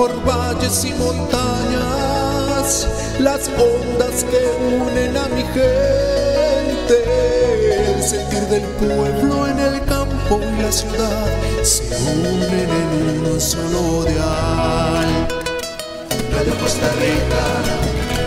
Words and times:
por 0.00 0.24
valles 0.24 0.82
y 0.86 0.94
montañas, 0.94 2.88
las 3.18 3.48
ondas 3.48 4.24
que 4.24 4.40
unen 4.64 5.14
a 5.14 5.28
mi 5.28 5.42
gente, 5.42 6.96
el 7.86 8.02
sentir 8.02 8.40
del 8.48 8.62
pueblo 8.80 9.46
en 9.46 9.58
el 9.58 9.84
campo 9.84 10.40
y 10.40 10.62
la 10.62 10.72
ciudad 10.72 11.26
se 11.62 11.82
unen 11.84 12.70
en 12.70 13.26
un 13.30 13.38
solo 13.38 14.04
dial. 14.04 15.28
Radio 16.32 16.54
Costa 16.62 16.88
Rica, 16.98 17.42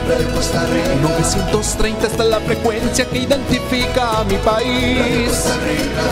Radio 0.07 0.29
Costa 0.35 0.65
Rica. 0.67 0.95
930 1.01 2.05
está 2.05 2.23
la 2.23 2.39
frecuencia 2.41 3.05
que 3.09 3.17
identifica 3.17 4.19
a 4.19 4.23
mi 4.25 4.35
país. 4.35 4.99
Radio 4.99 5.25
Costa 5.27 5.57
Rica, 5.65 6.05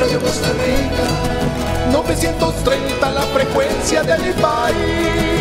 Radio 0.00 0.18
Costa 0.20 0.48
Rica. 0.64 1.41
930 1.90 3.10
la 3.10 3.22
frecuencia 3.22 4.02
de 4.02 4.18
mi 4.18 4.32
país. 4.34 5.31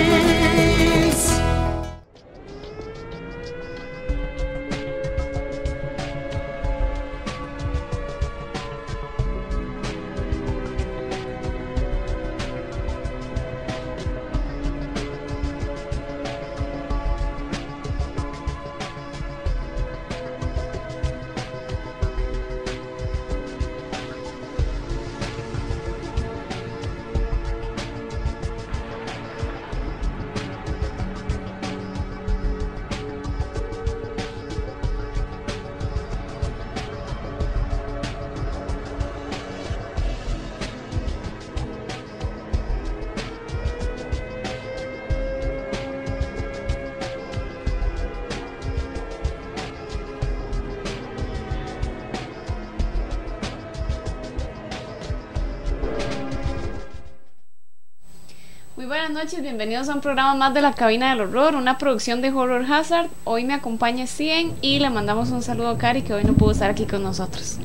Bienvenidos 59.51 59.89
a 59.89 59.95
un 59.95 59.99
programa 59.99 60.33
más 60.33 60.53
de 60.53 60.61
la 60.61 60.71
Cabina 60.71 61.09
del 61.09 61.27
Horror, 61.27 61.55
una 61.55 61.77
producción 61.77 62.21
de 62.21 62.29
Horror 62.31 62.63
Hazard. 62.71 63.09
Hoy 63.25 63.43
me 63.43 63.53
acompaña 63.53 64.07
Cien 64.07 64.53
y 64.61 64.79
le 64.79 64.89
mandamos 64.89 65.29
un 65.31 65.43
saludo 65.43 65.67
a 65.67 65.77
Cari 65.77 66.03
que 66.03 66.13
hoy 66.13 66.23
no 66.23 66.31
pudo 66.35 66.51
estar 66.51 66.69
aquí 66.69 66.85
con 66.85 67.03
nosotros. 67.03 67.57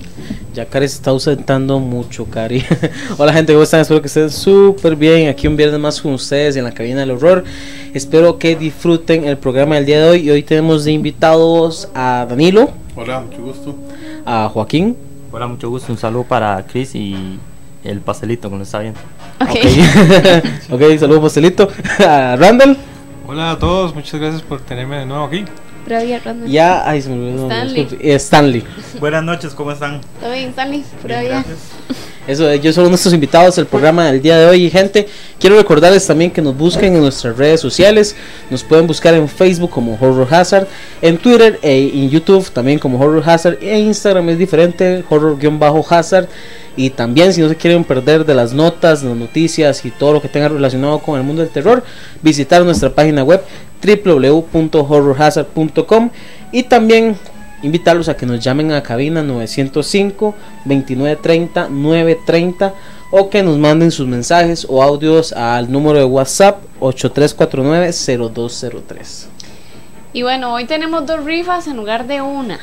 Ya 0.53 0.67
Cari 0.67 0.89
se 0.89 0.97
está 0.97 1.11
ausentando 1.12 1.79
mucho, 1.79 2.25
Cari. 2.25 2.64
Hola 3.19 3.33
gente, 3.33 3.53
¿cómo 3.53 3.62
están? 3.62 3.83
Espero 3.83 4.01
que 4.01 4.09
estén 4.09 4.31
súper 4.31 4.97
bien. 4.97 5.29
Aquí 5.29 5.47
un 5.47 5.57
viernes 5.57 5.79
más 5.79 6.01
con 6.01 6.14
ustedes 6.14 6.57
en 6.57 6.64
la 6.64 6.73
Cabina 6.73 6.98
del 6.98 7.12
Horror. 7.12 7.45
Espero 7.95 8.37
que 8.37 8.57
disfruten 8.57 9.25
el 9.25 9.39
programa 9.39 9.77
del 9.77 9.87
día 9.87 10.03
de 10.03 10.11
hoy. 10.11 10.23
Y 10.23 10.31
hoy 10.31 10.42
tenemos 10.42 10.84
de 10.84 10.91
invitados 10.91 11.89
a 11.95 12.27
Danilo. 12.29 12.69
Hola, 12.97 13.20
mucho 13.20 13.42
gusto. 13.42 13.77
A 14.25 14.51
Joaquín. 14.53 14.97
Hola, 15.31 15.47
mucho 15.47 15.70
gusto. 15.70 15.92
Un 15.92 15.98
saludo 15.98 16.25
para 16.25 16.67
Chris 16.67 16.97
y 16.97 17.39
el 17.87 18.01
pastelito, 18.01 18.48
como 18.48 18.59
lo 18.59 18.65
está 18.65 18.81
viendo. 18.81 19.01
Ok, 19.41 20.73
okay. 20.73 20.98
saludos 20.98 21.23
pastelito. 21.23 21.69
A 21.98 22.36
Randall. 22.36 22.77
Hola 23.29 23.52
a 23.52 23.58
todos, 23.58 23.92
muchas 23.92 24.20
gracias 24.20 24.42
por 24.42 24.61
tenerme 24.61 24.98
de 24.98 25.07
nuevo 25.07 25.24
aquí. 25.24 25.45
Randall. 25.89 26.48
Ya, 26.48 26.89
ay, 26.89 27.01
se 27.02 27.08
me 27.08 27.14
olvidó. 27.14 27.46
Stanley. 27.46 27.89
Eh, 28.01 28.14
Stanley. 28.14 28.64
Buenas 28.98 29.23
noches, 29.23 29.55
¿cómo 29.55 29.73
están? 29.73 30.01
Todo 30.20 30.33
bien, 30.33 30.51
Stanley. 30.51 30.85
Pura 31.02 31.20
vida. 31.20 31.45
Eso, 32.27 32.51
ellos 32.51 32.75
son 32.75 32.89
nuestros 32.89 33.14
invitados 33.14 33.55
del 33.55 33.67
programa 33.67 34.07
del 34.07 34.20
día 34.20 34.36
de 34.36 34.46
hoy. 34.46 34.64
Y 34.64 34.70
gente, 34.70 35.07
quiero 35.39 35.57
recordarles 35.57 36.05
también 36.05 36.33
que 36.33 36.42
nos 36.42 36.57
busquen 36.57 36.95
en 36.96 37.01
nuestras 37.01 37.36
redes 37.36 37.61
sociales. 37.61 38.17
Nos 38.51 38.64
pueden 38.64 38.89
buscar 38.89 39.14
en 39.14 39.29
Facebook 39.29 39.70
como 39.70 39.95
Horror 39.95 40.27
Hazard, 40.35 40.67
en 41.02 41.19
Twitter 41.19 41.61
e 41.63 41.89
en 41.95 42.11
YouTube 42.11 42.51
también 42.51 42.80
como 42.80 42.98
Horror 42.98 43.23
Hazard. 43.25 43.58
E 43.63 43.79
Instagram 43.79 44.29
es 44.30 44.39
diferente, 44.39 45.05
Horror-Hazard. 45.08 46.29
Y 46.77 46.91
también 46.91 47.33
si 47.33 47.41
no 47.41 47.48
se 47.48 47.57
quieren 47.57 47.85
perder 47.85 48.27
de 48.27 48.35
las 48.35 48.53
notas, 48.53 49.03
las 49.03 49.17
noticias 49.17 49.83
y 49.85 49.91
todo 49.91 50.13
lo 50.13 50.20
que 50.20 50.29
tenga 50.29 50.48
relacionado 50.48 50.98
con 50.98 51.19
el 51.19 51.25
mundo 51.25 51.41
del 51.42 51.51
terror, 51.51 51.83
visitar 52.23 52.63
nuestra 52.64 52.91
página 52.91 53.25
web 53.25 53.42
www.horrorhazard.com 53.83 56.11
y 56.53 56.63
también 56.64 57.17
invitarlos 57.63 58.09
a 58.09 58.17
que 58.17 58.27
nos 58.27 58.41
llamen 58.41 58.73
a 58.73 58.83
cabina 58.83 59.23
905 59.23 60.35
2930 60.64 61.69
930 61.70 62.75
o 63.11 63.31
que 63.31 63.43
nos 63.43 63.57
manden 63.57 63.91
sus 63.91 64.07
mensajes 64.07 64.67
o 64.69 64.83
audios 64.83 65.33
al 65.33 65.70
número 65.70 65.98
de 65.98 66.05
WhatsApp 66.05 66.63
8349 66.81 68.33
0203. 68.33 69.29
Y 70.13 70.23
bueno, 70.23 70.55
hoy 70.55 70.64
tenemos 70.64 71.07
dos 71.07 71.25
rifas 71.25 71.67
en 71.67 71.77
lugar 71.77 72.07
de 72.07 72.23
una. 72.23 72.58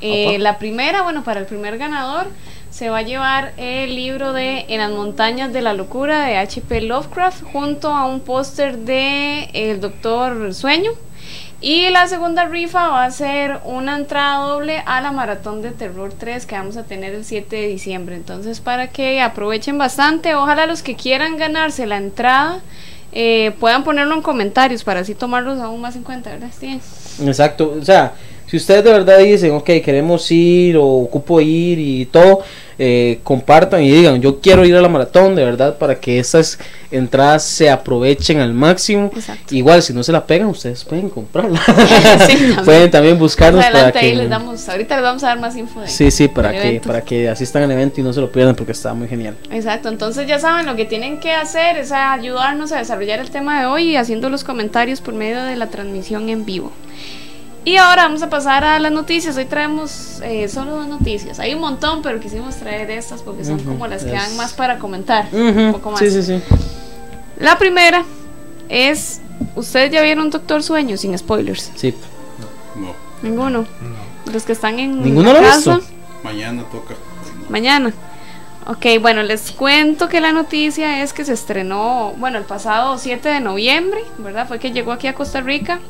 Eh, 0.00 0.38
la 0.38 0.58
primera, 0.58 1.02
bueno, 1.02 1.22
para 1.22 1.40
el 1.40 1.46
primer 1.46 1.78
ganador 1.78 2.26
se 2.72 2.88
va 2.88 2.98
a 2.98 3.02
llevar 3.02 3.52
el 3.58 3.94
libro 3.94 4.32
de 4.32 4.64
En 4.70 4.80
las 4.80 4.90
montañas 4.90 5.52
de 5.52 5.60
la 5.60 5.74
locura 5.74 6.24
de 6.24 6.38
H.P. 6.38 6.80
Lovecraft 6.80 7.42
junto 7.52 7.88
a 7.88 8.06
un 8.06 8.20
póster 8.20 8.78
de 8.78 9.50
El 9.52 9.80
Doctor 9.80 10.54
Sueño. 10.54 10.90
Y 11.60 11.90
la 11.90 12.08
segunda 12.08 12.46
rifa 12.46 12.88
va 12.88 13.04
a 13.04 13.10
ser 13.10 13.60
una 13.64 13.96
entrada 13.96 14.38
doble 14.38 14.82
a 14.86 15.02
la 15.02 15.12
Maratón 15.12 15.60
de 15.60 15.70
Terror 15.70 16.12
3 16.18 16.46
que 16.46 16.56
vamos 16.56 16.78
a 16.78 16.84
tener 16.84 17.14
el 17.14 17.26
7 17.26 17.54
de 17.54 17.68
diciembre. 17.68 18.16
Entonces 18.16 18.60
para 18.60 18.88
que 18.88 19.20
aprovechen 19.20 19.76
bastante, 19.76 20.34
ojalá 20.34 20.66
los 20.66 20.82
que 20.82 20.96
quieran 20.96 21.36
ganarse 21.36 21.86
la 21.86 21.98
entrada 21.98 22.62
eh, 23.12 23.54
puedan 23.60 23.84
ponerlo 23.84 24.14
en 24.14 24.22
comentarios 24.22 24.82
para 24.82 25.00
así 25.00 25.14
tomarlos 25.14 25.60
aún 25.60 25.82
más 25.82 25.94
en 25.94 26.02
cuenta, 26.02 26.30
¿verdad, 26.30 26.48
Exacto, 27.20 27.76
o 27.78 27.84
sea, 27.84 28.14
si 28.52 28.58
ustedes 28.58 28.84
de 28.84 28.92
verdad 28.92 29.18
dicen, 29.18 29.52
ok, 29.52 29.64
queremos 29.82 30.30
ir 30.30 30.76
o 30.76 30.84
ocupo 30.84 31.40
ir 31.40 31.78
y 31.78 32.04
todo, 32.04 32.40
eh, 32.78 33.18
compartan 33.22 33.82
y 33.82 33.90
digan, 33.90 34.20
yo 34.20 34.42
quiero 34.42 34.66
ir 34.66 34.76
a 34.76 34.82
la 34.82 34.90
maratón, 34.90 35.34
de 35.34 35.42
verdad, 35.42 35.78
para 35.78 35.98
que 35.98 36.18
esas 36.18 36.58
entradas 36.90 37.44
se 37.44 37.70
aprovechen 37.70 38.40
al 38.40 38.52
máximo. 38.52 39.10
Igual, 39.48 39.82
si 39.82 39.94
no 39.94 40.02
se 40.02 40.12
la 40.12 40.26
pegan, 40.26 40.48
ustedes 40.48 40.84
pueden 40.84 41.08
comprarla. 41.08 41.58
pueden 42.66 42.90
también 42.90 43.18
buscarnos 43.18 43.64
para 43.64 43.90
que... 43.90 44.14
les 44.14 44.28
damos, 44.28 44.68
ahorita 44.68 44.96
les 44.96 45.02
vamos 45.02 45.24
a 45.24 45.28
dar 45.28 45.40
más 45.40 45.56
info. 45.56 45.80
sí, 45.86 46.10
sí, 46.10 46.28
para 46.28 46.52
que, 46.52 46.82
para 46.86 47.00
que 47.00 47.30
asistan 47.30 47.62
al 47.62 47.70
evento 47.70 48.02
y 48.02 48.04
no 48.04 48.12
se 48.12 48.20
lo 48.20 48.30
pierdan 48.30 48.54
porque 48.54 48.72
está 48.72 48.92
muy 48.92 49.08
genial. 49.08 49.34
Exacto, 49.50 49.88
entonces 49.88 50.26
ya 50.26 50.38
saben, 50.38 50.66
lo 50.66 50.76
que 50.76 50.84
tienen 50.84 51.20
que 51.20 51.32
hacer 51.32 51.78
es 51.78 51.90
ayudarnos 51.90 52.70
a 52.72 52.76
desarrollar 52.76 53.18
el 53.18 53.30
tema 53.30 53.60
de 53.60 53.64
hoy 53.64 53.92
y 53.92 53.96
haciendo 53.96 54.28
los 54.28 54.44
comentarios 54.44 55.00
por 55.00 55.14
medio 55.14 55.42
de 55.42 55.56
la 55.56 55.68
transmisión 55.68 56.28
en 56.28 56.44
vivo. 56.44 56.70
Y 57.64 57.76
ahora 57.76 58.04
vamos 58.04 58.22
a 58.22 58.28
pasar 58.28 58.64
a 58.64 58.78
las 58.80 58.90
noticias. 58.90 59.36
Hoy 59.36 59.44
traemos 59.44 60.20
eh, 60.22 60.48
solo 60.48 60.72
dos 60.72 60.88
noticias. 60.88 61.38
Hay 61.38 61.54
un 61.54 61.60
montón, 61.60 62.02
pero 62.02 62.18
quisimos 62.18 62.56
traer 62.56 62.90
estas 62.90 63.22
porque 63.22 63.44
son 63.44 63.60
como 63.62 63.86
las 63.86 64.02
que 64.02 64.10
dan 64.10 64.36
más 64.36 64.52
para 64.52 64.78
comentar. 64.78 65.28
Un 65.32 65.70
poco 65.72 65.92
más. 65.92 66.00
Sí, 66.00 66.10
sí, 66.10 66.22
sí. 66.24 66.42
La 67.38 67.58
primera 67.58 68.04
es: 68.68 69.20
¿Ustedes 69.54 69.92
ya 69.92 70.02
vieron 70.02 70.30
Doctor 70.30 70.62
Sueño 70.64 70.96
sin 70.96 71.16
spoilers? 71.16 71.70
Sí. 71.76 71.94
No. 72.74 72.94
Ninguno. 73.22 73.64
Los 74.32 74.42
que 74.42 74.52
están 74.52 74.80
en 74.80 75.00
¿Ninguno 75.00 75.32
la 75.32 75.40
casa. 75.40 75.80
Mañana 76.24 76.64
toca. 76.64 76.94
Mañana. 77.48 77.92
Ok, 78.66 78.86
bueno, 79.00 79.22
les 79.22 79.52
cuento 79.52 80.08
que 80.08 80.20
la 80.20 80.32
noticia 80.32 81.02
es 81.02 81.12
que 81.12 81.24
se 81.24 81.32
estrenó, 81.32 82.14
bueno, 82.16 82.38
el 82.38 82.44
pasado 82.44 82.96
7 82.96 83.28
de 83.28 83.40
noviembre, 83.40 84.00
¿verdad? 84.18 84.46
Fue 84.46 84.60
que 84.60 84.70
llegó 84.70 84.92
aquí 84.92 85.08
a 85.08 85.14
Costa 85.14 85.40
Rica 85.40 85.80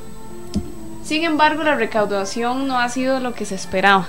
sin 1.02 1.24
embargo, 1.24 1.62
la 1.62 1.74
recaudación 1.74 2.66
no 2.66 2.78
ha 2.78 2.88
sido 2.88 3.20
lo 3.20 3.34
que 3.34 3.44
se 3.44 3.54
esperaba. 3.54 4.08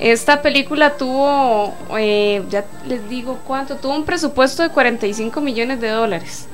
Esta 0.00 0.42
película 0.42 0.96
tuvo, 0.96 1.74
eh, 1.96 2.42
ya 2.50 2.64
les 2.86 3.08
digo 3.08 3.38
cuánto, 3.46 3.76
tuvo 3.76 3.94
un 3.94 4.04
presupuesto 4.04 4.62
de 4.62 4.70
45 4.70 5.40
millones 5.40 5.80
de 5.80 5.88
dólares. 5.88 6.48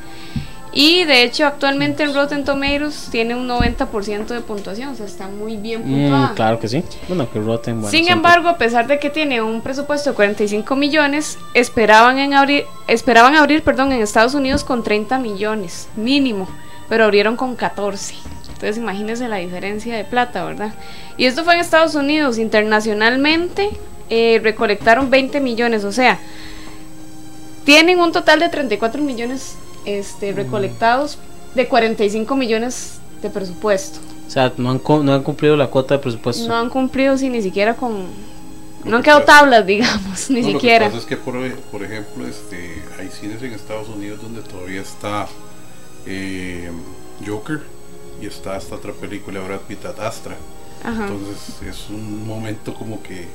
Y 0.72 1.04
de 1.04 1.24
hecho 1.24 1.46
actualmente 1.46 2.04
en 2.04 2.14
Rotten 2.14 2.44
Tomatoes 2.44 3.08
tiene 3.10 3.34
un 3.34 3.48
90% 3.48 4.26
de 4.26 4.40
puntuación, 4.40 4.90
o 4.90 4.94
sea, 4.94 5.06
está 5.06 5.26
muy 5.26 5.56
bien 5.56 5.80
mm, 5.80 5.90
puntuada. 5.90 6.34
claro 6.34 6.60
que 6.60 6.68
sí. 6.68 6.84
Bueno, 7.08 7.28
que 7.28 7.40
Rotten, 7.40 7.84
Sin 7.86 8.08
embargo, 8.08 8.48
a 8.48 8.56
pesar 8.56 8.86
de 8.86 9.00
que 9.00 9.10
tiene 9.10 9.42
un 9.42 9.62
presupuesto 9.62 10.10
de 10.10 10.16
45 10.16 10.76
millones, 10.76 11.38
esperaban 11.54 12.18
en 12.18 12.34
abrir 12.34 12.66
esperaban 12.86 13.34
abrir, 13.34 13.62
perdón, 13.62 13.92
en 13.92 14.00
Estados 14.00 14.34
Unidos 14.34 14.62
con 14.62 14.84
30 14.84 15.18
millones 15.18 15.88
mínimo, 15.96 16.48
pero 16.88 17.04
abrieron 17.04 17.36
con 17.36 17.56
14. 17.56 18.14
Entonces 18.60 18.76
imagínense 18.76 19.26
la 19.26 19.36
diferencia 19.36 19.96
de 19.96 20.04
plata, 20.04 20.44
¿verdad? 20.44 20.74
Y 21.16 21.24
esto 21.24 21.44
fue 21.44 21.54
en 21.54 21.60
Estados 21.60 21.94
Unidos. 21.94 22.36
Internacionalmente 22.36 23.70
eh, 24.10 24.38
recolectaron 24.42 25.08
20 25.08 25.40
millones, 25.40 25.82
o 25.84 25.92
sea, 25.92 26.18
tienen 27.64 28.00
un 28.00 28.12
total 28.12 28.40
de 28.40 28.48
34 28.50 29.00
millones 29.02 29.54
este, 29.86 30.32
recolectados 30.32 31.18
de 31.54 31.68
45 31.68 32.36
millones 32.36 32.98
de 33.22 33.30
presupuesto. 33.30 33.98
O 34.26 34.30
sea, 34.30 34.52
no 34.56 34.70
han, 34.70 34.78
cu- 34.78 35.02
no 35.02 35.14
han 35.14 35.22
cumplido 35.22 35.56
la 35.56 35.66
cuota 35.68 35.94
de 35.94 36.00
presupuesto. 36.00 36.46
No 36.46 36.56
han 36.56 36.68
cumplido 36.70 37.16
sí, 37.16 37.28
ni 37.30 37.42
siquiera 37.42 37.74
con... 37.74 38.04
Lo 38.84 38.90
No 38.90 38.96
han 38.96 39.02
que 39.02 39.06
quedado 39.06 39.24
pasa- 39.24 39.40
tablas, 39.40 39.66
digamos, 39.66 40.30
ni 40.30 40.42
No, 40.42 40.48
siquiera. 40.52 40.86
Lo 40.86 40.90
que 40.92 40.96
pasa 40.98 41.02
es 41.02 41.08
que, 41.08 41.16
por, 41.16 41.54
por 41.70 41.82
ejemplo, 41.82 42.26
este, 42.26 42.82
hay 42.98 43.08
cines 43.08 43.42
en 43.42 43.52
Estados 43.52 43.88
Unidos 43.88 44.20
donde 44.22 44.42
todavía 44.42 44.80
está 44.82 45.26
eh, 46.06 46.70
Joker 47.26 47.60
y 48.20 48.26
está 48.26 48.56
esta 48.56 48.74
otra 48.74 48.92
película 48.92 49.40
Brad 49.40 49.60
Pitt, 49.60 49.84
Ad 49.84 50.00
Astra. 50.00 50.36
Ajá. 50.82 51.06
Entonces 51.06 51.62
es 51.66 51.90
un 51.90 52.26
momento 52.26 52.74
como 52.74 53.02
que 53.02 53.26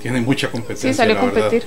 tiene 0.00 0.20
mucha 0.20 0.50
competencia. 0.50 0.92
Sí, 0.92 0.96
salió 0.96 1.16
a 1.16 1.20
competir. 1.20 1.64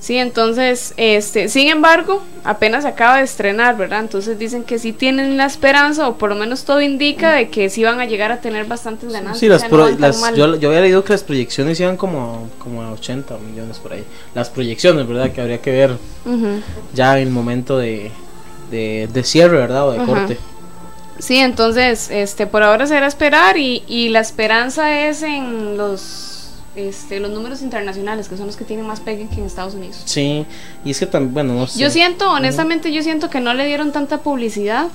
Sí, 0.00 0.16
entonces, 0.16 0.94
este, 0.96 1.48
sin 1.48 1.68
embargo, 1.68 2.22
apenas 2.44 2.84
se 2.84 2.88
acaba 2.88 3.18
de 3.18 3.24
estrenar, 3.24 3.76
¿verdad? 3.76 4.00
Entonces 4.00 4.38
dicen 4.38 4.64
que 4.64 4.78
sí 4.78 4.92
tienen 4.92 5.36
la 5.36 5.46
esperanza, 5.46 6.08
o 6.08 6.16
por 6.16 6.30
lo 6.30 6.36
menos 6.36 6.64
todo 6.64 6.80
indica 6.80 7.32
de 7.32 7.48
que 7.48 7.68
sí 7.70 7.82
van 7.82 8.00
a 8.00 8.04
llegar 8.04 8.30
a 8.32 8.40
tener 8.40 8.66
bastantes 8.66 9.12
ganancias. 9.12 9.38
Sí, 9.38 9.48
las 9.48 9.64
o 9.64 10.12
sea, 10.12 10.30
no 10.30 10.36
yo, 10.36 10.56
yo 10.56 10.68
había 10.68 10.80
leído 10.80 11.04
que 11.04 11.12
las 11.12 11.24
proyecciones 11.24 11.78
iban 11.80 11.96
como, 11.96 12.48
como 12.58 12.82
a 12.82 12.92
80 12.92 13.36
millones 13.38 13.78
por 13.78 13.92
ahí. 13.92 14.04
Las 14.34 14.48
proyecciones, 14.48 15.06
¿verdad? 15.06 15.32
Que 15.32 15.40
habría 15.40 15.60
que 15.60 15.70
ver 15.70 15.96
ya 16.94 17.18
en 17.18 17.26
el 17.26 17.32
momento 17.32 17.76
de, 17.78 18.10
de, 18.70 19.08
de 19.12 19.24
cierre, 19.24 19.56
¿verdad? 19.56 19.88
O 19.88 19.92
de 19.92 20.04
corte. 20.04 20.38
Sí, 21.18 21.36
entonces, 21.38 22.10
este, 22.10 22.46
por 22.46 22.62
ahora 22.62 22.86
será 22.86 23.06
esperar 23.06 23.56
y, 23.56 23.82
y 23.88 24.10
la 24.10 24.20
esperanza 24.20 25.08
es 25.08 25.22
en 25.22 25.76
los, 25.76 26.50
este, 26.74 27.20
los 27.20 27.30
números 27.30 27.62
internacionales, 27.62 28.28
que 28.28 28.36
son 28.36 28.46
los 28.46 28.56
que 28.56 28.64
tienen 28.64 28.86
más 28.86 29.00
pegue 29.00 29.28
que 29.28 29.36
en 29.36 29.46
Estados 29.46 29.74
Unidos. 29.74 30.02
Sí, 30.04 30.44
y 30.84 30.90
es 30.90 30.98
que 30.98 31.06
también, 31.06 31.32
bueno, 31.32 31.54
no 31.54 31.66
sé. 31.66 31.78
Yo 31.80 31.90
siento, 31.90 32.30
honestamente, 32.30 32.92
yo 32.92 33.02
siento 33.02 33.30
que 33.30 33.40
no 33.40 33.54
le 33.54 33.66
dieron 33.66 33.92
tanta 33.92 34.18
publicidad 34.18 34.88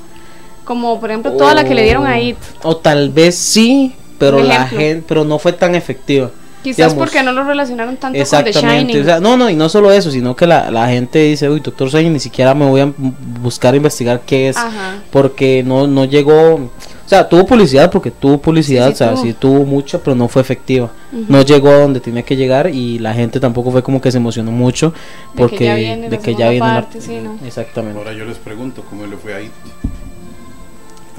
como, 0.63 0.99
por 0.99 1.09
ejemplo, 1.09 1.33
toda 1.33 1.55
la 1.55 1.63
que 1.63 1.73
le 1.73 1.83
dieron 1.83 2.05
a 2.05 2.19
IT. 2.19 2.37
O 2.63 2.77
tal 2.77 3.09
vez 3.09 3.35
sí, 3.35 3.95
pero 4.19 4.43
la 4.43 4.67
gente, 4.67 5.03
pero 5.07 5.25
no 5.25 5.39
fue 5.39 5.53
tan 5.53 5.73
efectiva. 5.75 6.29
Quizás 6.63 6.77
digamos. 6.77 6.95
porque 6.97 7.23
no 7.23 7.31
lo 7.31 7.43
relacionaron 7.43 7.95
tanto 7.97 8.07
con 8.07 8.13
The 8.13 8.21
Exactamente. 8.21 8.91
Shining. 8.93 9.01
o 9.01 9.05
sea, 9.05 9.19
no, 9.19 9.35
no, 9.37 9.49
y 9.49 9.55
no 9.55 9.67
solo 9.69 9.91
eso, 9.91 10.11
sino 10.11 10.35
que 10.35 10.45
la, 10.47 10.69
la 10.71 10.87
gente 10.89 11.19
dice, 11.19 11.49
uy, 11.49 11.59
Doctor 11.59 11.89
Sueño, 11.89 12.09
ni 12.11 12.19
siquiera 12.19 12.53
me 12.53 12.65
voy 12.65 12.81
a 12.81 12.91
buscar 13.41 13.73
investigar 13.75 14.21
qué 14.25 14.49
es, 14.49 14.57
Ajá. 14.57 14.99
porque 15.11 15.63
no, 15.63 15.87
no 15.87 16.05
llegó, 16.05 16.55
o 16.55 16.69
sea, 17.05 17.27
tuvo 17.27 17.45
publicidad 17.45 17.89
porque 17.91 18.11
tuvo 18.11 18.37
publicidad, 18.39 18.89
Sí, 18.89 18.91
sí 18.91 18.93
o 18.93 18.97
sea, 18.97 19.13
tuvo. 19.15 19.23
sí 19.23 19.33
tuvo 19.33 19.65
mucha, 19.65 19.97
pero 19.99 20.15
no 20.15 20.27
fue 20.27 20.41
efectiva. 20.41 20.91
No 21.27 21.41
llegó 21.41 21.69
a 21.69 21.77
donde 21.79 21.99
tenía 21.99 22.23
que 22.23 22.35
llegar 22.37 22.69
y 22.73 22.99
la 22.99 23.13
gente 23.13 23.39
tampoco 23.39 23.69
fue 23.71 23.83
como 23.83 23.99
que 23.99 24.11
se 24.11 24.17
emocionó 24.17 24.51
mucho 24.51 24.91
De 24.91 24.95
que 24.95 25.37
porque 25.41 25.65
ya 25.65 25.75
viene 25.75 26.09
de 26.09 26.15
la 26.17 26.21
que 26.23 26.35
ya 26.35 26.49
viene 26.49 26.65
la- 26.65 26.73
parte, 26.81 27.01
sí, 27.01 27.17
¿no? 27.21 27.37
Exactamente. 27.45 27.97
Ahora 27.97 28.13
yo 28.13 28.23
les 28.25 28.37
pregunto 28.37 28.83
cómo 28.89 29.05
le 29.07 29.17
fue 29.17 29.33
a 29.33 29.41
IT. 29.41 29.51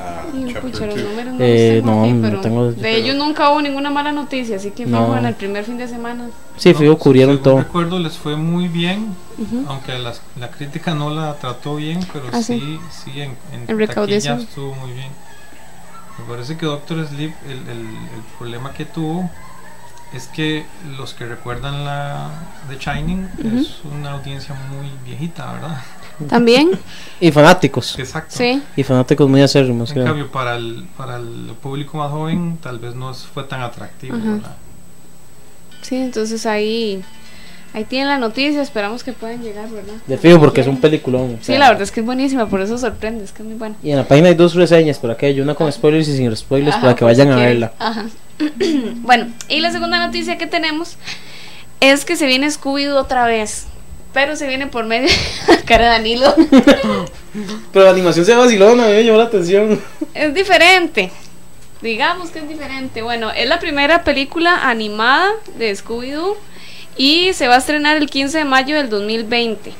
A 0.02 0.36
Y, 0.36 0.44
Chapter 0.52 0.62
pucha, 0.62 0.86
los 0.86 0.94
Two. 0.96 1.04
números 1.08 1.34
no, 1.34 1.38
Eh, 1.40 1.82
no, 1.84 2.02
aquí, 2.02 2.12
no 2.12 2.22
pero 2.28 2.40
tengo- 2.40 2.72
de 2.72 2.82
pero- 2.82 2.96
ellos 2.96 3.16
nunca 3.16 3.50
hubo 3.50 3.60
ninguna 3.62 3.90
mala 3.90 4.12
noticia, 4.12 4.56
así 4.56 4.70
que 4.70 4.86
No. 4.86 4.98
fijo 5.06 5.16
en 5.18 5.26
el 5.26 5.34
primer 5.34 5.64
fin 5.64 5.76
de 5.78 5.88
semana. 5.88 6.28
Sí, 6.56 6.72
No, 6.72 6.78
fijo, 6.78 6.98
cubrieron 6.98 7.42
todo. 7.42 7.58
recuerdo 7.58 7.98
les 7.98 8.14
fue 8.16 8.36
muy 8.36 8.68
bien, 8.68 9.14
Ujú. 9.38 9.64
aunque 9.68 9.98
las- 9.98 10.22
la 10.38 10.50
crítica 10.50 10.94
no 10.94 11.10
la 11.10 11.34
trató 11.34 11.76
bien, 11.76 12.00
pero 12.12 12.26
Ah, 12.32 12.42
sí, 12.42 12.58
sí. 12.60 12.80
sí, 13.12 13.20
en, 13.20 13.36
en 13.52 13.68
En 13.80 13.86
taquilla 13.88 14.36
estuvo 14.36 14.74
muy 14.74 14.92
bien. 14.92 15.08
Me 16.18 16.24
parece 16.32 16.56
que 16.56 16.66
Doctor 16.66 17.06
Sleep, 17.08 17.32
el, 17.46 17.52
el- 17.68 17.86
el 17.86 18.22
problema 18.38 18.72
que 18.72 18.84
tuvo 18.84 19.30
es 20.12 20.26
que 20.28 20.66
los 20.98 21.14
que 21.14 21.24
recuerdan 21.24 21.84
la 21.84 22.28
The 22.68 22.76
Shining 22.78 23.28
Ujú. 23.38 23.58
es 23.58 23.80
una 23.84 24.12
audiencia 24.12 24.54
muy 24.70 24.90
viejita, 25.06 25.52
¿verdad? 25.54 25.78
También, 26.28 26.70
Y 27.20 27.30
fanáticos. 27.32 27.98
Exacto. 27.98 28.34
sí. 28.36 28.62
Y 28.76 28.82
fanáticos 28.82 29.28
muy 29.28 29.42
acérrimos, 29.42 29.90
En 29.90 29.94
creo. 29.94 30.06
cambio, 30.06 30.30
para 30.30 30.56
el, 30.56 30.86
para 30.96 31.16
el 31.16 31.52
público 31.62 31.98
más 31.98 32.10
joven, 32.10 32.58
tal 32.62 32.78
vez 32.78 32.94
no 32.94 33.10
es- 33.10 33.24
fue 33.24 33.44
tan 33.44 33.60
atractivo. 33.62 34.16
Sí, 35.82 35.96
entonces 35.96 36.46
ahí 36.46 37.02
ahí 37.74 37.84
tienen 37.84 38.08
la 38.08 38.18
noticia, 38.18 38.60
esperamos 38.60 39.02
que 39.02 39.12
puedan 39.14 39.42
llegar, 39.42 39.68
¿verdad? 39.70 39.94
De 40.06 40.18
fijo, 40.18 40.38
porque 40.38 40.60
es 40.60 40.66
un 40.66 40.78
peliculón. 40.80 41.34
o 41.34 41.38
Sí, 41.38 41.44
sea, 41.46 41.58
la 41.58 41.68
verdad 41.68 41.82
es 41.82 41.90
que 41.90 42.00
es 42.00 42.06
buenísima, 42.06 42.46
por 42.46 42.60
eso 42.60 42.76
sorprende, 42.76 43.24
es 43.24 43.32
que 43.32 43.42
es 43.42 43.48
muy 43.48 43.56
buena. 43.56 43.74
Y 43.82 43.90
en 43.90 43.96
la 43.96 44.04
página 44.06 44.28
hay 44.28 44.34
dos 44.34 44.54
reseñas 44.54 44.98
por 44.98 45.10
aquello, 45.10 45.42
una 45.42 45.54
con 45.54 45.72
spoilers 45.72 46.06
y 46.08 46.16
sin 46.16 46.36
spoilers 46.36 46.74
Ajá, 46.76 46.82
para 46.82 46.94
que 46.94 47.04
vayan 47.04 47.30
a 47.32 47.36
quieren. 47.36 47.60
verla. 47.60 47.72
Ajá. 47.78 48.04
bueno, 49.02 49.28
y 49.48 49.60
la 49.60 49.72
segunda 49.72 50.04
noticia 50.04 50.36
que 50.36 50.46
tenemos 50.46 50.96
es 51.80 52.04
que 52.04 52.14
se 52.16 52.26
viene 52.26 52.46
Scooby-Doo 52.48 52.96
otra 53.00 53.24
vez. 53.26 53.66
Pero 54.12 54.36
se 54.36 54.46
viene 54.46 54.66
por 54.66 54.84
medio 54.84 55.08
cara 55.66 55.84
de 55.84 55.90
Danilo. 55.90 56.34
Pero 57.72 57.84
la 57.84 57.90
animación 57.90 58.26
se 58.26 58.34
vacilona, 58.34 58.86
me 58.86 59.02
llamó 59.04 59.18
la 59.18 59.24
atención. 59.24 59.80
es 60.14 60.34
diferente. 60.34 61.10
Digamos 61.80 62.30
que 62.30 62.38
es 62.40 62.48
diferente. 62.48 63.02
Bueno, 63.02 63.30
es 63.30 63.48
la 63.48 63.58
primera 63.58 64.04
película 64.04 64.68
animada 64.68 65.30
de 65.56 65.74
Scooby-Doo 65.74 66.36
y 66.96 67.32
se 67.32 67.48
va 67.48 67.56
a 67.56 67.58
estrenar 67.58 67.96
el 67.96 68.08
15 68.08 68.38
de 68.38 68.44
mayo 68.44 68.76
del 68.76 68.88
2020. 68.90 69.72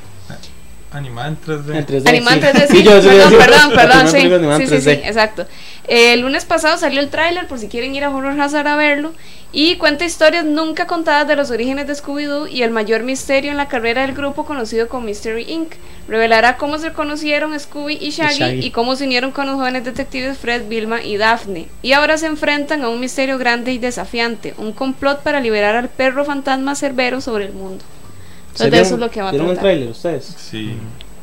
Animada 0.93 1.29
en 1.29 1.41
3D. 1.41 1.77
En 1.77 1.87
3D, 1.87 2.09
Animada 2.09 2.37
en 2.37 2.43
sí. 2.43 2.59
3D, 2.59 2.67
Sí, 2.69 2.77
sí. 2.77 2.83
yo 2.85 3.39
Perdón, 3.39 3.73
perdón, 3.75 4.09
sí. 4.09 4.21
Sí, 4.21 4.67
sí, 4.67 4.81
sí, 4.83 4.89
3D. 4.91 5.01
exacto. 5.05 5.47
El 5.89 6.21
lunes 6.21 6.45
pasado 6.45 6.79
salió 6.79 7.01
el 7.01 7.09
tráiler 7.09 7.47
por 7.49 7.59
si 7.59 7.69
quieren 7.69 7.95
ir 7.95 8.05
a 8.05 8.11
Horror 8.11 8.41
Hazard 8.41 8.69
a 8.69 8.77
verlo 8.77 9.13
y 9.55 9.77
cuenta 9.77 10.05
historias 10.05 10.45
nunca 10.45 10.87
contadas 10.87 11.27
de 11.27 11.35
los 11.37 11.51
orígenes 11.51 11.87
de 11.89 11.95
Scooby-Doo 11.95 12.49
y 12.49 12.63
el 12.63 12.71
mayor 12.71 13.03
misterio 13.03 13.51
en 13.51 13.57
la 13.57 13.69
carrera 13.69 14.03
del 14.03 14.15
grupo 14.15 14.45
conocido 14.45 14.89
como 14.89 15.07
Mystery 15.07 15.43
Inc. 15.49 15.73
Revelará 16.09 16.57
cómo 16.57 16.79
se 16.79 16.93
conocieron 16.93 17.59
Scooby 17.59 17.99
y 18.01 18.11
Shaggy, 18.11 18.39
Shaggy. 18.39 18.67
y 18.67 18.71
cómo 18.71 18.95
se 18.97 19.05
unieron 19.05 19.33
con 19.33 19.47
los 19.47 19.57
jóvenes 19.57 19.85
detectives 19.85 20.39
Fred, 20.39 20.69
Vilma 20.69 21.03
y 21.03 21.17
Daphne. 21.17 21.67
Y 21.83 21.93
ahora 21.93 22.17
se 22.17 22.27
enfrentan 22.27 22.83
a 22.83 22.89
un 22.89 23.01
misterio 23.01 23.37
grande 23.37 23.73
y 23.73 23.79
desafiante, 23.79 24.55
un 24.59 24.73
complot 24.73 25.23
para 25.23 25.41
liberar 25.41 25.75
al 25.77 25.89
perro 25.89 26.25
fantasma 26.25 26.75
Cerbero 26.77 27.21
sobre 27.21 27.47
el 27.47 27.53
mundo. 27.53 27.85
¿Se 28.55 28.65
Entonces 28.65 28.65
de 28.65 28.71
vieron- 28.71 28.87
eso 28.87 28.95
es 28.95 29.01
lo 29.01 29.11
que 29.11 29.23
va 29.23 29.29
a 29.29 29.31
¿Vieron 29.33 29.49
el 29.49 29.55
tratar. 29.55 29.71
tráiler 29.71 29.89
ustedes? 29.91 30.35
Sí, 30.39 30.75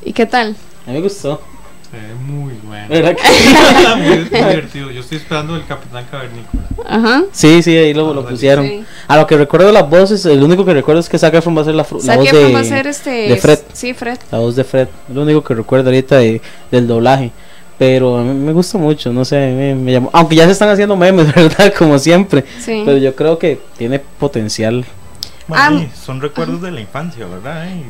¿Y 0.03 0.13
qué 0.13 0.25
tal? 0.25 0.55
A 0.85 0.89
mí 0.91 0.95
me 0.97 1.01
gustó. 1.01 1.41
se 1.91 1.97
ve 1.97 2.13
muy 2.15 2.53
bueno. 2.63 2.85
¿Verdad 2.87 3.15
que- 3.15 3.95
muy, 3.97 4.07
muy 4.17 4.23
divertido. 4.25 4.91
Yo 4.91 5.01
estoy 5.01 5.17
esperando 5.17 5.55
el 5.55 5.65
Capitán 5.65 6.05
Cavernícola. 6.09 6.63
Ajá. 6.87 7.23
Sí, 7.31 7.61
sí, 7.63 7.75
ahí 7.75 7.93
lo, 7.93 8.13
lo 8.13 8.21
Ah, 8.21 8.27
pusieron. 8.29 8.65
sí. 8.67 8.83
A 9.07 9.17
lo 9.17 9.25
que 9.27 9.37
recuerdo 9.37 9.71
las 9.71 9.89
voces, 9.89 10.25
el 10.25 10.41
único 10.43 10.63
que 10.65 10.73
recuerdo 10.73 10.99
es 11.01 11.09
que 11.09 11.17
Zac 11.19 11.33
Efron 11.33 11.57
va 11.57 11.61
a 11.61 11.65
ser 11.65 11.75
la, 11.75 11.83
la 11.91 11.99
Zac 11.99 12.17
voz 12.17 12.27
Efron 12.27 12.47
de, 12.47 12.53
va 12.53 12.59
a 12.59 12.63
ser 12.63 12.87
este. 12.87 13.09
de 13.09 13.35
Fred. 13.37 13.59
Sí, 13.73 13.93
Fred. 13.93 14.17
la 14.31 14.37
voz 14.39 14.55
de 14.55 14.63
Fred. 14.63 14.87
Es 15.09 15.15
lo 15.15 15.21
único 15.23 15.43
que 15.43 15.53
recuerdo 15.55 15.89
ahorita 15.89 16.17
de, 16.17 16.41
del 16.71 16.87
doblaje. 16.87 17.31
Pero 17.77 18.17
a 18.17 18.23
mí 18.23 18.33
me 18.33 18.51
gusta 18.51 18.77
mucho, 18.77 19.11
no 19.13 19.23
sé, 19.23 19.37
me, 19.37 19.73
me 19.73 19.91
llamó. 19.93 20.09
Aunque 20.13 20.35
ya 20.35 20.45
se 20.45 20.51
están 20.51 20.69
haciendo 20.69 20.95
memes, 20.97 21.33
¿verdad? 21.35 21.73
Como 21.77 21.97
siempre. 21.97 22.43
Sí. 22.59 22.83
Pero 22.85 22.97
yo 22.97 23.15
creo 23.15 23.37
que 23.39 23.59
tiene 23.77 23.99
potencial. 23.99 24.85
Bueno, 25.49 25.63
Ah, 25.91 25.95
son 26.05 26.21
recuerdos 26.21 26.61
de 26.61 26.71
la 26.71 26.79
infancia, 26.79 27.25
¿verdad? 27.25 27.65
Y 27.67 27.81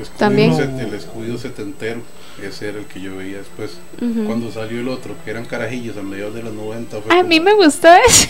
El 0.00 0.06
También. 0.18 0.56
set- 0.56 0.76
el 0.80 0.92
escudo 0.94 1.38
setentero. 1.38 2.00
Ese 2.42 2.68
era 2.70 2.78
el 2.78 2.86
que 2.86 3.00
yo 3.00 3.16
veía 3.16 3.38
después. 3.38 3.78
Cuando 4.26 4.50
salió 4.50 4.80
el 4.80 4.88
otro, 4.88 5.14
que 5.24 5.30
eran 5.30 5.44
carajillos 5.44 5.96
a 5.96 6.02
mediados 6.02 6.34
de 6.34 6.42
los 6.42 6.52
90. 6.52 7.00
Fue 7.00 7.12
A 7.12 7.18
como- 7.18 7.28
mí 7.28 7.38
me 7.40 7.54
gustó 7.54 7.88
ese. 8.06 8.28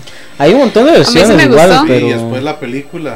Hay 0.38 0.52
un 0.54 0.60
montón 0.60 0.86
de 0.86 0.92
versiones. 0.92 1.28
Sí, 1.28 1.84
pero 1.86 2.06
y 2.06 2.10
después 2.12 2.42
la 2.42 2.58
película, 2.60 3.10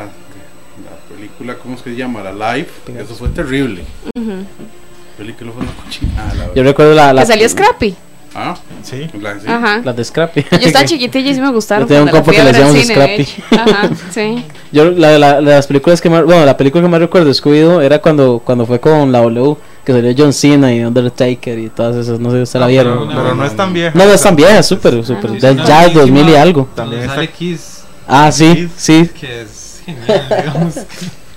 la 0.85 1.14
película, 1.16 1.54
¿cómo 1.56 1.75
es 1.76 1.82
que 1.82 1.90
se 1.90 1.97
llama? 1.97 2.23
La 2.23 2.32
Live, 2.54 2.68
eso 2.99 3.14
fue 3.14 3.28
terrible. 3.30 3.82
La 4.14 5.16
película 5.18 5.52
fue 5.52 5.62
una 5.62 5.73
cochinada, 5.73 6.35
la 6.35 6.54
yo 6.54 6.62
recuerdo 6.62 6.94
la, 6.94 7.12
la 7.12 7.23
Que 7.23 7.26
salió 7.28 7.49
Scrappy. 7.49 7.94
Ah, 8.35 8.55
sí. 8.83 9.09
la, 9.21 9.41
sí. 9.41 9.47
Ajá. 9.49 9.81
las 9.85 9.97
de 9.97 10.05
Scrappy. 10.05 10.45
Yo 10.53 10.59
estaba 10.59 10.85
chiquitilla 10.87 11.31
y 11.31 11.35
sí 11.35 11.41
me 11.41 11.51
gustaron. 11.51 11.85
Yo 11.85 11.89
tenía 11.89 12.03
un 12.05 12.09
compa 12.11 12.31
que 12.31 12.43
le 12.45 12.53
decíamos 12.53 12.77
hecho. 12.77 13.43
Ajá, 13.51 13.91
sí. 14.13 14.45
Yo 14.73 14.85
la, 14.93 15.19
la, 15.19 15.41
las 15.41 15.67
películas 15.67 16.01
que 16.01 16.09
más, 16.09 16.25
bueno, 16.25 16.45
la 16.47 16.57
película 16.57 16.83
que 16.85 16.89
más 16.89 17.01
recuerdo 17.01 17.27
de 17.27 17.33
Scooby-Doo 17.35 17.83
era 17.83 17.99
cuando 18.01 18.41
cuando 18.45 18.67
fue 18.67 18.79
con 18.79 19.11
la 19.11 19.19
W, 19.21 19.57
que 19.85 19.93
salió 19.93 20.15
John 20.17 20.33
Cena 20.33 20.73
y 20.73 20.85
Undertaker 20.85 21.59
y 21.59 21.71
todas 21.71 21.97
esas, 21.97 22.21
no 22.21 22.31
sé 22.31 22.37
si 22.37 22.43
usted 22.43 22.61
la 22.61 22.67
Ah, 22.67 22.69
vieron. 22.69 23.09
pero 23.09 23.21
Pero 23.23 23.35
no 23.35 23.45
es 23.45 23.57
tan 23.57 23.73
vieja. 23.73 23.91
No, 23.99 24.05
no 24.05 24.13
es 24.13 24.23
tan 24.23 24.37
vieja, 24.37 24.63
súper, 24.63 25.05
súper, 25.05 25.37
ya 25.39 25.53
del 25.83 25.93
2000 25.95 26.29
y 26.29 26.35
algo. 26.37 26.69
También 26.77 27.07
sale 27.09 27.29
Kiss, 27.31 27.83
Ah, 28.07 28.31
sí, 28.31 28.69
sí, 28.77 29.09
que 29.21 29.43
es 29.43 29.83
genial, 29.85 30.27
digamos. 30.45 30.75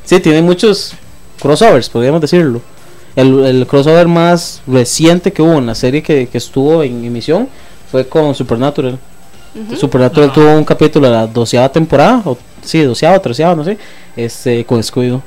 sí, 0.04 0.20
tiene 0.20 0.42
muchos 0.44 0.94
crossovers, 1.42 1.90
podríamos 1.90 2.22
decirlo. 2.22 2.62
El, 3.16 3.46
el 3.46 3.68
crossover 3.68 4.08
más 4.08 4.62
reciente 4.66 5.32
que 5.32 5.42
hubo 5.42 5.60
en 5.60 5.66
la 5.68 5.76
serie 5.76 6.02
que, 6.02 6.28
que 6.28 6.38
estuvo 6.38 6.82
en 6.84 7.04
emisión 7.06 7.48
fue 7.92 8.08
con 8.08 8.34
Supernatural. 8.34 8.98
Supernatural 9.78 10.30
Ah. 10.32 10.34
tuvo 10.34 10.52
un 10.58 10.64
capítulo 10.66 11.08
de 11.08 11.14
la 11.14 11.28
doceava 11.28 11.70
temporada, 11.72 12.24
o 12.26 12.36
sí, 12.64 12.82
doceava, 12.82 13.20
treceava, 13.20 13.56
no 13.56 13.64
sé, 13.64 13.78
este, 14.16 14.66
con 14.66 14.82
Scooby-Doo. 14.82 15.22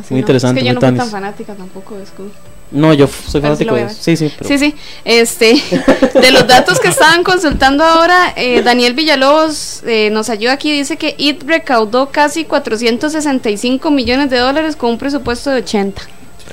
Así 0.00 0.12
Muy 0.12 0.18
no. 0.20 0.24
interesante, 0.24 0.60
Es 0.60 0.64
que 0.64 0.68
yo 0.68 0.74
muy 0.74 0.82
no 0.82 0.88
fui 0.88 0.98
tan 0.98 1.08
fanática 1.10 1.54
tampoco 1.54 1.96
de 1.96 2.06
Scooby. 2.06 2.30
No, 2.72 2.92
yo 2.92 3.06
soy 3.06 3.40
fanático 3.40 3.76
de 3.76 3.84
ver. 3.84 3.92
Sí, 3.94 4.16
sí, 4.16 4.32
pero 4.36 4.48
Sí, 4.48 4.58
sí. 4.58 4.74
Este, 5.04 5.54
de 6.20 6.30
los 6.32 6.48
datos 6.48 6.80
que 6.80 6.88
estaban 6.88 7.22
consultando 7.22 7.84
ahora, 7.84 8.32
eh, 8.34 8.62
Daniel 8.62 8.94
Villalobos 8.94 9.84
eh, 9.86 10.10
nos 10.10 10.28
ayuda 10.28 10.52
aquí. 10.54 10.72
Dice 10.72 10.96
que 10.96 11.14
IT 11.16 11.44
recaudó 11.46 12.10
casi 12.10 12.44
465 12.44 13.90
millones 13.92 14.30
de 14.30 14.38
dólares 14.38 14.74
con 14.74 14.90
un 14.90 14.98
presupuesto 14.98 15.50
de 15.50 15.58
80. 15.58 16.02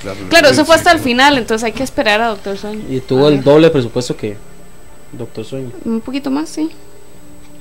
Claro. 0.03 0.19
Claro, 0.29 0.48
eso 0.50 0.65
fue 0.65 0.75
hasta 0.75 0.91
el 0.91 1.00
final, 1.00 1.38
entonces 1.38 1.63
hay 1.65 1.72
que 1.72 1.81
esperar 1.83 2.22
a 2.22 2.27
Doctor 2.27 2.57
Sueño. 2.57 2.83
Y 2.89 3.00
tuvo 3.00 3.27
el 3.29 3.43
doble 3.43 3.69
presupuesto 3.72 4.15
que 4.15 4.38
Doctor 5.12 5.43
Sueño. 5.45 5.72
Un 5.86 6.01
poquito 6.01 6.29
más, 6.29 6.50
sí. 6.50 6.69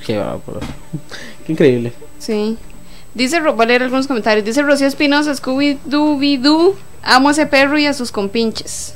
Qué, 0.05 0.19
bárbaro. 0.19 0.61
Qué 1.47 1.53
increíble. 1.53 1.93
Sí. 2.19 2.59
Dice, 3.15 3.41
Ro- 3.41 3.55
voy 3.55 3.65
a 3.65 3.69
leer 3.69 3.83
algunos 3.85 4.07
comentarios. 4.07 4.45
Dice 4.45 4.63
Rocío 4.63 4.87
Espinosa, 4.87 5.33
Scooby-Doo, 5.35 6.75
amo 7.03 7.29
a 7.29 7.33
ese 7.33 7.47
perro 7.47 7.79
y 7.79 7.87
a 7.87 7.95
sus 7.95 8.11
compinches. 8.11 8.95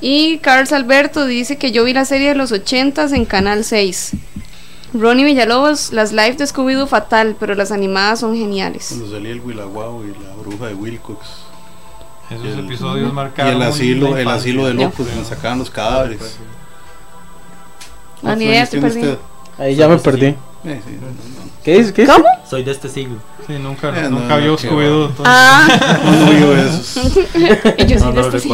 Y 0.00 0.38
Carlos 0.38 0.72
Alberto 0.72 1.26
dice 1.26 1.58
que 1.58 1.70
yo 1.70 1.84
vi 1.84 1.92
la 1.92 2.04
serie 2.04 2.28
de 2.30 2.34
los 2.34 2.50
80s 2.52 3.12
en 3.14 3.24
Canal 3.24 3.62
6. 3.64 4.12
Ronnie 4.94 5.24
Villalobos, 5.24 5.92
las 5.92 6.12
live 6.12 6.34
de 6.34 6.44
Scooby-Doo 6.44 6.86
fatal, 6.86 7.36
pero 7.38 7.54
las 7.54 7.72
animadas 7.72 8.20
son 8.20 8.36
geniales. 8.36 8.86
Cuando 8.90 9.10
salía 9.10 9.32
el 9.32 9.40
Wilaguau 9.40 10.02
y 10.04 10.08
la 10.08 10.34
bruja 10.42 10.66
de 10.66 10.74
Wilcox. 10.74 11.18
Esos 12.32 12.44
Y 12.46 12.48
el- 12.48 12.64
episodios 12.66 13.10
Y 13.10 13.12
marcaron. 13.12 13.52
el 13.52 13.58
muy 13.58 13.66
asilo, 13.66 14.16
el 14.16 14.28
asilo 14.28 14.66
de 14.66 14.74
locos, 14.74 15.06
donde 15.06 15.24
sacaban 15.24 15.58
los 15.58 15.70
cadáveres. 15.70 16.38
No, 18.22 18.36
ni 18.36 18.44
¿Cuántos 18.44 18.44
idea, 18.44 18.66
perdida. 18.70 19.12
usted? 19.12 19.18
Ahí 19.58 19.74
ya 19.74 19.88
me 19.88 19.98
perdí. 19.98 20.36
Eh, 20.64 20.80
sí, 20.86 20.92
no, 21.00 21.06
no. 21.08 21.50
¿Qué 21.64 21.78
dice? 21.78 21.92
¿Qué 21.92 22.02
dice? 22.02 22.14
¿Cómo? 22.14 22.24
Soy 22.48 22.62
de 22.62 22.70
este 22.70 22.88
siglo. 22.88 23.16
Sí, 23.46 23.54
nunca, 23.60 23.88
Eh, 23.98 24.02
no, 24.04 24.20
nunca 24.20 24.36
no, 24.36 24.42
vio 24.42 24.56
Scooby-Doo. 24.56 25.10
Ah, 25.24 26.00
No, 26.04 26.30
vio 26.30 26.56
esos. 26.56 26.94
yo 26.94 27.02
sí 27.10 28.04
No, 28.04 28.12
de 28.12 28.20
este 28.20 28.40
sí. 28.40 28.50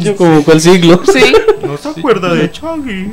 Yo 0.00 0.16
como 0.16 0.42
cuál 0.44 0.60
siglo. 0.60 1.00
Sí, 1.12 1.32
No 1.64 1.76
se 1.76 1.88
acuerda 1.90 2.34
de 2.34 2.50
Chuggy. 2.50 3.12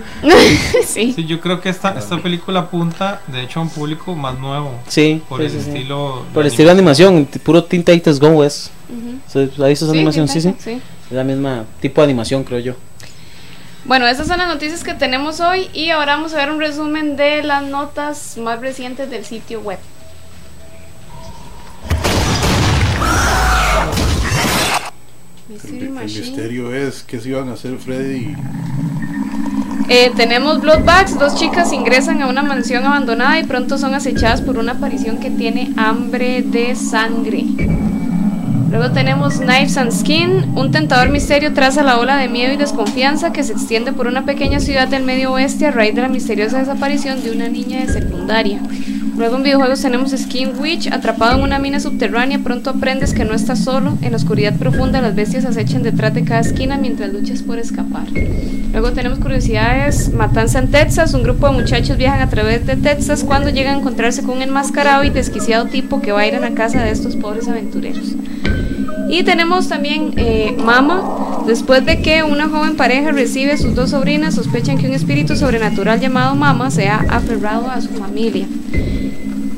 sí. 0.86 1.14
Sí, 1.16 1.26
yo 1.26 1.40
creo 1.40 1.62
que 1.62 1.70
esta, 1.70 1.92
esta 1.98 2.18
película 2.18 2.62
apunta, 2.62 3.22
de 3.28 3.44
hecho, 3.44 3.60
a 3.60 3.64
un 3.64 3.70
público 3.70 4.16
más 4.16 4.38
nuevo. 4.40 4.74
Sí, 4.88 5.22
Por 5.30 5.40
sí, 5.40 5.46
el 5.46 5.52
sí, 5.52 5.60
sí. 5.62 5.70
estilo. 5.70 6.24
Por 6.34 6.42
el 6.44 6.48
estilo 6.48 6.68
de 6.70 6.74
animación, 6.74 7.28
puro 7.44 7.64
Teen 7.64 7.84
Titans 7.84 8.20
Go 8.20 8.30
West. 8.30 8.70
¿Ahí 9.36 9.70
visto 9.70 9.86
esa 9.86 9.92
animación? 9.92 10.28
Sí, 10.28 10.42
sí. 10.42 10.54
sí. 10.58 10.82
Es 11.10 11.16
la 11.16 11.24
misma 11.24 11.66
tipo 11.80 12.02
de 12.02 12.06
animación, 12.06 12.44
creo 12.44 12.60
yo. 12.60 12.74
Bueno, 13.84 14.06
estas 14.08 14.28
son 14.28 14.38
las 14.38 14.48
noticias 14.48 14.84
que 14.84 14.94
tenemos 14.94 15.40
hoy 15.40 15.70
y 15.74 15.90
ahora 15.90 16.16
vamos 16.16 16.34
a 16.34 16.38
ver 16.38 16.52
un 16.52 16.60
resumen 16.60 17.16
de 17.16 17.42
las 17.42 17.64
notas 17.64 18.38
más 18.38 18.62
recientes 18.62 19.10
del 19.10 19.26
sitio 19.26 19.60
web. 19.62 19.80
El, 25.68 25.90
misterio 25.90 26.74
es 26.74 27.04
qué 27.04 27.20
se 27.20 27.30
iban 27.30 27.50
a 27.50 27.54
hacer 27.54 27.78
Freddy. 27.78 28.36
Eh, 29.90 30.12
tenemos 30.16 30.62
Bloodbags, 30.62 31.18
dos 31.18 31.36
chicas 31.36 31.74
ingresan 31.74 32.22
a 32.22 32.28
una 32.28 32.44
mansión 32.44 32.86
abandonada 32.86 33.40
y 33.40 33.44
pronto 33.44 33.78
son 33.78 33.94
acechadas 33.94 34.42
por 34.42 34.58
una 34.58 34.74
aparición 34.74 35.18
que 35.18 35.32
tiene 35.32 35.74
hambre 35.76 36.44
de 36.44 36.76
sangre. 36.76 37.46
Luego 38.72 38.92
tenemos 38.92 39.40
Knives 39.40 39.76
and 39.76 39.92
Skin, 39.92 40.54
un 40.56 40.72
tentador 40.72 41.10
misterio 41.10 41.54
traza 41.54 41.84
la 41.84 42.00
ola 42.00 42.16
de 42.16 42.30
miedo 42.30 42.54
y 42.54 42.58
desconfianza 42.58 43.34
que 43.34 43.44
se 43.44 43.52
extiende 43.52 43.92
por 43.92 44.08
una 44.08 44.24
pequeña 44.24 44.62
ciudad 44.62 44.88
del 44.88 45.04
medio 45.04 45.34
oeste 45.34 45.66
a 45.66 45.72
raíz 45.72 45.94
de 45.94 46.02
la 46.02 46.08
misteriosa 46.08 46.60
desaparición 46.60 47.22
de 47.22 47.32
una 47.32 47.50
niña 47.50 47.82
de 47.82 47.92
secundaria. 47.92 48.62
Luego 49.18 49.36
en 49.36 49.44
videojuegos 49.44 49.82
tenemos 49.82 50.12
Skin 50.12 50.54
Witch, 50.60 50.92
atrapado 50.92 51.38
en 51.38 51.44
una 51.44 51.60
mina 51.60 51.80
subterránea, 51.80 52.40
pronto 52.40 52.70
aprendes 52.70 53.14
que 53.14 53.26
no 53.26 53.34
estás 53.34 53.64
solo, 53.64 53.98
en 54.02 54.12
la 54.12 54.18
oscuridad 54.18 54.58
profunda 54.58 55.02
las 55.02 55.16
bestias 55.16 55.46
acechan 55.46 55.84
detrás 55.84 56.14
de 56.14 56.24
cada 56.24 56.40
esquina 56.40 56.78
mientras 56.78 57.12
luchas 57.12 57.44
por 57.44 57.60
escapar. 57.60 58.08
Luego 58.72 58.94
tenemos 58.94 59.20
curiosidades, 59.20 60.14
Matanza 60.14 60.60
en 60.60 60.72
Texas, 60.72 61.14
un 61.14 61.24
grupo 61.24 61.48
de 61.48 61.62
muchachos 61.62 61.98
viajan 61.98 62.22
a 62.22 62.30
través 62.30 62.66
de 62.66 62.78
Texas 62.78 63.24
cuando 63.24 63.50
llegan 63.50 63.76
a 63.76 63.80
encontrarse 63.80 64.24
con 64.24 64.38
un 64.38 64.44
enmascarado 64.44 65.04
y 65.04 65.10
desquiciado 65.10 65.66
tipo 65.66 66.02
que 66.02 66.14
va 66.14 66.22
a 66.22 66.28
ir 66.28 66.36
a 66.36 66.40
la 66.40 66.52
casa 66.52 66.82
de 66.82 66.92
estos 66.92 67.16
pobres 67.18 67.48
aventureros. 67.48 68.16
Y 69.12 69.24
tenemos 69.24 69.68
también 69.68 70.14
eh, 70.16 70.56
Mama, 70.64 71.44
después 71.46 71.86
de 71.86 72.02
que 72.02 72.24
una 72.24 72.48
joven 72.48 72.78
pareja 72.78 73.12
recibe 73.12 73.52
a 73.52 73.58
sus 73.58 73.76
dos 73.76 73.90
sobrinas, 73.90 74.36
sospechan 74.36 74.78
que 74.78 74.88
un 74.88 74.94
espíritu 74.94 75.36
sobrenatural 75.36 76.00
llamado 76.00 76.34
Mama 76.34 76.72
se 76.72 76.88
ha 76.88 77.00
aferrado 77.10 77.70
a 77.70 77.82
su 77.82 77.90
familia. 77.90 78.48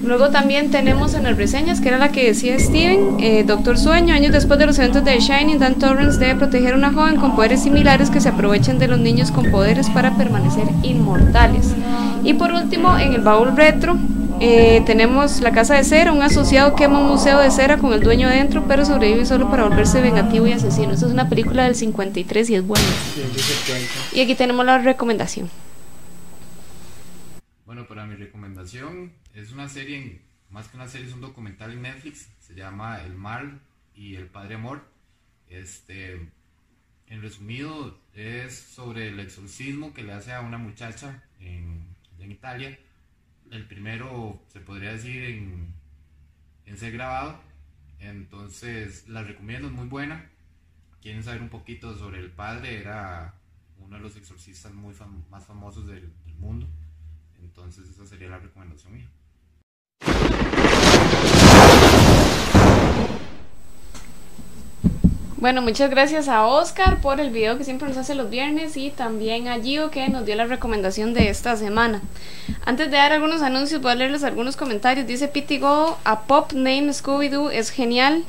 Luego 0.03 0.29
también 0.29 0.72
tenemos 0.72 1.13
en 1.13 1.22
las 1.22 1.38
reseñas, 1.38 1.81
que 1.81 1.89
era 1.89 2.00
la 2.00 2.10
que 2.10 2.25
decía 2.25 2.57
Steven, 2.57 3.17
eh, 3.19 3.43
Doctor 3.45 3.77
Sueño, 3.77 4.15
años 4.15 4.33
después 4.33 4.57
de 4.57 4.65
los 4.65 4.79
eventos 4.79 5.05
de 5.05 5.19
Shining, 5.19 5.60
Dan 5.60 5.75
Torrance 5.75 6.17
debe 6.17 6.33
proteger 6.33 6.74
a 6.74 6.77
una 6.77 6.91
joven 6.91 7.17
con 7.17 7.36
poderes 7.36 7.62
similares 7.62 8.10
que 8.10 8.22
se 8.22 8.29
aprovechan 8.29 8.79
de 8.79 8.88
los 8.88 8.98
niños 8.98 9.29
con 9.29 9.51
poderes 9.51 9.88
para 9.91 10.17
permanecer 10.17 10.65
inmortales. 10.81 11.75
Y 12.24 12.33
por 12.33 12.51
último, 12.51 12.98
en 12.98 13.13
el 13.13 13.22
baúl 13.22 13.55
retro, 13.55 13.98
eh, 14.39 14.81
tenemos 14.85 15.39
La 15.41 15.51
Casa 15.51 15.75
de 15.75 15.83
Cera, 15.83 16.11
un 16.11 16.21
asociado 16.21 16.75
quema 16.75 16.99
un 16.99 17.07
museo 17.07 17.39
de 17.39 17.51
cera 17.51 17.77
con 17.77 17.93
el 17.93 18.01
dueño 18.01 18.27
adentro, 18.27 18.65
pero 18.67 18.85
sobrevive 18.85 19.25
solo 19.25 19.49
para 19.49 19.63
volverse 19.63 20.01
vengativo 20.01 20.47
y 20.47 20.53
asesino. 20.53 20.91
Esta 20.91 21.05
es 21.05 21.11
una 21.11 21.29
película 21.29 21.63
del 21.63 21.75
53 21.75 22.49
y 22.49 22.55
es 22.55 22.65
buena. 22.65 22.85
Y 24.11 24.21
aquí 24.21 24.35
tenemos 24.35 24.65
la 24.65 24.77
recomendación. 24.79 25.49
Bueno, 27.65 27.87
para 27.87 28.05
mi 28.05 28.15
recomendación 28.15 29.13
es 29.33 29.51
una 29.51 29.69
serie, 29.69 30.21
más 30.49 30.67
que 30.67 30.77
una 30.77 30.87
serie, 30.87 31.07
es 31.07 31.13
un 31.13 31.21
documental 31.21 31.71
en 31.71 31.81
Netflix, 31.81 32.29
se 32.39 32.53
llama 32.53 33.01
El 33.01 33.13
Mal 33.15 33.59
y 33.95 34.15
el 34.15 34.27
Padre 34.27 34.55
Amor. 34.55 34.83
Este, 35.49 36.13
en 37.07 37.21
resumido, 37.21 37.97
es 38.13 38.57
sobre 38.57 39.09
el 39.09 39.19
exorcismo 39.19 39.93
que 39.93 40.03
le 40.03 40.13
hace 40.13 40.33
a 40.33 40.41
una 40.41 40.57
muchacha 40.57 41.23
en 41.39 42.31
Italia. 42.31 42.77
El 43.53 43.67
primero, 43.67 44.41
se 44.48 44.62
podría 44.62 44.93
decir, 44.93 45.24
en, 46.65 46.75
ser 46.75 46.91
grabado. 46.91 47.39
Entonces, 48.00 49.07
la 49.07 49.22
recomiendo, 49.22 49.67
es 49.67 49.74
muy 49.74 49.88
buena. 49.88 50.27
Quieren 51.03 51.22
saber 51.22 51.43
un 51.43 51.50
poquito 51.50 51.95
sobre 51.95 52.17
el 52.17 52.31
padre, 52.31 52.79
era 52.79 53.36
uno 53.77 53.98
de 53.98 54.01
los 54.01 54.17
exorcistas 54.17 54.74
muy 54.74 54.95
más 55.29 55.45
famosos 55.45 55.86
del 55.86 56.12
mundo. 56.39 56.67
Entonces 57.43 57.88
esa 57.88 58.07
sería 58.07 58.27
la 58.29 58.39
recomendación 58.39 58.93
mía. 58.93 59.07
Bueno, 65.43 65.62
muchas 65.62 65.89
gracias 65.89 66.29
a 66.29 66.47
Oscar 66.47 67.01
por 67.01 67.19
el 67.19 67.29
video 67.29 67.57
que 67.57 67.65
siempre 67.65 67.89
nos 67.89 67.97
hace 67.97 68.15
los 68.15 68.29
viernes 68.29 68.77
y 68.77 68.91
también 68.91 69.50
a 69.50 69.59
Gio 69.59 69.91
que 69.91 70.07
nos 70.07 70.25
dio 70.25 70.35
la 70.35 70.45
recomendación 70.45 71.13
de 71.13 71.27
esta 71.27 71.57
semana. 71.57 72.01
Antes 72.65 72.89
de 72.89 72.95
dar 72.95 73.12
algunos 73.12 73.41
anuncios, 73.41 73.81
voy 73.81 73.91
a 73.91 73.95
leerles 73.95 74.23
algunos 74.23 74.55
comentarios. 74.55 75.05
Dice 75.05 75.27
Pity 75.27 75.59
Go, 75.59 75.97
a 76.05 76.21
Pop 76.21 76.53
Name 76.53 76.93
Scooby-Doo 76.93 77.51
es 77.51 77.71
genial. 77.71 78.23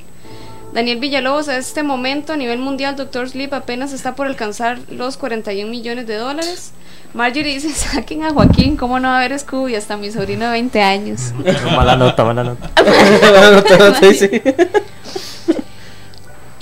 Daniel 0.72 0.98
Villalobos, 0.98 1.46
a 1.46 1.56
este 1.56 1.84
momento 1.84 2.32
a 2.32 2.36
nivel 2.36 2.58
mundial, 2.58 2.96
Doctor 2.96 3.30
Sleep 3.30 3.54
apenas 3.54 3.92
está 3.92 4.16
por 4.16 4.26
alcanzar 4.26 4.80
los 4.90 5.16
41 5.16 5.70
millones 5.70 6.08
de 6.08 6.16
dólares. 6.16 6.72
Marjorie 7.12 7.54
dice, 7.54 7.70
saquen 7.74 8.24
a 8.24 8.32
Joaquín, 8.32 8.76
¿cómo 8.76 8.98
no 8.98 9.06
va 9.06 9.18
a 9.20 9.28
ver 9.28 9.38
Scooby? 9.38 9.76
Hasta 9.76 9.96
mi 9.96 10.10
sobrino 10.10 10.46
de 10.46 10.50
20 10.50 10.82
años. 10.82 11.32
mala 11.76 11.94
nota, 11.94 12.24
mala 12.24 12.42
nota. 12.42 12.70
Sí, 14.00 14.14
sí. 14.14 14.30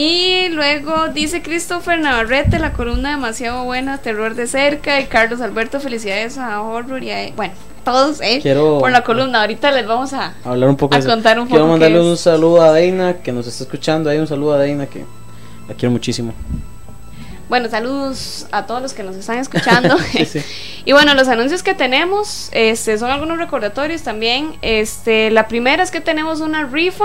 Y 0.05 0.49
luego 0.49 1.11
dice 1.15 1.43
Christopher 1.43 1.97
Navarrete, 2.01 2.59
la 2.59 2.73
columna 2.73 3.11
demasiado 3.11 3.63
buena, 3.63 3.99
terror 3.99 4.35
de 4.35 4.49
cerca. 4.49 4.99
Y 5.01 5.05
Carlos 5.07 5.41
Alberto, 5.41 5.79
felicidades 5.79 6.39
a 6.39 6.61
Horror 6.61 7.05
y 7.05 7.13
a. 7.13 7.31
Bueno, 7.37 7.55
todos, 7.85 8.21
¿eh? 8.21 8.41
Quiero- 8.43 8.79
Por 8.81 8.91
la 8.91 9.05
columna. 9.05 9.43
Ahorita 9.43 9.71
les 9.71 9.87
vamos 9.87 10.13
a. 10.13 10.35
hablar 10.45 10.69
un 10.71 10.77
poco 10.77 10.97
A 10.97 11.01
contar 11.01 11.39
un 11.39 11.47
Quiero 11.47 11.63
poco 11.63 11.71
mandarle 11.75 11.99
qué 11.99 12.03
es. 12.03 12.11
un 12.11 12.17
saludo 12.17 12.63
a 12.63 12.73
Deina 12.73 13.19
que 13.19 13.31
nos 13.31 13.47
está 13.47 13.63
escuchando. 13.63 14.11
Ahí 14.11 14.19
un 14.19 14.27
saludo 14.27 14.55
a 14.55 14.59
Deina 14.59 14.87
que 14.87 15.05
la 15.69 15.75
quiero 15.77 15.93
muchísimo. 15.93 16.35
Bueno, 17.49 17.69
saludos 17.69 18.47
a 18.51 18.67
todos 18.67 18.83
los 18.83 18.95
que 18.95 19.05
nos 19.05 19.15
están 19.15 19.39
escuchando. 19.47 19.97
Sí, 19.99 20.25
sí. 20.27 20.41
Y 20.85 20.91
bueno, 20.91 21.15
los 21.15 21.29
anuncios 21.29 21.63
que 21.63 21.75
tenemos 21.75 22.49
este, 22.51 22.99
son 22.99 23.09
algunos 23.13 23.39
recordatorios 23.39 24.03
también. 24.03 24.57
Este, 24.63 25.31
la 25.31 25.47
primera 25.47 25.81
es 25.85 25.93
que 25.93 26.01
tenemos 26.01 26.41
una 26.41 26.65
rifa 26.65 27.05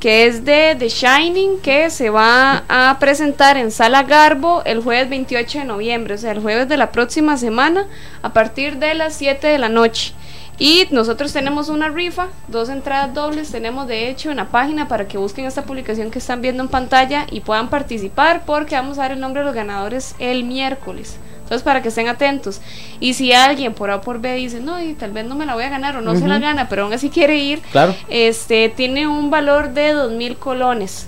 que 0.00 0.26
es 0.26 0.44
de 0.44 0.76
The 0.78 0.88
Shining 0.88 1.58
que 1.60 1.90
se 1.90 2.10
va 2.10 2.64
a 2.68 2.96
presentar 2.98 3.56
en 3.56 3.70
Sala 3.70 4.02
Garbo 4.02 4.62
el 4.64 4.82
jueves 4.82 5.08
28 5.08 5.60
de 5.60 5.64
noviembre, 5.64 6.14
o 6.14 6.18
sea, 6.18 6.32
el 6.32 6.40
jueves 6.40 6.68
de 6.68 6.76
la 6.76 6.92
próxima 6.92 7.36
semana 7.36 7.86
a 8.22 8.32
partir 8.32 8.78
de 8.78 8.94
las 8.94 9.14
7 9.14 9.46
de 9.46 9.58
la 9.58 9.68
noche. 9.68 10.12
Y 10.58 10.86
nosotros 10.90 11.32
tenemos 11.34 11.68
una 11.68 11.88
rifa, 11.88 12.28
dos 12.48 12.70
entradas 12.70 13.12
dobles, 13.12 13.52
tenemos 13.52 13.86
de 13.86 14.08
hecho 14.08 14.30
en 14.30 14.38
la 14.38 14.46
página 14.46 14.88
para 14.88 15.06
que 15.06 15.18
busquen 15.18 15.44
esta 15.44 15.64
publicación 15.64 16.10
que 16.10 16.18
están 16.18 16.40
viendo 16.40 16.62
en 16.62 16.70
pantalla 16.70 17.26
y 17.30 17.40
puedan 17.40 17.68
participar 17.68 18.44
porque 18.46 18.74
vamos 18.74 18.98
a 18.98 19.02
dar 19.02 19.12
el 19.12 19.20
nombre 19.20 19.40
de 19.40 19.46
los 19.46 19.54
ganadores 19.54 20.14
el 20.18 20.44
miércoles. 20.44 21.18
Entonces 21.46 21.62
para 21.62 21.80
que 21.80 21.88
estén 21.88 22.08
atentos. 22.08 22.60
Y 22.98 23.14
si 23.14 23.32
alguien 23.32 23.72
por 23.72 23.88
A 23.92 23.96
o 23.96 24.00
por 24.00 24.20
B 24.20 24.34
dice, 24.34 24.58
no, 24.58 24.82
y 24.82 24.94
tal 24.94 25.12
vez 25.12 25.24
no 25.26 25.36
me 25.36 25.46
la 25.46 25.54
voy 25.54 25.62
a 25.62 25.68
ganar 25.68 25.96
o 25.96 26.00
no 26.00 26.16
se 26.16 26.26
la 26.26 26.40
gana, 26.40 26.68
pero 26.68 26.82
aún 26.82 26.92
así 26.92 27.08
quiere 27.08 27.36
ir, 27.36 27.60
Claro. 27.70 27.94
este 28.08 28.68
tiene 28.68 29.06
un 29.06 29.30
valor 29.30 29.70
de 29.70 29.92
dos 29.92 30.10
mil 30.10 30.36
colones. 30.36 31.06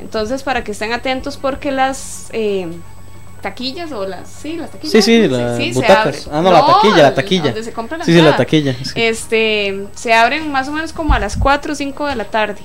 Entonces 0.00 0.44
para 0.44 0.62
que 0.62 0.70
estén 0.70 0.92
atentos 0.92 1.36
porque 1.36 1.72
las 1.72 2.28
eh, 2.32 2.68
taquillas 3.40 3.90
o 3.90 4.06
las 4.06 4.28
sí 4.30 4.56
las 4.56 4.70
taquillas 4.70 4.92
Sí, 4.92 5.02
sí, 5.02 5.26
las 5.28 5.58
butacas. 5.74 6.26
abren. 6.28 6.36
Ah, 6.36 6.42
no, 6.42 6.52
la 6.52 6.64
taquilla, 6.66 7.02
la 7.02 7.14
taquilla. 7.14 7.42
donde 7.46 7.64
se 7.64 7.72
compra 7.72 7.98
la 7.98 8.04
Sí, 8.04 8.12
sí, 8.12 8.22
la 8.22 8.36
taquilla. 8.36 8.74
sí. 8.84 8.92
Este, 8.94 9.86
se 9.96 10.14
abren 10.14 10.50
más 10.52 10.68
o 10.68 10.72
menos 10.72 10.92
como 10.92 11.12
a 11.12 11.18
las 11.18 11.36
4 11.36 11.72
o 11.72 11.74
5 11.74 12.06
de 12.06 12.14
la 12.16 12.24
tarde. 12.26 12.60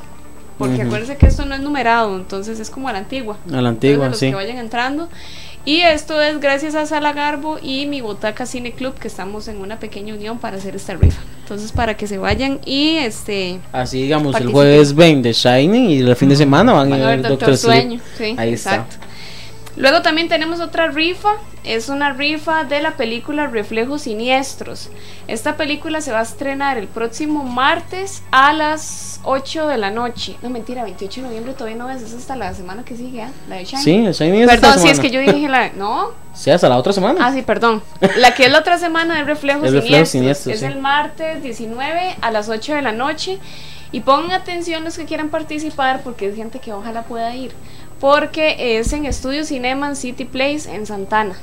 porque 0.60 0.74
Ujú. 0.78 0.88
acuérdense 0.88 1.18
que 1.18 1.28
esto 1.28 1.46
no 1.46 1.54
es 1.54 1.62
numerado, 1.62 2.16
entonces 2.16 2.60
es 2.60 2.72
como 2.72 2.90
a 2.90 2.92
la 2.92 2.98
antigua. 2.98 3.38
A 3.54 3.62
la 3.62 3.70
antigua, 3.70 4.06
Entonces, 4.06 4.10
los 4.12 4.20
sí. 4.22 4.30
que 4.30 4.36
vayan 4.36 4.58
entrando. 4.58 5.08
Y 5.68 5.82
esto 5.82 6.22
es 6.22 6.40
gracias 6.40 6.76
a 6.76 6.86
Sala 6.86 7.12
Garbo 7.12 7.60
y 7.62 7.88
mi 7.88 8.00
Botaca 8.00 8.46
Cine 8.46 8.72
Club, 8.72 8.94
que 8.94 9.10
estamos 9.10 9.50
en 9.50 9.58
una 9.58 9.82
pequeña 9.82 10.14
unión 10.14 10.38
para 10.38 10.56
hacer 10.56 10.78
esta 10.78 10.94
rifa. 10.94 11.22
Entonces, 11.42 11.74
para 11.74 11.98
que 11.98 12.08
se 12.08 12.18
vayan 12.18 12.62
y 12.66 12.96
este 12.96 13.60
Así 13.74 14.02
digamos, 14.02 14.34
el 14.38 14.48
jueves 14.48 14.96
ven 14.96 15.22
The 15.22 15.34
Shining 15.34 15.90
y 15.90 15.98
el 15.98 16.16
fin 16.16 16.30
de 16.30 16.38
semana 16.38 16.72
van, 16.72 16.90
van 16.90 17.02
a 17.02 17.08
ver 17.08 17.22
Doctor, 17.22 17.50
Doctor 17.50 17.58
Sleep. 17.58 17.82
Sueño. 17.82 18.02
Sí, 18.18 18.36
Ahí 18.38 18.54
está. 18.54 18.86
Luego 19.78 20.02
también 20.02 20.28
tenemos 20.28 20.60
otra 20.60 20.88
rifa, 20.88 21.30
es 21.64 21.88
una 21.88 22.12
rifa 22.12 22.64
de 22.64 22.82
la 22.82 22.98
película 22.98 23.46
Reflejos 23.46 24.02
Siniestros. 24.02 24.90
Esta 25.28 25.56
película 25.56 26.02
se 26.02 26.12
va 26.12 26.20
a 26.20 26.24
estrenar 26.24 26.80
el 26.80 26.88
próximo 26.88 27.44
martes 27.44 28.24
a 28.32 28.54
las 28.54 29.20
8 29.24 29.68
de 29.68 29.78
la 29.78 29.92
noche. 29.92 30.36
No, 30.42 30.50
mentira, 30.50 30.84
28 30.84 31.22
de 31.22 31.28
noviembre 31.28 31.54
todavía 31.54 31.78
no 31.78 31.92
es, 31.92 32.02
es 32.02 32.16
hasta 32.16 32.36
la 32.36 32.56
semana 32.56 32.84
que 32.84 32.98
sigue, 32.98 33.22
¿ah? 33.22 33.32
La 33.48 33.58
de. 33.58 33.66
Sí, 33.66 33.96
el 33.98 34.08
es 34.08 34.18
Perdón, 34.48 34.80
si 34.80 34.90
es 34.90 35.00
que 35.00 35.12
yo 35.12 35.20
dije 35.20 35.48
la... 35.48 35.70
No, 35.78 36.10
Sí, 36.34 36.50
hasta 36.50 36.70
la 36.70 36.78
otra 36.78 36.94
semana. 36.94 37.20
Ah, 37.26 37.32
sí, 37.32 37.42
perdón. 37.42 37.84
La 38.18 38.34
que 38.34 38.46
es 38.46 38.52
la 38.52 38.60
otra 38.60 38.78
semana 38.78 39.20
es 39.20 39.28
Reflejos 39.28 39.72
Reflejos 39.72 40.10
Siniestros. 40.10 40.54
Es 40.56 40.60
sí. 40.62 40.66
el 40.66 40.80
martes 40.80 41.44
19 41.44 42.16
a 42.22 42.32
las 42.32 42.50
8 42.50 42.76
de 42.76 42.82
la 42.82 42.92
noche. 42.92 43.40
Y 43.92 44.02
pongan 44.02 44.32
atención 44.32 44.84
los 44.84 44.98
que 44.98 45.06
quieran 45.06 45.30
participar 45.30 46.02
porque 46.04 46.28
es 46.28 46.36
gente 46.36 46.60
que 46.60 46.74
ojalá 46.74 47.04
pueda 47.04 47.34
ir. 47.36 47.54
Porque 48.00 48.78
es 48.80 48.94
en 48.94 49.06
Estudio 49.06 49.44
Cinema 49.44 49.90
en 49.90 49.96
City 49.96 50.26
Place 50.26 50.74
en 50.74 50.86
Santana. 50.86 51.36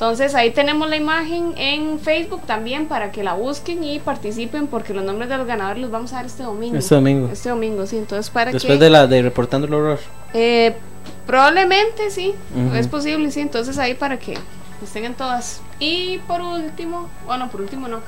Entonces 0.00 0.34
ahí 0.34 0.50
tenemos 0.50 0.88
la 0.88 0.96
imagen 0.96 1.52
en 1.58 2.00
Facebook 2.00 2.40
también 2.46 2.86
para 2.86 3.12
que 3.12 3.22
la 3.22 3.34
busquen 3.34 3.84
y 3.84 3.98
participen 3.98 4.66
porque 4.66 4.94
los 4.94 5.04
nombres 5.04 5.28
de 5.28 5.36
los 5.36 5.46
ganadores 5.46 5.82
los 5.82 5.90
vamos 5.90 6.14
a 6.14 6.16
dar 6.16 6.24
este 6.24 6.42
domingo. 6.42 6.78
Este 6.78 6.94
domingo. 6.94 7.28
Este 7.30 7.50
domingo, 7.50 7.84
sí. 7.84 7.98
Entonces 7.98 8.30
para 8.30 8.50
Después 8.50 8.78
que... 8.78 8.84
de 8.84 8.88
la 8.88 9.06
de 9.06 9.20
Reportando 9.20 9.66
el 9.66 9.74
Horror. 9.74 9.98
Eh, 10.32 10.74
probablemente 11.26 12.10
sí, 12.10 12.34
es 12.74 12.88
posible, 12.88 13.30
sí. 13.30 13.40
Entonces 13.40 13.76
ahí 13.76 13.92
para 13.92 14.18
que 14.18 14.38
estén 14.82 15.04
en 15.04 15.12
todas. 15.12 15.60
Y 15.78 16.16
por 16.26 16.40
último, 16.40 17.10
bueno, 17.26 17.50
por 17.50 17.60
último 17.60 17.86
no. 17.86 18.00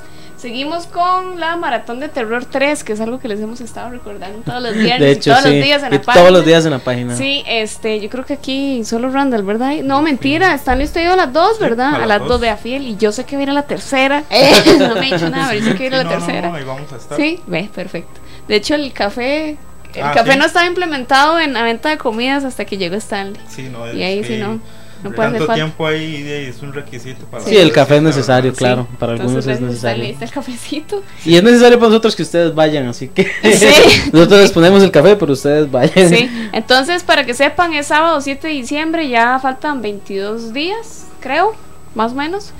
Seguimos 0.43 0.87
con 0.89 1.39
la 1.39 1.55
Maratón 1.55 2.01
de 2.01 2.09
Terror 2.09 2.45
3, 2.45 2.83
que 2.83 2.95
es 2.95 3.01
algo 3.01 3.21
que 3.21 3.29
les 3.29 3.39
hemos 3.41 3.61
estado 3.61 3.91
recordando 3.91 4.41
todos 4.41 4.61
los 4.61 4.75
viernes 4.77 5.01
De 5.01 5.13
y 5.13 5.17
todos 5.17 5.39
sí. 5.45 5.45
los 5.55 5.65
días 5.65 5.83
en 5.85 5.89
Y 5.93 5.97
la 5.99 6.03
página. 6.03 6.15
todos 6.15 6.33
los 6.33 6.45
días 6.45 6.65
en 6.65 6.71
la 6.73 6.79
página. 6.81 7.17
Sí, 7.17 7.45
este, 7.47 8.01
yo 8.01 8.11
creo 8.11 8.25
que 8.27 8.35
aquí 8.35 8.85
solo 8.85 9.09
Randall, 9.11 9.45
¿verdad? 9.45 9.73
No, 9.85 10.03
mentira, 10.03 10.53
están 10.55 10.81
ido 10.83 11.13
a 11.13 11.17
las 11.17 11.33
dos, 11.33 11.61
¿verdad? 11.61 11.93
a 11.93 11.97
a 11.97 11.99
las 12.01 12.09
las 12.09 12.19
dos. 12.19 12.29
dos, 12.29 12.41
vea 12.41 12.57
fiel. 12.57 12.83
Y 12.89 12.97
yo 12.97 13.13
sé 13.13 13.25
que 13.25 13.37
viene 13.37 13.53
la 13.53 13.63
tercera. 13.63 14.25
Eh, 14.31 14.51
no 14.81 14.95
me 14.97 15.09
he 15.09 15.13
dicho 15.13 15.31
nada, 15.31 15.49
pero 15.51 15.61
yo 15.61 15.67
sé 15.71 15.73
que 15.77 15.89
viene 15.89 15.99
Sí, 15.99 16.05
la 16.05 16.11
no, 16.11 16.11
tercera. 16.11 16.49
no, 16.49 16.55
ahí 16.57 16.65
vamos 16.65 16.93
a 16.93 16.97
estar. 16.97 17.17
Sí, 17.17 17.39
ve, 17.47 17.71
perfecto. 17.73 18.21
De 18.49 18.57
hecho, 18.57 18.75
el 18.75 18.93
café, 18.93 19.51
el 19.95 20.03
Ah, 20.03 20.13
café 20.13 20.33
sí. 20.33 20.39
no 20.41 20.45
estaba 20.47 20.67
implementado 20.67 21.39
en 21.39 21.53
la 21.55 21.63
venta 21.63 21.89
de 21.91 21.99
comidas 21.99 22.43
hasta 22.45 22.65
que 22.65 22.79
llegó 22.79 22.97
Stanley. 22.97 23.41
Sí, 23.49 23.69
no, 23.71 23.87
es 23.87 23.95
Y 23.95 24.03
ahí 24.03 24.25
sí 24.25 24.39
no, 24.39 24.59
no 25.03 25.11
Tanto 25.11 25.47
tiempo 25.53 25.87
ahí 25.87 26.25
es 26.29 26.63
un 26.63 26.73
requisito 26.73 27.25
para 27.27 27.45
Sí, 27.45 27.57
el 27.57 27.73
café 27.73 27.97
es 27.97 28.03
necesario, 28.03 28.53
claro. 28.53 28.87
Para 28.99 29.13
algunos 29.13 29.33
Entonces, 29.33 29.57
es 29.57 29.61
necesario. 29.61 30.05
está 30.05 30.25
el 30.25 30.31
cafecito. 30.31 31.03
Y 31.25 31.37
es 31.37 31.43
necesario 31.43 31.79
para 31.79 31.89
nosotros 31.89 32.15
que 32.17 32.23
ustedes 32.23 32.55
vayan, 32.55 32.87
así 32.87 33.09
que 33.09 33.25
Sí. 33.25 33.67
nosotros 34.13 34.41
les 34.41 34.53
ponemos 34.53 34.83
el 34.83 34.91
café, 34.91 35.17
pero 35.17 35.33
ustedes 35.33 35.71
vayan. 35.71 36.09
Sí, 36.09 36.31
entonces 36.53 37.03
para 37.03 37.25
que 37.25 37.35
sepan, 37.35 37.73
es 37.75 37.87
sábado 37.89 38.21
7 38.21 38.47
de 38.47 38.53
diciembre, 38.55 39.09
ya 39.09 39.39
faltan 39.41 39.83
22 39.83 40.53
días, 40.53 41.07
creo, 41.21 41.55
más 41.95 42.13
o 42.13 42.15
menos. 42.15 42.53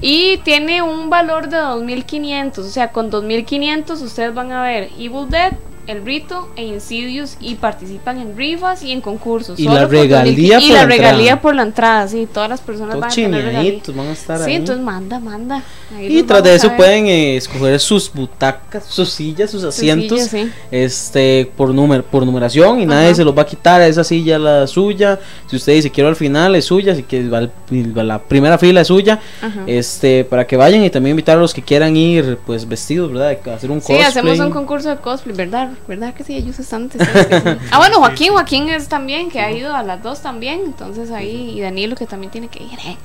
Y 0.00 0.36
tiene 0.44 0.80
un 0.82 1.10
valor 1.10 1.48
de 1.48 1.56
2.500, 1.56 2.58
o 2.58 2.62
sea, 2.64 2.92
con 2.92 3.10
2.500 3.10 3.90
ustedes 4.02 4.32
van 4.32 4.52
a 4.52 4.62
ver 4.62 4.90
Evil 4.96 5.28
Dead, 5.28 5.54
El 5.88 6.04
Rito 6.04 6.48
e 6.54 6.64
Insidious 6.64 7.36
y 7.40 7.54
participan 7.54 8.18
en 8.20 8.36
rifas 8.36 8.82
y 8.82 8.92
en 8.92 9.00
concursos. 9.00 9.58
Y 9.58 9.64
Solo 9.64 9.76
la 9.76 9.86
por 9.88 9.96
2.000 9.96 10.00
regalía 10.02 10.58
Y 10.60 10.66
por 10.68 10.70
la 10.76 10.82
la 10.82 10.86
regalía 10.86 11.40
por 11.40 11.54
la 11.54 11.62
entrada, 11.62 12.06
sí, 12.06 12.28
todas 12.32 12.50
las 12.50 12.60
personas 12.60 12.90
Todos 12.90 13.00
van 13.00 13.10
a 13.10 13.14
tener 13.14 13.44
regalía. 13.44 13.80
van 13.94 14.06
a 14.08 14.12
estar 14.12 14.38
Sí, 14.44 14.50
ahí. 14.50 14.56
entonces 14.56 14.84
manda, 14.84 15.18
manda. 15.18 15.62
Ahí 15.96 16.18
Y 16.18 16.22
tras 16.24 16.42
de 16.42 16.54
eso 16.54 16.70
pueden 16.76 17.06
eh, 17.06 17.36
escoger 17.38 17.80
sus 17.80 18.12
butacas, 18.12 18.84
sus 18.84 19.08
sillas, 19.08 19.50
sus 19.50 19.62
Sus 19.62 19.74
asientos, 19.74 20.20
sillas, 20.20 20.30
sí. 20.30 20.52
este, 20.70 21.50
por 21.56 21.74
número, 21.74 22.02
por 22.04 22.24
numeración 22.26 22.80
y 22.80 22.86
nadie 22.86 23.14
se 23.14 23.24
los 23.24 23.36
va 23.36 23.42
a 23.42 23.46
quitar. 23.46 23.80
Esa 23.80 24.04
silla 24.04 24.38
la 24.38 24.66
suya. 24.66 25.18
Si 25.48 25.56
usted 25.56 25.72
dice 25.72 25.90
quiero 25.90 26.10
al 26.10 26.16
final 26.16 26.54
es 26.54 26.66
suya, 26.66 26.94
si 26.94 27.02
que 27.02 27.22
la 27.22 28.18
primera 28.18 28.58
fila 28.58 28.82
es 28.82 28.88
suya. 28.88 29.20
Ajá. 29.40 29.62
Este, 29.66 30.24
para 30.24 30.46
que 30.46 30.56
vayan 30.58 30.84
y 30.84 30.90
también 30.90 31.12
invitar 31.12 31.38
a 31.38 31.40
los 31.40 31.54
que 31.54 31.62
quieran 31.62 31.96
ir, 31.96 32.38
pues 32.46 32.68
vestidos, 32.68 33.10
¿verdad? 33.10 33.38
Hacer 33.54 33.70
un 33.70 33.80
Sí, 33.80 33.86
cosplay. 33.94 34.02
hacemos 34.02 34.38
un 34.38 34.50
concurso 34.50 34.90
de 34.90 34.96
cosplay, 34.96 35.34
¿verdad? 35.34 35.70
¿Verdad 35.86 36.14
que 36.14 36.24
sí? 36.24 36.36
Ellos 36.36 36.58
están 36.58 36.82
antes. 36.82 37.06
Ah, 37.70 37.78
bueno, 37.78 37.98
Joaquín, 37.98 38.32
Joaquín 38.32 38.68
es 38.68 38.88
también, 38.88 39.30
que 39.30 39.40
ha 39.40 39.50
ido 39.50 39.74
a 39.74 39.82
las 39.82 40.02
dos 40.02 40.20
también. 40.20 40.62
Entonces 40.64 41.10
ahí, 41.10 41.52
y 41.56 41.60
Danilo 41.60 41.96
que 41.96 42.06
también 42.06 42.30
tiene 42.30 42.48
que 42.48 42.62
ir, 42.62 42.78
¿eh? 42.84 42.96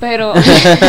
Pero, 0.00 0.32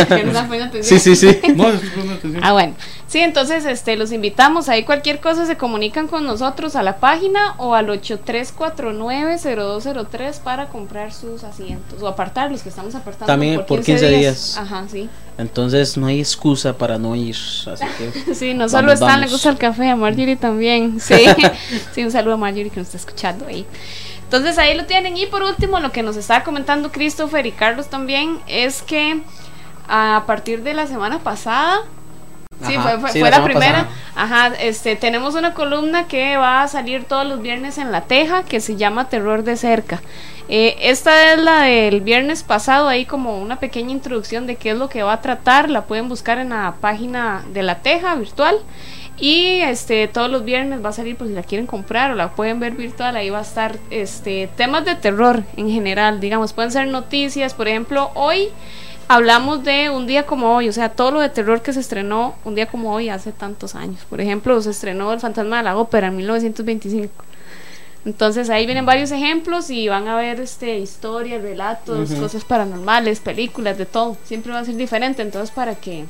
que 0.08 0.14
atención. 0.14 0.82
Sí, 0.82 0.98
sí, 0.98 1.14
sí. 1.14 1.38
No, 1.54 1.68
atención. 1.68 2.40
Ah, 2.42 2.52
bueno. 2.52 2.74
Sí, 3.06 3.18
entonces 3.18 3.66
este, 3.66 3.96
los 3.96 4.10
invitamos. 4.10 4.70
Ahí 4.70 4.84
cualquier 4.84 5.20
cosa 5.20 5.44
se 5.44 5.58
comunican 5.58 6.08
con 6.08 6.24
nosotros 6.24 6.76
a 6.76 6.82
la 6.82 6.96
página 6.96 7.56
o 7.58 7.74
al 7.74 7.88
8349-0203 7.88 10.40
para 10.40 10.70
comprar 10.70 11.12
sus 11.12 11.44
asientos 11.44 12.02
o 12.02 12.08
apartarlos, 12.08 12.62
que 12.62 12.70
estamos 12.70 12.94
apartando 12.94 13.26
También 13.26 13.66
por 13.66 13.82
15 13.82 14.08
días. 14.08 14.56
Ajá, 14.56 14.86
sí. 14.90 15.10
Entonces 15.36 15.98
no 15.98 16.06
hay 16.06 16.20
excusa 16.20 16.72
para 16.72 16.96
no 16.98 17.14
ir. 17.14 17.36
Así 17.36 17.84
que 17.98 18.10
Sí, 18.42 18.54
no 18.54 18.60
Vamos, 18.60 18.72
solo 18.72 18.92
a 18.92 18.94
Stan 18.94 19.20
le 19.20 19.28
gusta 19.28 19.50
el 19.50 19.58
café, 19.58 19.90
a 19.90 19.96
Marjorie 19.96 20.36
también. 20.36 20.98
Sí, 20.98 21.26
sí, 21.94 22.04
un 22.04 22.10
saludo 22.10 22.32
a 22.34 22.38
Marjorie 22.38 22.70
que 22.70 22.80
nos 22.80 22.86
está 22.86 22.96
escuchando 22.96 23.46
ahí. 23.46 23.66
Entonces 24.32 24.56
ahí 24.56 24.74
lo 24.74 24.86
tienen. 24.86 25.14
Y 25.18 25.26
por 25.26 25.42
último, 25.42 25.78
lo 25.78 25.92
que 25.92 26.02
nos 26.02 26.16
estaba 26.16 26.42
comentando 26.42 26.90
Christopher 26.90 27.44
y 27.44 27.52
Carlos 27.52 27.90
también 27.90 28.38
es 28.46 28.80
que 28.80 29.20
a 29.86 30.22
partir 30.26 30.62
de 30.62 30.72
la 30.72 30.86
semana 30.86 31.18
pasada. 31.18 31.80
Sí, 32.66 32.78
fue, 32.78 32.98
fue- 32.98 33.10
sí, 33.10 33.20
fue 33.20 33.30
la 33.30 33.44
primera. 33.44 33.88
Ajá, 34.16 34.52
este, 34.58 34.96
tenemos 34.96 35.34
una 35.34 35.52
columna 35.52 36.06
que 36.06 36.38
va 36.38 36.62
a 36.62 36.68
salir 36.68 37.04
todos 37.04 37.26
los 37.26 37.42
viernes 37.42 37.76
en 37.76 37.92
La 37.92 38.02
Teja 38.02 38.44
que 38.44 38.60
se 38.60 38.76
llama 38.76 39.10
Terror 39.10 39.44
de 39.44 39.56
Cerca. 39.58 40.00
Eh, 40.48 40.76
esta 40.80 41.32
es 41.34 41.38
la 41.38 41.62
del 41.62 42.00
viernes 42.00 42.42
pasado, 42.42 42.88
ahí 42.88 43.04
como 43.04 43.38
una 43.38 43.56
pequeña 43.56 43.90
introducción 43.90 44.46
de 44.46 44.56
qué 44.56 44.70
es 44.70 44.78
lo 44.78 44.88
que 44.88 45.02
va 45.02 45.12
a 45.14 45.20
tratar. 45.20 45.68
La 45.68 45.82
pueden 45.82 46.08
buscar 46.08 46.38
en 46.38 46.50
la 46.50 46.74
página 46.80 47.44
de 47.52 47.62
La 47.62 47.80
Teja 47.80 48.14
virtual. 48.14 48.56
Y 49.18 49.60
este 49.60 50.08
todos 50.08 50.30
los 50.30 50.44
viernes 50.44 50.84
va 50.84 50.88
a 50.88 50.92
salir 50.92 51.16
por 51.16 51.28
si 51.28 51.34
la 51.34 51.42
quieren 51.42 51.66
comprar 51.66 52.10
o 52.10 52.14
la 52.14 52.34
pueden 52.34 52.58
ver 52.60 52.72
virtual, 52.72 53.14
ahí 53.14 53.30
va 53.30 53.38
a 53.38 53.42
estar 53.42 53.78
este 53.90 54.48
temas 54.56 54.84
de 54.84 54.96
terror 54.96 55.44
en 55.56 55.70
general, 55.70 56.18
digamos, 56.18 56.52
pueden 56.52 56.72
ser 56.72 56.88
noticias, 56.88 57.54
por 57.54 57.68
ejemplo, 57.68 58.10
hoy 58.14 58.48
hablamos 59.08 59.62
de 59.62 59.90
un 59.90 60.06
día 60.06 60.24
como 60.24 60.56
hoy, 60.56 60.68
o 60.68 60.72
sea, 60.72 60.90
todo 60.90 61.10
lo 61.10 61.20
de 61.20 61.28
terror 61.28 61.60
que 61.60 61.72
se 61.72 61.80
estrenó 61.80 62.34
un 62.44 62.54
día 62.54 62.66
como 62.66 62.92
hoy 62.92 63.10
hace 63.10 63.32
tantos 63.32 63.74
años. 63.74 64.04
Por 64.08 64.20
ejemplo, 64.20 64.60
se 64.62 64.70
estrenó 64.70 65.12
El 65.12 65.20
fantasma 65.20 65.58
de 65.58 65.64
la 65.64 65.76
ópera 65.76 66.08
en 66.08 66.16
1925. 66.16 67.12
Entonces 68.04 68.50
ahí 68.50 68.66
vienen 68.66 68.86
varios 68.86 69.12
ejemplos 69.12 69.70
y 69.70 69.88
van 69.88 70.08
a 70.08 70.16
ver 70.16 70.40
este 70.40 70.78
historias, 70.78 71.42
relatos, 71.42 72.10
cosas 72.14 72.44
paranormales, 72.44 73.20
películas, 73.20 73.78
de 73.78 73.86
todo. 73.86 74.16
Siempre 74.24 74.52
va 74.52 74.60
a 74.60 74.64
ser 74.64 74.76
diferente, 74.76 75.22
entonces 75.22 75.50
para 75.50 75.74
que 75.76 76.06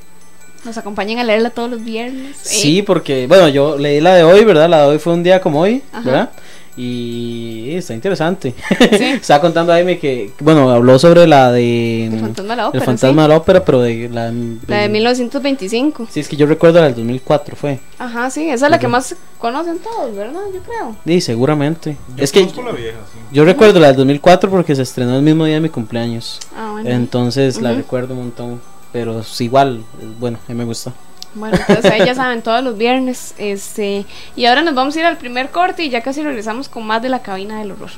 nos 0.65 0.79
acompañen 0.79 1.19
a 1.19 1.25
leerla 1.25 1.51
todos 1.51 1.71
los 1.71 1.83
viernes. 1.85 2.37
¿eh? 2.37 2.41
Sí, 2.43 2.83
porque, 2.83 3.27
bueno, 3.27 3.49
yo 3.49 3.77
leí 3.79 4.01
la 4.01 4.15
de 4.15 4.25
hoy, 4.25 4.45
¿verdad? 4.45 4.69
La 4.69 4.83
de 4.83 4.89
hoy 4.89 4.99
fue 4.99 5.13
un 5.13 5.23
día 5.23 5.41
como 5.41 5.61
hoy, 5.61 5.83
Ajá. 5.93 6.03
¿verdad? 6.05 6.31
Y 6.75 7.75
está 7.75 7.93
interesante. 7.93 8.55
Sí. 8.97 9.05
Estaba 9.05 9.41
contando 9.43 9.73
a 9.73 9.77
Amy 9.77 9.99
que, 9.99 10.31
bueno, 10.41 10.71
habló 10.71 10.99
sobre 10.99 11.27
la 11.27 11.53
de... 11.53 12.07
El 12.07 12.19
fantasma 12.21 12.53
de 12.55 12.57
la 12.57 12.63
el 12.63 12.69
ópera. 12.69 12.85
fantasma 12.85 13.23
sí. 13.23 13.25
de 13.25 13.29
la 13.29 13.37
ópera, 13.37 13.65
pero 13.65 13.81
de 13.83 14.09
la... 14.09 14.33
La 14.69 14.77
de 14.79 14.89
1925. 14.89 16.09
Sí, 16.11 16.21
es 16.21 16.29
que 16.29 16.37
yo 16.37 16.47
recuerdo 16.47 16.79
la 16.81 16.87
del 16.87 16.95
2004, 16.95 17.57
fue. 17.57 17.79
Ajá, 17.99 18.31
sí, 18.31 18.49
esa 18.49 18.67
es 18.67 18.71
la 18.71 18.79
que 18.79 18.89
más 18.89 19.15
conocen 19.39 19.81
todos, 19.81 20.15
¿verdad? 20.17 20.41
Yo 20.55 20.61
creo. 20.63 20.97
Sí, 21.05 21.21
seguramente. 21.21 21.97
Yo 22.17 22.25
es 22.25 22.33
que 22.33 22.41
la 22.41 22.73
vieja, 22.73 22.99
sí. 23.13 23.19
yo 23.33 23.45
recuerdo 23.45 23.79
la 23.79 23.89
del 23.89 23.97
2004 23.97 24.49
porque 24.51 24.75
se 24.75 24.83
estrenó 24.83 25.17
el 25.17 25.23
mismo 25.23 25.45
día 25.45 25.57
de 25.57 25.61
mi 25.61 25.69
cumpleaños. 25.69 26.41
Ah, 26.57 26.71
bueno. 26.73 26.89
Entonces 26.89 27.61
la 27.61 27.71
Ujú. 27.73 27.79
recuerdo 27.79 28.15
un 28.15 28.21
montón. 28.21 28.72
Pero 28.93 29.21
es 29.21 29.41
igual, 29.41 29.85
bueno, 30.21 30.39
a 30.47 30.53
mí 30.53 30.59
me 30.59 30.65
gusta. 30.65 30.93
Bueno, 31.35 31.57
entonces 31.57 31.91
ahí 31.91 32.05
ya 32.05 32.15
saben, 32.15 32.43
todos 32.43 32.63
los 32.63 32.77
viernes. 32.77 33.35
Este, 33.39 34.05
y 34.37 34.45
ahora 34.45 34.63
nos 34.63 34.75
vamos 34.75 34.95
a 34.97 35.01
ir 35.01 35.07
al 35.07 35.17
primer 35.17 35.51
corte 35.51 35.85
y 35.85 35.91
ya 35.91 36.03
casi 36.03 36.23
regresamos 36.23 36.69
con 36.69 36.87
más 36.87 37.03
de 37.03 37.09
la 37.09 37.23
cabina 37.23 37.59
del 37.59 37.73
horror. 37.73 37.91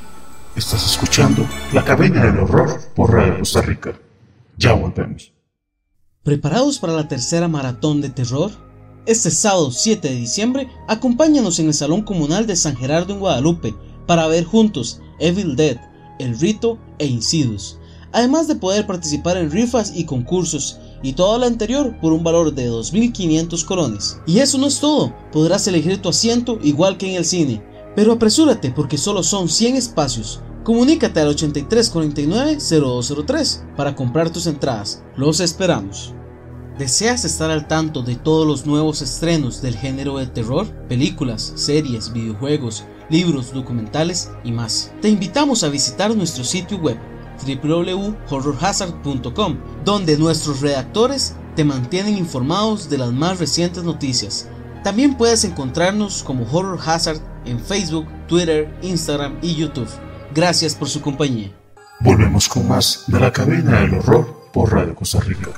Estás 0.55 0.85
escuchando 0.85 1.45
La 1.73 1.83
Cabina 1.83 2.23
del 2.23 2.39
Horror 2.39 2.79
por 2.95 3.11
Radio 3.11 3.39
Costa 3.39 3.61
Rica. 3.61 3.93
Ya 4.57 4.71
volvemos. 4.71 5.33
¿Preparados 6.23 6.79
para 6.79 6.93
la 6.93 7.09
tercera 7.09 7.49
maratón 7.49 7.99
de 7.99 8.09
terror? 8.09 8.51
Este 9.05 9.31
sábado 9.31 9.69
7 9.69 10.07
de 10.07 10.15
diciembre, 10.15 10.69
acompáñanos 10.87 11.59
en 11.59 11.67
el 11.67 11.73
Salón 11.73 12.03
Comunal 12.03 12.47
de 12.47 12.55
San 12.55 12.77
Gerardo 12.77 13.13
en 13.13 13.19
Guadalupe 13.19 13.75
para 14.07 14.27
ver 14.27 14.45
juntos 14.45 15.01
Evil 15.19 15.57
Dead, 15.57 15.77
El 16.19 16.39
Rito 16.39 16.79
e 16.99 17.05
Insidious, 17.05 17.77
además 18.13 18.47
de 18.47 18.55
poder 18.55 18.87
participar 18.87 19.35
en 19.35 19.51
rifas 19.51 19.91
y 19.93 20.05
concursos 20.05 20.79
y 21.05 21.13
todo 21.13 21.37
lo 21.37 21.45
anterior 21.45 21.95
por 22.01 22.11
un 22.13 22.23
valor 22.23 22.55
de 22.55 22.67
2.500 22.67 23.63
colones. 23.63 24.19
Y 24.25 24.39
eso 24.39 24.57
no 24.57 24.65
es 24.65 24.79
todo, 24.79 25.13
podrás 25.31 25.67
elegir 25.67 26.01
tu 26.01 26.09
asiento 26.09 26.57
igual 26.63 26.97
que 26.97 27.07
en 27.07 27.17
el 27.17 27.25
cine. 27.25 27.63
Pero 27.95 28.13
apresúrate 28.13 28.71
porque 28.71 28.97
solo 28.97 29.21
son 29.21 29.47
100 29.47 29.75
espacios. 29.75 30.39
Comunícate 30.63 31.19
al 31.19 31.35
8349-0203 31.35 33.75
para 33.75 33.95
comprar 33.95 34.31
tus 34.31 34.47
entradas. 34.47 35.03
Los 35.15 35.41
esperamos. 35.41 36.15
¿Deseas 36.79 37.23
estar 37.23 37.51
al 37.51 37.67
tanto 37.67 38.01
de 38.01 38.15
todos 38.15 38.47
los 38.47 38.65
nuevos 38.65 39.03
estrenos 39.03 39.61
del 39.61 39.77
género 39.77 40.17
de 40.17 40.25
terror? 40.25 40.65
Películas, 40.89 41.53
series, 41.55 42.11
videojuegos, 42.11 42.83
libros, 43.11 43.53
documentales 43.53 44.31
y 44.43 44.51
más. 44.51 44.91
Te 45.03 45.09
invitamos 45.09 45.63
a 45.63 45.69
visitar 45.69 46.15
nuestro 46.15 46.43
sitio 46.43 46.79
web 46.79 46.97
www.horrorhazard.com, 47.43 49.57
donde 49.83 50.17
nuestros 50.17 50.61
redactores 50.61 51.35
te 51.55 51.63
mantienen 51.63 52.17
informados 52.17 52.89
de 52.89 52.97
las 52.97 53.11
más 53.11 53.39
recientes 53.39 53.83
noticias. 53.83 54.47
También 54.83 55.17
puedes 55.17 55.43
encontrarnos 55.43 56.23
como 56.23 56.45
Horror 56.51 56.79
Hazard 56.85 57.19
en 57.45 57.59
Facebook, 57.59 58.05
Twitter, 58.27 58.73
Instagram 58.81 59.37
y 59.41 59.55
YouTube. 59.55 59.89
Gracias 60.33 60.75
por 60.75 60.89
su 60.89 61.01
compañía. 61.01 61.51
Volvemos 62.01 62.49
con 62.49 62.67
más 62.67 63.05
de 63.07 63.19
la 63.19 63.31
cabina 63.31 63.81
del 63.81 63.95
horror 63.95 64.49
por 64.51 64.73
Radio 64.73 64.93
Costa 64.93 65.19
Rica. 65.21 65.51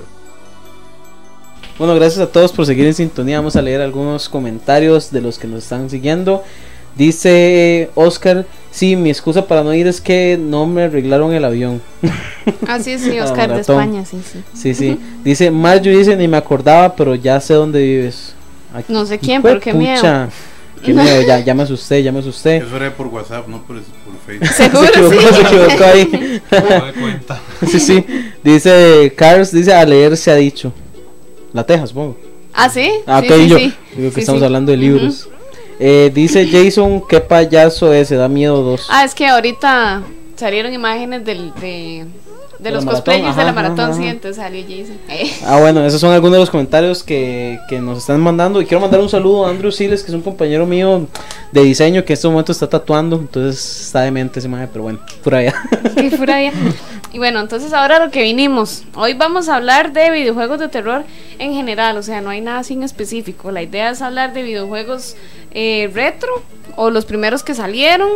Bueno, 1.78 1.94
gracias 1.94 2.20
a 2.20 2.32
todos 2.32 2.52
por 2.52 2.66
seguir 2.66 2.88
en 2.88 2.94
sintonía. 2.94 3.38
Vamos 3.38 3.56
a 3.56 3.62
leer 3.62 3.82
algunos 3.82 4.30
comentarios 4.30 5.12
de 5.12 5.22
los 5.22 5.38
que 5.38 5.48
nos 5.48 5.64
están 5.64 5.90
siguiendo. 5.90 6.44
Dice 6.96 7.90
Oscar, 7.96 8.46
sí, 8.72 8.96
mi 8.96 9.10
excusa 9.10 9.48
para 9.48 9.64
no 9.64 9.74
ir 9.74 9.86
es 9.88 10.02
que 10.02 10.38
no 10.40 10.66
me 10.66 10.84
arreglaron 10.84 11.34
el 11.34 11.46
avión. 11.46 11.82
Ah, 12.66 12.80
sí, 12.80 12.98
sí, 12.98 13.18
A 13.18 13.26
Oscar 13.26 13.54
de. 13.54 13.60
España, 13.60 14.06
sí, 14.06 14.22
sí. 14.24 14.40
Sí, 14.54 14.74
sí. 14.74 14.98
Dice 15.22 15.52
Marjorie, 15.52 15.98
dice, 15.98 16.16
ni 16.16 16.30
me 16.30 16.38
acordaba, 16.38 16.96
pero 16.96 17.14
ya 17.14 17.42
sé 17.42 17.54
dónde 17.54 17.82
vives. 17.82 18.34
No 18.88 19.06
sé 19.06 19.20
quién, 19.20 19.42
pero 19.42 19.60
qué 19.60 19.74
miedo. 19.74 20.30
Qué 20.82 20.94
miedo, 20.94 21.22
ya, 21.24 21.40
ya 21.40 21.54
me 21.54 21.64
asusté, 21.64 22.02
ya 22.04 22.12
me 22.12 22.20
asusté. 22.20 22.58
Eso 22.58 22.76
era 22.78 22.96
por 22.96 23.08
WhatsApp, 23.08 23.48
no 23.48 23.62
por, 23.64 23.82
por 23.82 24.16
Facebook. 24.26 24.48
Seguro, 24.54 24.88
se 24.88 24.90
equivocó, 24.90 25.20
sí. 25.20 25.36
se 25.36 25.42
equivocó 25.42 25.84
ahí. 25.84 26.42
Me 26.52 26.80
doy 26.80 26.92
cuenta. 26.94 27.42
sí, 27.68 27.80
sí. 27.80 28.06
Dice 28.44 29.14
Cars, 29.16 29.52
dice 29.52 29.74
a 29.74 29.84
leer 29.86 30.16
se 30.16 30.32
ha 30.32 30.36
dicho. 30.36 30.72
La 31.52 31.66
Texas, 31.66 31.90
supongo. 31.90 32.18
Ah, 32.54 32.70
sí. 32.70 32.92
Ah, 33.06 33.22
sí, 33.22 33.28
ok, 33.28 33.36
sí, 33.40 33.48
yo 33.50 33.58
sí. 33.58 33.74
digo 33.96 34.10
que 34.10 34.16
Sí, 34.16 34.20
estamos 34.22 34.40
sí. 34.40 34.46
hablando 34.46 34.72
de 34.72 34.78
libros. 34.78 35.30
Eh, 35.80 36.12
dice 36.14 36.48
Jason, 36.48 37.04
qué 37.08 37.20
payaso 37.20 37.94
ese, 37.94 38.16
da 38.16 38.28
miedo 38.28 38.62
dos. 38.64 38.88
Ah, 38.90 39.04
es 39.04 39.14
que 39.14 39.28
ahorita 39.28 40.02
salieron 40.36 40.74
imágenes 40.74 41.24
del, 41.24 41.54
de, 41.56 42.06
de 42.60 42.64
De 42.66 42.72
los 42.72 42.86
la 42.86 42.92
cosplayers 42.92 43.36
de 43.36 43.44
la 43.44 43.54
maratón, 43.54 43.92
ajá, 43.92 43.94
sí, 43.94 44.04
ajá. 44.04 44.12
entonces 44.12 44.36
salió 44.38 44.62
Jason. 44.62 44.98
Eh. 45.10 45.32
Ah, 45.46 45.60
bueno, 45.60 45.86
esos 45.86 46.02
son 46.02 46.12
algunos 46.12 46.34
de 46.34 46.40
los 46.40 46.50
comentarios 46.50 47.04
que, 47.04 47.60
que 47.70 47.80
nos 47.80 48.00
están 48.00 48.20
mandando. 48.20 48.62
Y 48.62 48.66
quiero 48.66 48.82
mandar 48.82 49.00
un 49.00 49.10
saludo 49.10 49.46
a 49.46 49.50
Andrew 49.50 49.72
Siles, 49.72 50.04
que 50.04 50.10
es 50.10 50.16
un 50.16 50.22
compañero 50.22 50.66
mío 50.66 51.08
de 51.52 51.64
diseño 51.64 52.04
que 52.04 52.14
en 52.14 52.16
este 52.16 52.28
momento 52.28 52.52
está 52.52 52.68
tatuando. 52.68 53.18
Entonces 53.18 53.86
está 53.88 54.02
demente 54.02 54.40
ese 54.40 54.48
maje, 54.48 54.68
pero 54.72 54.84
bueno, 54.84 55.00
allá. 55.32 55.54
Sí, 55.96 56.10
fuera 56.12 56.42
ya. 56.42 56.52
Y 57.14 57.20
bueno, 57.20 57.40
entonces 57.40 57.74
ahora 57.74 58.04
lo 58.04 58.12
que 58.12 58.22
vinimos. 58.22 58.84
Hoy 58.96 59.14
vamos 59.14 59.50
a 59.50 59.56
hablar 59.56 59.94
de 59.94 60.12
videojuegos 60.12 60.60
de 60.60 60.68
terror 60.68 61.04
en 61.40 61.54
general, 61.54 61.98
o 61.98 62.04
sea, 62.04 62.22
no 62.22 62.30
hay 62.30 62.42
nada 62.42 62.60
así 62.60 62.74
en 62.74 62.84
específico. 62.84 63.52
La 63.52 63.62
idea 63.62 63.90
es 63.92 64.02
hablar 64.02 64.34
de 64.34 64.44
videojuegos 64.44 65.16
eh, 65.52 65.90
retro 65.94 66.30
o 66.76 66.90
los 66.90 67.06
primeros 67.06 67.44
que 67.44 67.56
salieron, 67.56 68.10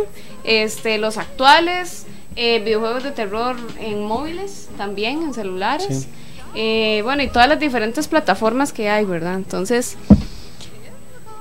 este, 0.44 0.98
los 0.98 1.18
actuales, 1.18 2.06
eh, 2.36 2.60
videojuegos 2.60 3.02
de 3.04 3.12
terror 3.12 3.56
en 3.78 4.04
móviles 4.04 4.68
también, 4.76 5.22
en 5.22 5.34
celulares. 5.34 6.02
Sí. 6.02 6.08
Eh, 6.54 7.00
bueno, 7.02 7.22
y 7.22 7.28
todas 7.28 7.48
las 7.48 7.58
diferentes 7.58 8.08
plataformas 8.08 8.72
que 8.72 8.88
hay, 8.90 9.04
¿verdad? 9.04 9.34
Entonces, 9.34 9.96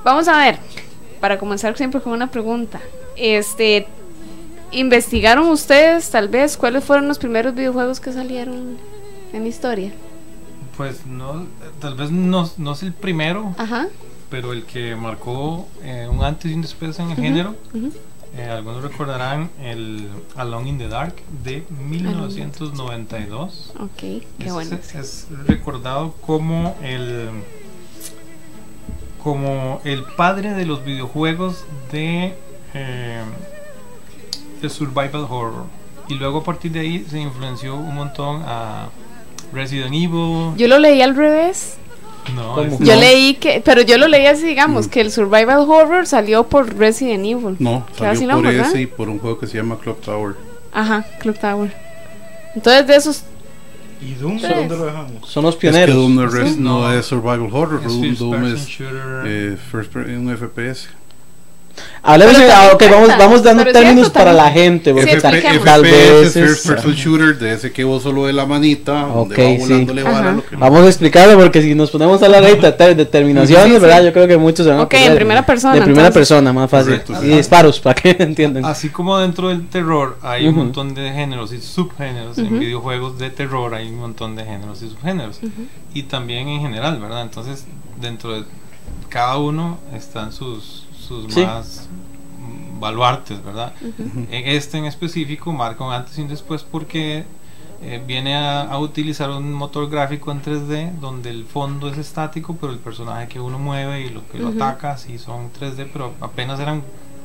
vamos 0.04 0.28
a 0.28 0.38
ver, 0.38 0.58
para 1.20 1.38
comenzar 1.38 1.76
siempre 1.78 2.02
con 2.02 2.14
una 2.14 2.32
pregunta. 2.32 2.80
Este, 3.18 3.88
¿investigaron 4.72 5.50
ustedes 5.50 6.10
tal 6.10 6.30
vez 6.30 6.58
cuáles 6.58 6.84
fueron 6.84 7.08
los 7.08 7.20
primeros 7.20 7.54
videojuegos 7.54 8.00
que 8.00 8.14
salieron 8.14 8.78
en 9.34 9.44
la 9.44 9.50
historia? 9.50 9.92
Pues 10.78 11.06
no, 11.06 11.46
tal 11.80 11.96
vez 11.96 12.10
no, 12.12 12.50
no 12.58 12.72
es 12.72 12.84
el 12.84 12.94
primero, 12.94 13.54
Ajá. 13.58 13.88
pero 14.30 14.54
el 14.54 14.64
que 14.64 14.96
marcó 14.96 15.68
eh, 15.84 16.08
un 16.10 16.24
antes 16.24 16.50
y 16.50 16.54
un 16.54 16.62
después 16.62 16.98
en 17.00 17.12
el 17.12 17.18
género. 17.18 17.56
Eh, 18.38 18.48
algunos 18.50 18.82
recordarán 18.82 19.50
el 19.62 20.08
Alone 20.38 20.70
in 20.70 20.78
the 20.78 20.88
Dark 20.88 21.16
de 21.44 21.66
1992. 21.70 23.74
Ok, 23.78 23.90
qué 23.98 24.24
Es- 24.40 24.54
bueno. 24.54 24.74
Es, 24.76 24.96
es 24.96 25.28
recordado 25.48 26.14
como 26.22 26.78
el 26.82 27.30
como 29.24 29.82
el 29.84 30.04
padre 30.04 30.54
de 30.54 30.66
los 30.66 30.84
videojuegos 30.84 31.64
de 31.92 32.34
eh, 32.74 33.22
de 34.62 34.70
survival 34.70 35.28
horror 35.30 35.66
y 36.08 36.16
luego 36.16 36.40
a 36.40 36.44
partir 36.44 36.72
de 36.72 36.80
ahí 36.80 37.06
se 37.10 37.20
influenció 37.20 37.76
un 37.76 37.96
montón 37.96 38.42
a 38.46 38.90
Resident 39.54 39.94
Evil. 39.94 40.56
Yo 40.58 40.68
lo 40.68 40.80
leí 40.80 41.02
al 41.02 41.16
revés. 41.16 41.78
No, 42.36 42.56
¿Cómo? 42.56 42.80
Yo 42.80 42.94
No. 42.96 43.00
leí 43.02 43.34
que, 43.36 43.62
pero 43.66 43.82
yo 43.82 43.98
lo 43.98 44.08
leí 44.08 44.26
así, 44.28 44.44
digamos, 44.46 44.88
Mm. 44.88 44.90
que 44.90 45.02
el 45.02 45.12
survival 45.12 45.66
horror 45.68 46.06
salió 46.08 46.44
por 46.46 46.76
Resident 46.78 47.26
Evil. 47.26 47.56
No, 47.60 47.86
salió 47.98 48.30
por 48.36 48.44
¿verdad? 48.44 48.68
ese 48.68 48.82
y 48.82 48.86
por 48.88 49.10
un 49.10 49.20
juego 49.20 49.40
que 49.40 49.48
se 49.48 49.58
llama 49.58 49.78
Clock 49.80 50.02
Tower. 50.02 50.36
Ajá, 50.72 51.06
Clock 51.20 51.40
Tower. 51.40 51.74
Entonces 52.56 52.88
de 52.88 52.96
esos, 52.96 53.24
¿Y 54.02 54.16
Doom? 54.16 54.40
Tres. 54.40 54.56
¿Dónde 54.56 54.78
lo 54.78 54.86
dejamos? 54.86 55.30
Son 55.30 55.44
los 55.44 55.54
Es 55.56 55.60
que 55.62 55.70
pioneros. 55.70 55.96
Doom 55.96 56.16
no, 56.16 56.26
es, 56.26 56.50
Sí. 56.54 56.56
no 56.60 56.92
es 56.92 57.06
survival 57.06 57.50
horror, 57.52 57.82
es 57.86 57.92
Doom, 57.94 58.16
Doom 58.16 58.46
es 58.46 58.68
eh, 58.80 59.58
first 59.72 59.96
un 59.96 60.30
FPS. 60.36 60.90
Hablemos 62.04 62.36
ah, 62.36 62.48
también 62.48 62.74
ok, 62.74 62.84
vamos, 62.92 63.18
vamos 63.18 63.44
dando 63.44 63.64
pero 63.64 63.74
términos 63.74 63.96
cierto 64.08 64.14
para 64.20 64.34
la 64.34 64.50
gente. 64.52 64.92
porque 64.94 65.16
Sí, 65.16 65.22
tal- 65.22 65.82
vez 65.84 66.36
es- 66.36 66.62
person 66.68 66.94
shooter, 66.94 67.38
de 67.38 67.54
ese 67.54 67.72
que 67.72 67.84
vos 67.84 68.02
solo 68.04 68.26
de 68.26 68.34
la 68.34 68.46
manita, 68.46 69.04
donde 69.04 69.36
Ok, 69.36 69.62
va 69.62 69.66
sí. 69.68 69.86
lo 70.36 70.44
que 70.46 70.56
Vamos 70.56 70.82
a 70.84 70.88
explicarlo 70.88 71.38
porque 71.38 71.62
si 71.62 71.76
nos 71.76 71.92
ponemos 71.92 72.22
a 72.22 72.26
hablar 72.26 72.44
de 72.44 72.72
ter- 72.72 72.96
determinaciones, 72.96 73.66
Sí, 73.68 73.74
sí. 73.76 73.80
¿verdad? 73.80 74.04
Yo 74.04 74.14
creo 74.14 74.28
que 74.28 74.38
muchos 74.38 74.66
se 74.66 74.72
van 74.72 74.80
a 74.80 74.84
Ok, 74.84 74.94
en 74.96 75.16
primera 75.16 75.46
persona, 75.46 75.76
De 75.76 75.82
primera 75.82 76.08
entonces. 76.08 76.28
persona, 76.30 76.54
más 76.54 76.70
fácil. 76.70 77.02
Correcto, 77.02 77.26
y 77.26 77.30
disparos, 77.38 77.80
para 77.80 77.96
que 77.96 78.10
entiendan. 78.20 78.66
Así 78.66 78.90
como 78.90 79.18
dentro 79.20 79.50
del 79.50 79.68
terror 79.68 80.18
hay 80.24 80.48
Ujú. 80.48 80.52
un 80.60 80.66
montón 80.66 80.94
de 80.96 81.12
géneros 81.12 81.54
y 81.54 81.62
subgéneros, 81.62 82.38
Ujú. 82.38 82.48
en 82.48 82.60
videojuegos 82.60 83.20
de 83.20 83.30
terror 83.30 83.76
hay 83.76 83.88
un 83.90 83.98
montón 84.00 84.36
de 84.36 84.44
géneros 84.44 84.82
y 84.82 84.90
subgéneros. 84.90 85.40
Y 85.94 86.04
también 86.04 86.48
en 86.48 86.62
general, 86.62 87.00
¿verdad? 87.00 87.22
Entonces, 87.22 87.66
dentro 88.00 88.34
de 88.34 88.44
cada 89.10 89.38
uno 89.38 89.78
están 89.96 90.32
sus, 90.32 90.86
sus 91.12 91.34
Sí. 91.34 91.42
más 91.44 91.88
baluartes, 92.80 93.44
¿verdad? 93.44 93.74
En 93.82 94.28
Este 94.48 94.78
en 94.78 94.86
específico 94.86 95.52
marca 95.54 95.84
un 95.84 95.94
antes 95.94 96.18
y 96.18 96.22
un 96.22 96.28
después 96.28 96.64
porque 96.64 97.26
eh, 97.84 98.02
viene 98.06 98.36
a, 98.36 98.62
a 98.64 98.80
utilizar 98.80 99.30
un 99.30 99.54
motor 99.54 99.90
gráfico 99.90 100.32
en 100.32 100.42
3D 100.42 100.92
donde 101.00 101.30
el 101.30 101.46
fondo 101.46 101.90
es 101.90 101.98
estático, 101.98 102.56
pero 102.60 102.72
el 102.74 102.80
personaje 102.80 103.28
que 103.28 103.40
uno 103.40 103.60
mueve 103.60 104.02
y 104.02 104.10
lo 104.10 104.28
que 104.30 104.40
lo 104.40 104.50
Ujú. 104.50 104.56
ataca 104.56 104.98
sí 104.98 105.18
son 105.20 105.52
3D, 105.54 105.90
pero 105.92 106.14
apenas 106.22 106.60
eran 106.60 106.84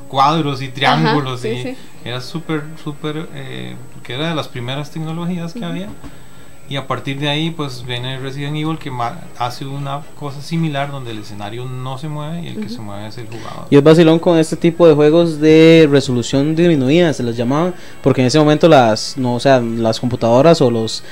cuadros 0.08 0.62
y 0.62 0.68
triángulos 0.68 1.40
sí, 1.40 1.48
y 1.48 1.62
sí. 1.62 1.76
era 2.04 2.20
súper, 2.20 2.62
súper, 2.82 3.28
eh, 3.34 3.74
que 4.02 4.14
era 4.14 4.28
de 4.28 4.34
las 4.34 4.48
primeras 4.48 4.90
tecnologías 4.90 5.52
que 5.52 5.64
había. 5.64 5.88
Y 6.68 6.76
a 6.76 6.86
partir 6.86 7.20
de 7.20 7.28
ahí, 7.28 7.50
pues 7.50 7.84
viene 7.86 8.18
Resident 8.18 8.56
Evil 8.56 8.78
que 8.78 8.90
hace 9.38 9.64
una 9.64 10.02
cosa 10.18 10.42
similar 10.42 10.90
donde 10.90 11.12
el 11.12 11.18
escenario 11.20 11.64
no 11.64 11.96
se 11.96 12.08
mueve 12.08 12.42
y 12.42 12.48
el 12.48 12.60
que 12.60 12.68
se 12.68 12.80
mueve 12.80 13.06
es 13.06 13.18
el 13.18 13.26
jugador. 13.26 13.66
Y 13.70 13.76
es 13.76 13.82
vacilón 13.84 14.18
con 14.18 14.36
este 14.36 14.56
tipo 14.56 14.86
de 14.88 14.94
juegos 14.94 15.40
de 15.40 15.88
resolución 15.90 16.56
disminuida, 16.56 17.12
se 17.12 17.22
les 17.22 17.36
llamaban, 17.36 17.72
porque 18.02 18.20
en 18.20 18.26
ese 18.26 18.38
momento 18.40 18.68
las, 18.68 19.16
no, 19.16 19.36
o 19.36 19.40
sea, 19.40 19.60
las 19.60 20.00
computadoras 20.00 20.60
o 20.60 20.70
los, 20.70 21.04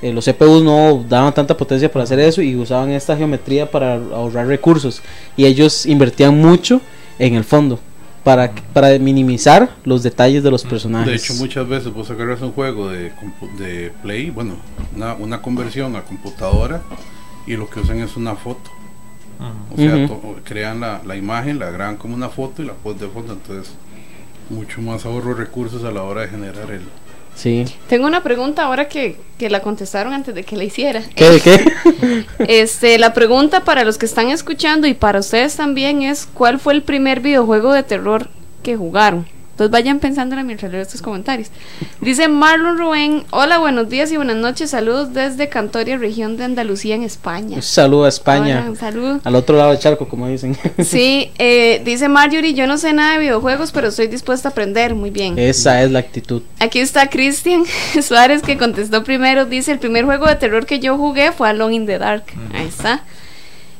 eh, 0.00 0.12
los 0.12 0.24
CPUs 0.24 0.62
no 0.62 1.04
daban 1.06 1.34
tanta 1.34 1.54
potencia 1.54 1.92
para 1.92 2.04
hacer 2.04 2.18
eso 2.20 2.40
y 2.40 2.56
usaban 2.56 2.90
esta 2.90 3.14
geometría 3.14 3.70
para 3.70 3.96
ahorrar 3.96 4.46
recursos. 4.46 5.02
Y 5.36 5.44
ellos 5.44 5.84
invertían 5.84 6.40
mucho 6.40 6.80
en 7.18 7.34
el 7.34 7.44
fondo 7.44 7.78
para, 8.24 8.50
para 8.72 8.98
minimizar 8.98 9.70
los 9.84 10.02
detalles 10.02 10.42
de 10.42 10.50
los 10.50 10.64
personajes. 10.64 11.06
De 11.06 11.16
hecho, 11.16 11.34
muchas 11.34 11.68
veces 11.68 11.92
vos 11.92 12.10
agarras 12.10 12.40
un 12.40 12.52
juego 12.52 12.88
de, 12.88 13.12
compu- 13.14 13.54
de 13.56 13.92
Play, 14.02 14.30
bueno, 14.30 14.56
una, 14.96 15.14
una 15.14 15.42
conversión 15.42 15.94
a 15.94 16.02
computadora 16.02 16.82
y 17.46 17.54
lo 17.56 17.68
que 17.68 17.80
usan 17.80 18.00
es 18.00 18.16
una 18.16 18.34
foto. 18.34 18.70
O 19.72 19.76
sea, 19.76 19.94
crean 20.44 20.80
la, 20.80 21.02
la 21.04 21.16
imagen, 21.16 21.58
la 21.58 21.70
graban 21.70 21.96
como 21.96 22.14
una 22.14 22.28
foto 22.30 22.62
y 22.62 22.66
la 22.66 22.72
ponen 22.72 23.00
de 23.00 23.08
fondo. 23.08 23.32
Entonces, 23.34 23.74
mucho 24.48 24.80
más 24.80 25.04
ahorro 25.04 25.34
de 25.34 25.44
recursos 25.44 25.84
a 25.84 25.90
la 25.90 26.02
hora 26.02 26.22
de 26.22 26.28
generar 26.28 26.70
el. 26.70 26.82
Sí. 27.34 27.64
tengo 27.88 28.06
una 28.06 28.22
pregunta 28.22 28.62
ahora 28.64 28.88
que, 28.88 29.16
que 29.38 29.50
la 29.50 29.60
contestaron 29.60 30.12
antes 30.12 30.34
de 30.34 30.44
que 30.44 30.56
la 30.56 30.64
hiciera. 30.64 31.02
¿Qué? 31.14 31.40
¿Qué? 31.42 32.24
Este, 32.46 32.98
la 32.98 33.12
pregunta 33.12 33.64
para 33.64 33.84
los 33.84 33.98
que 33.98 34.06
están 34.06 34.28
escuchando 34.28 34.86
y 34.86 34.94
para 34.94 35.20
ustedes 35.20 35.56
también 35.56 36.02
es 36.02 36.26
¿cuál 36.32 36.58
fue 36.58 36.74
el 36.74 36.82
primer 36.82 37.20
videojuego 37.20 37.72
de 37.72 37.82
terror 37.82 38.28
que 38.62 38.76
jugaron? 38.76 39.26
Entonces 39.54 39.70
vayan 39.70 40.00
pensándola 40.00 40.42
mientras 40.42 40.72
leo 40.72 40.82
estos 40.82 41.00
comentarios. 41.00 41.48
Dice 42.00 42.26
Marlon 42.26 42.76
Rubén, 42.76 43.22
hola, 43.30 43.58
buenos 43.58 43.88
días 43.88 44.10
y 44.10 44.16
buenas 44.16 44.34
noches, 44.34 44.70
saludos 44.70 45.14
desde 45.14 45.48
Cantoria, 45.48 45.96
región 45.96 46.36
de 46.36 46.42
Andalucía 46.42 46.96
en 46.96 47.04
España. 47.04 47.54
Un 47.54 47.62
saludo 47.62 48.06
a 48.06 48.08
España. 48.08 48.58
Hola, 48.62 48.70
un 48.70 48.76
saludo. 48.76 49.20
Al 49.22 49.36
otro 49.36 49.56
lado 49.56 49.70
del 49.70 49.78
charco, 49.78 50.08
como 50.08 50.26
dicen. 50.26 50.56
Sí, 50.84 51.30
eh, 51.38 51.82
dice 51.84 52.08
Marjorie, 52.08 52.54
yo 52.54 52.66
no 52.66 52.78
sé 52.78 52.92
nada 52.92 53.12
de 53.12 53.20
videojuegos, 53.20 53.70
pero 53.70 53.88
estoy 53.88 54.08
dispuesta 54.08 54.48
a 54.48 54.50
aprender, 54.50 54.96
muy 54.96 55.10
bien. 55.10 55.38
Esa 55.38 55.84
es 55.84 55.90
la 55.92 56.00
actitud. 56.00 56.42
Aquí 56.58 56.80
está 56.80 57.08
Cristian 57.08 57.62
Suárez 58.02 58.42
que 58.42 58.58
contestó 58.58 59.04
primero. 59.04 59.46
Dice: 59.46 59.70
El 59.70 59.78
primer 59.78 60.04
juego 60.04 60.26
de 60.26 60.34
terror 60.34 60.66
que 60.66 60.80
yo 60.80 60.96
jugué 60.96 61.30
fue 61.30 61.48
Alone 61.48 61.76
in 61.76 61.86
the 61.86 61.98
Dark. 61.98 62.24
Ahí 62.52 62.66
está. 62.66 63.04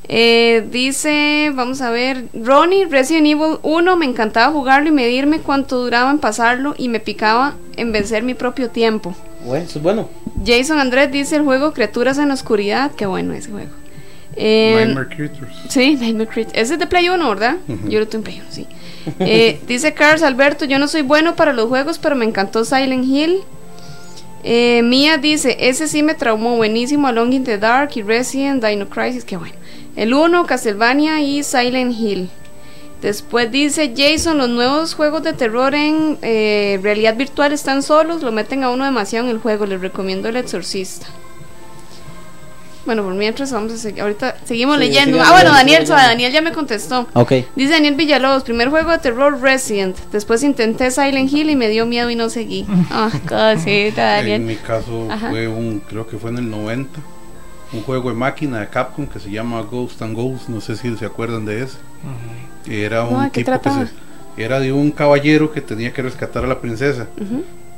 Eh, 0.08 0.66
dice: 0.70 1.50
Vamos 1.54 1.80
a 1.80 1.90
ver. 1.90 2.24
Ronnie, 2.34 2.86
Resident 2.86 3.26
Evil 3.26 3.58
1. 3.62 3.96
Me 3.96 4.06
encantaba 4.06 4.52
jugarlo 4.52 4.88
y 4.88 4.92
medirme 4.92 5.40
cuánto 5.40 5.78
duraba 5.78 6.10
en 6.10 6.18
pasarlo. 6.18 6.74
Y 6.76 6.88
me 6.88 7.00
picaba 7.00 7.54
en 7.76 7.92
vencer 7.92 8.22
mi 8.22 8.34
propio 8.34 8.70
tiempo. 8.70 9.14
Bueno, 9.44 9.64
eso 9.64 9.78
es 9.78 9.82
bueno. 9.82 10.08
Jason 10.44 10.78
Andrés 10.78 11.10
dice: 11.10 11.36
El 11.36 11.42
juego 11.42 11.72
Criaturas 11.72 12.18
en 12.18 12.28
la 12.28 12.34
Oscuridad. 12.34 12.92
Qué 12.92 13.06
bueno 13.06 13.32
ese 13.34 13.50
juego. 13.50 13.70
Eh, 14.36 14.74
Nightmare 14.76 15.08
Creatures. 15.08 15.54
Sí, 15.68 15.96
Nightmare 15.96 16.28
Creatures. 16.28 16.58
Ese 16.58 16.74
es 16.74 16.78
de 16.78 16.86
Play 16.86 17.08
1, 17.08 17.28
¿verdad? 17.28 17.56
Yo 17.88 18.00
lo 18.00 18.08
tengo 18.08 18.20
en 18.20 18.24
Play 18.24 18.40
1, 18.40 18.46
sí. 18.50 18.66
Eh, 19.20 19.60
dice 19.68 19.94
Carlos 19.94 20.22
Alberto, 20.22 20.64
yo 20.64 20.78
no 20.78 20.88
soy 20.88 21.02
bueno 21.02 21.36
para 21.36 21.52
los 21.52 21.68
juegos, 21.68 21.98
pero 21.98 22.16
me 22.16 22.24
encantó 22.24 22.64
Silent 22.64 23.04
Hill. 23.04 23.40
Eh, 24.42 24.82
Mía 24.82 25.16
dice, 25.16 25.56
ese 25.60 25.88
sí 25.88 26.02
me 26.02 26.14
traumó, 26.14 26.56
buenísimo, 26.56 27.08
Along 27.08 27.32
in 27.32 27.44
the 27.44 27.58
Dark 27.58 27.92
y 27.94 28.02
Resident, 28.02 28.62
Dino 28.62 28.88
Crisis, 28.88 29.24
qué 29.24 29.36
bueno. 29.36 29.54
El 29.96 30.12
1, 30.14 30.46
Castlevania 30.46 31.20
y 31.20 31.42
Silent 31.42 31.94
Hill. 31.98 32.28
Después 33.02 33.50
dice 33.52 33.92
Jason, 33.96 34.38
los 34.38 34.48
nuevos 34.48 34.94
juegos 34.94 35.22
de 35.22 35.34
terror 35.34 35.74
en 35.74 36.18
eh, 36.22 36.78
realidad 36.82 37.16
virtual 37.16 37.52
están 37.52 37.82
solos, 37.82 38.22
lo 38.22 38.32
meten 38.32 38.64
a 38.64 38.70
uno 38.70 38.84
demasiado 38.84 39.26
en 39.26 39.30
el 39.32 39.38
juego, 39.38 39.66
les 39.66 39.80
recomiendo 39.80 40.28
El 40.28 40.36
Exorcista. 40.36 41.06
Bueno, 42.86 43.02
por 43.02 43.14
mientras 43.14 43.50
vamos 43.50 43.72
a 43.72 43.78
seguir, 43.78 44.02
ahorita 44.02 44.36
seguimos 44.44 44.76
Sí, 44.76 44.80
leyendo. 44.84 45.18
Ah, 45.22 45.32
bueno, 45.32 45.52
Daniel. 45.52 45.86
Daniel 45.86 46.30
ya 46.32 46.42
me 46.42 46.52
contestó. 46.52 47.06
Ok. 47.14 47.32
Dice 47.56 47.72
Daniel 47.72 47.94
Villalobos, 47.94 48.42
primer 48.42 48.68
juego 48.68 48.90
de 48.90 48.98
terror 48.98 49.40
Resident. 49.40 49.96
Después 50.12 50.42
intenté 50.42 50.90
Silent 50.90 51.32
Hill 51.32 51.48
y 51.48 51.56
me 51.56 51.70
dio 51.70 51.86
miedo 51.86 52.10
y 52.10 52.16
no 52.16 52.28
seguí. 52.28 52.66
Ah, 52.90 53.10
cosita, 53.26 54.18
En 54.18 54.24
Daniel. 54.24 54.40
mi 54.42 54.56
caso 54.56 55.08
Ajá. 55.10 55.30
fue 55.30 55.48
un, 55.48 55.80
creo 55.88 56.06
que 56.06 56.18
fue 56.18 56.30
en 56.30 56.38
el 56.38 56.50
90, 56.50 57.00
un 57.74 57.82
juego 57.82 58.08
de 58.08 58.14
máquina 58.14 58.60
de 58.60 58.68
Capcom 58.68 59.06
que 59.06 59.18
se 59.20 59.30
llama 59.30 59.60
Ghost 59.62 60.00
and 60.02 60.14
Ghosts, 60.14 60.48
no 60.48 60.60
sé 60.60 60.76
si 60.76 60.96
se 60.96 61.04
acuerdan 61.06 61.44
de 61.44 61.62
ese. 61.64 61.76
Era 62.66 63.02
No, 63.04 63.10
un 63.10 63.24
¿de 63.24 63.30
qué 63.30 63.44
tipo 63.44 63.60
que 63.60 63.70
se, 63.70 64.42
era 64.42 64.58
de 64.60 64.72
un 64.72 64.90
caballero 64.90 65.52
que 65.52 65.60
tenía 65.60 65.92
que 65.92 66.02
rescatar 66.02 66.44
a 66.44 66.46
la 66.46 66.60
princesa. 66.60 67.06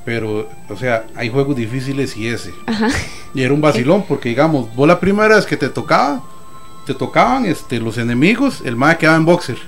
Pero, 0.05 0.49
o 0.69 0.77
sea, 0.77 1.05
hay 1.17 1.29
juegos 1.31 1.57
difíciles 1.57 2.17
y 2.17 2.29
ese. 2.29 2.53
Ajá. 2.67 2.89
Y 3.35 3.43
era 3.43 3.53
un 3.53 3.61
vacilón 3.61 4.05
porque, 4.07 4.29
digamos, 4.29 4.73
vos 4.77 4.87
la 4.87 5.01
primera 5.01 5.35
vez 5.35 5.45
que 5.47 5.57
te 5.57 5.69
tocaba, 5.69 6.23
te 6.87 6.95
tocaban 6.95 7.45
este, 7.45 7.81
los 7.81 7.99
enemigos, 7.99 8.63
el 8.65 8.77
mae 8.77 8.97
quedaba 8.99 9.17
en 9.17 9.25
boxer. 9.25 9.59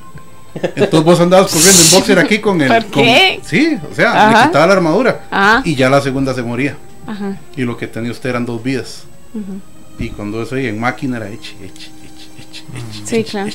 Entonces 0.55 1.03
vos 1.05 1.21
andabas 1.21 1.51
corriendo 1.53 1.83
en 1.83 1.91
boxer 1.91 2.19
aquí 2.21 2.39
con 2.39 2.61
el... 2.61 2.69
¿Por 2.69 2.85
con- 2.87 3.03
qué? 3.05 3.41
sí, 3.45 3.77
o 3.91 3.95
sea, 3.95 4.29
Ajá. 4.29 4.41
le 4.43 4.47
quitaba 4.47 4.67
la 4.69 4.73
armadura. 4.75 5.25
Ah. 5.31 5.61
Y 5.65 5.75
ya 5.75 5.91
la 5.91 6.01
segunda 6.01 6.33
se 6.35 6.43
moría. 6.43 6.77
Ajá. 7.07 7.37
Y 7.57 7.63
lo 7.63 7.77
que 7.77 7.87
tenía 7.89 8.11
usted 8.13 8.31
eran 8.31 8.47
dos 8.47 8.63
vidas. 8.63 9.05
Ujú. 9.35 9.61
Y 9.99 10.11
cuando 10.11 10.43
eso 10.43 10.55
ahí 10.55 10.67
en 10.67 10.79
máquina 10.79 11.17
era 11.17 11.29
eche, 11.29 11.55
eche, 11.63 11.91
eche, 12.05 12.29
eche, 12.41 12.65
eche, 12.71 13.07
Sí, 13.07 13.25
claro. 13.25 13.51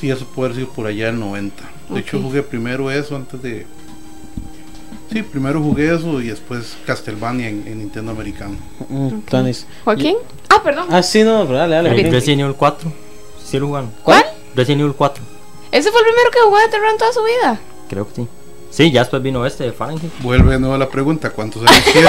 Sí, 0.00 0.10
eso 0.10 0.26
puede 0.26 0.50
haber 0.50 0.62
sido 0.62 0.72
por 0.74 0.86
allá 0.86 1.08
el 1.08 1.18
90. 1.18 1.62
De 1.90 2.00
hecho, 2.00 2.20
jugué 2.20 2.42
primero 2.42 2.90
eso 2.90 3.16
antes 3.16 3.40
de. 3.42 3.66
Sí, 5.12 5.22
primero 5.22 5.60
jugué 5.62 5.94
eso 5.94 6.20
y 6.20 6.28
después 6.28 6.76
Castlevania 6.86 7.48
en, 7.48 7.66
en 7.66 7.78
Nintendo 7.78 8.12
americano. 8.12 8.56
Mm, 8.88 9.20
Tanis. 9.20 9.66
¿Joaquín? 9.84 10.16
Ah, 10.50 10.60
perdón. 10.62 10.86
Ah, 10.90 11.02
sí, 11.02 11.22
no, 11.22 11.46
pero 11.46 11.58
dale, 11.58 11.76
dale. 11.76 12.00
El. 12.00 12.12
Resident 12.12 12.42
Evil 12.42 12.54
4. 12.56 12.92
¿Sí 13.44 13.58
lo 13.58 13.66
jugaron? 13.68 13.90
¿Cuál? 14.02 14.24
Resident 14.54 14.82
Evil 14.82 14.94
4. 14.94 15.24
Ese 15.72 15.90
fue 15.90 16.00
el 16.00 16.06
primero 16.06 16.30
que 16.30 16.38
jugó 16.44 16.58
de 16.58 16.68
terror 16.68 16.88
en 16.90 16.98
toda 16.98 17.12
su 17.12 17.22
vida. 17.24 17.60
Creo 17.88 18.08
que 18.08 18.14
sí. 18.16 18.28
Sí, 18.70 18.90
ya 18.92 19.00
después 19.00 19.22
vino 19.22 19.44
este 19.46 19.64
de 19.64 19.72
Fahrenheit. 19.72 20.12
Vuelve 20.20 20.52
de 20.52 20.60
nuevo 20.60 20.76
la 20.76 20.88
pregunta: 20.88 21.30
¿cuántos 21.30 21.62
años 21.66 21.82
tiene? 21.92 22.08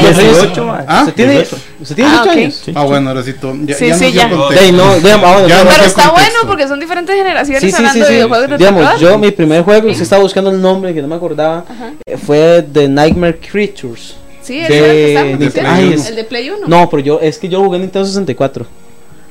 ¿Qué 0.00 0.14
se 0.14 0.22
hizo? 0.24 0.40
18, 0.42 0.64
man. 0.64 0.84
¿Ah? 0.88 1.00
¿Usted 1.00 1.14
tiene, 1.14 1.32
18. 1.32 1.56
¿usted 1.82 1.94
tiene 1.96 2.10
Ah, 2.10 2.22
18 2.22 2.30
ok. 2.30 2.36
años? 2.38 2.62
Sí. 2.64 2.72
Ah, 2.74 2.84
bueno, 2.84 3.08
ahora 3.10 3.22
sí, 3.22 3.34
ya, 3.64 3.74
Sí, 3.76 3.86
ya 3.88 3.94
sí, 3.98 4.12
ya. 4.12 4.30
contexto. 4.30 4.64
Ey, 4.64 4.72
no, 4.72 5.00
vean, 5.00 5.20
ah, 5.24 5.32
bueno, 5.32 5.48
Ya 5.48 5.58
Pero 5.62 5.74
dio 5.74 5.84
está 5.84 6.10
bueno 6.10 6.34
porque 6.46 6.68
son 6.68 6.80
diferentes 6.80 7.14
generaciones 7.16 7.60
Sí, 7.62 7.70
sí, 7.70 7.76
hablando 7.76 7.92
sí, 7.94 8.00
de 8.00 8.06
sí. 8.06 8.12
videojuegos 8.14 8.50
de 8.50 8.56
Digamos, 8.58 9.00
yo 9.00 9.18
mi 9.18 9.30
primer 9.32 9.62
juego, 9.62 9.92
se 9.94 10.02
estaba 10.04 10.22
buscando 10.22 10.50
el 10.50 10.60
nombre 10.62 10.94
que 10.94 11.02
no 11.02 11.08
me 11.08 11.16
acordaba, 11.16 11.64
eh, 12.06 12.16
fue 12.16 12.64
The 12.72 12.88
Nightmare 12.88 13.38
Creatures. 13.40 14.14
Sí, 14.42 14.58
ese 14.60 14.72
de 14.72 14.78
el 14.78 14.84
que 14.92 15.08
estábamos 15.08 15.38
Nintendo- 15.40 15.44
diciendo. 15.46 15.70
Ay, 15.74 15.86
el 15.86 15.92
es- 15.94 16.16
de 16.16 16.24
Play 16.24 16.50
1. 16.50 16.66
No, 16.68 16.88
pero 16.90 17.02
yo 17.02 17.18
es 17.20 17.38
que 17.38 17.48
yo 17.48 17.62
jugué 17.64 17.76
en 17.76 17.82
Nintendo 17.82 18.06
64. 18.06 18.66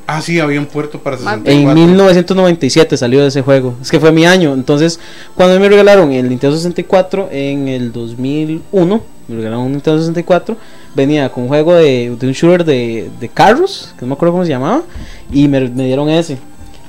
Ah, 0.06 0.22
sí, 0.22 0.40
había 0.40 0.60
un 0.60 0.66
puerto 0.66 1.00
para 1.00 1.16
Más 1.18 1.40
64. 1.40 1.72
En 1.72 1.74
1997 1.74 2.98
salió 2.98 3.26
ese 3.26 3.42
juego. 3.42 3.76
Es 3.82 3.90
que 3.90 4.00
fue 4.00 4.12
mi 4.12 4.26
año. 4.26 4.54
Entonces, 4.54 5.00
cuando 5.36 5.60
me 5.60 5.70
regalaron 5.70 6.12
el 6.12 6.28
Nintendo 6.30 6.56
64 6.58 7.30
en 7.32 7.68
el 7.70 7.92
2001, 7.94 9.02
me 9.28 9.36
regalaron 9.36 9.66
un 9.66 9.72
Nintendo 9.72 10.00
64. 10.00 10.58
Venía 10.96 11.30
con 11.30 11.44
un 11.44 11.50
juego 11.50 11.74
de, 11.74 12.16
de 12.20 12.28
un 12.28 12.34
shooter 12.34 12.66
de, 12.66 13.10
de 13.20 13.30
carros, 13.30 13.94
que 13.98 14.02
no 14.02 14.10
me 14.10 14.14
acuerdo 14.14 14.34
cómo 14.34 14.44
se 14.44 14.52
llamaba, 14.52 14.84
y 15.32 15.48
me, 15.48 15.70
me 15.70 15.86
dieron 15.86 16.10
ese. 16.10 16.38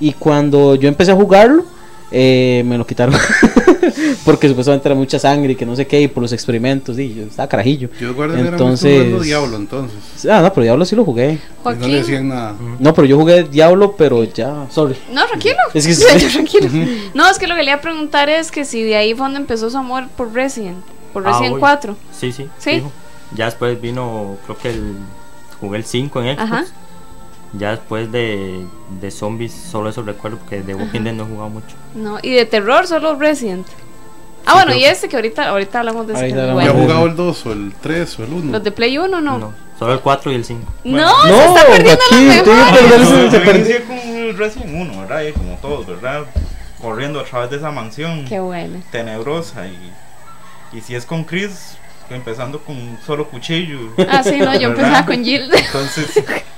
Y 0.01 0.13
cuando 0.13 0.75
yo 0.75 0.89
empecé 0.89 1.13
a 1.13 1.15
jugarlo, 1.15 1.65
eh, 2.11 2.63
me 2.67 2.77
lo 2.77 2.87
quitaron. 2.87 3.15
Porque 4.25 4.49
supuestamente 4.49 4.89
era 4.89 4.95
mucha 4.95 5.19
sangre 5.19 5.53
y 5.53 5.57
que 5.57 5.67
no 5.67 5.75
sé 5.77 5.87
qué, 5.87 6.01
y 6.03 6.09
por 6.09 6.23
los 6.23 6.33
experimentos, 6.33 6.99
y 6.99 7.15
yo 7.15 7.23
estaba 7.25 7.49
carajillo. 7.49 7.89
Yo 8.01 8.11
Entonces- 8.11 8.97
jugando 8.99 9.21
Diablo 9.25 9.57
entonces. 9.57 10.27
Ah, 10.31 10.41
no, 10.43 10.53
pero 10.53 10.65
Diablo 10.65 10.85
sí 10.85 10.97
lo 10.97 11.05
jugué. 11.05 11.39
No 11.65 11.73
le 11.89 11.97
decían 11.97 12.29
nada. 12.29 12.55
No, 12.79 12.95
pero 12.95 13.07
yo 13.07 13.19
jugué 13.19 13.45
Diablo, 13.45 13.95
pero 13.97 14.25
ya, 14.25 14.67
sorry. 14.71 14.97
No, 15.13 15.27
tranquilo. 15.27 15.57
Es 15.75 15.87
que 15.87 15.95
Sí, 15.95 16.27
tranquilo. 16.33 16.69
No, 17.15 17.29
es 17.29 17.39
que 17.39 17.47
lo 17.47 17.55
que 17.57 17.63
le 17.63 17.71
iba 17.71 17.79
a 17.79 17.83
preguntar 17.83 18.29
es 18.29 18.51
que 18.51 18.65
si 18.65 18.83
de 18.83 18.97
ahí 18.97 19.15
fue 19.15 19.25
donde 19.27 19.41
empezó 19.41 19.71
su 19.71 19.77
amor 19.79 20.09
por 20.17 20.33
Resident. 20.33 20.79
Por 21.13 21.27
Ah, 21.27 21.31
Resident 21.31 21.55
uy. 21.55 21.61
4. 21.61 21.97
Sí, 22.19 22.33
sí. 22.33 22.49
Sí. 22.59 22.71
fijo. 22.77 22.93
Ya 23.35 23.47
después 23.47 23.81
vino, 23.81 24.37
creo 24.45 24.59
que 24.59 24.71
el. 24.71 24.95
Jugué 25.61 25.79
el 25.79 25.85
5 25.85 26.23
en 26.23 26.37
Xbox. 26.37 26.43
Ajá. 26.53 26.65
Ya 27.59 27.71
después 27.71 28.11
de, 28.11 28.65
de 29.01 29.11
zombies, 29.11 29.53
solo 29.53 29.89
eso 29.91 30.03
recuerdo 30.03 30.39
porque 30.39 30.63
de 30.63 30.75
Walking 30.75 31.03
Dead 31.03 31.13
no 31.15 31.25
he 31.25 31.27
jugado 31.29 31.49
mucho. 31.51 31.77
No, 31.95 32.19
y 32.23 32.31
de 32.33 32.47
terror 32.47 32.87
solo 32.87 33.15
Resident. 33.17 33.67
Ah, 34.47 34.51
Sí, 34.51 34.53
bueno, 34.57 34.67
creo 34.73 34.79
y 34.81 34.85
este 34.85 35.09
que 35.09 35.17
ahorita, 35.17 35.49
ahorita 35.49 35.79
hablamos 35.79 36.07
de 36.07 36.13
ese. 36.15 36.23
Ahorita 36.23 36.37
que 36.37 36.43
es 36.43 36.49
hablamos 36.51 36.65
¿Ya 36.65 36.71
ha 36.71 36.73
bueno. 36.73 36.87
jugado 36.89 37.07
el 37.07 37.17
2 37.17 37.47
o 37.47 37.53
el 37.53 37.73
3 37.81 38.19
o 38.19 38.25
el 38.25 38.33
1? 38.33 38.53
Los 38.53 38.65
de 38.65 38.71
Play 38.73 38.99
1 38.99 39.21
no. 39.21 39.39
No, 39.39 39.55
solo 39.79 39.93
el 39.95 40.01
4 40.01 40.33
y 40.33 40.35
el 40.35 40.45
5. 40.45 40.73
No, 40.85 41.23
se 41.23 41.45
está 41.47 41.67
perdiendo 41.67 42.03
Joaquín, 42.11 42.29
los 42.29 42.43
te 42.45 42.51
iba 42.51 42.69
a 42.69 42.73
mejores. 42.73 42.81
perder 42.91 43.01
ese- 43.01 43.23
Yo, 43.25 43.31
se 43.31 43.41
perdió. 43.41 43.85
con 43.87 43.97
el 43.99 44.37
Resident 44.37 44.71
1, 44.75 45.01
¿verdad? 45.01 45.23
Y 45.23 45.33
como 45.33 45.57
todos, 45.63 45.87
¿verdad? 45.87 46.25
Corriendo 46.83 47.21
a 47.21 47.25
través 47.25 47.51
de 47.51 47.57
esa 47.57 47.71
mansión 47.71 48.25
Qué 48.27 48.41
bueno. 48.41 48.83
tenebrosa. 48.91 49.67
Y, 49.67 49.93
y 50.77 50.81
si 50.83 50.95
es 50.95 51.07
con 51.07 51.25
Chris, 51.25 51.77
empezando 52.11 52.59
con 52.61 52.77
un 52.77 52.99
solo 53.07 53.27
cuchillo. 53.29 53.79
Ah, 54.11 54.23
sí, 54.23 54.39
no, 54.39 54.53
yo 54.55 54.69
¿verdad? 54.69 54.85
empezaba 54.85 55.07
con 55.07 55.25
Jill. 55.25 55.51
Entonces, 55.55 56.23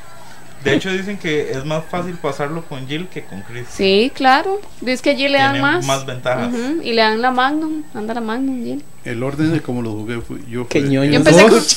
de 0.70 0.76
hecho 0.76 0.90
dicen 0.92 1.16
que 1.18 1.50
es 1.52 1.64
más 1.64 1.84
fácil 1.90 2.14
pasarlo 2.14 2.62
con 2.64 2.86
Jill 2.86 3.08
que 3.08 3.24
con 3.24 3.40
Chris. 3.42 3.66
Sí, 3.70 4.10
claro. 4.14 4.60
Es 4.84 5.00
que 5.02 5.10
a 5.10 5.14
Jill 5.14 5.32
le 5.32 5.38
dan 5.38 5.52
Tiene 5.54 5.66
más. 5.66 5.86
más 5.86 6.06
ventajas. 6.06 6.52
Ujú, 6.52 6.82
Y 6.82 6.92
le 6.92 7.02
dan 7.02 7.20
la 7.22 7.30
Magnum. 7.30 7.82
Anda 7.94 8.14
la 8.14 8.20
Magnum, 8.20 8.62
Jill. 8.62 8.84
El 9.04 9.22
orden 9.22 9.52
de 9.52 9.60
cómo 9.60 9.82
lo 9.82 9.92
jugué 9.92 10.20
fue 10.20 10.38
yo. 10.48 10.64
Fue 10.64 10.90
Yo 10.90 11.02
empecé 11.02 11.48
dos, 11.48 11.76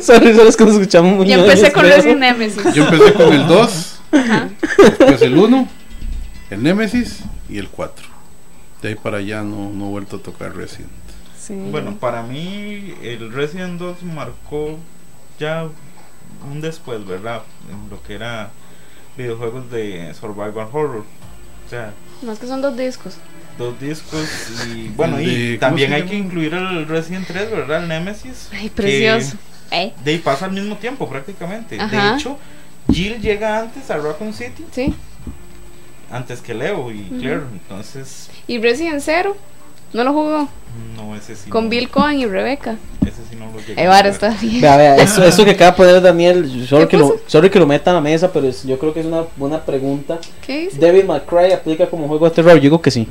sorry, 0.00 0.30
es 0.30 0.56
que 0.56 0.64
nos 0.64 0.74
escuchamos 0.74 1.16
muy 1.16 1.28
Yo 1.28 1.40
empecé 1.40 1.72
con. 1.72 1.84
Resident 1.84 2.20
Nemesis. 2.20 2.74
Yo 2.74 2.84
empecé 2.84 3.12
con 3.14 3.32
el 3.32 3.46
2, 3.46 3.98
Ajá. 4.12 4.48
después 4.98 5.22
el 5.22 5.36
1, 5.36 5.68
el 6.50 6.62
Nemesis 6.62 7.20
y 7.48 7.58
el 7.58 7.68
4. 7.68 8.06
De 8.82 8.88
ahí 8.90 8.94
para 8.96 9.18
allá 9.18 9.42
no, 9.42 9.70
no 9.70 9.86
he 9.86 9.90
vuelto 9.90 10.16
a 10.16 10.18
tocar 10.20 10.54
Resident. 10.56 10.90
Sí. 11.40 11.54
Bueno, 11.54 11.96
para 11.98 12.22
mí 12.22 12.94
el 13.02 13.32
Resident 13.32 13.78
2 13.80 14.02
marcó 14.04 14.78
ya 15.38 15.66
un 16.50 16.60
después, 16.60 17.04
¿verdad? 17.06 17.42
En 17.70 17.90
lo 17.90 18.02
que 18.02 18.14
era 18.14 18.50
videojuegos 19.16 19.70
de 19.70 20.12
survival 20.18 20.68
horror. 20.72 21.04
O 21.66 21.70
sea, 21.70 21.92
Más 22.22 22.38
que 22.38 22.46
son 22.46 22.60
dos 22.62 22.76
discos. 22.76 23.16
dos 23.58 23.78
discos 23.80 24.26
y 24.74 24.88
bueno, 24.96 25.20
y 25.20 25.26
de- 25.52 25.58
¿cómo 25.58 25.68
también 25.70 25.92
hay 25.92 26.04
que 26.04 26.16
incluir 26.16 26.54
el 26.54 26.86
Resident 26.88 27.26
3, 27.26 27.50
¿verdad? 27.50 27.82
El 27.82 27.88
Nemesis. 27.88 28.48
Ay, 28.52 28.68
que 28.68 28.82
precioso. 28.82 29.36
Eh, 29.70 29.92
De 30.04 30.10
ahí 30.12 30.18
pasa 30.18 30.44
al 30.46 30.52
mismo 30.52 30.76
tiempo 30.76 31.08
prácticamente. 31.08 31.80
Ajá. 31.80 32.10
De 32.12 32.18
hecho, 32.18 32.38
Jill 32.90 33.20
llega 33.20 33.58
antes 33.60 33.90
a 33.90 33.96
Raccoon 33.98 34.34
City, 34.34 34.64
sí. 34.72 34.94
antes 36.10 36.40
que 36.40 36.52
Leo 36.54 36.90
y. 36.92 37.04
Claire. 37.20 37.42
Entonces, 37.52 38.28
Y 38.46 38.58
Resident 38.58 39.00
Zero. 39.00 39.36
No 39.92 40.04
lo 40.04 40.12
jugó. 40.12 40.48
no, 40.96 41.14
ese 41.16 41.36
sí. 41.36 41.50
Con 41.50 41.64
no, 41.64 41.70
Bill 41.70 41.88
Cohen 41.90 42.18
y 42.18 42.26
Rebeca. 42.26 42.76
Ese 43.02 43.22
sí 43.28 43.36
no 43.36 43.46
lo 43.52 43.58
llegué 43.60 43.82
jugar. 43.82 44.06
está 44.06 44.30
bien. 44.40 44.60
Vea, 44.60 44.76
vea, 44.76 44.96
eso, 44.96 45.22
eso 45.24 45.44
que 45.44 45.50
acaba 45.50 45.72
de 45.72 45.76
poner 45.76 46.00
Daniel, 46.00 46.66
solo 46.66 46.82
¿Qué 46.88 46.96
que, 46.96 46.98
lo, 46.98 47.16
sorry 47.26 47.50
que 47.50 47.58
lo 47.58 47.66
meta 47.66 47.90
a 47.90 47.94
la 47.94 48.00
mesa, 48.00 48.32
pero 48.32 48.46
es- 48.48 48.62
yo 48.64 48.78
creo 48.78 48.94
que 48.94 49.00
es 49.00 49.06
una 49.06 49.24
buena 49.36 49.60
pregunta. 49.60 50.18
¿Qué 50.46 50.60
dice? 50.66 50.78
David 50.78 51.04
McCray 51.04 51.52
aplica 51.52 51.88
como 51.90 52.08
juego 52.08 52.26
de 52.28 52.34
terror, 52.34 52.54
yo 52.54 52.60
digo 52.62 52.80
que 52.80 52.90
sí. 52.90 53.06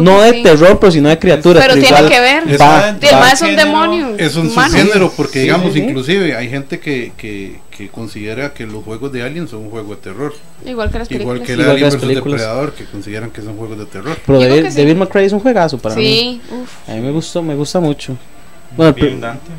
No 0.00 0.20
de 0.22 0.30
sí. 0.32 0.42
terror, 0.42 0.78
pero 0.80 0.90
sino 0.92 1.08
de 1.08 1.18
criaturas. 1.18 1.62
Pero 1.62 1.74
tiene 1.74 1.88
igual 1.88 2.08
que 2.08 2.20
ver. 2.20 2.42
Es- 2.48 2.60
va- 2.60 2.88
El 2.90 3.14
va- 3.14 3.30
es 3.32 3.42
un 3.42 3.56
demonio. 3.56 4.14
Es 4.18 4.36
un 4.36 4.48
humano. 4.48 4.68
subgénero 4.70 5.12
porque 5.16 5.32
Sí, 5.34 5.38
digamos 5.40 5.72
sí, 5.72 5.80
inclusive 5.80 6.36
hay 6.36 6.48
gente 6.48 6.80
que, 6.80 7.12
que, 7.16 7.60
que 7.70 7.88
considera 7.88 8.52
que 8.54 8.66
los 8.66 8.82
juegos 8.84 9.12
de 9.12 9.22
Alien 9.22 9.46
son 9.48 9.60
un 9.64 9.70
juego 9.70 9.94
de 9.94 10.00
terror 10.00 10.32
Igual 10.64 10.90
que 10.90 10.98
las 10.98 11.08
películas. 11.08 11.36
igual 11.36 11.46
que 11.46 11.52
el 11.52 11.60
Igual 11.60 11.76
que 11.78 11.84
Alien 11.84 12.00
películas. 12.00 12.40
Depredador 12.40 12.72
que 12.74 12.84
consideran 12.84 13.30
que 13.30 13.42
son 13.42 13.56
juegos 13.56 13.78
de 13.78 13.86
terror 13.86 14.16
Pero 14.26 14.40
David. 14.40 14.66
David 14.74 14.96
McRae 14.96 15.24
es 15.26 15.32
un 15.32 15.40
juegazo 15.40 15.78
para 15.78 15.94
mí. 15.96 16.02
Sí, 16.02 16.54
uf, 16.54 16.88
A 16.88 16.92
mí 16.92 17.00
me 17.00 17.10
gustó, 17.10 17.42
me 17.42 17.54
gusta 17.54 17.80
mucho. 17.80 18.16
Bueno, 18.76 18.92
Bien 18.94 19.14
el- 19.14 19.20
Dante. 19.20 19.50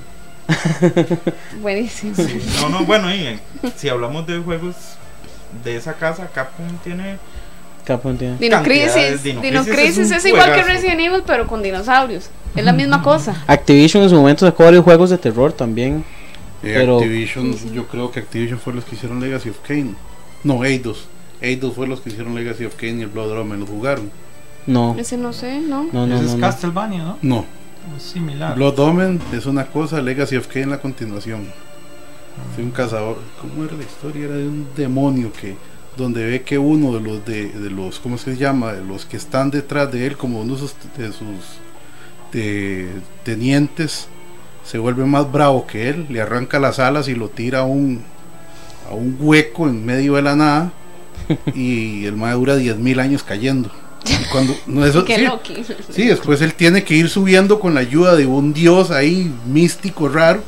buenísimo. 1.62 2.14
No, 2.62 2.70
no, 2.70 2.86
bueno, 2.86 3.14
y 3.14 3.40
si 3.76 3.90
hablamos 3.90 4.26
de 4.28 4.38
juegos 4.40 4.76
de 5.64 5.76
esa 5.76 5.94
casa, 5.94 6.30
Capcom 6.34 6.66
tiene 6.84 7.18
Capcom 7.86 8.18
tiene- 8.18 8.38
Dino 8.38 8.62
Crisis. 8.64 9.24
Dino 9.24 9.42
Dino 9.42 9.64
Crisis 9.64 9.76
Crisis 9.96 10.12
es 10.12 10.26
igual 10.26 10.54
que. 10.54 10.64
Resident 10.64 11.00
Evil, 11.00 11.24
pero 11.26 11.48
con 11.48 11.62
dinosaurios. 11.64 12.30
Es 12.56 12.64
la 12.66 12.74
misma 12.74 13.02
cosa. 13.02 13.44
Activision 13.48 14.04
en 14.04 14.10
su 14.10 14.16
momento 14.16 14.46
sacó 14.46 14.64
varios 14.66 14.84
juegos 14.84 15.10
de 15.10 15.18
terror 15.18 15.54
también. 15.54 16.04
Eh, 16.64 16.74
Pero- 16.74 16.98
Activision 16.98 17.54
yo 17.74 17.86
creo 17.88 18.12
que 18.12 18.20
Activision 18.20 18.60
fue 18.60 18.74
los 18.74 18.84
que 18.86 18.96
hicieron 18.96 19.20
Legacy 19.20 19.50
of 19.50 19.58
Kane 19.68 19.92
no 20.44 20.64
Eidos 20.66 21.08
Eidos 21.42 21.76
fue 21.76 21.86
los 21.88 22.00
que 22.02 22.10
hicieron 22.10 22.34
Legacy 22.34 22.66
of 22.66 22.76
Kane 22.76 22.94
y 22.94 23.02
el 23.02 23.08
Blood 23.08 23.30
Dragon 23.30 23.60
lo 23.60 23.66
jugaron 23.68 24.10
No, 24.66 24.96
Ese 24.98 25.18
no 25.18 25.32
sé, 25.34 25.60
¿no? 25.60 25.84
no, 25.92 26.08
no, 26.08 26.16
Ese 26.16 26.24
no. 26.24 26.30
es 26.30 26.36
no. 26.36 26.42
Castlevania, 26.42 27.04
¿no? 27.04 27.18
no 27.22 27.46
Es 27.96 28.02
similar. 28.04 28.56
Blood 28.56 28.80
Omen 28.80 29.20
es 29.34 29.46
una 29.46 29.66
cosa, 29.68 30.02
Legacy 30.02 30.38
of 30.38 30.48
Kane 30.48 30.66
la 30.68 30.80
continuación. 30.80 31.46
Ah. 31.50 32.56
Soy 32.56 32.64
un 32.64 32.72
cazador. 32.72 33.18
¿Cómo 33.40 33.64
era 33.66 33.74
la 33.76 33.84
historia? 33.84 34.26
Era 34.26 34.36
de 34.36 34.48
un 34.48 34.68
demonio 34.76 35.32
que 35.34 35.56
donde 35.98 36.26
ve 36.26 36.42
que 36.44 36.58
uno 36.58 36.94
de 36.94 37.02
los 37.02 37.26
de, 37.26 37.50
de 37.50 37.70
los 37.70 38.00
¿cómo 38.00 38.18
se 38.18 38.36
llama? 38.38 38.74
De 38.74 38.84
los 38.84 39.06
que 39.06 39.18
están 39.18 39.52
detrás 39.52 39.92
de 39.92 40.06
él 40.08 40.18
como 40.18 40.42
uno 40.42 40.54
de 40.56 40.60
sus, 40.60 40.74
de 40.98 41.08
sus 41.12 41.60
de- 42.32 42.90
tenientes 43.24 44.08
se 44.64 44.78
vuelve 44.80 45.06
más 45.06 45.32
bravo 45.32 45.68
que 45.68 45.90
él, 45.90 46.08
le 46.10 46.22
arranca 46.22 46.60
las 46.60 46.80
alas 46.80 47.08
y 47.08 47.16
lo 47.16 47.30
tira 47.30 47.60
a 47.60 47.64
un 47.64 48.02
a 48.90 48.94
un 48.94 49.18
hueco 49.20 49.68
en 49.68 49.86
medio 49.86 50.16
de 50.16 50.22
la 50.22 50.36
nada 50.36 50.72
y 51.56 52.06
el 52.06 52.16
mae 52.16 52.34
dura 52.34 52.56
10.000 52.58 53.00
años 53.00 53.24
cayendo. 53.24 53.72
Y 54.06 54.30
cuando 54.32 54.56
no 54.68 54.86
eso. 54.86 55.04
Sí, 55.92 56.06
después 56.06 56.40
él 56.42 56.54
tiene 56.54 56.84
que 56.84 56.94
ir 56.96 57.10
subiendo 57.10 57.60
con 57.60 57.74
la 57.74 57.80
ayuda 57.80 58.16
de 58.16 58.28
un 58.28 58.54
dios 58.54 58.92
ahí 58.92 59.34
místico 59.48 60.08
raro, 60.08 60.44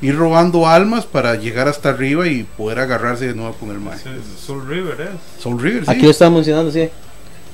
ir 0.00 0.16
robando 0.16 0.66
almas 0.66 1.06
para 1.06 1.34
llegar 1.34 1.68
hasta 1.68 1.90
arriba 1.90 2.26
y 2.26 2.44
poder 2.44 2.78
agarrarse 2.78 3.26
de 3.26 3.34
nuevo 3.34 3.52
con 3.54 3.70
el 3.70 3.78
sí, 3.98 4.08
Soul 4.38 4.68
River, 4.68 5.00
es 5.00 5.42
Soul 5.42 5.60
River, 5.60 5.84
sí. 5.84 5.90
Aquí 5.90 6.02
lo 6.02 6.10
estaba 6.10 6.30
mencionando, 6.30 6.70
sí. 6.70 6.88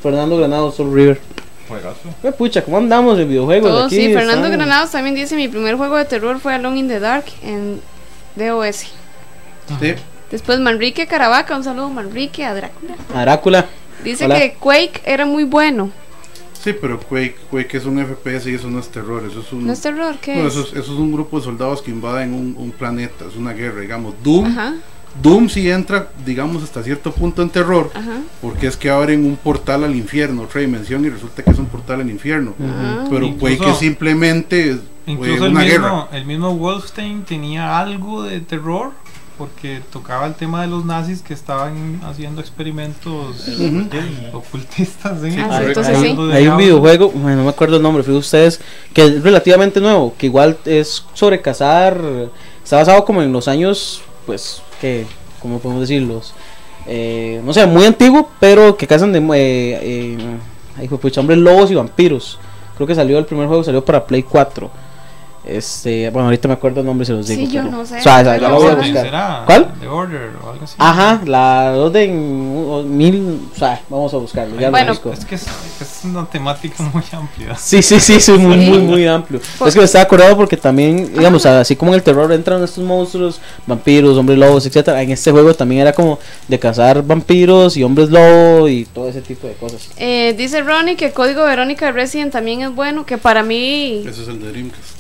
Fernando 0.03 0.37
Granado, 0.37 0.71
Soul 0.71 0.95
River. 0.95 1.21
juegazo. 1.69 2.01
Eh, 2.23 2.33
pucha, 2.33 2.63
¿cómo 2.63 2.77
andamos 2.77 3.19
en 3.19 3.29
videojuegos? 3.29 3.71
Todos, 3.71 3.87
Aquí 3.87 3.97
sí, 3.97 4.07
Fernando 4.09 4.47
estamos. 4.47 4.51
Granados 4.51 4.91
también 4.91 5.15
dice: 5.15 5.35
Mi 5.37 5.49
primer 5.49 5.77
juego 5.77 5.97
de 5.97 6.05
terror 6.05 6.39
fue 6.39 6.55
Alone 6.55 6.79
in 6.79 6.89
the 6.89 7.01
Dark 7.01 7.25
en 7.43 7.81
DOS. 8.37 8.87
Sí. 9.81 9.95
Después 10.31 10.59
Manrique 10.61 11.07
Caravaca, 11.07 11.57
un 11.57 11.65
saludo 11.65 11.89
Manrique 11.89 12.45
a 12.45 12.55
Drácula. 12.55 12.97
Drácula. 13.15 13.67
Dice 14.03 14.27
Hola. 14.27 14.39
que 14.39 14.55
Quake 14.55 15.01
era 15.07 15.25
muy 15.25 15.45
bueno. 15.45 15.91
Sí, 16.65 16.73
pero 16.81 16.99
Quake, 16.99 17.37
Quake 17.51 17.77
es 17.77 17.85
un 17.85 17.99
FPS 18.03 18.47
y 18.51 18.55
eso 18.55 18.71
no 18.71 18.79
es 18.79 18.89
terror, 18.89 19.23
eso 19.31 19.41
es 19.41 19.53
un... 19.53 19.67
¿No 19.67 19.73
es 19.75 19.83
terror? 19.83 20.17
¿Qué 20.23 20.37
no, 20.37 20.47
es? 20.49 20.55
eso, 20.55 20.63
es, 20.63 20.69
eso 20.73 20.81
es 20.95 20.99
un 20.99 21.13
grupo 21.13 21.39
de 21.39 21.45
soldados 21.45 21.83
que 21.83 21.91
invaden 21.91 22.33
un, 22.33 22.57
un 22.59 22.71
planeta, 22.71 23.27
es 23.31 23.37
una 23.37 23.53
guerra, 23.53 23.83
digamos. 23.83 24.15
Doom, 24.25 24.47
Ajá, 24.47 24.75
Doom 25.23 25.51
sí 25.51 25.71
entra, 25.71 26.09
digamos, 26.25 26.63
hasta 26.63 26.83
cierto 26.83 27.13
punto 27.13 27.43
en 27.43 27.51
terror, 27.51 27.91
ajá. 27.95 28.17
porque 28.41 28.67
es 28.67 28.79
que 28.79 28.89
abren 28.89 29.27
un 29.27 29.37
portal 29.37 29.85
al 29.85 29.95
infierno, 29.95 30.41
otra 30.43 30.63
dimensión, 30.63 31.05
y 31.05 31.11
resulta 31.11 31.43
que 31.43 31.51
es 31.51 31.59
un 31.59 31.67
portal 31.67 32.01
al 32.01 32.09
infierno. 32.11 32.55
Ah. 32.59 33.05
Pero 33.11 33.27
Incluso- 33.27 33.59
Quake 33.59 33.71
es 33.73 33.79
simplemente 33.79 34.79
fue 35.05 35.13
Incluso 35.13 35.45
el 35.45 35.51
una 35.53 35.61
mismo, 35.61 35.83
guerra. 36.07 36.09
el 36.13 36.25
mismo 36.25 36.57
Wolfstein 36.57 37.25
tenía 37.25 37.79
algo 37.79 38.23
de 38.23 38.41
terror 38.41 38.93
porque 39.37 39.83
tocaba 39.93 40.27
el 40.27 40.35
tema 40.35 40.63
de 40.63 40.69
los 40.69 40.85
nazis 40.85 41.23
que 41.23 41.35
estaban 41.35 42.01
haciendo 42.05 42.41
experimentos 42.41 43.49
ocultistas. 44.33 45.21
Sí, 45.21 45.37
Ah, 45.39 45.63
entonces 45.65 45.97
hay, 45.97 46.03
sí. 46.03 46.11
Algo 46.11 46.27
de 46.27 46.37
hay 46.37 46.49
un 46.49 46.57
videojuego, 46.57 47.11
bueno, 47.11 47.39
no 47.39 47.45
me 47.45 47.51
acuerdo 47.51 47.77
el 47.77 47.83
nombre, 47.83 48.03
fíjate 48.03 48.19
ustedes, 48.19 48.61
que 48.93 49.05
es 49.05 49.23
relativamente 49.23 49.81
nuevo, 49.81 50.15
que 50.17 50.27
igual 50.27 50.57
es 50.65 51.05
sobre 51.15 51.41
cazar, 51.41 52.01
está 52.63 52.77
basado 52.77 53.05
como 53.05 53.23
en 53.23 53.33
los 53.33 53.49
años, 53.49 54.03
pues, 54.27 54.63
que, 54.81 55.07
¿cómo 55.41 55.59
podemos 55.59 55.83
decirlos? 55.83 56.35
Eh, 56.87 57.41
no 57.45 57.53
sé, 57.53 57.67
muy 57.67 57.85
antiguo, 57.85 58.31
pero 58.41 58.77
que 58.77 58.87
cazan 58.87 59.13
de, 59.13 59.19
eh, 59.19 59.79
eh, 59.83 60.19
ay, 60.79 60.89
pucha, 60.89 61.21
hombres 61.21 61.39
lobos 61.39 61.71
y 61.71 61.75
vampiros. 61.75 62.39
Creo 62.77 62.87
que 62.87 62.95
salió 62.95 63.19
el 63.19 63.25
primer 63.25 63.47
juego, 63.47 63.65
salió 63.65 63.85
para 63.85 64.05
Play 64.05 64.23
4. 64.23 64.71
Este, 65.47 66.09
bueno, 66.09 66.27
ahorita 66.29 66.49
me 66.49 66.55
acuerdo 66.55 66.81
el 66.81 66.87
nombre, 66.87 67.05
se 67.05 67.13
los 67.13 67.27
Sí, 67.27 67.37
digo. 67.37 67.53
yo 67.53 67.63
pero- 67.65 67.77
no 67.77 67.85
sé. 67.87 67.99
O 67.99 68.03
sea, 68.03 68.23
lo 68.39 68.55
voy 68.55 68.69
a 68.69 68.75
buscar. 68.77 69.05
¿será? 69.05 69.43
¿Cuál? 69.45 69.75
The 69.79 69.87
Order 69.89 70.31
o 70.43 70.51
algo 70.51 70.65
así. 70.65 70.75
Ajá, 70.79 71.21
la 71.27 71.75
orden 71.77 72.65
o 72.67 72.83
mil, 72.83 73.41
o 73.55 73.59
sea, 73.59 73.83
vamos 73.91 74.15
a 74.15 74.17
buscarlo, 74.17 74.59
ya 74.59 74.71
Bueno, 74.71 74.87
lo 74.87 74.93
busco. 74.95 75.13
Es 75.13 75.25
que 75.27 75.35
es, 75.35 75.47
es 75.81 76.01
una 76.05 76.25
temática 76.25 76.83
muy 76.85 77.03
amplia. 77.13 77.55
Sí, 77.57 77.83
sí, 77.83 78.01
sí, 78.01 78.15
es 78.15 78.29
muy, 78.31 78.57
muy, 78.57 78.79
muy 78.79 79.07
amplio. 79.07 79.39
Es 79.67 79.75
que 79.75 79.81
me 79.81 79.85
estaba 79.85 80.05
acordado 80.05 80.35
porque 80.37 80.57
también, 80.57 81.13
digamos, 81.13 81.45
así 81.45 81.77
como 81.77 81.93
en 81.93 81.97
el 81.97 82.03
terror 82.03 82.33
entran 82.33 82.63
estos 82.65 82.83
monstruos, 82.83 83.39
vampiros, 83.67 84.17
hombres 84.17 84.39
lobos, 84.39 84.65
etcétera. 84.65 85.03
En 85.03 85.11
este 85.11 85.31
juego 85.31 85.53
también 85.53 85.83
era 85.83 85.93
como 85.93 86.19
de 86.49 86.59
cazar 86.59 87.03
vampiros 87.03 87.77
y 87.77 87.83
hombres 87.85 88.09
lobo 88.09 88.67
y 88.69 88.87
todo 88.87 89.09
ese 89.11 89.21
tipo 89.21 89.47
de 89.47 89.53
cosas. 89.55 89.91
Eh, 89.99 90.35
dice 90.39 90.63
Ronnie 90.63 90.97
que 90.97 91.13
Código 91.13 91.45
Verónica 91.45 91.85
de 91.87 91.93
Resident 91.93 92.33
también 92.33 92.63
es 92.63 92.75
bueno, 92.75 93.05
que 93.05 93.19
para 93.19 93.43
mí 93.43 94.05
Ese 94.07 94.23
es 94.23 94.29
el 94.29 94.41
de 94.41 94.51
Dreamcast. 94.51 94.94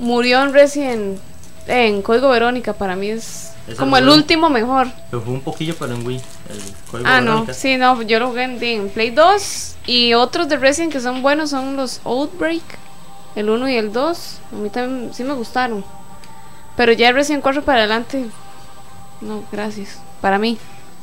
Murió 0.00 0.42
en 0.42 0.52
Resident, 0.52 1.18
en 1.66 2.02
Código 2.02 2.28
Verónica, 2.30 2.72
para 2.72 2.96
mí 2.96 3.08
es 3.10 3.52
como 3.78 3.96
el 3.96 4.08
último 4.08 4.50
mejor. 4.50 4.88
Lo 5.10 5.20
jugué 5.20 5.32
un 5.32 5.40
poquillo, 5.42 5.74
pero 5.78 5.94
en 5.94 6.06
Wii. 6.06 6.20
El 6.50 6.60
código 6.90 7.08
Ah, 7.08 7.20
no, 7.20 7.46
sí, 7.52 7.76
no, 7.76 8.02
yo 8.02 8.18
lo 8.18 8.28
jugué 8.28 8.44
en, 8.44 8.62
en 8.62 8.88
Play 8.90 9.10
2 9.10 9.76
y 9.86 10.14
otros 10.14 10.48
de 10.48 10.56
Resident 10.56 10.92
que 10.92 11.00
son 11.00 11.22
buenos 11.22 11.50
son 11.50 11.76
los 11.76 12.00
Outbreak, 12.04 12.62
el 13.36 13.48
1 13.50 13.68
y 13.68 13.76
el 13.76 13.92
2. 13.92 14.38
A 14.52 14.56
mí 14.56 14.68
también 14.70 15.14
sí 15.14 15.22
me 15.24 15.34
gustaron. 15.34 15.84
Pero 16.76 16.92
ya 16.92 17.08
el 17.10 17.14
Resident 17.14 17.42
4 17.42 17.62
para 17.62 17.78
adelante, 17.80 18.26
no, 19.20 19.44
gracias. 19.52 20.00
Para 20.20 20.38
mí, 20.38 20.58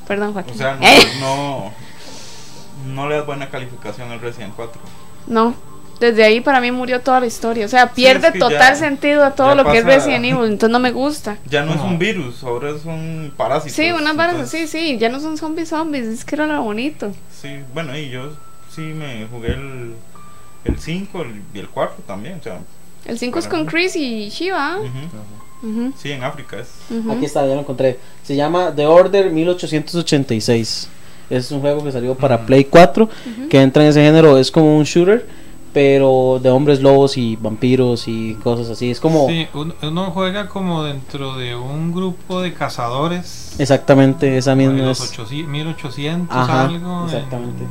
perdón, 0.08 0.34
Joaquín. 0.34 0.54
O 0.56 0.58
sea, 0.58 0.76
no, 0.76 0.86
Eh, 0.88 1.08
no, 1.22 1.72
no 2.88 3.08
le 3.10 3.16
das 3.18 3.26
buena 3.26 3.50
calificación 3.50 4.12
al 4.12 4.20
Resident 4.20 4.54
4. 4.56 4.82
no, 5.28 5.54
desde 6.00 6.24
ahí 6.24 6.40
para 6.42 6.62
mí 6.62 6.72
murió 6.72 7.02
toda 7.02 7.20
la 7.20 7.26
historia. 7.26 7.66
O 7.66 7.70
sea, 7.70 7.92
pierde 7.92 8.28
es 8.28 8.34
que 8.34 8.40
total 8.40 8.74
ya- 8.74 8.76
sentido 8.76 9.24
a 9.26 9.32
todo 9.36 9.54
lo 9.56 9.64
que 9.66 9.78
es 9.80 9.84
pasa- 9.84 9.96
Resident 9.98 10.26
Evil, 10.26 10.46
entonces 10.46 10.70
no 10.70 10.80
me 10.80 10.92
gusta. 10.92 11.38
Ya 11.50 11.64
no 11.64 11.72
es 11.72 11.78
Ajá. 11.80 11.88
un 11.88 12.00
virus, 12.00 12.44
ahora 12.44 12.78
son 12.82 13.34
parásitos. 13.36 13.76
Sí, 13.76 13.92
unas 13.92 14.16
varas 14.16 14.36
así, 14.38 14.68
sí, 14.68 14.98
ya 14.98 15.10
no 15.10 15.20
son 15.20 15.38
zombies 15.38 15.70
zombies, 15.70 16.06
es 16.08 16.24
que 16.26 16.36
era 16.36 16.48
lo 16.48 16.64
bonito. 16.64 17.12
Sí, 17.42 17.50
bueno, 17.74 17.98
y 17.98 18.10
yo 18.10 18.32
sí 18.74 18.82
me 18.82 19.28
jugué 19.32 19.50
el, 19.54 19.94
el 20.66 20.80
5 20.80 21.22
el- 21.24 21.42
y 21.54 21.60
el 21.60 21.68
4 21.70 22.04
también. 22.08 22.38
O 22.40 22.44
sea, 22.44 22.60
El 23.06 23.18
5 23.18 23.40
es 23.40 23.48
con. 23.48 23.66
Chris 23.66 23.96
y 23.96 24.30
Shiva. 24.30 24.74
¿ah? 24.74 24.78
ujú. 24.80 24.90
Ujú, 25.62 25.94
sí, 26.02 26.12
en 26.12 26.24
África 26.24 26.58
es. 26.60 26.70
ujú. 26.90 27.12
Aquí 27.12 27.26
está, 27.26 27.46
ya 27.46 27.54
lo 27.54 27.60
encontré. 27.62 27.98
Se 28.24 28.36
llama 28.36 28.74
The 28.76 28.86
Order 28.86 29.30
1886. 29.32 30.88
Es 31.30 31.52
un 31.52 31.62
juego 31.62 31.84
que 31.84 31.92
salió 31.92 32.16
para. 32.16 32.46
Play 32.46 32.66
4, 32.66 33.10
que 33.50 33.62
entra 33.62 33.84
en 33.84 33.90
ese 33.90 34.02
género, 34.02 34.38
es 34.38 34.50
como 34.52 34.78
un 34.78 34.84
shooter, 34.84 35.26
pero 35.74 36.40
de 36.42 36.50
hombres 36.50 36.82
lobos 36.82 37.18
y 37.18 37.36
vampiros 37.36 38.08
y 38.08 38.36
cosas 38.44 38.70
así. 38.70 38.90
Es 38.92 39.00
como 39.00 39.28
Sí, 39.28 39.48
uno, 39.84 40.12
juega 40.12 40.48
como 40.50 40.84
dentro 40.84 41.36
de 41.36 41.56
un 41.56 41.94
grupo 41.94 42.42
de 42.42 42.54
cazadores. 42.54 43.56
exactamente 43.60 44.38
esa 44.38 44.56
misma 44.56 44.74
los 44.74 45.00
es. 45.02 45.12
800, 45.12 45.50
1800 45.52 46.38
Ajá, 46.38 46.66
algo. 46.66 47.00
en- 47.02 47.06
exactamente. 47.06 47.64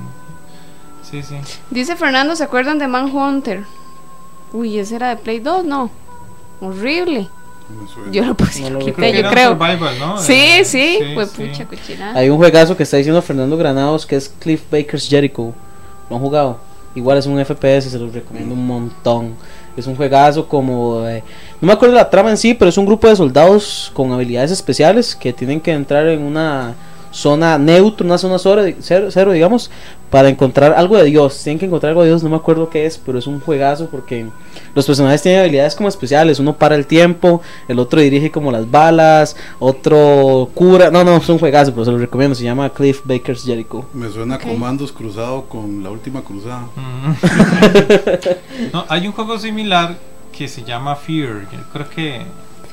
Sí, 1.03 1.23
sí. 1.23 1.37
Dice 1.71 1.97
Fernando, 1.97 2.37
¿se 2.37 2.45
acuerdan 2.45 2.79
de 2.79 2.87
Manhunter? 2.87 3.65
Uy, 4.53 4.79
ese 4.79 4.97
era 4.97 5.09
de 5.11 5.17
Play 5.17 5.41
2, 5.41 5.65
no. 5.65 5.91
Horrible. 6.61 7.29
Yo 8.11 8.25
lo 8.25 8.35
puse 8.35 8.63
No 8.63 8.71
lo 8.71 8.77
aquí, 8.79 8.91
recuerdo. 8.93 9.21
yo 9.21 9.31
creo. 9.31 9.51
Survival, 9.51 9.99
¿no? 9.99 10.19
Sí, 10.19 10.33
Eh, 10.33 10.65
sí, 10.65 10.99
fue 11.15 11.27
sí. 11.27 11.43
pucha 11.45 11.67
cochinada. 11.67 12.19
Hay 12.19 12.31
un 12.31 12.39
juegazo 12.39 12.77
que 12.77 12.83
está 12.83 12.97
diciendo 12.97 13.21
Fernando 13.21 13.57
Granados 13.59 14.07
que 14.07 14.17
es 14.17 14.29
Cliff 14.39 14.63
Baker's 14.71 15.07
Jericho. 15.09 15.53
¿Lo 16.09 16.17
han 16.17 16.23
jugado? 16.23 16.59
Igual 16.95 17.19
es 17.19 17.27
un 17.27 17.39
FPS, 17.45 17.91
se 17.91 17.99
los 17.99 18.13
recomiendo 18.13 18.55
un 18.55 18.67
montón. 18.67 19.35
Es 19.77 19.87
un 19.87 19.95
juegazo 19.95 20.49
como... 20.49 21.07
eh, 21.07 21.23
no 21.61 21.67
me 21.67 21.73
acuerdo 21.73 21.95
la 21.95 22.11
trama 22.11 22.31
en 22.31 22.37
sí, 22.37 22.55
pero 22.55 22.69
es 22.69 22.79
un 22.79 22.87
grupo 22.87 23.09
de 23.09 23.17
soldados 23.17 23.91
con 23.95 24.13
habilidades 24.13 24.51
especiales 24.51 25.15
que 25.15 25.33
tienen 25.33 25.61
que 25.61 25.73
entrar 25.73 26.07
en 26.09 26.23
una 26.23 26.75
zona 27.19 27.59
neutra, 27.59 28.07
una 28.07 28.17
zona 28.19 28.39
cero, 28.39 28.63
cero, 28.81 29.09
cero, 29.11 29.33
digamos, 29.33 29.71
para 30.11 30.29
encontrar 30.29 30.73
algo 30.73 30.97
de 30.97 31.05
Dios. 31.05 31.43
Tienen 31.43 31.59
que 31.59 31.67
encontrar 31.67 31.91
algo 31.91 32.03
de 32.03 32.09
Dios, 32.09 32.23
no 32.23 32.31
me 32.31 32.37
acuerdo 32.37 32.71
qué 32.71 32.87
es, 32.87 32.97
pero 32.99 33.19
es 33.19 33.27
un 33.27 33.41
juegazo 33.41 33.89
porque 33.91 34.27
los 34.75 34.87
personajes 34.87 35.21
tienen 35.23 35.41
habilidades 35.41 35.75
como 35.75 35.89
especiales. 35.89 36.39
Uno 36.39 36.57
para 36.57 36.77
el 36.77 36.87
tiempo, 36.87 37.43
el 37.67 37.79
otro 37.79 38.01
dirige 38.01 38.31
como 38.31 38.53
las 38.53 38.71
balas, 38.71 39.37
otro 39.59 40.51
cura. 40.55 40.91
No, 40.91 41.03
no, 41.05 41.17
es 41.17 41.29
un 41.29 41.39
juegazo, 41.39 41.73
pero 41.73 41.85
se 41.85 41.91
lo 41.91 41.99
recomiendo. 41.99 42.35
Se 42.35 42.45
llama 42.45 42.71
Cliff 42.71 43.01
Baker's 43.05 43.45
Jericho. 43.45 43.85
Me 43.93 44.09
suena 44.11 44.37
Ok. 44.37 44.43
comandos 44.43 44.93
cruzado 44.93 45.45
con 45.45 45.83
la 45.83 45.91
última 45.91 46.23
cruzada. 46.23 46.69
Mm. 46.77 47.13
no, 48.73 48.85
hay 48.89 49.07
un 49.07 49.13
juego 49.13 49.39
similar 49.39 49.97
que 50.37 50.47
se 50.49 50.63
llama 50.63 50.95
Fear. 50.95 51.49
Yo 51.53 51.59
creo 51.73 51.91
que, 51.91 52.23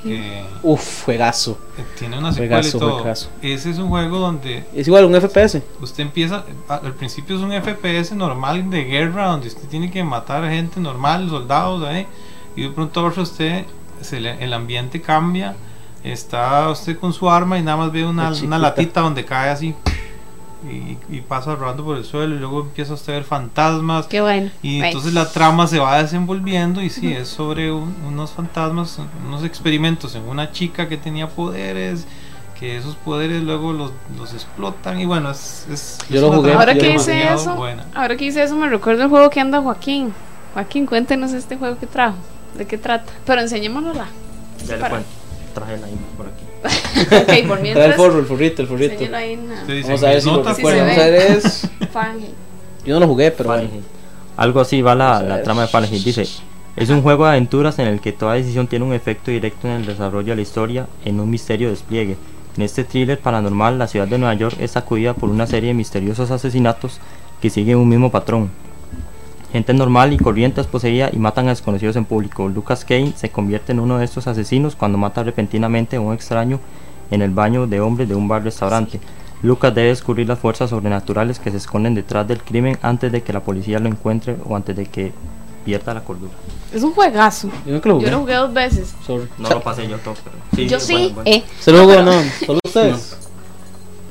eh, 0.05 0.45
Uf, 0.63 1.03
juegazo. 1.05 1.57
tiene 1.97 2.17
una 2.17 2.31
secuela 2.31 2.55
Juegazo, 2.57 2.77
y 2.77 2.79
todo. 2.79 2.93
juegazo. 2.99 3.29
Ese 3.41 3.69
es 3.71 3.77
un 3.77 3.89
juego 3.89 4.19
donde 4.19 4.63
Es 4.75 4.87
igual 4.87 5.05
un 5.05 5.15
FPS. 5.15 5.61
usted 5.81 6.01
empieza, 6.03 6.45
a- 6.69 6.75
al 6.75 6.93
principio 6.93 7.35
es 7.35 7.41
un 7.41 7.51
FPS 7.51 8.13
normal 8.15 8.69
de 8.69 8.83
guerra, 8.85 9.27
donde 9.27 9.47
usted 9.47 9.67
tiene 9.67 9.89
que 9.91 10.03
matar 10.03 10.47
gente 10.49 10.79
normal, 10.79 11.29
soldados, 11.29 11.87
¿eh? 11.91 12.07
y 12.55 12.63
de 12.63 12.69
pronto 12.69 12.99
a 13.01 13.07
usted, 13.21 13.65
se 14.01 14.19
le- 14.19 14.43
el 14.43 14.53
ambiente 14.53 15.01
cambia, 15.01 15.55
está 16.03 16.69
usted 16.69 16.97
con 16.99 17.11
su 17.13 17.29
arma 17.29 17.57
y 17.57 17.63
nada 17.63 17.77
más 17.77 17.91
ve 17.91 18.05
una, 18.05 18.31
una 18.43 18.57
latita 18.59 19.01
donde 19.01 19.25
cae 19.25 19.49
así 19.49 19.73
y, 20.69 20.97
y 21.09 21.21
pasa 21.21 21.55
rodando 21.55 21.83
por 21.83 21.97
el 21.97 22.05
suelo 22.05 22.35
y 22.35 22.39
luego 22.39 22.61
empieza 22.61 22.93
usted 22.93 23.13
a 23.13 23.15
ver 23.17 23.25
fantasmas. 23.25 24.07
Qué 24.07 24.21
bueno. 24.21 24.49
Y 24.61 24.81
entonces 24.81 25.13
la 25.13 25.29
trama 25.31 25.67
se 25.67 25.79
va 25.79 26.01
desenvolviendo 26.01 26.81
y 26.81 26.89
sí, 26.89 27.11
es 27.13 27.27
sobre 27.27 27.71
un- 27.71 27.95
unos 28.07 28.31
fantasmas, 28.31 28.99
unos 29.27 29.43
experimentos 29.43 30.15
en 30.15 30.23
una 30.23 30.51
chica 30.51 30.87
que 30.89 30.97
tenía 30.97 31.27
poderes, 31.29 32.05
que 32.59 32.77
esos 32.77 32.95
poderes 32.95 33.43
luego 33.43 33.73
los, 33.73 33.91
los 34.17 34.33
explotan 34.33 34.99
y 34.99 35.05
bueno, 35.05 35.29
es... 35.31 35.67
es 35.69 35.97
Yo 36.09 36.15
es 36.15 36.21
lo 36.21 36.31
jugué, 36.31 36.53
Ahora 36.53 36.73
yo 36.73 36.79
que 36.81 36.87
demasiado 36.87 37.35
eso, 37.41 37.55
buena. 37.55 37.85
ahora 37.93 38.15
que 38.15 38.25
dice 38.25 38.41
eso 38.43 38.55
me 38.55 38.69
recuerda 38.69 39.03
el 39.03 39.09
juego 39.09 39.29
que 39.29 39.41
anda 39.41 39.61
Joaquín. 39.61 40.13
Joaquín, 40.53 40.85
cuéntenos 40.85 41.33
este 41.33 41.57
juego 41.57 41.77
que 41.77 41.85
trajo. 41.85 42.15
¿De 42.57 42.65
qué 42.65 42.77
trata? 42.77 43.11
Pero 43.25 43.41
enseñémonos 43.41 43.97
la. 43.97 44.07
Ya 44.65 44.77
le 44.77 44.89
cuento. 44.89 45.07
Traje 45.53 45.77
la 45.77 45.89
info 45.89 46.05
por 46.15 46.27
aquí. 46.27 46.44
ok, 47.01 47.07
por 47.07 47.25
Trae 47.25 47.39
el 47.55 47.61
mientras. 47.61 47.95
forro, 47.95 48.19
el 48.19 48.25
forrito, 48.25 48.61
el 48.61 48.67
forrito. 48.67 48.93
enséñelo 48.93 49.17
ahí 49.17 49.33
en 49.33 49.47
la- 49.49 49.55
Usted 49.55 49.73
dice, 49.75 49.87
Vamos 49.87 50.03
a 50.03 50.09
ver 50.09 50.21
si 50.21 50.29
lo 50.29 50.43
recuerdo. 50.43 50.79
Vamos 50.79 50.97
a 50.97 51.05
ve. 51.05 51.11
ver, 51.11 51.31
es... 51.37 51.69
Fahrenheit. 51.91 52.31
Yo 52.85 52.93
no 52.95 52.99
lo 53.01 53.07
jugué, 53.07 53.31
pero 53.31 53.49
bueno. 53.49 53.63
Fahrenheit. 53.63 53.85
Algo 54.37 54.59
así 54.61 54.81
va 54.81 54.95
la, 54.95 55.21
la 55.21 55.41
trama 55.43 55.61
de 55.63 55.67
Fahrenheit. 55.67 56.03
Dice, 56.03 56.27
es 56.75 56.89
un 56.89 57.01
juego 57.01 57.23
de 57.25 57.31
aventuras 57.31 57.79
en 57.79 57.87
el 57.87 58.01
que 58.01 58.11
toda 58.11 58.33
decisión 58.33 58.67
tiene 58.67 58.83
un 58.85 58.93
efecto 58.93 59.31
directo 59.31 59.67
en 59.67 59.75
el 59.75 59.85
desarrollo 59.85 60.29
de 60.31 60.35
la 60.35 60.41
historia 60.41 60.87
en 61.05 61.19
un 61.19 61.29
misterio 61.29 61.69
despliegue. 61.69 62.17
En 62.57 62.63
este 62.63 62.83
thriller 62.83 63.19
paranormal, 63.19 63.77
la 63.79 63.87
ciudad 63.87 64.07
de 64.07 64.17
Nueva 64.17 64.33
York 64.33 64.55
es 64.59 64.71
sacudida 64.71 65.13
por 65.13 65.29
una 65.29 65.45
serie 65.47 65.69
de 65.69 65.73
misteriosos 65.73 66.31
asesinatos 66.31 66.99
que 67.41 67.49
siguen 67.49 67.77
un 67.77 67.89
mismo 67.89 68.11
patrón. 68.11 68.49
Gente 69.55 69.73
normal 69.73 70.11
y 70.11 70.17
corriente 70.17 70.59
es 70.59 70.67
poseída 70.67 71.09
y 71.13 71.17
matan 71.17 71.45
a 71.47 71.51
desconocidos 71.51 71.95
en 71.95 72.03
público. 72.03 72.49
Lucas 72.49 72.83
Kane 72.83 73.13
se 73.15 73.29
convierte 73.29 73.71
en 73.71 73.79
uno 73.79 73.97
de 73.97 74.03
estos 74.03 74.27
asesinos 74.27 74.75
cuando 74.75 74.97
mata 74.97 75.23
repentinamente 75.23 75.95
a 75.95 76.01
un 76.01 76.13
extraño 76.13 76.59
en 77.09 77.21
el 77.21 77.31
baño 77.31 77.65
de 77.65 77.79
hombres 77.79 78.09
de 78.09 78.15
un 78.15 78.27
bar-restaurante. 78.27 78.99
Lucas 79.43 79.73
debe 79.73 79.87
descubrir 79.87 80.27
las 80.27 80.39
fuerzas 80.39 80.71
sobrenaturales 80.71 81.39
que 81.39 81.51
se 81.51 81.55
esconden 81.55 81.95
detrás 81.95 82.27
del 82.27 82.43
crimen 82.43 82.77
antes 82.81 83.13
de 83.13 83.23
que 83.23 83.31
la 83.31 83.39
policía 83.39 83.79
lo 83.79 83.87
encuentre 83.87 84.35
o 84.45 84.57
antes 84.57 84.75
de 84.75 84.87
que 84.87 85.13
pierda 85.63 85.93
la 85.93 86.01
cordura. 86.01 86.33
Es 86.73 86.83
un 86.83 86.91
juegazo. 86.93 87.47
Yo 87.65 87.71
nunca 87.75 87.87
lo 87.87 87.95
Yo 87.95 87.99
jugué. 88.01 88.11
lo 88.11 88.19
jugué 88.19 88.33
dos 88.35 88.53
veces. 88.53 88.93
Sorry. 89.07 89.29
No 89.37 89.47
lo 89.51 89.61
pasé 89.61 89.87
yo 89.87 89.97
todo, 89.99 90.15
pero 90.21 90.35
sí, 90.53 90.67
Yo 90.67 90.81
sí. 90.81 90.93
bueno, 90.95 91.13
bueno. 91.15 91.29
eh. 91.31 91.43
¿Se 91.61 91.71
lo 91.71 91.79
jugó 91.85 92.01
no? 92.01 92.11
¿Solo 92.45 92.59
ustedes? 92.65 93.17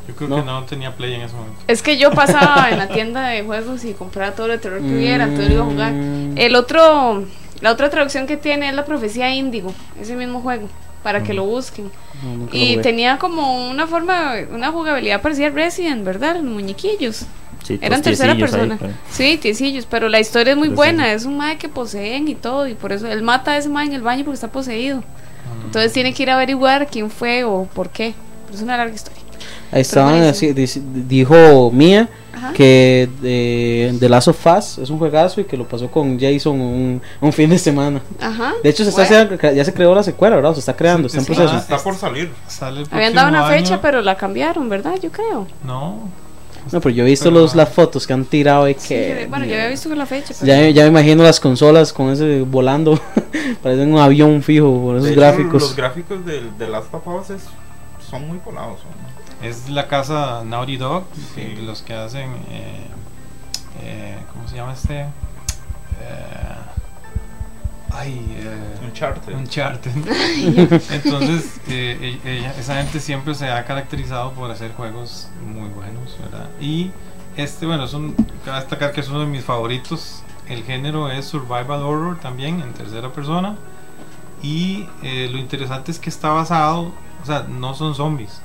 Yo 0.08 0.14
creo 0.14 0.28
No. 0.28 0.36
que 0.36 0.42
no 0.42 0.62
tenía 0.64 0.94
play 0.94 1.14
en 1.14 1.22
ese 1.22 1.34
momento. 1.34 1.58
Es 1.66 1.82
que 1.82 1.96
yo 1.96 2.10
pasaba 2.10 2.68
en 2.70 2.78
la 2.78 2.88
tienda 2.88 3.26
de 3.28 3.42
juegos 3.42 3.84
y 3.84 3.92
compraba 3.94 4.32
todo 4.32 4.48
lo 4.48 4.52
de 4.54 4.58
terror 4.58 4.80
que 4.80 4.86
hubiera, 4.94 5.24
entonces 5.24 5.48
lo 5.48 5.54
iba 5.54 5.62
a 5.64 5.66
jugar. 5.66 5.92
Mm. 5.92 6.38
El 6.38 6.56
otro, 6.56 7.24
la 7.60 7.70
otra 7.72 7.88
traducción 7.90 8.26
que 8.26 8.36
tiene 8.36 8.68
es 8.68 8.74
la 8.74 8.84
profecía 8.84 9.34
índigo, 9.34 9.72
ese 10.00 10.14
mismo 10.16 10.40
juego, 10.42 10.68
para 11.02 11.22
que 11.22 11.32
lo 11.32 11.44
busquen. 11.44 11.90
No, 12.22 12.36
lo 12.36 12.44
Y 12.52 12.70
jugué. 12.72 12.82
tenía 12.82 13.18
como 13.18 13.68
una 13.70 13.86
forma, 13.86 14.34
una 14.52 14.70
jugabilidad 14.70 15.22
parecida 15.22 15.46
a 15.46 15.50
Resident, 15.50 16.04
¿verdad? 16.04 16.34
Los 16.36 16.44
muñequillos. 16.44 17.24
Sí, 17.62 17.78
Eran 17.80 18.02
tercera 18.02 18.34
tiecillos 18.34 18.52
ahí, 18.60 18.68
persona. 18.68 18.76
pero- 18.78 18.92
Sí, 19.10 19.38
tiecillos, 19.40 19.86
pero 19.86 20.10
la 20.10 20.20
historia 20.20 20.50
es 20.52 20.58
muy 20.58 20.68
Pero 20.68 20.76
buena. 20.76 21.04
sí. 21.04 21.10
Es 21.12 21.24
un 21.24 21.38
mae 21.38 21.56
que 21.56 21.70
poseen 21.70 22.28
y 22.28 22.34
todo, 22.34 22.68
y 22.68 22.74
por 22.74 22.92
eso 22.92 23.06
él 23.06 23.22
mata 23.22 23.52
a 23.52 23.56
ese 23.56 23.70
mae 23.70 23.86
en 23.86 23.94
el 23.94 24.02
baño 24.02 24.22
porque 24.24 24.34
está 24.34 24.48
poseído. 24.48 24.98
Mm. 24.98 25.64
Entonces 25.66 25.92
tiene 25.94 26.12
que 26.12 26.24
ir 26.24 26.30
a 26.30 26.34
averiguar 26.34 26.88
quién 26.88 27.10
fue 27.10 27.42
o 27.44 27.64
por 27.72 27.88
qué. 27.88 28.12
Pero 28.44 28.56
es 28.58 28.62
una 28.62 28.76
larga 28.76 28.94
historia. 28.94 29.22
Ahí 29.72 29.80
estaban 29.80 30.22
así, 30.22 30.52
dijo 30.52 31.70
Mía 31.72 32.08
Ajá. 32.32 32.52
que 32.52 33.08
de, 33.20 33.94
The 33.98 34.08
Last 34.08 34.28
of 34.28 34.46
Us 34.46 34.78
es 34.78 34.90
un 34.90 34.98
juegazo 34.98 35.40
y 35.40 35.44
que 35.44 35.56
lo 35.56 35.66
pasó 35.66 35.90
con 35.90 36.18
Jason 36.18 36.60
un, 36.60 37.02
un 37.20 37.32
fin 37.32 37.50
de 37.50 37.58
semana. 37.58 38.00
Ajá. 38.20 38.52
De 38.62 38.70
hecho, 38.70 38.84
se 38.84 38.90
está 38.90 39.02
Bueno. 39.06 39.34
haciendo- 39.36 39.52
ya 39.56 39.64
se 39.64 39.72
creó 39.74 39.94
la 39.94 40.02
secuela, 40.02 40.36
¿verdad? 40.36 40.52
Se 40.54 40.60
está 40.60 40.76
creando, 40.76 41.06
está 41.06 41.18
en 41.18 41.24
Sí, 41.24 41.32
proceso. 41.32 41.54
ah, 41.54 41.58
Está 41.58 41.78
por 41.78 41.96
salir. 41.96 42.30
Sale 42.46 42.82
el 42.82 42.86
Habían 42.90 43.14
dado 43.14 43.28
una 43.30 43.38
próximo 43.40 43.58
fecha, 43.62 43.74
año. 43.74 43.82
pero 43.82 44.02
la 44.02 44.16
cambiaron, 44.16 44.68
¿verdad? 44.68 44.94
Yo 45.02 45.10
creo. 45.10 45.46
No, 45.64 46.08
No, 46.72 46.80
pero 46.80 46.94
yo 46.94 47.04
he 47.04 47.06
visto 47.10 47.26
Pero- 47.28 47.40
los, 47.40 47.54
las 47.54 47.68
fotos 47.68 48.06
que 48.06 48.14
han 48.14 48.24
tirado 48.24 48.66
y 48.68 48.74
Sí, 48.74 48.88
que... 48.88 49.26
bueno, 49.28 49.44
yo 49.44 49.52
había 49.54 49.68
visto 49.68 49.90
que 49.90 49.96
la 49.96 50.06
fecha. 50.06 50.32
pero- 50.40 50.46
Ya, 50.46 50.70
ya 50.70 50.82
me 50.84 50.88
imagino 50.88 51.22
las 51.22 51.38
consolas 51.38 51.92
con 51.92 52.08
ese 52.10 52.40
volando. 52.40 52.98
Parecen 53.62 53.92
un 53.92 53.98
avión 54.00 54.42
fijo 54.42 54.72
por 54.80 54.96
esos 54.96 55.04
De 55.08 55.12
hecho, 55.12 55.20
gráficos. 55.20 55.60
Los 55.62 55.76
gráficos 55.76 56.24
del 56.24 56.56
de 56.56 56.68
Last 56.68 56.92
of 56.94 57.06
Us 57.06 57.30
es- 57.30 57.42
son 58.10 58.26
muy 58.28 58.38
colados. 58.38 58.78
son- 58.80 59.13
es 59.44 59.68
la 59.68 59.86
casa 59.88 60.42
Naughty 60.44 60.76
Dog, 60.76 61.04
Sí. 61.34 61.42
que 61.54 61.62
los 61.62 61.82
que 61.82 61.94
hacen, 61.94 62.30
eh, 62.50 62.86
eh, 63.82 64.18
¿cómo 64.32 64.48
se 64.48 64.56
llama 64.56 64.72
este? 64.72 65.00
Eh, 65.00 65.08
ay, 67.92 68.24
eh, 68.38 68.84
Uncharted. 68.86 69.34
Uncharted. 69.34 69.92
Entonces, 70.90 71.60
eh, 71.68 72.18
e- 72.24 72.38
ella- 72.38 72.54
esa 72.58 72.76
gente 72.76 73.00
siempre 73.00 73.34
se 73.34 73.48
ha 73.50 73.64
caracterizado 73.64 74.32
por 74.32 74.50
hacer 74.50 74.72
juegos 74.72 75.28
muy 75.44 75.68
buenos, 75.68 76.16
¿verdad? 76.20 76.48
Y 76.60 76.90
este, 77.36 77.66
bueno, 77.66 77.84
es 77.84 77.94
un, 77.94 78.14
cabe 78.44 78.60
destacar 78.60 78.92
que 78.92 79.00
es 79.00 79.08
uno 79.08 79.20
de 79.20 79.26
mis 79.26 79.44
favoritos. 79.44 80.22
El 80.48 80.62
género 80.64 81.10
es 81.10 81.24
survival 81.26 81.82
horror 81.82 82.18
también, 82.20 82.60
en 82.60 82.72
tercera 82.74 83.10
persona. 83.12 83.56
Y 84.42 84.86
eh, 85.02 85.28
lo 85.32 85.38
interesante 85.38 85.90
es 85.90 85.98
que 85.98 86.10
está 86.10 86.28
basado, 86.30 86.92
o 87.22 87.26
sea, 87.26 87.46
no 87.48 87.74
son 87.74 87.94
zombies, 87.94 88.42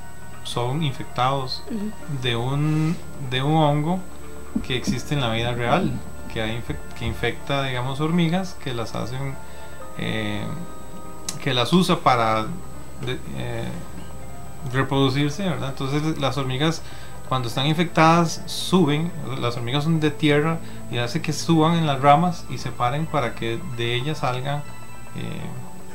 son 0.50 0.82
infectados 0.84 1.64
de 2.24 2.36
un, 2.36 2.96
de 3.30 3.42
un 3.44 3.56
hongo 3.58 4.00
que 4.66 4.76
existe 4.76 5.14
en 5.14 5.22
la 5.22 5.30
vida 5.32 5.54
real, 5.54 5.92
que, 6.34 6.42
hay 6.42 6.64
que 6.98 7.06
infecta, 7.06 7.64
digamos, 7.64 8.00
hormigas, 8.02 8.56
que 8.64 8.74
las 8.74 8.96
hacen, 8.96 9.36
eh, 9.98 10.42
que 11.44 11.54
las 11.54 11.72
usa 11.74 12.00
para 12.00 12.44
de- 13.06 13.20
eh, 13.38 13.68
reproducirse, 14.74 15.44
¿verdad? 15.44 15.70
Entonces 15.70 16.18
las 16.20 16.38
hormigas 16.38 16.82
cuando 17.30 17.48
están 17.48 17.68
infectadas 17.68 18.42
suben, 18.48 19.12
las 19.40 19.56
hormigas 19.56 19.84
son 19.84 20.00
de 20.00 20.10
tierra 20.12 20.58
y 20.92 20.98
hace 20.98 21.22
que 21.22 21.32
suban 21.32 21.76
en 21.76 21.86
las 21.86 22.02
ramas 22.02 22.44
y 22.50 22.58
se 22.58 22.72
paren 22.72 23.06
para 23.06 23.36
que 23.36 23.60
de 23.78 23.94
ellas 23.96 24.18
salgan 24.20 24.64
eh, 25.16 25.42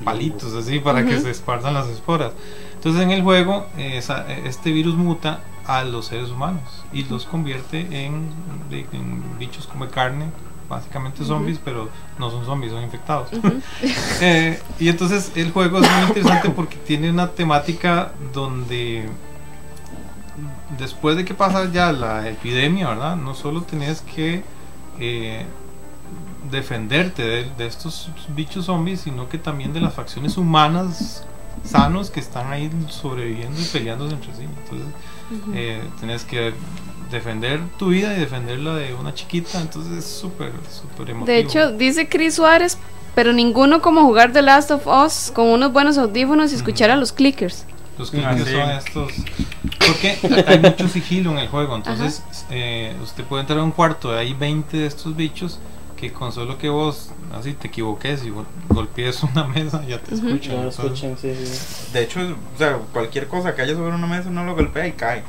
palitos 0.02 0.54
así 0.54 0.80
para 0.80 1.04
que 1.04 1.20
se 1.20 1.30
esparzan 1.30 1.74
las 1.74 1.88
esporas. 1.88 2.32
Entonces 2.74 3.02
en 3.02 3.10
el 3.10 3.22
juego 3.22 3.66
esa- 3.78 4.26
este 4.32 4.70
virus 4.72 4.94
muta 4.96 5.40
a 5.66 5.84
los 5.84 6.06
seres 6.06 6.30
humanos 6.30 6.84
y 6.92 7.04
los 7.04 7.24
convierte 7.24 7.86
en, 8.04 8.28
bichos 9.38 9.66
como 9.66 9.88
carne, 9.88 10.26
básicamente 10.68 11.24
zombies, 11.24 11.58
pero 11.64 11.88
no 12.18 12.30
son 12.30 12.44
zombies, 12.44 12.72
son 12.72 12.82
infectados. 12.82 13.28
Eh, 14.20 14.60
y 14.78 14.88
entonces 14.88 15.32
el 15.36 15.50
juego 15.52 15.78
es 15.78 15.90
muy 15.90 16.02
interesante 16.08 16.50
porque 16.50 16.76
tiene 16.76 17.10
una 17.10 17.28
temática 17.30 18.12
donde 18.32 19.06
después 20.78 21.16
de 21.16 21.24
que 21.24 21.34
pasa 21.34 21.70
ya 21.70 21.92
la 21.92 22.28
epidemia, 22.28 22.88
¿verdad? 22.88 23.16
No 23.16 23.34
solo 23.34 23.62
tenés 23.62 24.00
que 24.02 24.42
eh, 24.98 25.46
defenderte 26.54 27.22
de, 27.22 27.44
de 27.58 27.66
estos 27.66 28.08
bichos 28.28 28.64
zombies, 28.66 29.00
sino 29.00 29.28
que 29.28 29.38
también 29.38 29.72
de 29.72 29.80
las 29.80 29.92
facciones 29.94 30.36
humanas 30.36 31.24
sanos 31.64 32.10
que 32.10 32.20
están 32.20 32.52
ahí 32.52 32.70
sobreviviendo 32.88 33.60
y 33.60 33.64
peleándose 33.64 34.14
entre 34.14 34.34
sí. 34.34 34.42
Entonces 34.42 34.88
eh, 35.54 35.82
tenés 36.00 36.24
que 36.24 36.52
defender 37.10 37.60
tu 37.78 37.88
vida 37.88 38.16
y 38.16 38.20
defender 38.20 38.58
la 38.58 38.74
de 38.76 38.94
una 38.94 39.14
chiquita, 39.14 39.60
entonces 39.60 39.92
es 39.98 40.04
súper, 40.04 40.52
súper 40.70 41.10
emotivo. 41.10 41.26
De 41.26 41.38
hecho, 41.38 41.72
dice 41.72 42.08
Chris 42.08 42.34
Suárez, 42.34 42.78
pero 43.14 43.32
ninguno 43.32 43.80
como 43.80 44.02
jugar 44.02 44.32
The 44.32 44.42
Last 44.42 44.70
of 44.70 44.86
Us 44.86 45.30
con 45.32 45.48
unos 45.48 45.72
buenos 45.72 45.96
audífonos 45.98 46.52
y 46.52 46.56
escuchar 46.56 46.90
a 46.90 46.96
los 46.96 47.12
clickers. 47.12 47.66
Los 47.96 48.12
Ah, 48.14 48.34
clickers 48.34 48.48
sí. 48.48 48.52
son 48.54 48.70
estos. 48.70 49.12
Porque 49.86 50.44
hay 50.48 50.58
mucho 50.58 50.88
sigilo 50.88 51.30
en 51.30 51.38
el 51.38 51.48
juego. 51.48 51.76
Entonces, 51.76 52.24
eh, 52.50 52.92
usted 53.02 53.22
puede 53.24 53.42
entrar 53.42 53.60
a 53.60 53.62
un 53.62 53.70
cuarto, 53.70 54.12
hay 54.12 54.34
20 54.34 54.76
de 54.78 54.86
estos 54.86 55.14
bichos 55.14 55.60
que 56.08 56.12
con 56.14 56.32
solo 56.32 56.56
que 56.58 56.68
vos 56.68 57.10
así 57.38 57.52
te 57.54 57.68
equivoques 57.68 58.24
y 58.24 58.30
gol- 58.30 58.46
golpees 58.68 59.22
una 59.22 59.44
mesa, 59.54 59.82
ya 59.86 59.98
te 60.00 60.14
escuchan. 60.14 60.40
Ya 60.40 60.54
lo 60.54 60.68
Entonces, 60.70 60.84
escuchan, 60.84 61.16
sí, 61.20 61.34
sí. 61.46 61.92
De 61.92 62.02
hecho, 62.02 62.20
o 62.20 62.58
sea, 62.58 62.78
cualquier 62.92 63.26
cosa 63.28 63.54
que 63.54 63.62
haya 63.62 63.74
sobre 63.74 63.94
una 63.94 64.06
mesa 64.06 64.28
uno 64.28 64.44
lo 64.44 64.54
golpea 64.54 64.86
y 64.86 64.92
cae. 64.92 65.22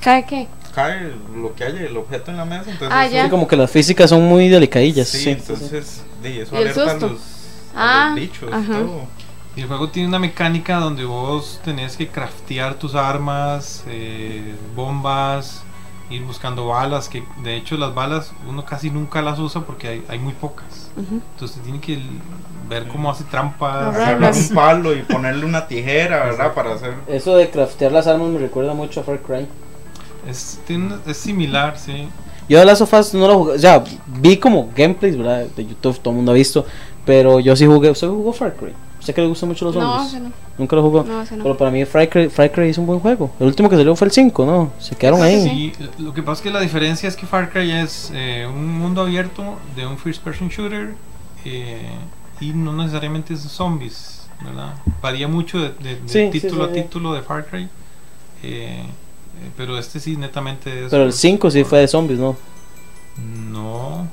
¿Cae 0.00 0.24
qué? 0.26 0.48
Cae 0.74 1.12
lo 1.34 1.54
que 1.54 1.64
haya, 1.64 1.80
el 1.80 1.96
objeto 1.96 2.30
en 2.30 2.36
la 2.36 2.44
mesa. 2.44 2.64
Entonces 2.70 2.88
Ah, 2.92 3.06
ya. 3.06 3.24
Sí, 3.24 3.30
como 3.30 3.48
que 3.48 3.56
las 3.56 3.70
físicas 3.70 4.10
son 4.10 4.22
muy 4.24 4.48
delicadillas. 4.48 5.08
Sí, 5.08 5.18
sí. 5.18 5.30
entonces 5.30 6.02
di, 6.22 6.40
eso 6.40 6.54
¿Y 6.54 6.58
el 6.58 6.68
alerta 6.68 6.90
a 6.90 6.94
los, 6.94 7.12
a 7.74 8.02
Ah, 8.02 8.06
los 8.10 8.14
bichos. 8.20 8.52
ajá. 8.52 8.72
todo. 8.72 9.06
Y 9.56 9.62
el 9.62 9.68
juego 9.68 9.88
tiene 9.88 10.08
una 10.08 10.18
mecánica 10.18 10.76
donde 10.76 11.04
vos 11.06 11.60
tenés 11.64 11.96
que 11.96 12.06
craftear 12.08 12.74
tus 12.74 12.94
armas, 12.94 13.84
eh, 13.88 14.54
bombas, 14.76 15.62
ir 16.10 16.22
buscando 16.24 16.66
balas, 16.66 17.08
que 17.08 17.24
de 17.42 17.56
hecho 17.56 17.76
las 17.76 17.94
balas 17.94 18.32
uno 18.48 18.64
casi 18.64 18.90
nunca 18.90 19.22
las 19.22 19.38
usa 19.38 19.62
porque 19.62 19.88
hay, 19.88 20.04
hay 20.08 20.18
muy 20.18 20.32
pocas. 20.34 20.90
Entonces 20.96 21.60
tiene 21.62 21.80
que 21.80 22.00
ver 22.68 22.86
cómo 22.88 23.10
hace 23.10 23.24
trampas. 23.24 23.88
Agarrar 23.94 24.20
las- 24.20 24.50
un 24.50 24.54
palo 24.56 24.94
y 24.94 25.02
ponerle 25.02 25.44
una 25.44 25.66
tijera, 25.66 26.24
¿verdad? 26.24 26.54
Para 26.54 26.74
hacer. 26.74 26.94
Eso 27.08 27.36
de 27.36 27.50
craftear 27.50 27.92
las 27.92 28.06
armas 28.06 28.28
me 28.28 28.38
recuerda 28.38 28.72
mucho 28.74 29.00
a 29.00 29.02
Far 29.04 29.18
Cry. 29.20 29.46
Es, 30.28 30.60
tiene 30.66 30.86
una- 30.86 31.00
es 31.06 31.16
similar, 31.16 31.78
sí. 31.78 32.08
Yo 32.48 32.58
de 32.60 32.64
Last 32.64 32.82
of 32.82 32.92
Us 32.92 33.12
no 33.14 33.26
lo 33.26 33.38
jugué, 33.38 33.52
o 33.54 33.58
sea, 33.58 33.82
vi 34.06 34.36
como 34.36 34.70
gameplays, 34.76 35.16
¿verdad? 35.16 35.46
De 35.56 35.66
YouTube, 35.66 35.98
todo 35.98 36.10
el 36.12 36.16
mundo 36.16 36.30
ha 36.32 36.34
visto, 36.36 36.64
pero 37.04 37.40
yo 37.40 37.56
sí 37.56 37.66
jugué, 37.66 37.90
¿usted 37.90 38.06
jugó 38.08 38.32
Far 38.32 38.54
Cry? 38.54 38.72
¿Usted 39.06 39.14
que 39.14 39.20
le 39.20 39.28
gustan 39.28 39.48
mucho 39.50 39.64
los 39.66 39.76
No, 39.76 39.80
zombies? 39.82 40.12
ese 40.14 40.20
no. 40.20 40.32
Nunca 40.58 40.74
lo 40.74 40.82
jugó. 40.82 41.04
No, 41.04 41.22
ese 41.22 41.36
no. 41.36 41.44
Pero 41.44 41.56
para 41.56 41.70
mí 41.70 41.84
Far 41.84 42.08
Cry, 42.08 42.28
Far 42.28 42.50
Cry 42.50 42.70
es 42.70 42.78
un 42.78 42.86
buen 42.86 42.98
juego. 42.98 43.30
El 43.38 43.46
último 43.46 43.68
que 43.70 43.76
salió 43.76 43.94
fue 43.94 44.08
el 44.08 44.12
5, 44.12 44.44
¿no? 44.44 44.72
Se 44.80 44.96
quedaron 44.96 45.22
ahí. 45.22 45.42
Sí, 45.48 45.72
lo 45.98 46.12
que 46.12 46.24
pasa 46.24 46.40
es 46.40 46.42
que 46.42 46.50
la 46.50 46.58
diferencia 46.60 47.08
es 47.08 47.14
que 47.14 47.24
Far 47.24 47.50
Cry 47.52 47.70
es 47.70 48.10
eh, 48.12 48.48
un 48.52 48.76
mundo 48.78 49.02
abierto 49.02 49.58
de 49.76 49.86
un 49.86 49.96
first 49.96 50.22
person 50.24 50.48
shooter 50.48 50.96
eh, 51.44 51.86
y 52.40 52.50
no 52.50 52.72
necesariamente 52.72 53.34
es 53.34 53.40
zombies, 53.42 54.26
¿verdad? 54.44 54.74
Varía 55.00 55.28
mucho 55.28 55.58
de, 55.60 55.68
de- 55.74 56.00
de 56.00 56.08
Sí, 56.08 56.30
sí, 56.32 56.40
título 56.40 56.64
sí, 56.64 56.70
a 56.70 56.74
título 56.82 57.14
de 57.14 57.22
Far 57.22 57.46
Cry. 57.46 57.68
eh, 58.42 58.82
pero 59.56 59.78
este 59.78 60.00
sí 60.00 60.16
netamente 60.16 60.86
es 60.86 60.90
Pero 60.90 61.04
el 61.04 61.10
por- 61.10 61.16
5 61.18 61.50
sí 61.52 61.62
fue 61.62 61.78
de 61.78 61.86
zombies, 61.86 62.18
¿no? 62.18 62.36
No. 63.52 64.08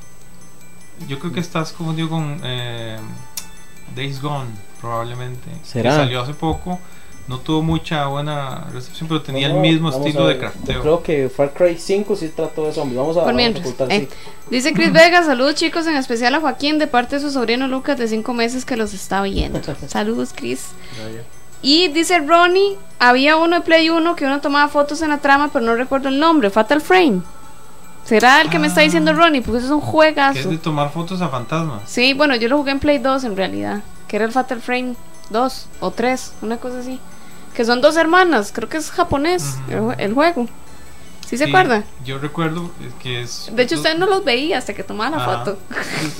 Yo 1.07 1.17
creo 1.17 1.33
que 1.33 1.39
estás 1.39 1.71
confundido 1.71 2.09
con 2.09 2.39
eh, 2.43 2.97
Days 3.95 4.21
Gone, 4.21 4.49
probablemente. 4.83 5.49
¿Será? 5.63 5.91
Que 5.91 5.95
salió 5.95 6.21
hace 6.21 6.33
poco. 6.33 6.77
No 7.25 7.39
tuvo 7.39 7.61
mucha 7.61 8.05
buena 8.07 8.67
recepción, 8.73 9.07
pero 9.07 9.21
tenía 9.21 9.47
el 9.47 9.53
mismo 9.53 9.89
estilo 9.89 10.27
de 10.27 10.37
crafteo. 10.37 10.75
Yo 10.75 10.81
creo 10.81 11.03
que 11.03 11.29
Far 11.29 11.53
Cry 11.53 11.77
5 11.79 12.17
sí 12.17 12.33
trató 12.35 12.65
de 12.65 12.73
zombies. 12.73 12.99
Vamos 12.99 13.15
a, 13.15 13.21
Por 13.23 13.27
vamos 13.33 13.33
a 13.33 13.35
mientras, 13.37 13.89
eh, 13.89 14.09
sí. 14.11 14.17
Dice 14.49 14.73
Chris 14.73 14.91
Vega, 14.93 15.23
saludos 15.23 15.55
chicos, 15.55 15.87
en 15.87 15.95
especial 15.95 16.35
a 16.35 16.41
Joaquín 16.41 16.79
de 16.79 16.87
parte 16.87 17.15
de 17.15 17.21
su 17.21 17.31
sobrino 17.31 17.69
Lucas 17.69 17.97
de 17.97 18.09
5 18.09 18.33
meses 18.33 18.65
que 18.65 18.75
los 18.75 18.93
está 18.93 19.21
viendo. 19.21 19.61
saludos 19.87 20.33
Chris. 20.35 20.71
Y 21.61 21.87
dice 21.87 22.19
Ronnie, 22.19 22.77
había 22.99 23.37
uno 23.37 23.55
de 23.55 23.61
Play 23.61 23.89
1 23.89 24.17
que 24.17 24.25
uno 24.25 24.41
tomaba 24.41 24.67
fotos 24.67 25.01
en 25.01 25.09
la 25.11 25.19
trama, 25.19 25.49
pero 25.53 25.63
no 25.63 25.75
recuerdo 25.75 26.09
el 26.09 26.19
nombre, 26.19 26.49
Fatal 26.49 26.81
Frame. 26.81 27.21
¿Será 28.03 28.41
el 28.41 28.49
que 28.49 28.59
me 28.59 28.67
está 28.67 28.81
diciendo 28.81 29.13
Ronnie? 29.13 29.41
Porque 29.41 29.59
eso 29.59 29.67
es 29.67 29.71
un 29.71 29.79
Que 29.79 29.85
es 29.85 29.91
juegazo. 29.91 30.49
de 30.49 30.57
tomar 30.57 30.91
fotos 30.91 31.21
a 31.21 31.29
fantasmas. 31.29 31.83
Sí, 31.85 32.13
bueno, 32.13 32.35
yo 32.35 32.49
lo 32.49 32.57
jugué 32.57 32.71
en 32.71 32.79
Play 32.79 32.97
2 32.97 33.23
en 33.23 33.37
realidad, 33.37 33.81
que 34.13 34.17
era 34.17 34.25
el 34.25 34.31
Fatal 34.31 34.61
Frame 34.61 34.93
2 35.31 35.67
o 35.79 35.89
3, 35.89 36.33
una 36.43 36.57
cosa 36.57 36.77
así. 36.81 36.99
Que 37.55 37.65
son 37.65 37.81
dos 37.81 37.97
hermanas, 37.97 38.51
creo 38.53 38.69
que 38.69 38.77
es 38.77 38.91
japonés 38.91 39.55
el, 39.69 39.79
jue- 39.79 39.95
el 39.97 40.13
juego. 40.13 40.47
¿Sí 41.25 41.35
se 41.35 41.45
Sí, 41.45 41.49
acuerda? 41.49 41.83
Yo 42.05 42.19
recuerdo 42.19 42.69
que 43.01 43.21
es. 43.23 43.49
De 43.51 43.63
hecho, 43.63 43.73
usted 43.73 43.97
no 43.97 44.05
los 44.05 44.23
veía 44.23 44.59
hasta 44.59 44.75
que 44.75 44.83
tomaba 44.83 45.17
la 45.17 45.23
Ajá. 45.23 45.39
foto. 45.45 45.57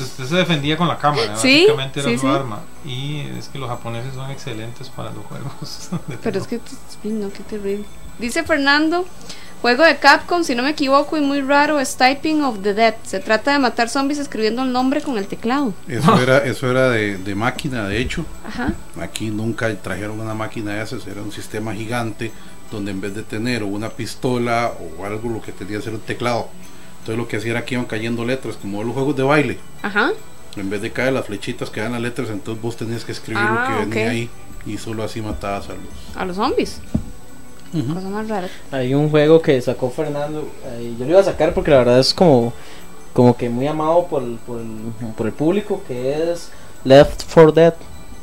Usted 0.01 0.25
se 0.25 0.35
defendía 0.37 0.75
con 0.75 0.87
la 0.87 0.97
cámara, 0.97 1.35
Sí, 1.37 1.65
básicamente 1.65 1.99
era 1.99 2.09
sí, 2.09 2.15
su 2.17 2.21
sí. 2.25 2.33
arma. 2.33 2.61
Y 2.83 3.19
es 3.37 3.47
que 3.49 3.59
los 3.59 3.69
japoneses 3.69 4.15
son 4.15 4.31
excelentes 4.31 4.89
para 4.89 5.11
los 5.11 5.23
juegos. 5.27 5.89
Pero 6.23 6.39
es 6.39 6.47
que, 6.47 6.59
no, 7.03 7.31
qué 7.31 7.43
terrible. 7.43 7.85
Dice 8.17 8.41
Fernando, 8.41 9.05
juego 9.63 9.85
de 9.85 9.95
Capcom, 9.95 10.43
si 10.43 10.55
no 10.55 10.61
me 10.61 10.71
equivoco, 10.71 11.15
y 11.15 11.21
muy 11.21 11.39
raro, 11.39 11.79
es 11.79 11.95
Typing 11.95 12.41
of 12.43 12.61
the 12.61 12.73
Dead. 12.73 12.95
Se 13.03 13.21
trata 13.21 13.53
de 13.53 13.59
matar 13.59 13.87
zombies 13.87 14.19
escribiendo 14.19 14.61
el 14.61 14.73
nombre 14.73 15.01
con 15.01 15.17
el 15.17 15.25
teclado. 15.25 15.73
Eso 15.87 16.19
era, 16.21 16.39
eso 16.39 16.69
era 16.69 16.89
de, 16.89 17.17
de 17.17 17.33
máquina, 17.33 17.87
de 17.87 17.97
hecho. 17.97 18.25
Ajá. 18.45 18.73
Aquí 18.99 19.29
nunca 19.29 19.73
trajeron 19.81 20.19
una 20.19 20.33
máquina 20.33 20.73
de 20.73 20.83
esas, 20.83 21.07
era 21.07 21.21
un 21.21 21.31
sistema 21.31 21.73
gigante 21.73 22.33
donde 22.69 22.91
en 22.91 22.99
vez 22.99 23.15
de 23.15 23.23
tener 23.23 23.63
una 23.63 23.87
pistola 23.89 24.73
o 24.99 25.05
algo, 25.05 25.29
lo 25.29 25.41
que 25.41 25.53
tenía 25.53 25.77
era 25.77 25.91
un 25.91 25.99
teclado. 26.01 26.49
Entonces 26.99 27.17
lo 27.17 27.27
que 27.29 27.37
hacía 27.37 27.51
era 27.51 27.63
que 27.63 27.75
iban 27.75 27.85
cayendo 27.85 28.25
letras, 28.25 28.57
como 28.57 28.83
los 28.83 28.93
juegos 28.93 29.15
de 29.15 29.23
baile. 29.23 29.59
Ajá. 29.81 30.11
En 30.57 30.69
vez 30.69 30.81
de 30.81 30.91
caer 30.91 31.13
las 31.13 31.25
flechitas 31.25 31.69
que 31.69 31.79
dan 31.79 31.93
las 31.93 32.01
letras, 32.01 32.29
entonces 32.29 32.61
vos 32.61 32.75
tenías 32.75 33.05
que 33.05 33.13
escribir 33.13 33.41
Ah, 33.47 33.77
lo 33.79 33.89
que 33.89 33.89
venía 33.89 34.11
ahí 34.11 34.29
y 34.65 34.77
solo 34.77 35.03
así 35.03 35.21
matabas 35.21 35.69
a 35.69 35.73
los. 35.73 36.17
A 36.17 36.25
los 36.25 36.35
zombies. 36.35 36.81
Cosa 37.93 38.07
más 38.09 38.27
rara. 38.27 38.47
Hay 38.71 38.93
un 38.93 39.09
juego 39.09 39.41
que 39.41 39.61
sacó 39.61 39.89
Fernando. 39.89 40.47
eh, 40.65 40.93
yo 40.97 41.05
lo 41.05 41.11
iba 41.11 41.19
a 41.19 41.23
sacar 41.23 41.53
porque 41.53 41.71
la 41.71 41.77
verdad 41.77 41.99
es 41.99 42.13
como, 42.13 42.53
como 43.13 43.35
que 43.35 43.49
muy 43.49 43.65
amado 43.67 44.05
por 44.07 44.21
el, 44.23 44.35
por, 44.45 44.59
el, 44.59 44.67
por 45.17 45.25
el 45.27 45.33
público, 45.33 45.81
que 45.87 46.31
es 46.31 46.49
Left 46.83 47.23
4 47.33 47.51
Dead. 47.51 47.73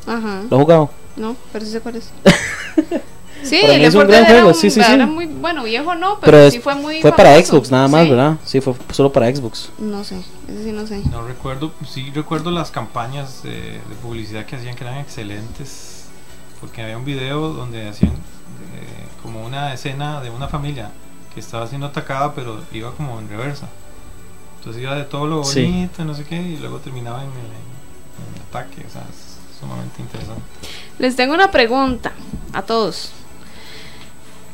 Ajá. 0.07 0.43
¿Lo 0.49 0.57
has 0.57 0.63
jugado? 0.63 0.89
No, 1.17 1.35
pero 1.51 1.65
sí 1.65 1.71
sé 1.71 1.81
cuál 1.81 1.97
es. 1.97 2.09
Sí, 3.43 3.55
es 3.59 3.95
un 3.95 4.01
4 4.05 4.07
gran 4.07 4.25
juego, 4.25 4.47
un- 4.49 4.53
sí, 4.53 4.69
sí, 4.69 4.83
sí. 4.83 4.91
era 4.91 5.07
muy 5.07 5.25
bueno, 5.25 5.63
viejo 5.63 5.95
no, 5.95 6.19
pero, 6.19 6.51
sí 6.51 6.59
fue 6.59 6.75
muy 6.75 7.01
Fue 7.01 7.11
para. 7.11 7.43
Xbox 7.43 7.71
nada 7.71 7.87
más, 7.87 8.03
Sí. 8.03 8.09
¿verdad? 8.11 8.37
Sí, 8.45 8.61
fue 8.61 8.75
solo 8.91 9.11
para 9.11 9.33
Xbox. 9.35 9.71
No 9.79 10.03
sé, 10.03 10.17
ese 10.47 10.63
sí 10.63 10.71
no 10.71 10.85
sé. 10.85 11.01
No 11.09 11.25
recuerdo, 11.27 11.71
sí 11.89 12.11
recuerdo 12.13 12.51
las 12.51 12.69
campañas 12.69 13.41
de, 13.41 13.49
de 13.49 13.95
publicidad 14.03 14.45
que 14.45 14.57
hacían 14.57 14.75
que 14.75 14.83
eran 14.83 14.99
excelentes. 14.99 16.05
Porque 16.59 16.83
había 16.83 16.95
un 16.99 17.03
video 17.03 17.51
donde 17.53 17.87
hacían 17.89 18.11
eh, 18.11 18.15
como 19.21 19.45
una 19.45 19.73
escena 19.73 20.21
de 20.21 20.29
una 20.29 20.47
familia 20.47 20.91
que 21.33 21.39
estaba 21.39 21.67
siendo 21.67 21.87
atacada, 21.87 22.33
pero 22.33 22.61
iba 22.71 22.91
como 22.91 23.19
en 23.19 23.29
reversa. 23.29 23.67
Entonces 24.59 24.81
iba 24.81 24.95
de 24.95 25.03
todo 25.05 25.27
lo 25.27 25.43
Sí. 25.43 25.63
bonito, 25.65 26.05
no 26.05 26.13
sé 26.13 26.23
qué, 26.25 26.35
y 26.41 26.57
luego 26.57 26.77
terminaba 26.79 27.23
en 27.23 27.29
el, 27.29 27.35
en 27.35 28.35
el 28.35 28.41
ataque. 28.49 28.85
O 28.87 28.91
sea, 28.91 29.01
es 29.09 29.37
sumamente 29.59 30.01
interesante. 30.01 30.41
Les 30.99 31.15
tengo 31.15 31.33
una 31.33 31.49
pregunta 31.51 32.11
a 32.53 32.61
todos. 32.61 33.11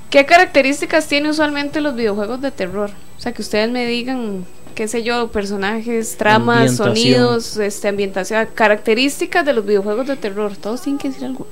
¿Qué 0.09 0.25
características 0.25 1.07
tiene 1.07 1.29
usualmente 1.29 1.81
los 1.81 1.95
videojuegos 1.95 2.39
de 2.41 2.51
terror? 2.51 2.91
O 3.17 3.19
sea, 3.21 3.33
que 3.33 3.41
ustedes 3.41 3.69
me 3.69 3.85
digan, 3.85 4.45
qué 4.73 4.87
sé 4.87 5.03
yo, 5.03 5.29
personajes, 5.31 6.15
tramas, 6.17 6.77
sonidos, 6.77 7.57
este, 7.57 7.89
ambientación, 7.89 8.47
características 8.55 9.45
de 9.45 9.51
los 9.53 9.65
videojuegos 9.65 10.07
de 10.07 10.15
terror. 10.15 10.55
Todos 10.55 10.81
tienen 10.83 10.99
que 10.99 11.09
decir 11.09 11.25
algo. 11.25 11.47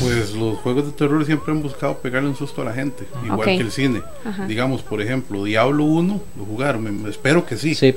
Pues 0.00 0.34
los 0.34 0.58
juegos 0.58 0.86
de 0.86 0.92
terror 0.92 1.24
siempre 1.24 1.52
han 1.52 1.62
buscado 1.62 1.98
pegarle 1.98 2.28
un 2.28 2.36
susto 2.36 2.60
a 2.62 2.64
la 2.66 2.72
gente, 2.72 3.06
igual 3.24 3.44
que 3.46 3.56
el 3.58 3.70
cine. 3.72 4.02
Ajá. 4.24 4.46
Digamos, 4.46 4.82
por 4.82 5.00
ejemplo, 5.00 5.44
Diablo 5.44 5.84
1, 5.84 6.20
lo 6.36 6.44
jugaron, 6.44 7.02
me- 7.02 7.08
espero 7.10 7.46
que 7.46 7.56
sí. 7.56 7.74
Sí. 7.74 7.94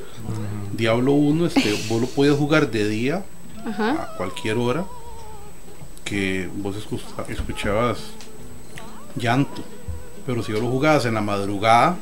Diablo 0.73 1.13
1, 1.13 1.47
este, 1.47 1.73
vos 1.89 2.01
lo 2.01 2.07
podías 2.07 2.35
jugar 2.35 2.69
de 2.71 2.87
día 2.87 3.23
Ajá. 3.65 3.91
a 4.13 4.17
cualquier 4.17 4.57
hora 4.57 4.85
que 6.05 6.49
vos 6.55 6.75
escu- 6.77 6.99
escuchabas 7.29 7.99
llanto. 9.15 9.61
Pero 10.25 10.43
si 10.43 10.51
vos 10.53 10.61
lo 10.61 10.69
jugabas 10.69 11.05
en 11.05 11.15
la 11.15 11.21
madrugada, 11.21 11.97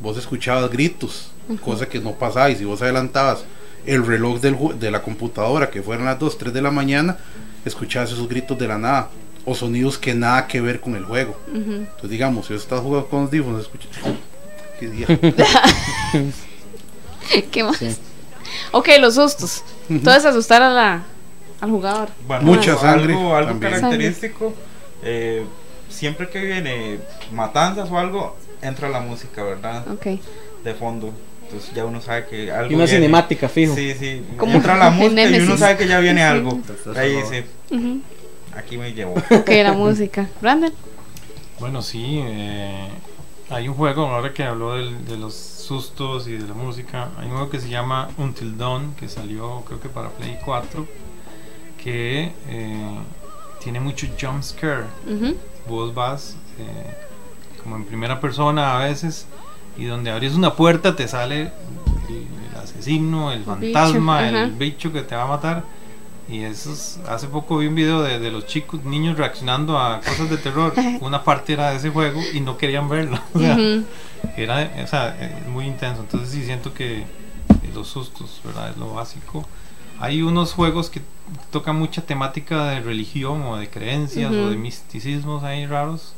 vos 0.00 0.16
escuchabas 0.18 0.70
gritos, 0.70 1.30
cosa 1.64 1.88
que 1.88 2.00
no 2.00 2.12
pasaba. 2.12 2.50
Y 2.50 2.56
si 2.56 2.64
vos 2.64 2.82
adelantabas 2.82 3.44
el 3.86 4.04
reloj 4.06 4.40
del, 4.40 4.56
ju- 4.56 4.74
de 4.74 4.90
la 4.90 5.02
computadora, 5.02 5.70
que 5.70 5.82
fueran 5.82 6.04
las 6.06 6.18
2, 6.18 6.36
3 6.36 6.52
de 6.52 6.62
la 6.62 6.70
mañana, 6.70 7.16
escuchabas 7.64 8.10
esos 8.12 8.28
gritos 8.28 8.58
de 8.58 8.68
la 8.68 8.78
nada. 8.78 9.08
O 9.46 9.54
sonidos 9.54 9.96
que 9.96 10.14
nada 10.14 10.46
que 10.46 10.60
ver 10.60 10.80
con 10.80 10.94
el 10.96 11.04
juego. 11.04 11.34
Entonces, 11.52 12.10
digamos, 12.10 12.46
si 12.46 12.54
estás 12.54 12.80
jugando 12.80 13.08
con 13.08 13.22
los 13.22 13.28
audífonos, 13.30 13.62
escuchas. 13.62 13.90
¿Qué 14.78 14.88
día? 14.90 15.06
¿Qué 17.50 17.64
más? 17.64 17.80
Ok, 18.72 18.88
los 19.00 19.14
sustos. 19.14 19.62
Entonces 19.88 20.24
asustar 20.24 20.62
a 20.62 20.70
la, 20.70 21.02
al 21.60 21.70
jugador. 21.70 22.08
Bueno, 22.26 22.44
Mucha 22.44 22.72
algo- 22.72 22.80
sangre 22.82 23.12
Algo, 23.14 23.36
algo 23.36 23.60
característico. 23.60 24.54
eh, 25.02 25.44
siempre 25.88 26.28
que 26.28 26.40
viene 26.44 26.98
matanzas 27.32 27.90
o 27.90 27.98
algo, 27.98 28.36
entra 28.62 28.88
la 28.88 29.00
música, 29.00 29.42
¿verdad? 29.42 29.86
Ok. 29.90 30.06
De 30.64 30.74
fondo. 30.74 31.12
Entonces 31.50 31.74
ya 31.74 31.84
uno 31.84 32.00
sabe 32.00 32.26
que 32.26 32.50
algo. 32.52 32.70
Y 32.70 32.74
una 32.76 32.84
viene. 32.84 32.98
cinemática, 33.00 33.48
fijo. 33.48 33.74
Sí, 33.74 33.94
sí. 33.98 34.22
Como 34.36 34.54
entra 34.54 34.76
la 34.76 34.90
música 34.90 35.28
y 35.28 35.40
uno 35.40 35.56
sabe 35.56 35.76
que 35.76 35.88
ya 35.88 35.98
viene 36.00 36.22
algo. 36.24 36.60
Estás 36.68 36.96
Ahí 36.96 37.16
dice, 37.16 37.44
Ujú. 37.70 38.00
aquí 38.56 38.76
me 38.78 38.92
llevo. 38.92 39.14
Ok, 39.30 39.48
la 39.48 39.72
música. 39.72 40.28
Brandon. 40.40 40.72
Bueno, 41.58 41.82
sí, 41.82 42.20
eh, 42.24 42.88
hay 43.50 43.68
un 43.68 43.74
juego, 43.74 44.06
ahora 44.06 44.32
que 44.32 44.44
habló 44.44 44.74
del- 44.76 45.04
de 45.04 45.16
los 45.18 45.34
sustos 45.34 46.26
y 46.28 46.32
de 46.32 46.46
la 46.46 46.54
música, 46.54 47.08
hay 47.18 47.26
un 47.26 47.32
juego 47.32 47.50
que 47.50 47.58
se 47.60 47.68
llama 47.68 48.08
Until 48.16 48.56
Dawn, 48.56 48.94
que 48.94 49.08
salió 49.08 49.62
creo 49.66 49.80
que 49.80 49.88
para 49.88 50.08
Play 50.10 50.38
4, 50.44 50.86
que 51.82 52.32
eh, 52.48 52.98
tiene 53.62 53.80
mucho 53.80 54.06
jump 54.20 54.42
scare. 54.42 54.84
Ujú. 55.06 55.36
Vos 55.68 55.92
vas 55.94 56.36
eh, 56.58 56.94
como 57.62 57.76
en 57.76 57.84
primera 57.84 58.20
persona 58.20 58.78
a 58.80 58.84
veces 58.86 59.26
y 59.80 59.86
donde 59.86 60.10
abrís 60.10 60.34
una 60.34 60.54
puerta 60.54 60.94
te 60.94 61.08
sale 61.08 61.50
el, 62.08 62.26
el 62.52 62.56
asesino, 62.62 63.32
el 63.32 63.42
fantasma, 63.44 64.20
bicho, 64.22 64.36
el 64.38 64.50
bicho 64.52 64.92
que 64.92 65.02
te 65.02 65.16
va 65.16 65.22
a 65.24 65.26
matar 65.26 65.64
Y 66.30 66.42
eso 66.44 66.72
es- 66.72 67.00
hace 67.08 67.26
poco 67.26 67.58
vi 67.58 67.66
un 67.66 67.74
video 67.74 68.02
de, 68.02 68.20
de 68.20 68.30
los 68.30 68.46
chicos, 68.46 68.84
niños 68.84 69.18
reaccionando 69.18 69.78
a 69.78 70.00
cosas 70.00 70.30
de 70.30 70.36
terror. 70.36 70.72
Una 71.00 71.24
parte 71.24 71.54
era 71.54 71.70
de 71.70 71.78
ese 71.78 71.90
juego 71.90 72.20
y 72.32 72.40
no 72.40 72.56
querían 72.56 72.88
verlo. 72.88 73.18
O 73.34 73.38
sea, 73.40 73.54
Ujú. 73.54 73.84
era 74.36 74.70
o 74.84 74.86
sea, 74.86 75.16
eh, 75.18 75.42
muy 75.48 75.66
intenso. 75.66 76.02
Entonces 76.02 76.28
sí 76.30 76.44
siento 76.44 76.72
que 76.72 77.04
los 77.74 77.88
sustos, 77.88 78.40
¿verdad? 78.44 78.70
Es 78.70 78.76
lo 78.76 78.94
básico. 78.94 79.44
Hay 79.98 80.22
unos 80.22 80.52
juegos 80.52 80.88
que 80.90 81.00
tocan 81.50 81.76
mucha 81.76 82.02
temática 82.02 82.66
de 82.70 82.80
religión 82.80 83.42
o 83.42 83.56
de 83.56 83.68
creencias 83.68 84.30
o 84.32 84.50
de 84.50 84.56
misticismos 84.56 85.42
ahí 85.42 85.66
raros 85.66 86.14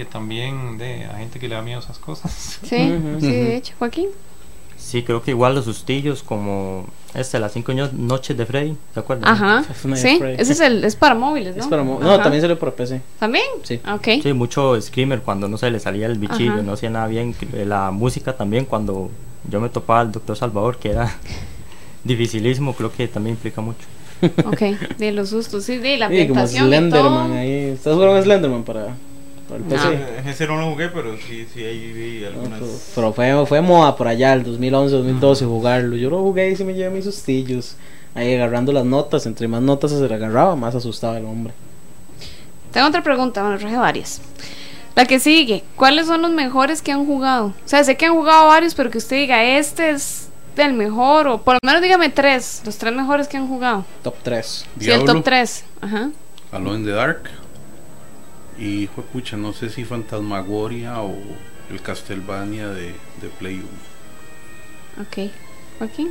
que 0.00 0.06
también 0.06 0.78
de 0.78 1.04
a 1.04 1.18
gente 1.18 1.38
que 1.38 1.46
le 1.46 1.54
da 1.56 1.60
miedo 1.60 1.78
esas 1.78 1.98
cosas. 1.98 2.58
Sí, 2.62 2.90
sí, 3.20 3.26
de 3.30 3.56
hecho, 3.56 3.74
Joaquín. 3.78 4.08
Sí, 4.78 5.02
creo 5.02 5.22
que 5.22 5.32
igual 5.32 5.54
los 5.54 5.66
sustillos 5.66 6.22
como 6.22 6.86
este, 7.14 7.38
las 7.38 7.52
cinco 7.52 7.74
noches 7.74 8.34
de 8.34 8.46
Freddy, 8.46 8.78
¿te 8.94 9.00
acuerdas? 9.00 9.28
Ajá. 9.28 9.62
Sí, 9.94 10.18
ese 10.38 10.52
es 10.54 10.60
el 10.60 10.82
es 10.84 10.96
para 10.96 11.14
móviles, 11.14 11.54
¿no? 11.54 11.62
Es 11.62 11.68
para 11.68 11.84
No, 11.84 12.00
Ajá. 12.00 12.22
también 12.22 12.40
salió 12.40 12.58
por 12.58 12.72
PC. 12.72 13.02
¿También? 13.18 13.44
Sí. 13.62 13.78
Ok. 13.92 14.22
Sí, 14.22 14.32
mucho 14.32 14.80
screamer 14.80 15.20
cuando 15.20 15.48
no 15.48 15.58
se 15.58 15.70
le 15.70 15.78
salía 15.80 16.06
el 16.06 16.18
bichillo, 16.18 16.54
Ajá. 16.54 16.62
no 16.62 16.72
hacía 16.72 16.88
nada 16.88 17.06
bien. 17.08 17.34
Eh, 17.52 17.66
La 17.66 17.90
música 17.90 18.34
también 18.34 18.64
cuando 18.64 19.10
yo 19.50 19.60
me 19.60 19.68
topaba 19.68 20.00
al 20.00 20.12
doctor 20.12 20.34
Salvador, 20.34 20.78
que 20.78 20.92
era 20.92 21.14
dificilísimo, 22.04 22.72
creo 22.72 22.90
que 22.90 23.06
también 23.06 23.36
implica 23.36 23.60
mucho. 23.60 23.86
Ok, 24.46 24.62
de 24.98 25.12
los 25.12 25.28
sustos, 25.28 25.64
sí, 25.64 25.76
de 25.76 25.98
la 25.98 26.08
Sí, 26.08 26.26
como 26.26 26.40
ambientación 26.40 26.64
y 26.64 26.68
Slenderman 26.68 27.28
todo. 27.28 27.38
ahí. 27.38 27.50
¿Estás 27.74 27.94
jugando 27.94 28.22
Slenderman 28.22 28.62
para 28.64 28.96
el 29.56 29.62
No. 29.62 29.68
PC? 29.68 30.30
Ese 30.30 30.46
no 30.46 30.56
lo 30.58 30.70
jugué, 30.70 30.88
pero 30.88 31.16
sí, 31.16 31.46
sí, 31.52 31.64
ahí 31.64 31.92
vi 31.92 32.20
No, 32.20 32.28
algunas. 32.28 32.60
pero, 32.60 32.72
pero 32.94 33.12
fue, 33.12 33.46
fue 33.46 33.60
moda 33.60 33.96
por 33.96 34.08
allá, 34.08 34.32
el 34.32 34.42
2011, 34.44 34.94
2012, 34.96 35.44
jugarlo. 35.44 35.96
Yo 35.96 36.10
lo 36.10 36.20
jugué 36.22 36.50
y 36.50 36.56
sí 36.56 36.64
me 36.64 36.74
llevé 36.74 36.90
mis 36.90 37.04
sustillos. 37.04 37.76
Ahí 38.14 38.34
agarrando 38.34 38.72
las 38.72 38.84
notas, 38.84 39.26
entre 39.26 39.46
más 39.48 39.62
notas 39.62 39.92
se 39.92 40.08
le 40.08 40.14
agarraba, 40.14 40.56
más 40.56 40.74
asustaba 40.74 41.16
el 41.18 41.24
hombre. 41.24 41.52
Tengo 42.72 42.86
otra 42.88 43.02
pregunta, 43.02 43.42
bueno, 43.42 43.58
traje 43.58 43.76
varias. 43.76 44.20
La 44.96 45.04
que 45.06 45.20
sigue, 45.20 45.62
¿cuáles 45.76 46.06
son 46.08 46.22
los 46.22 46.30
mejores 46.32 46.82
que 46.82 46.90
han 46.92 47.06
jugado? 47.06 47.46
O 47.46 47.54
sea, 47.68 47.84
sé 47.84 47.96
que 47.96 48.06
han 48.06 48.14
jugado 48.14 48.48
varios, 48.48 48.74
pero 48.74 48.90
que 48.90 48.98
usted 48.98 49.16
diga, 49.16 49.42
este 49.44 49.90
es 49.90 50.28
el 50.56 50.72
mejor, 50.74 51.26
o 51.28 51.38
por 51.42 51.54
lo 51.54 51.58
menos 51.64 51.80
dígame 51.80 52.10
tres, 52.10 52.60
los 52.66 52.76
tres 52.76 52.92
mejores 52.94 53.28
que 53.28 53.36
han 53.38 53.48
jugado. 53.48 53.84
Top 54.02 54.14
3. 54.22 54.66
Sí, 54.78 54.90
el 54.90 55.04
top 55.04 55.22
tres. 55.24 55.64
Ajá. 55.80 56.10
Alone 56.52 56.80
in 56.80 56.84
the 56.84 56.90
Dark. 56.90 57.22
Y 58.60 58.86
fue 58.94 59.02
pucha, 59.04 59.36
no 59.36 59.52
sé 59.52 59.70
si 59.70 59.84
Fantasmagoria 59.84 61.00
o 61.00 61.14
el 61.70 61.80
Castlevania 61.80 62.68
de, 62.68 62.88
de 63.22 63.28
Play 63.38 63.64
1. 64.98 65.02
Ok. 65.06 65.30
Joaquín. 65.78 66.10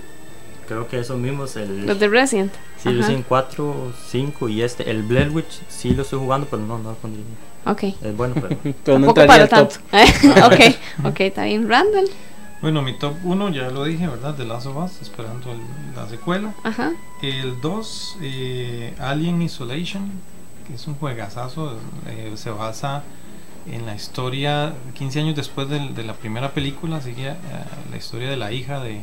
Creo 0.67 0.87
que 0.87 0.99
esos 0.99 1.17
mismos, 1.17 1.55
el 1.55 1.85
Los 1.85 1.99
de 1.99 2.07
Resident. 2.07 2.51
sí, 2.81 2.89
Ajá. 2.89 2.97
Resident 2.97 3.25
4, 3.27 3.93
5 4.09 4.49
y 4.49 4.61
este, 4.61 4.89
el 4.89 5.03
Blair 5.03 5.29
Witch, 5.29 5.61
sí 5.67 5.91
lo 5.91 6.01
estoy 6.03 6.19
jugando, 6.19 6.47
pero 6.49 6.61
no, 6.63 6.77
no 6.79 6.89
lo 6.91 6.95
pondría. 6.95 7.23
Ok. 7.65 7.83
Es 8.01 8.15
bueno, 8.17 8.35
pero 8.35 8.55
Tampoco 8.83 9.25
para 9.25 9.47
tanto. 9.47 9.75
ok, 10.45 11.05
ok, 11.05 11.19
está 11.21 11.43
bien. 11.45 11.67
Randall. 11.69 12.07
Bueno, 12.61 12.81
mi 12.81 12.97
top 12.97 13.13
1 13.23 13.49
ya 13.49 13.69
lo 13.69 13.83
dije, 13.85 14.07
¿verdad? 14.07 14.33
De 14.33 14.45
Last 14.45 14.65
of 14.67 14.77
Us, 14.77 15.01
esperando 15.01 15.51
el- 15.51 15.95
la 15.95 16.07
secuela. 16.09 16.53
Ajá. 16.63 16.91
El 17.21 17.59
2, 17.61 18.17
eh, 18.21 18.93
Alien 18.99 19.41
Isolation, 19.41 20.11
que 20.69 20.75
es 20.75 20.87
un 20.87 20.95
juegazazo, 20.95 21.77
eh, 22.07 22.33
se 22.35 22.51
basa 22.51 23.03
en 23.67 23.85
la 23.87 23.95
historia, 23.95 24.73
15 24.93 25.19
años 25.19 25.35
después 25.35 25.67
de, 25.67 26.03
la 26.03 26.13
primera 26.13 26.51
película, 26.51 27.01
sigue 27.01 27.29
eh, 27.29 27.35
la 27.89 27.97
historia 27.97 28.29
de 28.29 28.37
la 28.37 28.51
hija 28.51 28.79
de, 28.79 29.01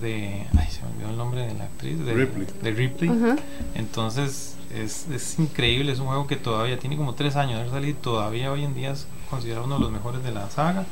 de... 0.00 0.46
Ay, 0.56 0.68
se 0.70 0.82
me 0.82 0.92
olvidó 0.94 1.10
el 1.10 1.16
nombre 1.16 1.46
de 1.46 1.54
la 1.54 1.64
actriz. 1.64 1.98
De 1.98 2.14
Ripley. 2.14 2.46
De 2.62 2.70
Ripley. 2.70 3.10
Ajá. 3.10 3.36
Entonces 3.74 4.56
es, 4.72 5.08
es 5.08 5.38
increíble, 5.38 5.92
es 5.92 5.98
un 5.98 6.06
juego 6.06 6.28
que 6.28 6.36
todavía 6.36 6.78
tiene 6.78 6.96
como 6.96 7.14
3 7.14 7.34
años 7.36 7.72
de 7.72 7.88
y 7.88 7.92
todavía 7.92 8.52
hoy 8.52 8.64
en 8.64 8.74
día 8.74 8.92
es 8.92 9.06
considerado 9.28 9.66
uno 9.66 9.76
de 9.76 9.80
los 9.80 9.90
mejores 9.90 10.22
de 10.22 10.30
la 10.30 10.48
saga. 10.48 10.86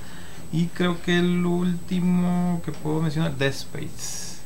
Y 0.53 0.67
creo 0.67 1.01
que 1.03 1.17
el 1.17 1.47
último 1.47 2.61
que 2.65 2.73
puedo 2.73 3.01
mencionar, 3.01 3.37
Dead 3.37 3.51
Space. 3.51 4.41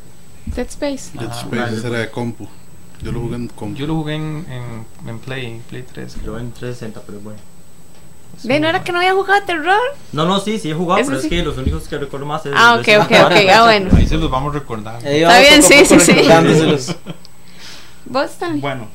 Dead 0.46 0.66
Space. 0.66 1.18
Dead 1.18 1.30
Ah, 1.30 1.40
Space 1.40 1.76
ese 1.76 1.86
era 1.86 1.98
de 2.00 2.10
compu. 2.10 2.46
Yo 3.04 3.12
lo 3.12 3.20
jugué 3.20 3.36
en 3.36 3.48
compu. 3.48 3.76
Yo 3.78 3.86
lo 3.86 3.94
jugué 3.96 4.14
en, 4.14 4.46
en, 4.50 5.08
en 5.08 5.18
Play, 5.18 5.60
Play 5.68 5.82
3. 5.92 6.16
yo 6.24 6.38
en 6.38 6.50
360, 6.52 7.02
pero 7.06 7.20
bueno. 7.20 7.38
Es 8.36 8.46
Ve, 8.46 8.54
muy 8.54 8.60
¿no 8.62 8.68
era 8.68 8.82
que 8.82 8.90
no 8.92 8.98
había 8.98 9.12
jugado 9.12 9.40
terror? 9.44 9.78
No, 10.12 10.24
no, 10.26 10.40
sí, 10.40 10.58
sí 10.58 10.70
he 10.70 10.74
jugado, 10.74 11.00
Eso 11.00 11.10
pero 11.10 11.20
sí. 11.20 11.26
es 11.28 11.30
que 11.32 11.42
los 11.44 11.56
únicos 11.58 11.86
que 11.86 11.98
recuerdo 11.98 12.26
más 12.26 12.44
es 12.46 12.52
Ah, 12.56 12.74
ok, 12.80 12.88
ok, 12.98 13.04
ok, 13.04 13.08
4. 13.08 13.38
ah, 13.52 13.62
bueno. 13.64 13.90
Ahí 13.96 14.06
se 14.06 14.16
los 14.16 14.30
vamos 14.30 14.52
recordando. 14.54 15.06
Ahí 15.06 15.22
Está 15.22 15.38
bien, 15.40 15.62
sí, 15.62 15.84
sí, 15.84 16.00
sí. 16.00 16.94
¿Vos, 18.06 18.24
Stanley? 18.30 18.60
Bueno, 18.60 18.88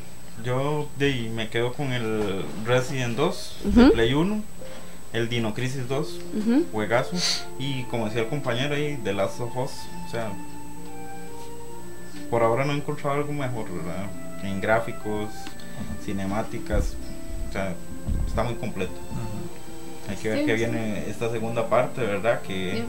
yo 0.44 0.88
de 0.98 1.06
ahí 1.08 1.30
me 1.30 1.50
quedo 1.50 1.74
con 1.74 1.94
el 1.94 2.44
Resident 2.66 3.16
2 3.16 3.56
Ujú. 3.66 3.80
de 3.80 3.92
Play 3.92 4.14
1, 4.14 4.44
el 5.14 5.30
Dino 5.30 5.54
Crisis 5.54 5.88
2, 5.88 6.08
Ujú. 6.40 6.66
juegazo, 6.72 7.12
y 7.60 7.84
como 7.84 8.06
decía 8.06 8.22
el 8.22 8.28
compañero 8.28 8.76
ahí, 8.76 9.00
The 9.04 9.14
Last 9.14 9.40
of 9.40 9.56
Us, 9.56 9.72
o 10.08 10.12
sea, 10.12 10.32
por 12.30 12.44
ahora 12.44 12.66
no 12.66 12.74
he 12.74 12.78
encontrado 12.78 13.16
algo 13.18 13.34
mejor, 13.34 13.66
¿verdad? 13.72 14.06
En 14.44 14.62
gráficos, 14.62 15.30
cinemáticas, 16.06 16.94
o 17.50 17.52
sea, 17.54 17.74
está 18.28 18.44
muy 18.44 18.56
completo. 18.56 18.94
Hay 20.08 20.16
que 20.16 20.30
ver 20.30 20.40
Sí, 20.40 20.46
que 20.46 20.52
sí. 20.54 20.58
viene 20.58 21.10
esta 21.10 21.30
segunda 21.30 21.70
parte, 21.70 22.02
¿verdad? 22.02 22.42
Que, 22.42 22.84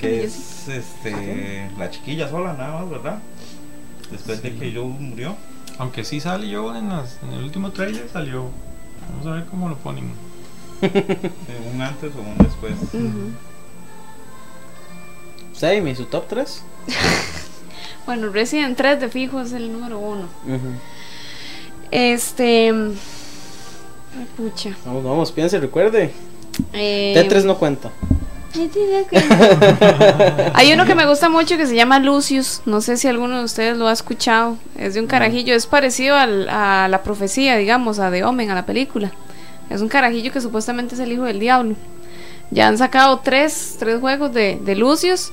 que 0.00 0.24
es 0.24 0.68
este 0.68 1.70
la 1.78 1.90
chiquilla 1.90 2.28
sola 2.28 2.52
nada 2.52 2.80
más, 2.80 2.90
¿verdad? 2.90 3.18
Después 4.10 4.42
de 4.42 4.54
que 4.54 4.72
Joe 4.72 4.84
murió. 4.84 5.34
Aunque 5.78 6.04
sí 6.04 6.20
salió 6.20 6.74
en, 6.76 6.88
las, 6.88 7.18
en 7.22 7.32
el 7.32 7.44
último 7.44 7.70
trailer, 7.72 8.08
salió. 8.12 8.44
Vamos 9.10 9.26
a 9.26 9.30
ver 9.32 9.44
cómo 9.46 9.68
lo 9.68 9.76
ponen. 9.76 10.12
eh, 10.82 11.32
un 11.74 11.80
antes 11.82 12.12
o 12.14 12.20
un 12.20 12.38
después. 12.38 12.74
Ujú. 12.92 13.30
Sammy, 15.52 15.94
su 15.94 16.04
top 16.04 16.26
3. 16.28 16.62
Bueno, 18.06 18.30
Resident 18.30 18.76
3 18.76 19.00
de 19.00 19.08
fijo 19.08 19.40
es 19.40 19.52
el 19.52 19.72
número 19.72 19.98
uno. 19.98 20.24
Este. 21.90 22.68
ay, 22.68 24.26
Pucha. 24.36 24.70
Vamos, 24.84 25.04
vamos, 25.04 25.32
piense, 25.32 25.58
recuerde. 25.58 26.12
Eh, 26.72 27.12
Tetris 27.14 27.44
no 27.44 27.56
cuenta. 27.58 27.90
Hay 30.54 30.72
uno 30.72 30.86
que 30.86 30.94
me 30.94 31.04
gusta 31.06 31.28
mucho 31.28 31.56
que 31.58 31.66
se 31.66 31.74
llama 31.74 31.98
Lucius. 31.98 32.62
No 32.64 32.80
sé 32.80 32.96
si 32.96 33.06
alguno 33.06 33.38
de 33.38 33.44
ustedes 33.44 33.76
lo 33.76 33.86
ha 33.88 33.92
escuchado. 33.92 34.56
Es 34.78 34.94
de 34.94 35.00
un 35.00 35.06
carajillo. 35.06 35.54
Es 35.54 35.66
parecido 35.66 36.16
al- 36.16 36.48
a 36.48 36.88
la 36.88 37.02
profecía, 37.02 37.56
digamos, 37.56 37.98
a 37.98 38.10
The 38.10 38.24
Omen, 38.24 38.50
a 38.50 38.54
la 38.54 38.64
película. 38.64 39.12
Es 39.68 39.82
un 39.82 39.88
carajillo 39.88 40.32
que 40.32 40.40
supuestamente 40.40 40.94
es 40.94 41.00
el 41.00 41.12
hijo 41.12 41.24
del 41.24 41.38
diablo. 41.40 41.74
Ya 42.50 42.68
han 42.68 42.78
sacado 42.78 43.20
tres, 43.22 43.76
tres 43.78 44.00
juegos 44.00 44.32
de, 44.32 44.58
de 44.64 44.74
Lucius. 44.76 45.32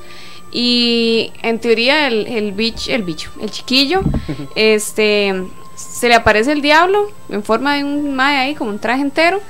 Y 0.54 1.32
en 1.42 1.60
teoría 1.60 2.08
el, 2.08 2.28
el 2.28 2.52
bicho, 2.52 2.92
el 2.92 3.04
bicho, 3.04 3.32
el 3.42 3.50
chiquillo, 3.50 4.02
este 4.56 5.34
se 5.76 6.08
le 6.08 6.16
aparece 6.16 6.52
el 6.52 6.62
diablo 6.62 7.10
en 7.30 7.44
forma 7.44 7.76
de 7.76 7.84
un 7.84 8.16
mae 8.16 8.38
ahí, 8.38 8.56
como 8.56 8.70
un 8.70 8.80
traje 8.80 9.02
entero, 9.02 9.42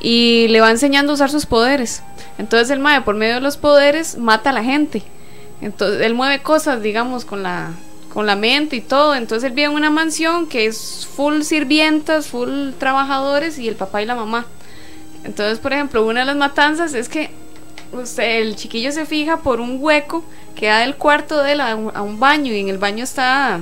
y 0.00 0.48
le 0.48 0.60
va 0.60 0.70
enseñando 0.70 1.12
a 1.12 1.14
usar 1.14 1.30
sus 1.30 1.46
poderes. 1.46 2.02
Entonces 2.38 2.70
el 2.70 2.80
mae, 2.80 3.00
por 3.02 3.14
medio 3.14 3.34
de 3.34 3.40
los 3.40 3.56
poderes, 3.56 4.16
mata 4.16 4.50
a 4.50 4.52
la 4.52 4.64
gente. 4.64 5.02
Entonces 5.60 6.00
él 6.02 6.14
mueve 6.14 6.42
cosas, 6.42 6.82
digamos, 6.82 7.24
con 7.24 7.42
la, 7.42 7.72
con 8.12 8.26
la 8.26 8.36
mente 8.36 8.76
y 8.76 8.80
todo. 8.80 9.14
Entonces 9.14 9.48
él 9.48 9.54
vive 9.54 9.68
en 9.68 9.74
una 9.74 9.90
mansión 9.90 10.46
que 10.46 10.66
es 10.66 11.08
full 11.14 11.42
sirvientas, 11.42 12.28
full 12.28 12.70
trabajadores 12.78 13.58
y 13.58 13.68
el 13.68 13.76
papá 13.76 14.02
y 14.02 14.06
la 14.06 14.14
mamá. 14.14 14.46
Entonces, 15.24 15.58
por 15.58 15.72
ejemplo, 15.72 16.06
una 16.06 16.20
de 16.20 16.26
las 16.26 16.36
matanzas 16.36 16.94
es 16.94 17.08
que 17.08 17.30
usted, 17.92 18.40
el 18.42 18.56
chiquillo 18.56 18.92
se 18.92 19.06
fija 19.06 19.38
por 19.38 19.60
un 19.60 19.78
hueco 19.80 20.24
que 20.54 20.66
da 20.66 20.80
del 20.80 20.96
cuarto 20.96 21.42
de 21.42 21.52
él 21.52 21.60
a 21.60 21.74
un, 21.76 21.92
a 21.94 22.02
un 22.02 22.18
baño 22.18 22.52
y 22.52 22.60
en 22.60 22.68
el 22.68 22.78
baño 22.78 23.04
está 23.04 23.60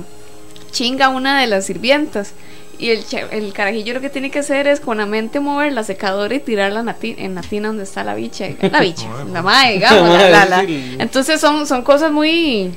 chinga 0.71 1.09
una 1.09 1.41
de 1.41 1.47
las 1.47 1.65
sirvientas. 1.65 2.31
Y 2.77 2.89
el, 2.89 3.05
el 3.31 3.53
carajillo 3.53 3.93
lo 3.93 4.01
que 4.01 4.09
tiene 4.09 4.29
que 4.29 4.39
hacer 4.39 4.67
es 4.67 4.81
con 4.81 4.97
la 4.97 5.05
mente 5.05 5.39
mover 5.39 5.71
la 5.71 5.85
secadora 5.85 6.35
y 6.35 6.39
tirarla 6.41 6.81
en 6.81 6.85
la, 6.87 6.93
ti- 6.95 7.15
en 7.17 7.33
la 7.33 7.41
tina 7.41 7.69
donde 7.69 7.83
está 7.83 8.03
la 8.03 8.15
bicha. 8.15 8.47
La 8.69 8.81
bicha, 8.81 9.07
la 9.31 9.41
madre, 9.41 9.73
digamos. 9.73 10.09
la- 10.09 10.45
la-. 10.49 10.65
Entonces 10.99 11.39
son, 11.39 11.65
son 11.67 11.83
cosas 11.83 12.11
muy, 12.11 12.71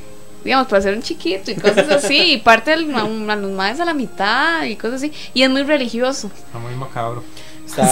digamos, 0.44 0.68
para 0.68 0.82
ser 0.82 0.94
un 0.94 1.02
chiquito 1.02 1.50
y 1.50 1.56
cosas 1.56 1.90
así. 1.90 2.34
Y 2.34 2.36
parte 2.36 2.70
del- 2.70 2.94
a, 2.94 3.02
un- 3.02 3.28
a 3.28 3.34
los 3.34 3.50
madres 3.50 3.80
a 3.80 3.84
la 3.84 3.94
mitad 3.94 4.62
y 4.62 4.76
cosas 4.76 5.02
así. 5.02 5.12
Y 5.34 5.42
es 5.42 5.50
muy 5.50 5.64
religioso. 5.64 6.30
Está 6.32 6.58
muy 6.60 6.74
macabro. 6.76 7.24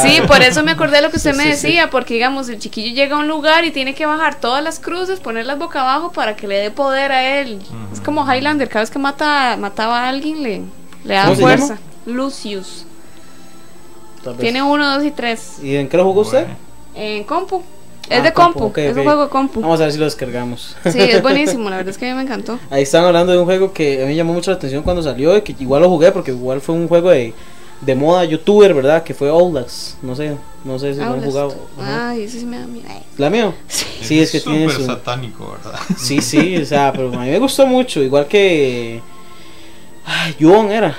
Sí, 0.03 0.21
por 0.27 0.43
eso 0.43 0.63
me 0.63 0.73
acordé 0.73 0.97
de 0.97 1.03
lo 1.03 1.11
que 1.11 1.17
usted 1.17 1.33
Sí, 1.33 1.37
me 1.39 1.45
sí, 1.45 1.51
decía, 1.51 1.91
porque 1.91 2.15
digamos, 2.15 2.49
el 2.49 2.59
chiquillo 2.59 2.95
llega 2.95 3.17
a 3.17 3.19
un 3.19 3.29
lugar 3.29 3.65
y 3.65 3.71
tiene 3.71 3.95
que 3.95 4.07
bajar 4.07 4.41
todas 4.41 4.63
las 4.65 4.81
cruces, 4.81 5.21
ponerlas 5.21 5.59
boca 5.59 5.83
abajo 5.83 6.13
para 6.13 6.35
que 6.35 6.49
le 6.49 6.57
dé 6.57 6.71
poder 6.71 7.13
a 7.13 7.41
él. 7.41 7.61
Es 7.93 8.01
como 8.01 8.25
Highlander, 8.25 8.69
cada 8.69 8.81
vez 8.81 8.91
que 8.91 8.99
mata, 8.99 9.57
mataba 9.59 10.05
a 10.05 10.09
alguien 10.09 10.43
le, 10.43 10.63
le 11.05 11.15
da 11.15 11.25
¿Cómo 11.25 11.37
se 11.37 11.43
fuerza. 11.43 11.79
Lucius. 12.07 12.85
Tiene 14.41 14.63
uno, 14.63 14.95
dos 14.95 15.05
y 15.05 15.11
tres. 15.11 15.59
¿Y 15.63 15.77
en 15.77 15.89
qué 15.89 15.97
lo 15.97 16.05
jugó 16.05 16.23
usted? 16.23 16.47
En 16.95 17.25
compu. 17.25 17.63
Es 18.09 18.21
Ah, 18.21 18.23
de 18.23 18.33
compu, 18.33 18.73
es 18.77 18.97
un 18.97 19.03
juego 19.03 19.25
de 19.25 19.29
compu. 19.29 19.61
Vamos 19.61 19.81
a 19.81 19.85
ver 19.85 19.93
si 19.93 19.99
lo 19.99 20.05
descargamos. 20.05 20.77
Sí, 20.85 21.01
es 21.01 21.21
buenísimo, 21.23 21.69
la 21.69 21.77
verdad 21.79 21.91
es 21.91 21.99
que 21.99 22.09
a 22.09 22.11
mí 22.11 22.17
me 22.17 22.23
encantó. 22.23 22.59
Ahí 22.71 22.83
están 22.85 23.05
hablando 23.05 23.33
de 23.33 23.39
un 23.39 23.45
juego 23.47 23.73
que 23.73 23.97
a 23.97 24.01
mí 24.03 24.11
me 24.13 24.15
llamó 24.15 24.33
mucho 24.33 24.53
la 24.53 24.57
atención 24.59 24.85
cuando 24.85 25.03
salió 25.03 25.37
y 25.37 25.43
que 25.43 25.57
igual 25.59 25.83
lo 25.83 25.89
jugué 25.89 26.13
porque 26.13 26.31
igual 26.31 26.61
fue 26.61 26.77
un 26.77 26.87
juego 26.87 27.11
de, 27.11 27.35
de 27.81 27.95
moda 27.95 28.25
youtuber, 28.25 28.75
¿verdad? 28.75 29.03
Que 29.03 29.15
fue 29.15 29.29
Outlast. 29.29 30.03
No 30.03 30.17
sé, 30.17 30.37
no 30.65 30.79
sé 30.79 30.95
si 30.95 31.01
lo 31.01 31.07
han 31.07 31.23
jugado. 31.23 31.55
Ajá. 31.79 32.11
Ay, 32.11 32.23
eso 32.23 32.39
sí 32.39 32.47
me 32.47 32.59
da 32.59 32.67
miedo. 32.67 32.89
¿La 33.19 33.31
mío? 33.31 33.55
Sí, 33.69 34.21
es 34.21 34.31
que 34.31 34.41
tiene 34.41 34.69
súper 34.69 34.77
su... 34.77 34.87
satánico, 34.87 35.53
¿verdad? 35.53 35.79
Sí, 35.97 36.21
sí, 36.21 36.57
o 36.57 36.67
sea, 36.67 36.93
pero 36.93 37.13
a 37.13 37.25
mí 37.25 37.31
me 37.31 37.39
gustó 37.39 37.67
mucho, 37.67 38.03
igual 38.03 38.27
que... 38.27 39.01
Ay, 40.05 40.37
Yuon 40.39 40.71
era. 40.71 40.97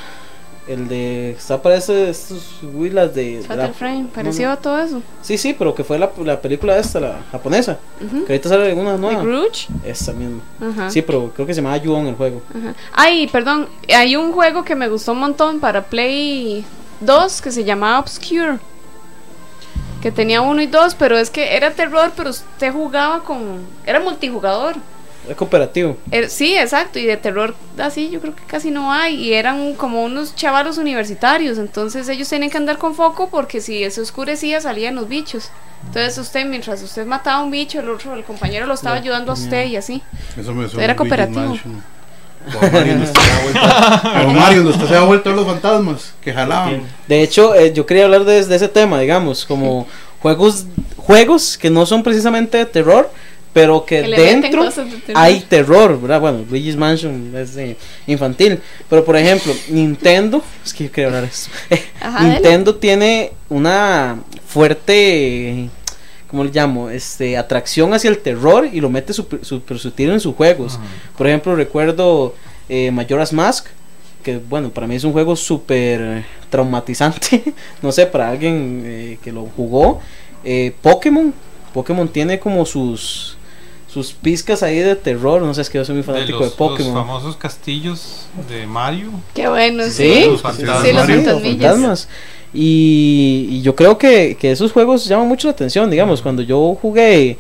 El 0.68 0.90
de... 0.90 1.32
Está 1.32 1.62
para 1.62 1.76
ese- 1.78 2.10
estos 2.10 2.60
huilas 2.62 3.16
de... 3.16 3.42
la- 3.48 3.70
Frame, 3.70 4.08
pareció 4.14 4.52
a 4.52 4.58
todo 4.58 4.78
eso. 4.80 5.02
Sí, 5.22 5.38
sí, 5.38 5.56
pero 5.58 5.74
que 5.74 5.84
fue 5.86 5.98
la, 5.98 6.12
la 6.26 6.42
película 6.42 6.78
esta, 6.78 7.00
la 7.00 7.20
japonesa. 7.32 7.80
Ujú. 8.06 8.26
Que 8.26 8.34
ahorita 8.34 8.50
sale 8.50 8.74
una 8.74 8.94
¿De 8.94 8.98
nueva. 8.98 9.24
Grudge? 9.24 9.68
Esa 9.86 10.12
misma. 10.12 10.42
Sí, 10.90 11.02
pero 11.02 11.32
creo 11.34 11.48
que 11.48 11.54
se 11.54 11.62
llamaba 11.62 11.78
Yuon 11.78 12.08
el 12.08 12.16
juego. 12.16 12.42
Ajá. 12.50 12.74
Ay, 12.94 13.28
perdón, 13.28 13.70
hay 13.96 14.16
un 14.18 14.34
juego 14.34 14.66
que 14.66 14.76
me 14.76 14.90
gustó 14.90 15.14
un 15.14 15.20
montón 15.20 15.60
para 15.62 15.84
Play 15.86 16.66
2 17.00 17.42
que 17.42 17.52
se 17.52 17.64
llamaba 17.64 18.00
Obscure. 18.00 18.58
Que 20.02 20.12
tenía 20.12 20.42
uno 20.42 20.62
y 20.62 20.68
dos, 20.68 20.94
pero 20.96 21.18
es 21.18 21.30
que 21.30 21.56
era 21.56 21.72
terror, 21.72 22.12
pero 22.16 22.30
usted 22.30 22.72
jugaba 22.72 23.24
con... 23.24 23.62
Era 23.86 24.00
multijugador. 24.00 24.76
Es 25.30 25.36
cooperativo. 25.36 25.98
Er- 26.12 26.30
sí, 26.30 26.56
exacto, 26.58 27.00
y 27.00 27.06
de 27.06 27.18
terror 27.18 27.54
así 27.78 28.10
yo 28.10 28.22
creo 28.22 28.36
que 28.36 28.44
casi 28.44 28.72
no 28.72 28.92
hay. 28.94 29.16
Y 29.16 29.34
eran 29.34 29.74
como 29.76 30.04
unos 30.04 30.36
chavalos 30.36 30.78
universitarios, 30.78 31.58
entonces 31.58 32.08
ellos 32.10 32.30
tenían 32.30 32.50
que 32.50 32.58
andar 32.58 32.78
con 32.78 32.96
foco 32.96 33.30
porque 33.30 33.60
si 33.62 33.90
se 33.92 34.02
oscurecía 34.02 34.62
salían 34.62 34.96
los 34.96 35.08
bichos. 35.08 35.50
Entonces 35.86 36.18
usted, 36.18 36.46
mientras 36.46 36.82
usted 36.82 37.06
mataba 37.06 37.38
a 37.40 37.44
un 37.44 37.52
bicho, 37.52 37.80
el 37.80 37.90
otro, 37.90 38.14
el 38.16 38.24
compañero 38.24 38.66
lo 38.66 38.74
estaba 38.74 38.96
ayudando 38.96 39.32
a 39.32 39.36
usted 39.36 39.66
y 39.68 39.76
así. 39.76 40.02
Eso 40.40 40.54
me 40.54 40.68
suena 40.68 40.84
Era 40.84 40.96
cooperativo. 40.96 41.40
Mansion. 41.42 41.84
O 42.48 42.66
a 42.66 42.70
Mario, 42.70 42.96
usted 43.04 43.20
se 43.22 43.30
da 43.30 43.40
vuelta- 43.44 44.24
o 44.26 44.32
Mario, 44.32 44.58
donde 44.64 44.72
usted 44.72 44.88
se 44.88 44.94
da 44.94 45.04
vuelta 45.04 45.30
a 45.30 45.34
los 45.34 45.46
fantasmas 45.46 46.14
que 46.22 46.34
jalaban. 46.34 46.84
De 47.08 47.22
hecho, 47.22 47.54
eh, 47.54 47.74
yo 47.74 47.86
quería 47.86 48.06
hablar 48.06 48.24
de, 48.24 48.46
de 48.46 48.56
ese 48.56 48.70
tema, 48.70 49.00
digamos, 49.02 49.46
como 49.46 49.86
juegos 50.22 50.66
juegos 50.98 51.58
que 51.58 51.70
no 51.70 51.86
son 51.86 52.04
precisamente 52.04 52.58
de 52.58 52.66
terror, 52.66 53.10
pero 53.58 53.84
que, 53.84 54.04
dentro 54.04 54.66
de 54.66 54.72
terror. 54.72 55.16
hay 55.16 55.40
terror, 55.40 56.00
¿verdad? 56.00 56.22
Bueno, 56.22 56.46
Luigi's 56.48 56.76
Mansion 56.76 57.34
es 57.36 57.56
de 57.56 57.76
infantil, 58.06 58.60
pero 58.88 59.04
por 59.04 59.18
ejemplo, 59.18 59.52
Nintendo, 59.70 60.44
es 60.64 60.76
que 60.76 60.84
yo 60.84 60.92
quería 60.92 61.08
hablar 61.08 61.24
de. 61.24 61.80
Ajá, 62.00 62.20
dale. 62.20 62.34
Nintendo 62.34 62.76
tiene 62.76 63.32
una 63.50 64.20
fuerte 64.46 65.70
¿cómo 66.28 66.44
le 66.44 66.52
llamo? 66.52 66.92
Este, 66.92 67.36
atracción 67.36 67.96
hacia 67.96 68.12
el 68.12 68.20
terror 68.20 68.70
y 68.72 68.80
lo 68.80 68.92
mete 68.92 69.12
super, 69.12 69.44
super 69.44 69.80
sutil 69.80 70.12
en 70.12 70.20
sus 70.20 70.36
juegos. 70.36 70.78
Por 71.18 71.26
ejemplo, 71.26 71.56
recuerdo 71.56 72.36
eh, 72.70 72.92
Majora's 72.92 73.34
Mask, 73.34 73.70
que 74.22 74.38
bueno, 74.38 74.70
para 74.70 74.86
mí 74.86 74.94
es 74.94 75.04
un 75.04 75.14
juego 75.14 75.36
súper 75.36 76.26
traumatizante, 76.52 77.56
no 77.82 77.92
sé, 77.92 78.06
para 78.06 78.30
alguien 78.30 78.84
eh, 78.86 79.18
que 79.24 79.32
lo 79.32 79.48
jugó. 79.48 80.00
Eh, 80.44 80.76
Pokémon, 80.80 81.34
Pokémon 81.74 82.08
tiene 82.08 82.38
como 82.38 82.64
sus 82.64 83.38
sus 84.04 84.14
pizcas 84.14 84.62
ahí 84.62 84.78
de 84.78 84.96
terror, 84.96 85.42
no 85.42 85.54
sé, 85.56 85.62
es 85.62 85.70
que 85.72 85.80
yo 85.80 85.86
soy 85.86 85.96
muy 85.96 86.04
De 86.04 86.06
fanático 86.14 86.40
los, 86.40 86.52
de 86.52 86.56
Pokémon. 86.56 86.94
los 86.94 87.04
famosos 87.04 87.36
castillos 87.38 88.28
de 88.48 88.68
Mario. 88.68 89.10
Qué 89.34 89.48
bueno, 89.48 89.84
Sí, 89.86 89.92
sí. 89.92 90.26
Los 90.26 90.38
sí, 90.38 90.44
fantasmas. 90.44 90.82
Sí, 90.84 90.94
los 90.94 91.42
fantasmas. 91.42 92.08
Y, 92.54 93.48
y 93.50 93.62
yo 93.62 93.76
creo 93.76 93.98
que, 93.98 94.38
que 94.40 94.52
esos 94.52 94.72
juegos 94.72 95.06
llaman 95.06 95.28
mucho 95.28 95.48
la 95.48 95.54
atención, 95.54 95.90
digamos, 95.90 96.22
cuando 96.22 96.42
yo 96.44 96.78
jugué 96.80 97.38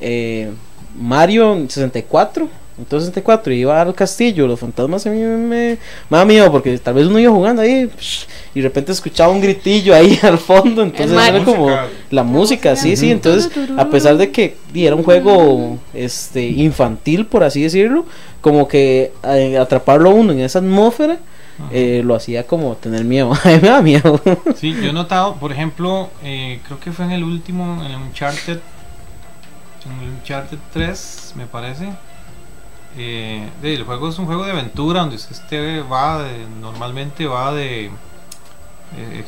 eh, 0.00 0.50
Mario 0.98 1.54
en 1.54 1.70
64, 1.70 2.48
entonces 2.78 3.08
64 3.08 3.52
y 3.52 3.60
iba 3.60 3.80
al 3.80 3.94
castillo, 3.94 4.46
los 4.46 4.58
fantasmas 4.58 5.06
a 5.06 5.10
mí 5.10 5.20
me, 5.20 5.36
me, 5.36 5.78
me 6.10 6.18
da 6.18 6.24
miedo 6.24 6.50
porque 6.50 6.76
tal 6.78 6.94
vez 6.94 7.06
uno 7.06 7.18
iba 7.18 7.32
jugando 7.32 7.62
ahí 7.62 7.86
psh, 7.86 8.26
y 8.54 8.60
de 8.60 8.68
repente 8.68 8.92
escuchaba 8.92 9.32
un 9.32 9.40
gritillo 9.40 9.94
ahí 9.94 10.18
al 10.22 10.38
fondo, 10.38 10.82
entonces 10.82 11.16
era 11.16 11.44
como 11.44 11.70
la 12.10 12.22
música, 12.22 12.74
sí, 12.76 12.96
sí, 12.96 13.10
entonces 13.10 13.50
a 13.76 13.88
pesar 13.88 14.16
de 14.16 14.30
que 14.30 14.56
era 14.74 14.96
un 14.96 15.04
juego 15.04 15.78
este 15.92 16.44
infantil 16.46 17.26
por 17.26 17.44
así 17.44 17.62
decirlo, 17.62 18.06
como 18.40 18.66
que 18.66 19.12
eh, 19.22 19.56
atraparlo 19.56 20.10
a 20.10 20.14
uno 20.14 20.32
en 20.32 20.40
esa 20.40 20.58
atmósfera 20.58 21.18
eh, 21.70 22.02
lo 22.04 22.14
hacía 22.14 22.46
como 22.46 22.74
tener 22.76 23.04
miedo. 23.04 23.32
A 23.44 23.48
mí 23.48 23.58
me 23.62 23.68
da 23.68 23.82
miedo. 23.82 24.20
Sí, 24.56 24.74
yo 24.74 24.90
he 24.90 24.92
notado, 24.92 25.36
por 25.36 25.52
ejemplo, 25.52 26.10
eh, 26.22 26.60
creo 26.66 26.80
que 26.80 26.92
fue 26.92 27.04
en 27.04 27.12
el 27.12 27.24
último, 27.24 27.82
en 27.84 27.92
el 27.92 27.96
Uncharted, 27.96 28.58
en 29.86 30.02
el 30.02 30.10
Uncharted 30.14 30.58
3, 30.72 31.34
me 31.36 31.46
parece. 31.46 31.88
Eh, 32.96 33.48
el 33.62 33.82
juego 33.84 34.08
es 34.08 34.18
un 34.18 34.26
juego 34.26 34.44
de 34.44 34.52
aventura 34.52 35.00
donde 35.00 35.16
usted 35.16 35.84
va, 35.90 36.22
de- 36.22 36.46
normalmente 36.60 37.26
va 37.26 37.52
de... 37.52 37.86
eh, 38.96 39.24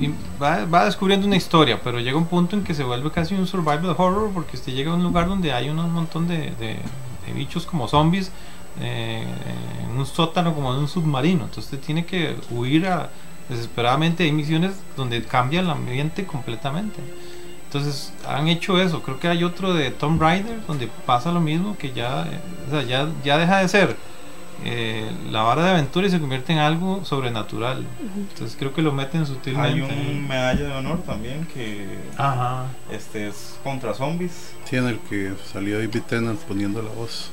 eh, 0.00 0.12
va, 0.42 0.84
descubriendo 0.84 1.26
una 1.26 1.36
historia, 1.36 1.80
pero 1.82 1.98
llega 1.98 2.18
un 2.18 2.26
punto 2.26 2.56
en 2.56 2.64
que 2.64 2.74
se 2.74 2.84
vuelve 2.84 3.10
casi 3.10 3.34
un 3.34 3.46
survival 3.46 3.94
horror 3.96 4.30
porque 4.34 4.56
usted 4.56 4.72
llega 4.74 4.90
a 4.92 4.94
un 4.94 5.02
lugar 5.02 5.28
donde 5.28 5.52
hay 5.52 5.70
un 5.70 5.76
montón 5.92 6.28
de, 6.28 6.52
bichos 7.34 7.64
como 7.64 7.88
zombies 7.88 8.30
eh, 8.80 9.24
en 9.82 9.98
un 9.98 10.04
sótano 10.04 10.54
como 10.54 10.72
en 10.74 10.80
un 10.80 10.88
submarino. 10.88 11.44
Entonces 11.44 11.80
tiene 11.80 12.04
que 12.04 12.36
huir 12.50 12.86
a, 12.86 13.08
desesperadamente. 13.48 14.24
Hay 14.24 14.32
misiones 14.32 14.72
donde 14.96 15.22
cambia 15.24 15.60
el 15.60 15.70
ambiente 15.70 16.26
completamente. 16.26 17.00
Entonces 17.74 18.12
han 18.28 18.46
hecho 18.46 18.80
eso. 18.80 19.02
Creo 19.02 19.18
que 19.18 19.26
hay 19.26 19.42
otro 19.42 19.74
de 19.74 19.90
Tomb 19.90 20.20
Raider 20.22 20.64
donde 20.68 20.88
pasa 21.06 21.32
lo 21.32 21.40
mismo 21.40 21.76
que 21.76 21.92
ya, 21.92 22.24
o 22.68 22.70
sea, 22.70 22.82
ya, 22.84 23.08
ya 23.24 23.36
deja 23.36 23.58
de 23.58 23.68
ser 23.68 23.96
eh, 24.64 25.10
la 25.32 25.42
vara 25.42 25.64
de 25.64 25.70
aventura 25.70 26.06
y 26.06 26.10
se 26.10 26.20
convierte 26.20 26.52
en 26.52 26.60
algo 26.60 27.04
sobrenatural. 27.04 27.84
Entonces 28.30 28.56
creo 28.56 28.72
que 28.72 28.80
lo 28.80 28.92
meten 28.92 29.22
Hay 29.22 29.26
sutilmente. 29.26 29.92
un 29.92 30.28
medalla 30.28 30.62
de 30.62 30.72
honor 30.72 31.02
también 31.02 31.48
que 31.52 31.98
Ajá. 32.16 32.66
este 32.92 33.26
es 33.26 33.58
contra 33.64 33.92
zombies. 33.92 34.52
Sí, 34.70 34.76
en 34.76 34.86
el 34.86 35.00
que 35.00 35.32
salió 35.52 35.76
David 35.78 36.02
Tennant 36.08 36.38
poniendo 36.42 36.80
la 36.80 36.90
voz. 36.90 37.32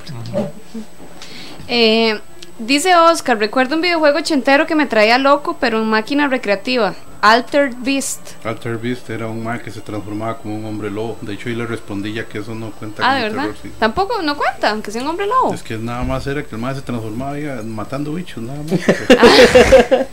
Eh, 1.67 2.19
dice 2.65 2.95
Oscar, 2.95 3.37
recuerdo 3.37 3.75
un 3.75 3.81
videojuego 3.81 4.19
ochentero 4.19 4.65
que 4.65 4.75
me 4.75 4.85
traía 4.85 5.17
loco, 5.17 5.57
pero 5.59 5.79
en 5.81 5.85
máquina 5.87 6.27
recreativa. 6.27 6.93
Altered 7.23 7.75
Beast. 7.83 8.19
Alter 8.43 8.77
Beast 8.79 9.07
era 9.11 9.27
un 9.27 9.43
man 9.43 9.59
que 9.59 9.69
se 9.69 9.79
transformaba 9.81 10.39
como 10.39 10.55
un 10.57 10.65
hombre 10.65 10.89
lobo. 10.89 11.19
De 11.21 11.33
hecho, 11.33 11.49
yo 11.49 11.55
le 11.55 11.67
respondí 11.67 12.13
ya 12.13 12.25
que 12.25 12.39
eso 12.39 12.55
no 12.55 12.71
cuenta 12.71 13.03
Ah, 13.03 13.09
como 13.09 13.15
de 13.17 13.21
verdad. 13.29 13.41
terror. 13.43 13.55
sí. 13.61 13.71
Tampoco, 13.77 14.21
no 14.23 14.35
cuenta, 14.35 14.71
aunque 14.71 14.89
sea 14.89 15.03
un 15.03 15.07
hombre 15.09 15.27
lobo. 15.27 15.53
Es 15.53 15.61
que 15.61 15.77
nada 15.77 16.01
más 16.03 16.25
era 16.25 16.41
que 16.41 16.55
el 16.55 16.61
man 16.61 16.73
se 16.73 16.81
transformaba 16.81 17.35
matando 17.63 18.13
bichos, 18.15 18.41
nada 18.41 18.57
más. 18.63 18.71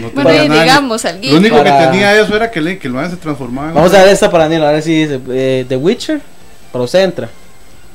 no 0.00 0.10
Bueno, 0.10 0.44
y 0.44 0.48
nada. 0.48 0.62
digamos, 0.64 1.04
al 1.04 1.20
Lo 1.24 1.36
único 1.36 1.56
Para- 1.58 1.78
que 1.78 1.84
tenía 1.86 2.20
eso 2.20 2.34
era 2.34 2.50
que, 2.50 2.60
le, 2.60 2.76
que 2.78 2.88
el 2.88 2.94
man 2.94 3.08
se 3.08 3.16
transformaba 3.18 3.68
en 3.68 3.74
Vamos 3.74 3.90
un- 3.92 3.96
a 3.96 4.02
ver 4.02 4.12
esta 4.12 4.28
para 4.28 4.44
Daniel, 4.44 4.64
a 4.64 4.72
ver 4.72 4.82
si 4.82 5.02
dice 5.04 5.20
eh, 5.30 5.64
The 5.68 5.76
Witcher. 5.76 6.20
Para 6.72 6.84
usted 6.84 7.04
entra. 7.04 7.28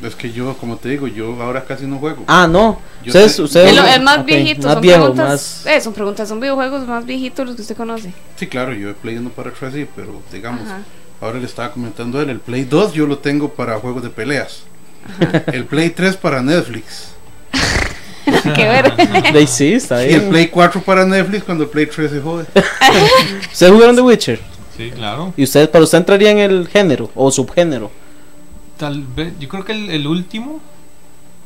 Es 0.03 0.15
que 0.15 0.31
yo, 0.31 0.53
como 0.57 0.77
te 0.77 0.89
digo, 0.89 1.07
yo 1.07 1.41
ahora 1.41 1.63
casi 1.63 1.85
no 1.85 1.97
juego. 1.97 2.23
Ah, 2.27 2.47
no. 2.47 2.79
Yo 3.03 3.07
Ustedes, 3.07 3.39
ustedes, 3.39 3.71
El, 3.71 3.77
el 3.79 4.01
más 4.01 4.19
ok, 4.19 4.25
viejito, 4.25 4.63
más 4.67 4.73
son 4.73 4.81
viejo, 4.81 4.99
preguntas. 4.99 5.61
más. 5.63 5.65
eh, 5.67 5.81
son 5.81 5.93
preguntas, 5.93 6.27
son 6.29 6.39
videojuegos 6.39 6.87
más 6.87 7.05
viejitos 7.05 7.45
los 7.45 7.55
que 7.55 7.61
usted 7.61 7.77
conoce. 7.77 8.13
Sí, 8.35 8.47
claro, 8.47 8.73
yo 8.73 8.89
he 8.89 8.93
playando 8.93 9.29
para 9.29 9.49
atrás, 9.51 9.73
sí, 9.73 9.87
pero 9.95 10.21
digamos, 10.31 10.61
Ajá. 10.67 10.81
ahora 11.21 11.39
le 11.39 11.45
estaba 11.45 11.71
comentando 11.71 12.19
a 12.19 12.23
él, 12.23 12.29
el 12.29 12.39
Play 12.39 12.65
2 12.65 12.93
yo 12.93 13.07
lo 13.07 13.17
tengo 13.19 13.49
para 13.53 13.79
juegos 13.79 14.03
de 14.03 14.09
peleas. 14.09 14.63
El 15.47 15.65
Play 15.65 15.89
3 15.89 16.15
para 16.17 16.41
Netflix. 16.41 17.09
Qué 18.55 18.67
ver. 18.67 18.93
Play 19.31 19.47
sí, 19.47 19.73
está 19.73 20.01
Y 20.05 20.13
el 20.13 20.19
bien. 20.19 20.29
Play 20.31 20.47
4 20.47 20.81
para 20.81 21.05
Netflix 21.05 21.43
cuando 21.43 21.65
el 21.65 21.69
Play 21.69 21.85
3 21.87 22.09
se 22.11 22.19
jode. 22.21 22.45
¿Ustedes 23.51 23.71
jugaron 23.71 23.95
The 23.95 24.01
Witcher? 24.01 24.39
Sí, 24.77 24.91
claro. 24.91 25.33
¿Y 25.37 25.43
ustedes, 25.43 25.67
para 25.67 25.83
usted 25.83 25.97
entraría 25.99 26.31
en 26.31 26.39
el 26.39 26.67
género 26.67 27.11
o 27.15 27.29
subgénero? 27.31 27.91
Tal 28.77 29.03
vez, 29.03 29.33
yo 29.39 29.47
creo 29.49 29.63
que 29.65 29.71
el, 29.73 29.89
el 29.89 30.07
último. 30.07 30.59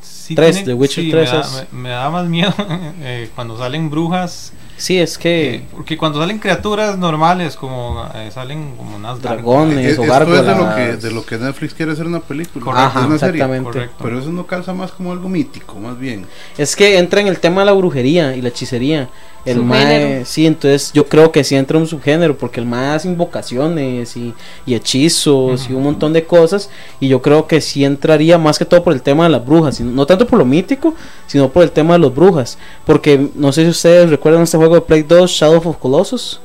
Sí 0.01 0.35
Tres, 0.35 0.63
The 0.63 0.73
Witcher 0.73 1.03
sí, 1.03 1.09
3 1.11 1.29
me, 1.31 1.37
da, 1.37 1.41
es- 1.41 1.73
me- 1.73 1.79
me 1.83 1.89
da 1.89 2.09
más 2.09 2.27
miedo 2.27 2.53
eh, 3.01 3.29
cuando 3.35 3.57
salen 3.57 3.89
brujas. 3.89 4.53
Sí, 4.77 4.99
es 4.99 5.17
que 5.17 5.55
eh, 5.55 5.65
porque 5.75 5.97
cuando 5.97 6.19
salen 6.19 6.37
criaturas 6.39 6.97
normales, 6.99 7.55
como 7.55 8.07
eh, 8.13 8.29
salen 8.31 8.75
como 8.77 8.95
unas 8.95 9.19
dragones 9.21 9.85
Es- 9.93 9.99
o 9.99 10.03
esto 10.03 10.13
es 10.13 10.27
de 10.29 10.35
lo, 10.35 10.43
gárgolas. 10.43 10.75
que, 10.75 10.95
de 10.97 11.11
lo 11.11 11.25
que 11.25 11.37
Netflix 11.39 11.73
quiere 11.73 11.91
hacer 11.93 12.05
una 12.05 12.19
película, 12.19 12.63
Correcto. 12.63 12.85
Ajá, 12.87 13.05
una 13.07 13.17
serie. 13.17 13.35
exactamente. 13.35 13.71
Correcto. 13.71 13.95
Pero 14.03 14.19
eso 14.19 14.31
no 14.31 14.45
calza 14.45 14.73
más 14.73 14.91
como 14.91 15.11
algo 15.11 15.27
mítico, 15.29 15.75
más 15.79 15.97
bien. 15.99 16.25
Es 16.57 16.75
que 16.75 16.97
entra 16.99 17.21
en 17.21 17.27
el 17.27 17.39
tema 17.39 17.61
de 17.61 17.65
la 17.65 17.73
brujería 17.73 18.35
y 18.35 18.41
la 18.41 18.49
hechicería. 18.49 19.09
El 19.45 19.63
mae, 19.63 20.25
sí, 20.25 20.45
entonces 20.45 20.91
yo 20.93 21.05
creo 21.07 21.31
que 21.31 21.41
sí 21.45 21.55
entra 21.55 21.77
un 21.77 21.87
subgénero 21.87 22.37
porque 22.37 22.59
el 22.59 22.65
mae 22.65 22.89
hace 22.89 23.07
invocaciones 23.07 24.17
y, 24.17 24.33
y 24.65 24.75
hechizos 24.75 25.69
y 25.69 25.73
un 25.73 25.83
montón 25.83 26.11
de 26.11 26.25
cosas 26.25 26.69
y 26.99 27.07
yo 27.07 27.21
creo 27.21 27.47
que 27.47 27.61
sí 27.61 27.85
entraría 27.85 28.37
más 28.37 28.59
que 28.59 28.65
todo 28.65 28.83
por 28.83 28.91
el 28.91 29.01
tema 29.01 29.23
de 29.23 29.29
las 29.29 29.45
brujas, 29.45 29.79
no 29.79 30.05
tanto 30.05 30.27
por 30.27 30.37
lo 30.39 30.43
mítico, 30.43 30.93
sino 31.27 31.47
por 31.49 31.63
el 31.63 31.71
tema 31.71 31.93
de 31.93 31.99
las 31.99 32.13
brujas, 32.13 32.57
porque 32.85 33.29
no 33.35 33.53
sé 33.53 33.63
si 33.63 33.69
ustedes 33.69 34.09
recuerdan 34.09 34.43
este 34.43 34.57
juego 34.57 34.66
de 34.75 34.81
Play 34.81 35.03
2 35.03 35.29
Shadow 35.29 35.61
of 35.63 35.77
Colossus. 35.77 36.39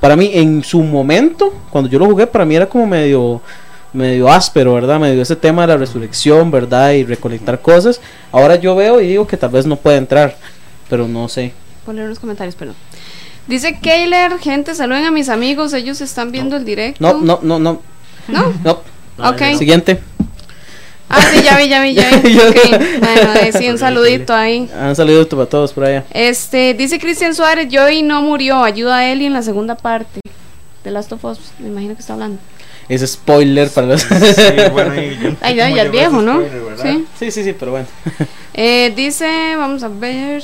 Para 0.00 0.16
mí 0.16 0.30
en 0.32 0.62
su 0.62 0.82
momento, 0.82 1.52
cuando 1.70 1.90
yo 1.90 1.98
lo 1.98 2.06
jugué, 2.06 2.26
para 2.26 2.44
mí 2.44 2.54
era 2.54 2.68
como 2.68 2.86
medio 2.86 3.40
medio 3.92 4.28
áspero, 4.30 4.74
¿verdad? 4.74 5.00
Medio 5.00 5.22
ese 5.22 5.36
tema 5.36 5.62
de 5.62 5.68
la 5.68 5.76
resurrección, 5.76 6.50
¿verdad? 6.50 6.92
Y 6.92 7.04
recolectar 7.04 7.60
cosas. 7.60 8.00
Ahora 8.32 8.56
yo 8.56 8.76
veo 8.76 9.00
y 9.00 9.08
digo 9.08 9.26
que 9.26 9.36
tal 9.36 9.50
vez 9.50 9.66
no 9.66 9.76
puede 9.76 9.96
entrar, 9.96 10.36
pero 10.88 11.08
no 11.08 11.28
sé. 11.28 11.52
Poner 11.84 12.08
los 12.08 12.18
comentarios, 12.18 12.54
perdón. 12.54 12.76
Dice 13.46 13.78
Kayler, 13.82 14.38
gente, 14.38 14.74
saluden 14.74 15.04
a 15.04 15.10
mis 15.10 15.30
amigos, 15.30 15.72
ellos 15.72 16.00
están 16.00 16.32
viendo 16.32 16.56
el 16.56 16.64
directo. 16.64 17.00
No, 17.00 17.20
no, 17.20 17.40
no, 17.42 17.58
no. 17.58 17.80
¿No? 18.28 18.52
No. 18.62 18.82
Ok. 19.30 19.56
Siguiente. 19.58 20.00
Ah, 21.10 21.20
sí, 21.32 21.42
ya 21.42 21.56
vi, 21.56 21.68
ya 21.68 21.80
vi, 21.82 21.94
ya 21.94 22.10
vi. 22.22 22.38
Ok, 22.38 22.56
Bueno, 23.00 23.34
eh, 23.40 23.52
sí, 23.56 23.68
un 23.68 23.78
saludito 23.86 24.34
ahí. 24.34 24.68
Han 24.78 24.94
salido 24.94 25.26
para 25.28 25.46
todos 25.46 25.72
por 25.72 25.84
allá. 25.84 26.04
Este, 26.10 26.74
dice 26.74 26.98
Cristian 26.98 27.34
Suárez, 27.34 27.68
Joey 27.72 28.02
no 28.02 28.20
murió, 28.22 28.62
ayuda 28.62 28.98
a 28.98 29.10
Ellie 29.10 29.26
en 29.26 29.32
la 29.32 29.42
segunda 29.42 29.74
parte 29.74 30.20
de 30.84 30.90
Last 30.90 31.12
of 31.12 31.24
Us, 31.24 31.38
me 31.58 31.68
imagino 31.68 31.94
que 31.94 32.00
está 32.00 32.12
hablando. 32.12 32.38
Ese 32.88 33.06
spoiler 33.06 33.68
para 33.70 33.86
los. 33.88 34.06
bueno, 34.72 34.94
y 35.02 35.18
yo- 35.22 35.36
Ay, 35.42 35.54
ya, 35.56 35.68
ya 35.68 35.82
es 35.84 35.90
viejo, 35.90 36.22
¿no? 36.22 36.40
Sí. 36.82 37.04
Sí, 37.18 37.30
sí, 37.30 37.44
sí, 37.44 37.52
pero 37.58 37.72
bueno. 37.72 37.86
Eh, 38.54 38.92
dice, 38.96 39.54
vamos 39.56 39.82
a 39.82 39.88
ver. 39.88 40.42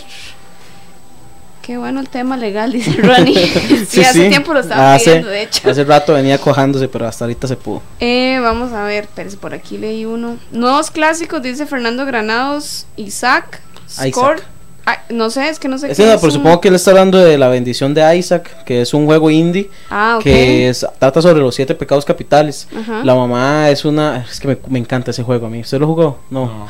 Qué 1.64 1.78
bueno 1.78 2.00
el 2.00 2.08
tema 2.08 2.36
legal, 2.36 2.72
dice 2.74 2.92
Ronnie. 3.00 3.46
sí, 3.88 4.00
hace 4.04 4.28
tiempo 4.28 4.52
lo 4.52 4.60
estaba 4.60 4.94
Hace- 4.94 5.04
pidiendo, 5.06 5.28
de 5.30 5.42
hecho. 5.42 5.70
Hace 5.70 5.84
rato 5.84 6.12
venía 6.12 6.38
cojándose, 6.38 6.88
pero 6.88 7.06
hasta 7.06 7.24
ahorita 7.24 7.48
se 7.48 7.56
pudo. 7.56 7.80
Eh, 8.00 8.38
vamos 8.42 8.72
a 8.72 8.84
ver, 8.84 9.04
espérese, 9.04 9.36
por 9.38 9.54
aquí 9.54 9.78
leí 9.78 10.04
uno. 10.04 10.36
Nuevos 10.52 10.90
clásicos, 10.90 11.42
dice 11.42 11.64
Fernando 11.66 12.04
Granados, 12.04 12.86
Isaac, 12.96 13.60
Isaac. 13.88 14.10
Score. 14.12 14.42
Ah, 14.86 14.98
no 15.08 15.30
sé, 15.30 15.48
es 15.48 15.58
que 15.58 15.66
no 15.66 15.78
sé 15.78 15.88
qué 15.88 15.94
no, 16.04 16.10
es 16.12 16.16
pero 16.20 16.26
un- 16.26 16.30
supongo 16.32 16.60
que 16.60 16.68
él 16.68 16.74
está 16.74 16.90
hablando 16.90 17.16
de 17.16 17.38
la 17.38 17.48
bendición 17.48 17.94
de 17.94 18.18
Isaac, 18.18 18.64
que 18.66 18.82
es 18.82 18.92
un 18.92 19.06
juego 19.06 19.30
indie 19.30 19.70
Ah, 19.88 20.16
ok. 20.18 20.22
que 20.24 20.68
es- 20.68 20.86
trata 20.98 21.22
sobre 21.22 21.40
los 21.40 21.54
siete 21.54 21.74
pecados 21.74 22.04
capitales. 22.04 22.68
Ajá. 22.78 23.02
La 23.02 23.14
mamá 23.14 23.70
es 23.70 23.86
una, 23.86 24.18
es 24.30 24.38
que 24.38 24.48
me, 24.48 24.58
me 24.68 24.78
encanta 24.78 25.10
ese 25.12 25.22
juego 25.22 25.46
a 25.46 25.48
mí. 25.48 25.60
¿Usted 25.60 25.78
lo 25.80 25.86
jugó? 25.86 26.18
No. 26.28 26.68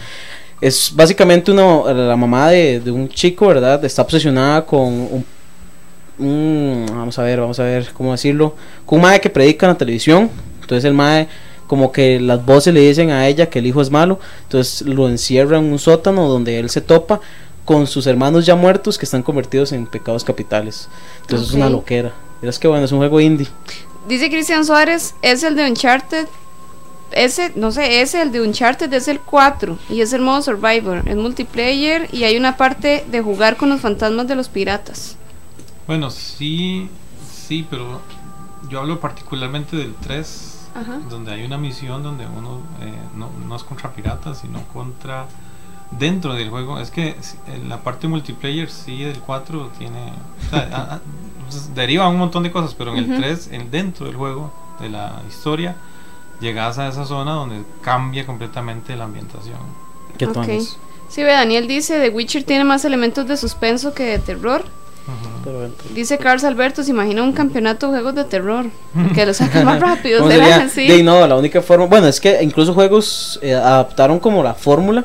Es 0.67 0.93
básicamente 0.95 1.53
una, 1.53 1.93
la 1.93 2.17
mamá 2.17 2.49
de, 2.51 2.81
de 2.81 2.91
un 2.91 3.09
chico, 3.09 3.49
¿verdad? 3.49 3.85
Está 3.85 4.01
obsesionada 4.03 4.65
con 4.65 4.83
un, 4.89 5.25
un- 6.19 6.87
vamos 6.89 7.19
a 7.19 7.23
ver, 7.23 7.41
vamos 7.41 7.59
a 7.61 7.65
ver 7.65 7.91
cómo 7.93 8.13
decirlo, 8.13 8.55
con 8.87 8.97
un 8.99 9.03
mae 9.03 9.21
que 9.21 9.29
predica 9.29 9.67
en 9.67 9.73
la 9.73 9.79
televisión. 9.79 10.31
Entonces 10.63 10.85
el 10.87 10.95
mae 10.95 11.29
como 11.67 11.93
que 11.93 12.19
las 12.21 12.45
voces 12.45 12.73
le 12.73 12.81
dicen 12.81 13.11
a 13.11 13.27
ella 13.29 13.51
que 13.51 13.59
el 13.59 13.67
hijo 13.67 13.81
es 13.83 13.91
malo, 13.91 14.19
entonces 14.45 14.87
lo 14.87 15.09
encierra 15.09 15.59
en 15.59 15.65
un 15.65 15.79
sótano 15.79 16.29
donde 16.29 16.59
él 16.59 16.71
se 16.71 16.81
topa 16.81 17.21
con 17.65 17.87
sus 17.87 18.07
hermanos 18.07 18.45
ya 18.47 18.55
muertos 18.55 18.97
que 18.99 19.05
están 19.07 19.23
convertidos 19.23 19.73
en 19.73 19.87
pecados 19.87 20.25
capitales. 20.25 20.89
Entonces 21.23 21.49
es 21.49 21.55
una 21.55 21.69
loquera. 21.71 22.13
Es 22.43 22.59
que 22.59 22.69
bueno, 22.69 22.85
es 22.85 22.93
un 22.93 22.99
juego 22.99 23.21
indie. 23.21 23.49
Dice 24.09 24.29
Cristian 24.31 24.65
Suárez, 24.65 25.15
es 25.23 25.43
el 25.43 25.57
de 25.57 25.69
Uncharted. 25.69 26.27
Ese, 27.15 27.53
no 27.57 27.71
sé, 27.71 28.01
ese, 28.03 28.21
el 28.23 28.33
de 28.33 28.41
Uncharted 28.41 28.93
es 28.93 29.09
el 29.09 29.21
4 29.21 29.79
y 29.89 30.01
es 30.01 30.13
el 30.13 30.21
modo 30.23 30.43
Survivor, 30.43 31.03
es 31.07 31.17
multiplayer 31.17 32.09
y 32.13 32.25
hay 32.25 32.37
una 32.37 32.57
parte 32.57 33.05
de 33.11 33.21
jugar 33.23 33.57
con 33.57 33.69
los 33.69 33.81
fantasmas 33.81 34.27
de 34.27 34.35
los 34.35 34.49
piratas. 34.49 35.17
Bueno, 35.87 36.11
sí, 36.11 36.89
sí, 37.33 37.67
pero 37.71 38.01
yo 38.69 38.81
hablo 38.81 38.99
particularmente 39.01 39.77
del 39.77 39.95
3, 39.95 40.69
Ajá. 40.75 40.99
donde 41.09 41.33
hay 41.33 41.45
una 41.45 41.59
misión 41.59 42.03
donde 42.03 42.27
uno 42.27 42.61
eh, 42.81 42.93
no, 43.15 43.31
no 43.47 43.55
es 43.57 43.63
contra 43.63 43.93
piratas, 43.93 44.39
sino 44.41 44.63
contra 44.73 45.27
dentro 45.93 46.35
del 46.35 46.51
juego. 46.51 46.81
Es 46.81 46.91
que 46.91 47.17
en 47.47 47.69
la 47.69 47.79
parte 47.83 48.09
multiplayer 48.09 48.69
sí 48.71 49.05
del 49.05 49.19
4 49.21 49.71
tiene... 49.79 50.13
o 50.47 50.51
sea, 50.51 50.61
a- 50.73 50.95
a- 50.97 51.01
pues, 51.49 51.75
deriva 51.75 52.09
un 52.09 52.17
montón 52.17 52.43
de 52.43 52.51
cosas, 52.51 52.75
pero 52.75 52.97
en 52.97 53.13
el 53.13 53.21
3, 53.21 53.49
en, 53.53 53.71
dentro 53.71 54.07
del 54.07 54.17
juego, 54.17 54.53
de 54.81 54.89
la 54.89 55.21
historia, 55.29 55.77
llegas 56.41 56.79
a 56.79 56.89
esa 56.89 57.05
zona 57.05 57.33
donde 57.33 57.63
cambia 57.83 58.27
completamente 58.27 58.97
la 58.97 59.05
ambientación. 59.05 59.59
¿Qué 60.19 60.27
Ok. 60.27 60.33
tones? 60.33 60.77
Sí, 61.09 61.23
ve, 61.23 61.33
Daniel 61.33 61.69
dice, 61.69 62.01
The 62.01 62.09
Witcher 62.11 62.45
tiene 62.45 62.65
más 62.65 62.85
elementos 62.85 63.27
de 63.29 63.37
suspenso 63.37 63.95
que 63.95 64.05
de 64.05 64.19
terror. 64.19 64.65
Dice 65.95 66.17
Carlos 66.19 66.45
Alberto, 66.45 66.83
se 66.83 66.91
imagina 66.91 67.23
un 67.23 67.33
campeonato 67.33 67.89
de 67.93 67.99
juegos 67.99 68.15
de 68.15 68.25
terror, 68.25 68.67
que 69.15 69.27
lo 69.27 69.35
sacan 69.35 69.65
más 69.67 69.79
rápido. 69.81 70.21
¿Cómo 70.21 70.31
¿será? 70.31 70.47
sería? 70.47 70.69
Sí. 70.69 70.87
De, 70.89 71.03
no, 71.03 71.27
la 71.27 71.37
única 71.37 71.61
forma, 71.61 71.85
bueno, 71.87 72.07
es 72.09 72.21
que 72.21 72.43
incluso 72.43 72.73
juegos 72.73 73.39
eh, 73.43 73.53
adaptaron 73.55 74.19
como 74.19 74.43
la 74.43 74.55
fórmula 74.55 75.05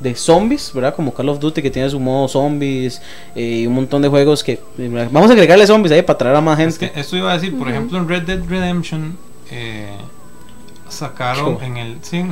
de 0.00 0.14
zombies, 0.14 0.70
¿verdad? 0.72 0.94
Como 0.94 1.12
Call 1.12 1.28
of 1.30 1.40
Duty 1.40 1.62
que 1.62 1.70
tiene 1.70 1.88
su 1.90 1.98
modo 1.98 2.28
zombies 2.28 3.00
eh, 3.34 3.60
y 3.62 3.66
un 3.66 3.74
montón 3.74 4.02
de 4.02 4.08
juegos 4.08 4.44
que 4.44 4.60
eh, 4.78 5.08
vamos 5.10 5.30
a 5.30 5.32
agregarle 5.32 5.66
zombies 5.66 5.92
ahí 5.92 6.02
para 6.02 6.14
atraer 6.14 6.36
a 6.36 6.40
más 6.40 6.58
Es 6.60 6.78
gente. 6.78 6.92
que 6.92 7.00
esto 7.00 7.16
iba 7.16 7.30
a 7.32 7.34
decir, 7.34 7.58
por 7.58 7.68
ejemplo, 7.68 7.98
en 7.98 8.08
Red 8.08 8.22
Dead 8.22 8.40
Redemption 8.48 9.16
eh, 9.50 9.88
sacaron 10.88 11.62
en 11.62 11.76
el 11.76 11.98
sí, 12.02 12.24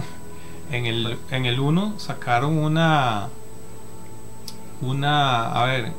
en 0.71 0.87
el 0.87 1.19
en 1.31 1.47
el 1.47 1.61
1 1.61 1.99
sacaron 1.99 2.59
una 2.59 3.29
una 4.81 5.53
a 5.53 5.65
ver, 5.67 5.93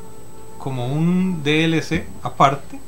como 0.59 0.87
un 0.87 1.41
DLC 1.43 2.05
aparte 2.21 2.79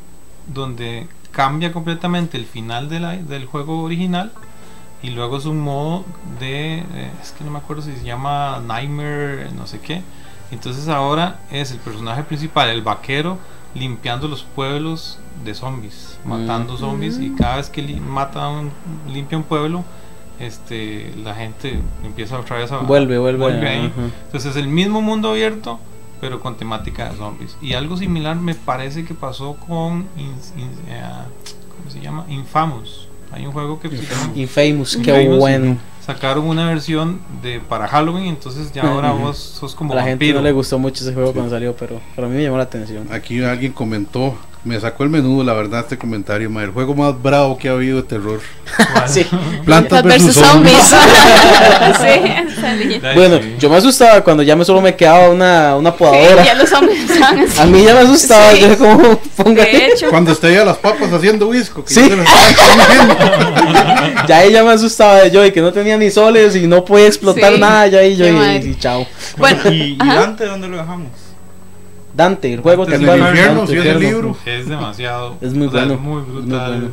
donde 0.48 1.08
cambia 1.32 1.72
completamente 1.74 2.38
el 2.38 2.46
final 2.46 2.90
de 2.90 3.00
la- 3.00 3.16
del 3.18 3.46
juego 3.46 3.82
original 3.84 4.32
y 5.02 5.10
luego 5.10 5.38
es 5.38 5.46
un 5.46 5.60
modo 5.60 6.06
de 6.40 6.78
eh, 6.80 7.12
es 7.22 7.32
que 7.32 7.44
no 7.44 7.52
me 7.52 7.60
acuerdo 7.60 7.82
si 7.84 7.94
se 7.96 8.04
llama 8.04 8.62
Nightmare 8.66 9.52
no 9.52 9.68
sé 9.68 9.80
qué. 9.80 10.02
Entonces 10.52 10.88
ahora 10.88 11.40
es 11.52 11.72
el 11.72 11.80
personaje 11.80 12.24
principal 12.24 12.70
el 12.70 12.82
vaquero 12.82 13.38
limpiando 13.76 14.28
los 14.28 14.44
pueblos 14.44 15.20
de 15.44 15.54
zombies 15.54 16.18
matando 16.26 16.78
zombies 16.78 17.20
y 17.20 17.32
cada 17.32 17.58
vez 17.58 17.70
que 17.70 17.82
li- 17.82 18.00
mata 18.00 18.48
un, 18.50 18.72
limpia 19.12 19.38
un 19.38 19.44
pueblo 19.44 19.84
este 20.40 21.14
la 21.24 21.34
gente 21.36 21.80
empieza 22.04 22.40
otra 22.40 22.58
vez 22.58 22.72
a 22.72 22.78
Vuelve, 22.80 23.18
vuelve, 23.18 23.68
ahí 23.68 23.86
ajá. 23.88 24.02
entonces 24.26 24.52
es 24.52 24.58
el 24.58 24.68
mismo 24.68 25.02
mundo 25.02 25.30
abierto 25.30 25.80
pero 26.22 26.40
con 26.40 26.56
temática 26.56 27.10
de 27.10 27.18
zombies 27.18 27.58
y 27.62 27.74
algo 27.74 27.98
similar 27.98 28.36
me 28.36 28.56
parece 28.56 29.06
que 29.06 29.14
pasó 29.14 29.56
con 29.56 30.08
in- 30.18 30.34
in- 30.62 30.72
eh, 30.90 31.02
¿cómo 31.78 31.92
se 31.92 32.00
llama? 32.02 32.26
Infamous 32.30 33.08
hay 33.32 33.46
un 33.46 33.52
juego 33.52 33.80
que 33.80 33.90
se 33.90 33.98
llama 33.98 34.32
Infamous, 34.36 34.98
qué 34.98 35.28
bueno. 35.38 35.78
Sacaron 36.06 36.46
una 36.46 36.68
versión 36.68 37.20
de 37.42 37.60
para 37.60 37.88
Halloween 37.88 38.28
entonces 38.28 38.72
ya 38.72 38.84
ahora 38.84 39.12
vos 39.12 39.38
sos 39.38 39.74
como 39.74 39.94
A 39.94 39.96
la 39.96 40.04
gente 40.04 40.32
no 40.34 40.42
le 40.42 40.52
gustó 40.52 40.78
mucho 40.78 41.04
ese 41.04 41.14
juego 41.14 41.34
cuando 41.34 41.50
salió, 41.50 41.76
pero 41.76 42.00
para 42.16 42.28
mí 42.28 42.36
me 42.36 42.44
llamó 42.44 42.58
la 42.58 42.64
atención. 42.64 43.08
Aquí 43.12 43.44
alguien 43.44 43.72
comentó, 43.72 44.36
me 44.66 44.80
sacó 44.80 45.04
el 45.04 45.10
menudo, 45.12 45.44
la 45.44 45.54
verdad, 45.54 45.82
este 45.82 45.96
comentario, 45.98 46.50
ma, 46.50 46.64
el 46.64 46.72
juego 46.72 46.96
más 46.96 47.22
bravo 47.22 47.56
que 47.58 47.70
ha 47.70 47.74
habido 47.74 47.98
de 47.98 48.04
terror. 48.04 48.42
Sí. 49.06 49.24
Plantas 49.64 50.02
versus 50.04 50.36
versus 50.36 50.44
zombies. 50.44 50.76
sí. 52.02 53.00
Bueno, 53.14 53.40
yo 53.60 53.70
me 53.70 53.76
asustaba 53.78 54.22
cuando 54.24 54.42
ya 54.42 54.56
me 54.56 54.66
solo 54.66 54.82
me 54.82 54.96
quedaba 54.96 55.30
una, 55.30 55.76
una 55.76 55.96
podadora. 55.96 56.42
Sí, 56.42 56.48
ya 56.48 56.56
los 56.56 56.74
así. 56.74 57.60
A 57.62 57.66
mí 57.68 57.84
ya 57.84 57.94
me 57.94 58.00
asustaba, 58.02 58.52
Sí. 58.54 58.62
yo 58.62 58.78
como 58.78 59.20
ponga 59.38 59.64
De 59.64 59.86
hecho, 59.88 60.10
Cuando 60.10 60.32
usted 60.32 60.48
veía 60.50 60.66
las 60.66 60.78
papas 60.78 61.14
haciendo 61.14 61.48
whisky, 61.48 61.82
que 61.84 61.94
Sí. 61.94 62.02
ya 62.10 62.10
se 62.10 62.16
las 62.16 62.50
estaban 62.50 63.16
comiendo. 63.16 64.28
ya 64.28 64.44
ella 64.44 64.64
me 64.64 64.72
asustaba 64.72 65.16
de 65.22 65.32
yo 65.32 65.46
y 65.46 65.52
que 65.52 65.62
no 65.62 65.72
tenía 65.72 65.96
ni 65.98 66.10
soles 66.10 66.56
y 66.56 66.66
no 66.66 66.84
podía 66.84 67.06
explotar 67.08 67.54
Sí. 67.54 67.60
nada 67.60 67.88
ya 67.88 68.04
y 68.04 68.16
yo 68.18 68.26
y, 68.28 68.76
chao. 68.80 69.06
bueno, 69.38 69.62
¿Y, 69.72 69.94
y. 69.94 69.98
Dante 69.98 70.46
dónde 70.48 70.68
lo 70.68 70.78
dejamos? 70.78 71.10
Dante, 72.16 72.54
el 72.54 72.62
juego 72.62 72.84
Antes 72.84 73.02
infierno, 73.02 73.26
Dante, 73.62 73.68
si 73.74 73.78
es 73.80 73.86
el 73.86 73.94
infierno. 73.94 74.00
libro. 74.30 74.38
es 74.46 74.70
demasiado 74.70 75.36
Es 75.42 75.54
muy 75.54 75.70
sea, 75.70 75.80
bueno, 75.86 75.94
es 75.96 76.00
muy 76.00 76.22
es 76.22 76.28
muy 76.28 76.42
brutal 76.42 76.72
bueno. 76.72 76.88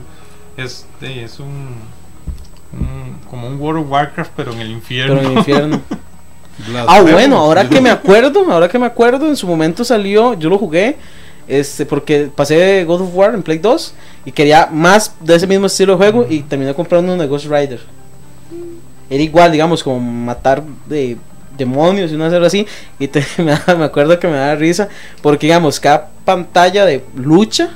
es, 0.56 0.86
eh, 1.02 1.22
es 1.24 1.38
un, 1.40 1.46
un- 2.78 3.16
como 3.30 3.46
un 3.48 3.60
World 3.60 3.84
of 3.84 3.90
Warcraft 3.90 4.32
pero 4.36 4.52
en 4.52 4.60
el 4.60 4.70
infierno 4.70 5.14
Pero 5.16 5.26
en 5.26 5.32
el 5.32 5.38
infierno. 5.38 5.80
Ah, 6.86 7.00
bueno, 7.00 7.38
ahora 7.38 7.66
que 7.66 7.80
me 7.80 7.88
acuerdo, 7.90 8.44
ahora 8.52 8.68
que 8.68 8.78
me 8.78 8.84
acuerdo, 8.84 9.26
en 9.26 9.36
su 9.36 9.46
momento 9.46 9.84
salió, 9.84 10.34
yo 10.34 10.50
lo 10.50 10.58
jugué, 10.58 10.96
este, 11.48 11.86
porque 11.86 12.30
pasé 12.32 12.84
God 12.84 13.00
of 13.00 13.14
War 13.14 13.34
en 13.34 13.42
Play 13.42 13.56
2 13.58 13.94
y 14.26 14.32
quería 14.32 14.68
más 14.70 15.14
de 15.20 15.34
ese 15.34 15.46
mismo 15.46 15.66
estilo 15.66 15.94
de 15.94 15.96
juego 15.96 16.26
y 16.28 16.40
terminé 16.42 16.74
comprando 16.74 17.14
uno 17.14 17.22
de 17.22 17.26
Ghost 17.28 17.46
Rider. 17.46 17.80
Era 19.08 19.22
igual, 19.22 19.50
digamos, 19.50 19.82
como 19.82 19.98
matar 19.98 20.62
de 20.86 21.16
demonios 21.56 22.10
y 22.12 22.14
una 22.14 22.28
cosa 22.30 22.46
así. 22.46 22.66
Y 22.98 23.08
te- 23.08 23.24
me, 23.38 23.52
da- 23.52 23.74
me 23.76 23.84
acuerdo 23.84 24.18
que 24.18 24.28
me 24.28 24.36
daba 24.36 24.54
risa, 24.54 24.88
porque 25.22 25.46
digamos, 25.46 25.78
cada 25.80 26.08
pantalla 26.24 26.84
de 26.84 27.04
lucha 27.16 27.70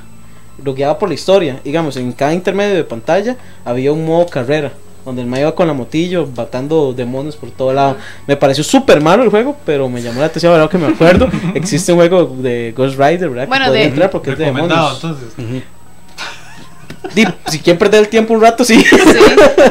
lo 0.62 0.74
guiaba 0.74 0.98
por 0.98 1.08
la 1.08 1.14
historia. 1.14 1.60
Digamos, 1.64 1.96
en 1.96 2.12
cada 2.12 2.32
intermedio 2.34 2.74
de 2.74 2.84
pantalla 2.84 3.36
había 3.64 3.92
un 3.92 4.04
modo 4.06 4.26
carrera. 4.26 4.72
Donde 5.04 5.22
el 5.22 5.28
mae 5.28 5.42
iba 5.42 5.54
con 5.54 5.68
la 5.68 5.72
motillo, 5.72 6.28
matando 6.36 6.92
demonios 6.92 7.36
por 7.36 7.48
todo 7.52 7.72
lado. 7.72 7.96
Me 8.26 8.36
pareció 8.36 8.64
súper 8.64 9.00
malo 9.00 9.22
el 9.22 9.28
juego, 9.28 9.54
pero 9.64 9.88
me 9.88 10.02
llamó 10.02 10.18
la 10.18 10.26
atención, 10.26 10.52
ahora 10.52 10.68
que 10.68 10.78
me 10.78 10.88
acuerdo. 10.88 11.28
Existe 11.54 11.92
un 11.92 11.98
juego 11.98 12.34
de 12.40 12.74
Ghost 12.76 12.98
Rider, 12.98 13.28
¿verdad? 13.30 13.46
Bueno, 13.46 13.66
que 13.66 13.70
de- 13.78 13.84
entrar 13.84 14.10
porque 14.10 14.30
es 14.32 14.38
de 14.38 14.46
demonios. 14.46 14.94
entonces 14.94 15.28
si 17.48 17.58
quieren 17.60 17.78
perder 17.78 18.00
el 18.02 18.08
tiempo 18.08 18.34
un 18.34 18.40
rato, 18.40 18.64
sí. 18.64 18.82
sí, 18.82 18.96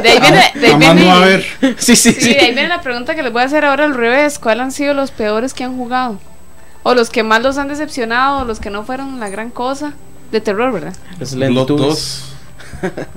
de 0.02 0.10
ahí 0.10 0.20
viene, 0.20 0.52
de 0.56 0.68
ahí 0.86 1.08
a 1.08 1.20
ver. 1.20 1.46
sí, 1.78 1.96
sí, 1.96 2.12
sí, 2.14 2.22
sí. 2.22 2.34
de 2.34 2.40
ahí 2.40 2.54
viene 2.54 2.68
la 2.68 2.82
pregunta 2.82 3.16
que 3.16 3.24
les 3.24 3.32
voy 3.32 3.42
a 3.42 3.46
hacer 3.46 3.66
ahora 3.66 3.86
al 3.86 3.94
revés. 3.94 4.40
¿Cuáles 4.40 4.64
han 4.64 4.72
sido 4.72 4.94
los 4.94 5.12
peores 5.12 5.54
que 5.54 5.64
han 5.64 5.76
jugado? 5.76 6.20
O 6.84 6.94
los 6.94 7.10
que 7.10 7.24
más 7.24 7.42
los 7.42 7.58
han 7.58 7.68
decepcionado, 7.68 8.40
o 8.42 8.46
los 8.46 8.60
que 8.60 8.70
no 8.70 8.84
fueron 8.84 9.20
la 9.20 9.30
gran 9.30 9.50
cosa. 9.50 9.94
De 10.32 10.42
terror, 10.42 10.74
¿verdad? 10.74 10.94
Es 11.20 11.36
Blood 11.36 11.50
lentitud. 11.50 11.78
2. 11.78 12.24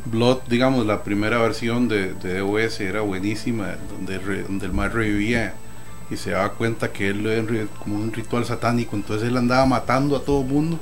Blood, 0.07 0.38
digamos, 0.49 0.86
la 0.86 1.03
primera 1.03 1.38
versión 1.38 1.88
de, 1.88 2.12
de 2.14 2.38
DOS 2.38 2.80
era 2.80 3.01
buenísima, 3.01 3.74
donde, 3.90 4.18
re- 4.18 4.42
donde 4.42 4.66
el 4.66 4.72
mal 4.72 4.92
revivía 4.92 5.55
y 6.11 6.16
se 6.16 6.30
daba 6.30 6.51
cuenta 6.53 6.92
que 6.92 7.09
él 7.09 7.26
era 7.26 7.66
como 7.82 7.96
un 7.96 8.12
ritual 8.12 8.44
satánico, 8.44 8.94
entonces 8.96 9.28
él 9.28 9.36
andaba 9.36 9.66
matando 9.66 10.16
a 10.16 10.20
todo 10.22 10.42
mundo. 10.42 10.78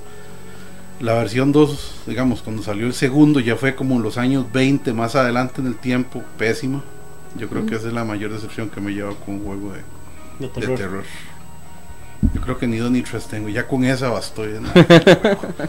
La 1.00 1.14
versión 1.14 1.52
2, 1.52 2.02
digamos, 2.06 2.40
cuando 2.42 2.62
salió 2.62 2.86
el 2.86 2.94
segundo, 2.94 3.40
ya 3.40 3.56
fue 3.56 3.74
como 3.74 3.96
en 3.96 4.02
los 4.02 4.16
años 4.16 4.46
20, 4.52 4.92
más 4.94 5.14
adelante 5.14 5.60
en 5.60 5.66
el 5.66 5.76
tiempo, 5.76 6.22
pésima. 6.38 6.82
Yo 7.36 7.48
creo 7.48 7.66
que 7.66 7.74
esa 7.74 7.88
es 7.88 7.92
la 7.92 8.04
mayor 8.04 8.32
decepción 8.32 8.70
que 8.70 8.80
me 8.80 8.92
lleva 8.92 9.14
con 9.14 9.34
un 9.34 9.44
juego 9.44 9.72
de, 9.72 9.82
De 10.46 10.66
de 10.66 10.76
terror. 10.76 11.04
Yo 12.32 12.40
creo 12.40 12.58
que 12.58 12.66
ni 12.66 12.78
dos 12.78 12.90
ni 12.90 13.02
tres 13.02 13.26
tengo, 13.26 13.50
ya 13.50 13.66
con 13.68 13.84
esa 13.84 14.08
bastó. 14.08 14.44
ya. 14.46 14.60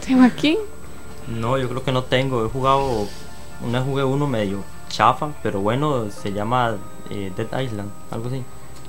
Tengo 0.00 0.22
aquí. 0.22 0.56
No, 1.28 1.58
yo 1.58 1.68
creo 1.68 1.84
que 1.84 1.92
no 1.92 2.04
tengo. 2.04 2.44
He 2.46 2.48
jugado, 2.48 3.06
una 3.62 3.82
jugué 3.82 4.02
uno 4.02 4.26
medio 4.26 4.64
chafa, 4.88 5.28
pero 5.42 5.60
bueno, 5.60 6.10
se 6.10 6.32
llama 6.32 6.76
eh, 7.10 7.30
Dead 7.36 7.60
Island, 7.60 7.90
algo 8.10 8.28
así. 8.28 8.42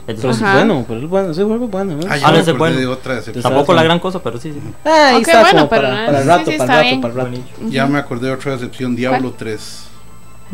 Es 0.10 0.16
de 0.16 0.22
Pero 0.22 0.30
esos- 0.32 0.38
es 0.38 0.44
Ajá. 0.44 0.54
bueno, 0.56 0.86
pero 0.88 1.00
es 1.02 1.08
bueno, 1.10 1.32
ese 1.32 1.44
juego 1.44 1.66
es 1.66 1.72
bueno. 1.72 1.96
¿no? 1.96 2.02
Ah, 2.10 2.16
Ah, 2.24 2.28
no, 2.28 2.34
me 2.34 2.40
ese 2.40 2.52
bueno. 2.54 2.78
de 2.78 2.88
otra 2.88 3.16
decepción. 3.16 3.44
Tampoco 3.44 3.74
la 3.74 3.84
gran 3.84 4.00
cosa, 4.00 4.22
pero 4.24 4.40
sí, 4.40 4.52
sí. 4.52 4.60
Ah, 4.86 5.10
ahí 5.10 5.16
Ok, 5.22 5.28
está, 5.28 5.42
bueno, 5.42 5.58
como 5.60 5.70
pero 5.70 5.82
para, 5.84 6.06
para 6.06 6.18
el 6.18 6.24
sí, 6.24 6.30
rato, 6.30 6.52
sí, 6.52 6.58
para 6.58 6.74
rato, 6.74 6.82
bien. 6.84 7.02
para 7.02 7.14
el 7.14 7.20
rato. 7.20 7.40
Ya 7.70 7.86
me 7.86 8.00
acordé 8.00 8.28
de 8.28 8.34
otra 8.34 8.52
decepción, 8.54 8.96
Diablo 8.96 9.34
3. 9.38 9.84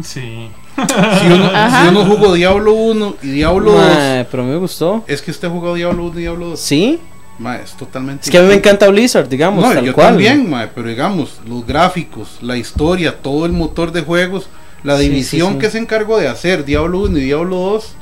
Sí. 0.04 0.50
Si 0.76 1.28
uno, 1.28 1.50
si 1.50 1.88
uno 1.88 2.06
jugó 2.06 2.34
Diablo 2.34 2.74
1 2.74 3.16
y 3.24 3.28
Diablo 3.30 3.72
2, 3.72 3.82
Mae, 3.96 4.26
pero 4.30 4.44
me 4.44 4.58
gustó. 4.58 5.06
es 5.08 5.22
que 5.22 5.32
usted 5.32 5.48
jugó 5.48 5.74
Diablo 5.74 6.04
1 6.04 6.20
y 6.20 6.22
Diablo 6.24 6.46
2. 6.50 6.60
Sí, 6.60 7.00
Ma, 7.40 7.56
es 7.58 7.72
totalmente. 7.78 8.24
es 8.26 8.30
que 8.30 8.38
a 8.38 8.42
mí 8.42 8.48
me 8.48 8.56
encanta 8.56 8.88
Blizzard, 8.90 9.30
digamos, 9.30 9.64
No, 9.66 9.74
tal 9.74 9.86
yo 9.86 9.94
cual. 9.94 10.08
también, 10.08 10.50
ma, 10.50 10.68
pero 10.76 10.90
digamos, 10.90 11.40
los 11.48 11.66
gráficos, 11.66 12.40
la 12.42 12.58
historia, 12.58 13.22
todo 13.22 13.46
el 13.46 13.54
motor 13.54 13.92
de 13.94 14.02
juegos, 14.02 14.48
la 14.84 14.98
Sí, 14.98 15.04
división 15.10 15.48
sí, 15.50 15.54
sí. 15.54 15.60
que 15.60 15.70
se 15.70 15.78
encargó 15.80 16.18
de 16.18 16.28
hacer 16.28 16.66
Diablo 16.66 17.00
1 17.00 17.18
y 17.18 17.22
Diablo 17.22 17.56
2, 17.56 17.94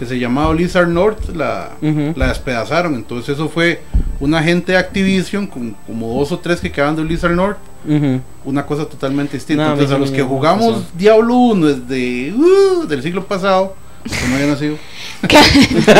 que 0.00 0.06
se 0.06 0.18
llamaba 0.18 0.52
Blizzard 0.54 0.88
North, 0.88 1.28
la, 1.36 1.72
Ujú. 1.82 2.14
la 2.16 2.28
despedazaron. 2.28 2.94
Entonces, 2.94 3.34
eso 3.34 3.48
fue 3.50 3.82
una 4.18 4.42
gente 4.42 4.72
de 4.72 4.78
Activision, 4.78 5.46
con, 5.46 5.76
como 5.86 6.14
dos 6.18 6.32
o 6.32 6.38
tres 6.38 6.58
que 6.60 6.72
quedaban 6.72 6.96
de 6.96 7.02
Blizzard 7.04 7.34
North, 7.36 7.58
Ujú. 7.86 8.20
una 8.46 8.64
cosa 8.64 8.86
totalmente 8.86 9.36
distinta. 9.36 9.66
No, 9.66 9.72
Entonces, 9.74 9.94
a 9.94 9.98
los 9.98 10.10
que 10.10 10.22
jugamos 10.22 10.64
atención. 10.68 10.98
Diablo 10.98 11.34
1 11.36 11.66
desde 11.66 12.32
uh, 12.32 12.86
del 12.88 13.02
siglo 13.02 13.26
pasado, 13.26 13.76
que 14.04 14.28
no 14.28 14.34
había 14.36 14.46
nacido, 14.46 14.76
este, 15.22 15.94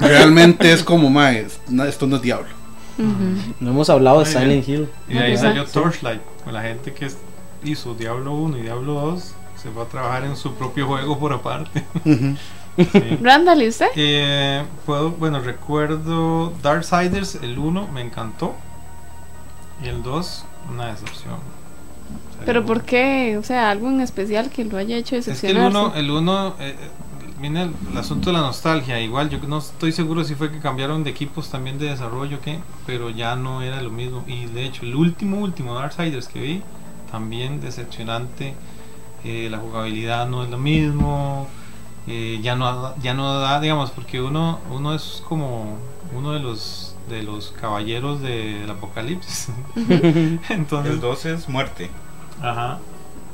realmente 0.00 0.72
es 0.72 0.82
como, 0.84 1.10
na- 1.10 1.88
esto 1.88 2.06
no 2.06 2.16
es 2.16 2.22
Diablo. 2.22 2.48
No 3.60 3.70
hemos 3.70 3.88
hablado 3.90 4.20
de 4.20 4.26
Silent 4.26 4.68
Hill. 4.68 4.88
Y 5.08 5.14
de 5.14 5.20
ahí 5.20 5.36
salió 5.36 5.64
Torchlight, 5.64 6.20
con 6.44 6.52
la 6.52 6.62
gente 6.62 6.92
que 6.92 7.08
hizo 7.64 7.94
Diablo 7.94 8.34
1 8.34 8.58
y 8.58 8.62
Diablo 8.62 8.92
2, 8.94 9.34
se 9.62 9.70
fue 9.70 9.82
a 9.82 9.86
trabajar 9.86 10.24
en 10.24 10.36
su 10.36 10.54
propio 10.54 10.86
juego 10.86 11.18
por 11.18 11.32
aparte. 11.32 11.84
Ujú. 12.04 12.36
Sí. 12.92 13.18
Randall, 13.20 13.62
¿y 13.62 13.68
usted? 13.68 13.88
Eh, 13.94 14.64
puedo, 14.86 15.10
bueno, 15.10 15.40
recuerdo 15.40 16.52
Darksiders, 16.62 17.34
el 17.36 17.58
1 17.58 17.88
me 17.88 18.00
encantó. 18.00 18.54
Y 19.82 19.88
el 19.88 20.02
2, 20.02 20.44
una 20.70 20.86
decepción. 20.86 21.34
O 21.34 22.32
sea, 22.32 22.44
¿Pero 22.44 22.64
por 22.64 22.84
qué? 22.84 23.36
O 23.38 23.42
sea, 23.42 23.70
algo 23.70 23.88
en 23.88 24.00
especial 24.00 24.50
que 24.50 24.64
lo 24.64 24.78
haya 24.78 24.96
hecho 24.96 25.16
Es 25.16 25.40
que 25.40 25.50
el 25.50 25.58
decepcionarse. 25.58 25.78
1, 25.78 25.94
el 25.96 26.10
uno, 26.10 26.48
eh, 26.58 26.76
eh, 26.78 26.90
viene 27.38 27.62
el, 27.64 27.72
el 27.90 27.98
asunto 27.98 28.30
de 28.30 28.34
la 28.34 28.42
nostalgia. 28.42 29.00
Igual, 29.00 29.30
yo 29.30 29.38
no 29.46 29.58
estoy 29.58 29.92
seguro 29.92 30.24
si 30.24 30.34
fue 30.34 30.50
que 30.52 30.60
cambiaron 30.60 31.04
de 31.04 31.10
equipos 31.10 31.50
también 31.50 31.78
de 31.78 31.86
desarrollo 31.90 32.38
o 32.38 32.40
qué, 32.40 32.60
pero 32.86 33.10
ya 33.10 33.36
no 33.36 33.62
era 33.62 33.82
lo 33.82 33.90
mismo. 33.90 34.24
Y 34.26 34.46
de 34.46 34.64
hecho, 34.64 34.84
el 34.84 34.94
último, 34.94 35.38
último 35.40 35.74
Darksiders 35.74 36.28
que 36.28 36.40
vi, 36.40 36.62
también 37.10 37.60
decepcionante. 37.60 38.54
Eh, 39.24 39.48
la 39.50 39.58
jugabilidad 39.58 40.26
no 40.28 40.42
es 40.44 40.50
lo 40.50 40.58
mismo. 40.58 41.46
eh, 42.06 42.40
ya 42.42 42.56
no 42.56 42.64
da- 42.82 42.94
ya 43.02 43.12
no 43.14 43.38
da 43.40 43.60
digamos 43.60 43.90
porque 43.90 44.20
uno 44.22 44.58
uno 44.70 44.94
es 44.94 45.22
como 45.28 45.76
uno 46.16 46.32
de 46.32 46.40
los 46.40 46.96
de 47.10 47.22
los 47.22 47.52
caballeros 47.60 48.22
del 48.22 48.68
apocalipsis 48.70 49.48
entonces 50.48 50.92
El 50.94 51.00
12 51.00 51.34
es 51.34 51.48
muerte. 51.48 51.90
Ajá. 52.40 52.78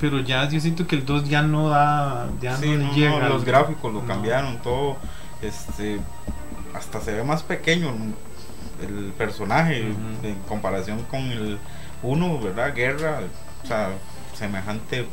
Pero 0.01 0.21
ya 0.21 0.49
yo 0.49 0.61
siento 0.61 0.87
que 0.87 0.97
el 0.97 1.07
2 1.07 1.29
ya 1.29 1.43
no 1.43 1.69
da. 1.71 2.29
Ya 2.41 2.57
Sí, 2.57 2.67
no, 2.69 2.77
le 2.77 2.85
no, 2.85 2.93
llega. 2.95 3.19
no, 3.21 3.29
los 3.29 3.41
al- 3.43 3.47
gráficos 3.47 3.93
lo 3.95 4.03
no. 4.03 4.07
cambiaron 4.09 4.59
todo. 4.63 4.97
Este 5.43 6.01
hasta 6.75 7.01
se 7.01 7.13
ve 7.15 7.25
más 7.25 7.43
pequeño 7.43 7.93
el 8.83 9.13
personaje 9.17 9.79
en 10.23 10.35
comparación 10.49 11.03
con 11.05 11.21
el 11.31 11.59
1, 12.03 12.41
¿verdad? 12.41 12.75
Guerra, 12.75 13.21
o 13.63 13.67
sea, 13.67 13.91
semejante 14.37 15.07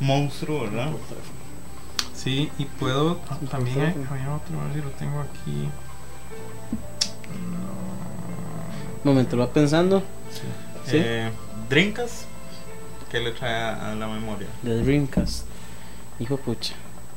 monstruo, 0.00 0.62
¿verdad? 0.62 0.90
Sí, 2.14 2.50
y 2.58 2.64
puedo. 2.64 3.16
También 3.50 3.80
hay, 3.80 3.94
había 4.10 4.34
otro, 4.34 4.60
a 4.60 4.64
ver 4.64 4.74
si 4.74 4.80
lo 4.82 4.90
tengo 4.90 5.20
aquí. 5.20 5.68
Momento, 9.04 9.36
lo 9.36 9.46
va 9.46 9.52
pensando. 9.52 10.02
Sí. 10.84 10.96
Eh, 10.98 11.30
Drinkas, 11.68 12.26
¿qué 13.10 13.20
le 13.20 13.32
trae 13.32 13.54
a, 13.54 13.92
a 13.92 13.94
la 13.94 14.08
memoria? 14.08 14.48
De 14.62 14.82
Dreamcast. 14.82 15.44
Hijo 16.18 16.36
pucha. 16.38 16.74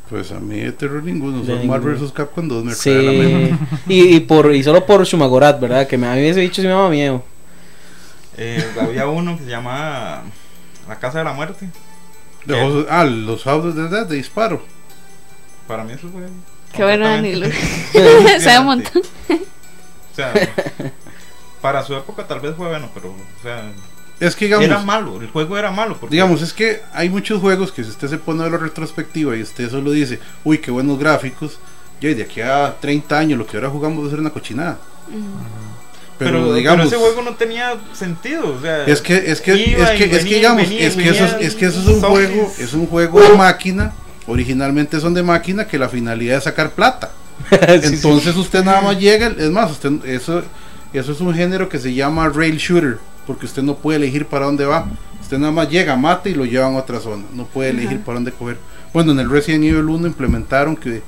Pues 0.10 0.32
a 0.32 0.40
mí 0.40 0.60
de 0.60 0.72
terror 0.72 1.04
ninguno, 1.04 1.44
solo 1.46 1.64
Marvel 1.66 1.96
vs. 1.96 2.12
Capcom 2.12 2.48
2 2.48 2.64
me 2.64 2.74
trae 2.76 2.96
a 2.98 3.02
la 3.02 3.12
Sí. 3.12 3.18
mente. 3.18 3.56
y, 3.88 4.16
y, 4.16 4.20
por, 4.22 4.54
y 4.54 4.64
solo 4.64 4.86
por 4.86 5.04
Shumagorat, 5.04 5.60
¿verdad? 5.60 5.88
Que 5.88 5.98
me, 5.98 6.08
a 6.08 6.14
mí 6.16 6.22
ese 6.22 6.42
bicho 6.42 6.62
sí 6.62 6.68
me 6.68 6.74
daba 6.74 6.90
miedo. 6.90 7.24
Eh, 8.38 8.64
había 8.82 9.08
uno 9.08 9.38
que 9.38 9.44
se 9.44 9.50
llama 9.50 10.24
La 10.88 10.98
Casa 11.00 11.20
de 11.20 11.26
la 11.26 11.34
Muerte. 11.34 11.70
House- 12.58 12.86
ah, 12.90 13.04
los 13.06 13.44
House 13.44 13.76
de 13.76 14.06
de 14.06 14.16
disparo. 14.16 14.64
Para 15.68 15.84
mí 15.84 15.94
eso 15.94 16.10
fue. 16.10 16.22
Qué 16.74 16.84
bueno, 16.84 17.06
completamente 17.06 17.54
Dani. 17.94 18.40
Sabe 18.44 18.60
un 18.60 18.66
montón. 18.66 19.02
O 19.32 20.16
sea, 20.16 20.34
para 21.62 21.84
su 21.84 21.96
época 21.96 22.26
tal 22.28 22.40
vez 22.40 22.56
fue 22.56 22.68
bueno, 22.68 22.90
pero 22.94 23.10
o 23.10 23.42
sea, 23.44 23.72
Es 24.20 24.36
que 24.36 24.46
digamos, 24.46 24.66
era 24.66 24.80
malo, 24.80 25.22
el 25.22 25.30
juego 25.30 25.58
era 25.58 25.72
malo. 25.72 25.98
Porque 26.00 26.14
digamos, 26.16 26.42
es 26.42 26.54
que 26.54 26.82
hay 26.94 27.10
muchos 27.10 27.40
juegos 27.42 27.72
que 27.72 27.84
si 27.84 27.90
usted 27.90 28.08
se 28.08 28.18
pone 28.18 28.42
a 28.42 28.44
ver 28.44 28.54
la 28.54 28.58
retrospectiva 28.60 29.36
y 29.36 29.42
usted 29.42 29.70
solo 29.70 29.92
dice, 29.92 30.20
uy, 30.44 30.58
qué 30.60 30.72
buenos 30.72 31.00
gráficos, 31.00 31.60
ya 32.02 32.10
de 32.10 32.24
aquí 32.24 32.42
a 32.42 32.76
30 32.80 33.18
años 33.18 33.40
lo 33.40 33.46
que 33.46 33.58
ahora 33.58 33.70
jugamos 33.70 34.04
va 34.04 34.08
a 34.08 34.12
ser 34.12 34.20
una 34.20 34.30
cochinada. 34.32 34.78
Pero, 36.20 36.32
pero, 36.32 36.54
digamos, 36.54 36.90
pero 36.90 37.02
ese 37.02 37.14
juego 37.14 37.22
no 37.30 37.36
tenía 37.36 37.78
sentido. 37.94 38.56
O 38.56 38.62
sea, 38.62 38.86
es 38.86 39.02
que 39.02 39.16
es 39.16 39.42
que 39.42 39.54
es 39.54 39.90
que, 39.92 40.04
es 40.04 40.26
que 40.26 40.36
digamos, 40.36 40.62
venía, 40.62 40.86
es 40.86 40.96
que 40.96 41.10
eso 41.10 41.26
es, 41.40 41.56
que 41.56 41.66
eso 41.66 41.80
es 41.80 41.88
un 41.88 42.02
zombies. 42.02 42.30
juego, 42.30 42.54
es 42.60 42.74
un 42.74 42.88
juego 42.88 43.22
de 43.22 43.38
máquina, 43.38 43.94
originalmente 44.28 45.00
son 45.00 45.14
de 45.14 45.24
máquina 45.24 45.66
que 45.66 45.80
la 45.80 45.90
finalidad 45.90 46.38
es 46.38 46.44
sacar 46.44 46.72
plata. 46.72 47.12
Entonces 47.52 48.36
usted 48.36 48.64
nada 48.64 48.82
más 48.82 49.00
llega, 49.00 49.28
es 49.28 49.50
más, 49.50 49.72
usted 49.72 50.06
eso 50.06 50.44
eso 50.92 51.12
es 51.12 51.22
un 51.22 51.34
género 51.34 51.70
que 51.70 51.78
se 51.78 51.94
llama 51.94 52.30
rail 52.30 52.58
shooter, 52.58 52.98
porque 53.28 53.46
usted 53.46 53.62
no 53.62 53.76
puede 53.76 53.98
elegir 53.98 54.26
para 54.26 54.46
dónde 54.46 54.66
va. 54.66 54.88
Usted 55.22 55.38
nada 55.38 55.52
más 55.52 55.70
llega, 55.70 55.96
mata 55.96 56.30
y 56.30 56.34
lo 56.34 56.46
llevan 56.46 56.74
a 56.74 56.80
otra 56.80 57.00
zona. 57.00 57.24
No 57.34 57.46
puede 57.46 57.70
elegir 57.70 58.00
para 58.02 58.16
dónde 58.16 58.32
coger. 58.32 58.58
Bueno, 58.92 59.12
en 59.12 59.20
el 59.20 59.30
Resident 59.30 59.64
Evil 59.66 59.88
1 59.88 60.08
implementaron 60.08 60.76
que 60.76 61.04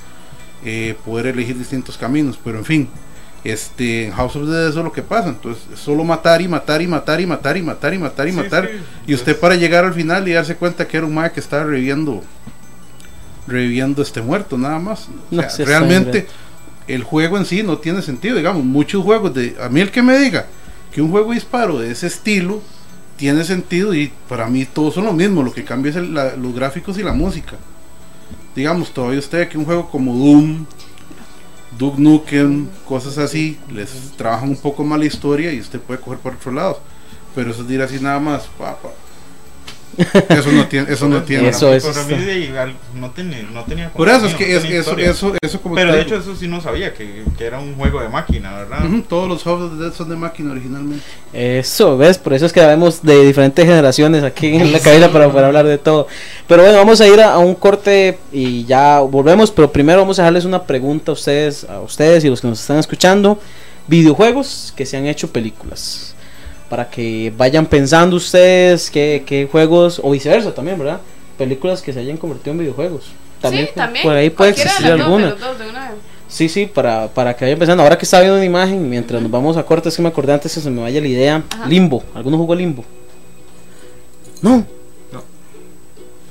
eh, 0.64 0.94
poder 1.04 1.26
elegir 1.26 1.58
distintos 1.58 1.98
caminos, 1.98 2.38
pero 2.42 2.58
en 2.58 2.64
fin, 2.64 2.88
este 3.44 4.06
en 4.06 4.12
House 4.12 4.36
of 4.36 4.44
the 4.46 4.50
Dead 4.52 4.68
eso 4.68 4.78
es 4.80 4.84
lo 4.84 4.92
que 4.92 5.02
pasa. 5.02 5.28
Entonces, 5.30 5.64
es 5.72 5.78
solo 5.80 6.04
matar 6.04 6.40
y 6.42 6.48
matar 6.48 6.80
y 6.82 6.86
matar 6.86 7.20
y 7.20 7.26
matar 7.26 7.56
y 7.56 7.62
matar 7.62 7.92
y 7.94 7.98
matar 7.98 8.28
y 8.28 8.30
Sí, 8.30 8.36
matar. 8.36 8.68
sí, 8.72 8.78
y 9.08 9.14
usted 9.14 9.38
para 9.38 9.56
llegar 9.56 9.84
al 9.84 9.94
final 9.94 10.26
y 10.28 10.32
darse 10.32 10.56
cuenta 10.56 10.86
que 10.86 10.96
era 10.96 11.06
un 11.06 11.14
mae 11.14 11.32
que 11.32 11.40
estaba 11.40 11.64
reviviendo 11.64 12.22
reviviendo 13.46 14.02
este 14.02 14.22
muerto 14.22 14.56
nada 14.56 14.78
más. 14.78 15.08
O 15.30 15.34
No 15.34 15.40
sea, 15.42 15.50
seas 15.50 15.68
realmente 15.68 16.20
sangre. 16.20 16.26
el 16.88 17.02
juego 17.02 17.38
en 17.38 17.44
sí 17.44 17.62
no 17.62 17.78
tiene 17.78 18.02
sentido, 18.02 18.36
digamos, 18.36 18.64
muchos 18.64 19.02
juegos 19.02 19.34
de 19.34 19.56
a 19.60 19.68
mí 19.68 19.80
el 19.80 19.90
que 19.90 20.02
me 20.02 20.16
diga 20.18 20.46
que 20.92 21.02
un 21.02 21.10
juego 21.10 21.30
de 21.30 21.34
disparo 21.36 21.78
de 21.78 21.90
ese 21.90 22.06
estilo 22.06 22.62
tiene 23.16 23.44
sentido 23.44 23.94
y 23.94 24.12
para 24.28 24.46
mí 24.46 24.64
todos 24.64 24.94
son 24.94 25.04
lo 25.04 25.12
mismo, 25.12 25.42
lo 25.42 25.52
que 25.52 25.64
cambia 25.64 25.90
es 25.90 25.96
el- 25.96 26.14
la- 26.14 26.36
los 26.36 26.54
gráficos 26.54 26.98
y 26.98 27.02
la 27.02 27.12
música. 27.12 27.56
Digamos, 28.54 28.92
todavía 28.92 29.18
usted 29.18 29.48
que 29.48 29.56
un 29.58 29.64
juego 29.64 29.88
como 29.90 30.14
Doom, 30.14 30.66
Duke 31.78 32.00
Nukem, 32.00 32.68
cosas 32.86 33.18
así, 33.18 33.58
les 33.70 33.90
trabajan 34.16 34.50
un 34.50 34.56
poco 34.56 34.84
más 34.84 34.98
la 34.98 35.06
historia 35.06 35.52
y 35.52 35.60
usted 35.60 35.80
puede 35.80 36.00
coger 36.00 36.18
por 36.18 36.34
otro 36.34 36.52
lado. 36.52 36.80
Pero 37.34 37.50
eso 37.50 37.62
es 37.62 37.68
decir 37.68 37.82
así 37.82 37.98
nada 38.00 38.20
más, 38.20 38.44
pa, 38.58 38.76
pa. 38.76 38.90
Eso 40.28 40.50
no 40.52 40.66
tiene, 40.68 40.92
eso 40.92 41.06
no 41.08 41.22
tiene. 41.22 41.48
Eso 41.48 41.72
es, 41.72 41.84
mí 41.84 41.90
está- 41.90 42.16
de 42.16 42.38
igual 42.38 42.74
no 42.94 43.10
tenía, 43.10 43.42
no 43.42 43.62
tenía 43.64 43.90
Por 43.90 44.08
eso 44.08 44.26
es 44.26 44.34
que 44.34 44.48
no 44.48 44.56
es, 44.56 44.62
tenía 44.62 44.80
eso, 44.80 44.96
eso, 44.98 45.32
eso 45.42 45.60
como 45.60 45.74
Pero 45.74 45.92
de 45.92 46.00
hecho 46.00 46.16
eso 46.16 46.34
sí 46.34 46.48
no 46.48 46.60
sabía 46.60 46.94
que, 46.94 47.24
que 47.36 47.44
era 47.44 47.58
un 47.58 47.74
juego 47.74 48.00
de 48.00 48.08
máquina, 48.08 48.54
¿verdad? 48.56 48.78
Todos 49.08 49.28
los 49.28 49.46
of 49.46 49.72
the 49.72 49.84
Dead 49.84 49.92
son 49.92 50.08
de 50.08 50.16
máquina 50.16 50.52
originalmente. 50.52 51.04
Eso, 51.32 51.98
¿ves? 51.98 52.16
Por 52.18 52.32
eso 52.32 52.46
es 52.46 52.52
que 52.52 52.64
vemos 52.64 53.02
de 53.02 53.24
diferentes 53.26 53.64
generaciones 53.64 54.22
aquí 54.24 54.48
en 54.54 54.72
la 54.72 54.80
cabina 54.80 55.10
para 55.12 55.28
poder 55.28 55.44
hablar 55.44 55.66
de 55.66 55.78
todo. 55.78 56.06
Pero 56.48 56.62
bueno, 56.62 56.78
vamos 56.78 57.00
a 57.00 57.06
ir 57.06 57.20
a, 57.20 57.34
a 57.34 57.38
un 57.38 57.54
corte 57.54 58.18
y 58.32 58.64
ya 58.64 59.00
volvemos. 59.00 59.50
Pero 59.50 59.70
primero 59.70 60.00
vamos 60.00 60.18
a 60.18 60.22
dejarles 60.22 60.44
una 60.44 60.62
pregunta 60.62 61.12
a 61.12 61.14
ustedes, 61.14 61.64
a 61.64 61.80
ustedes 61.80 62.24
y 62.24 62.28
los 62.30 62.40
que 62.40 62.48
nos 62.48 62.60
están 62.60 62.78
escuchando. 62.78 63.38
Videojuegos 63.88 64.72
que 64.76 64.86
se 64.86 64.96
han 64.96 65.06
hecho 65.06 65.30
películas. 65.32 66.14
Para 66.72 66.88
que 66.88 67.30
vayan 67.36 67.66
pensando 67.66 68.16
ustedes 68.16 68.90
qué, 68.90 69.24
qué 69.26 69.46
juegos, 69.46 70.00
o 70.02 70.10
viceversa 70.10 70.54
también, 70.54 70.78
¿verdad? 70.78 71.02
Películas 71.36 71.82
que 71.82 71.92
se 71.92 72.00
hayan 72.00 72.16
convertido 72.16 72.52
en 72.52 72.60
videojuegos. 72.60 73.12
También, 73.42 73.66
sí, 73.66 73.72
también. 73.74 74.02
por 74.02 74.16
ahí 74.16 74.30
puede 74.30 74.54
de 74.54 74.62
existir 74.62 74.86
las 74.86 74.92
dos, 74.92 74.96
de 74.96 75.04
alguna. 75.04 75.30
los 75.32 75.38
dos, 75.38 75.58
de 75.58 75.68
una 75.68 75.90
vez. 75.90 75.98
Sí, 76.28 76.48
sí, 76.48 76.64
para, 76.64 77.08
para 77.08 77.36
que 77.36 77.44
vayan 77.44 77.58
pensando. 77.58 77.82
Ahora 77.82 77.98
que 77.98 78.06
está 78.06 78.20
viendo 78.20 78.36
una 78.36 78.46
imagen, 78.46 78.88
mientras 78.88 79.20
nos 79.20 79.30
vamos 79.30 79.58
a 79.58 79.64
cortes, 79.64 79.94
que 79.94 80.00
me 80.00 80.08
acordé 80.08 80.32
antes 80.32 80.54
que 80.54 80.60
se 80.62 80.70
me 80.70 80.80
vaya 80.80 80.98
la 80.98 81.08
idea. 81.08 81.42
Ajá. 81.50 81.66
Limbo. 81.66 82.02
¿Alguno 82.14 82.38
jugó 82.38 82.54
Limbo? 82.54 82.86
No. 84.40 84.64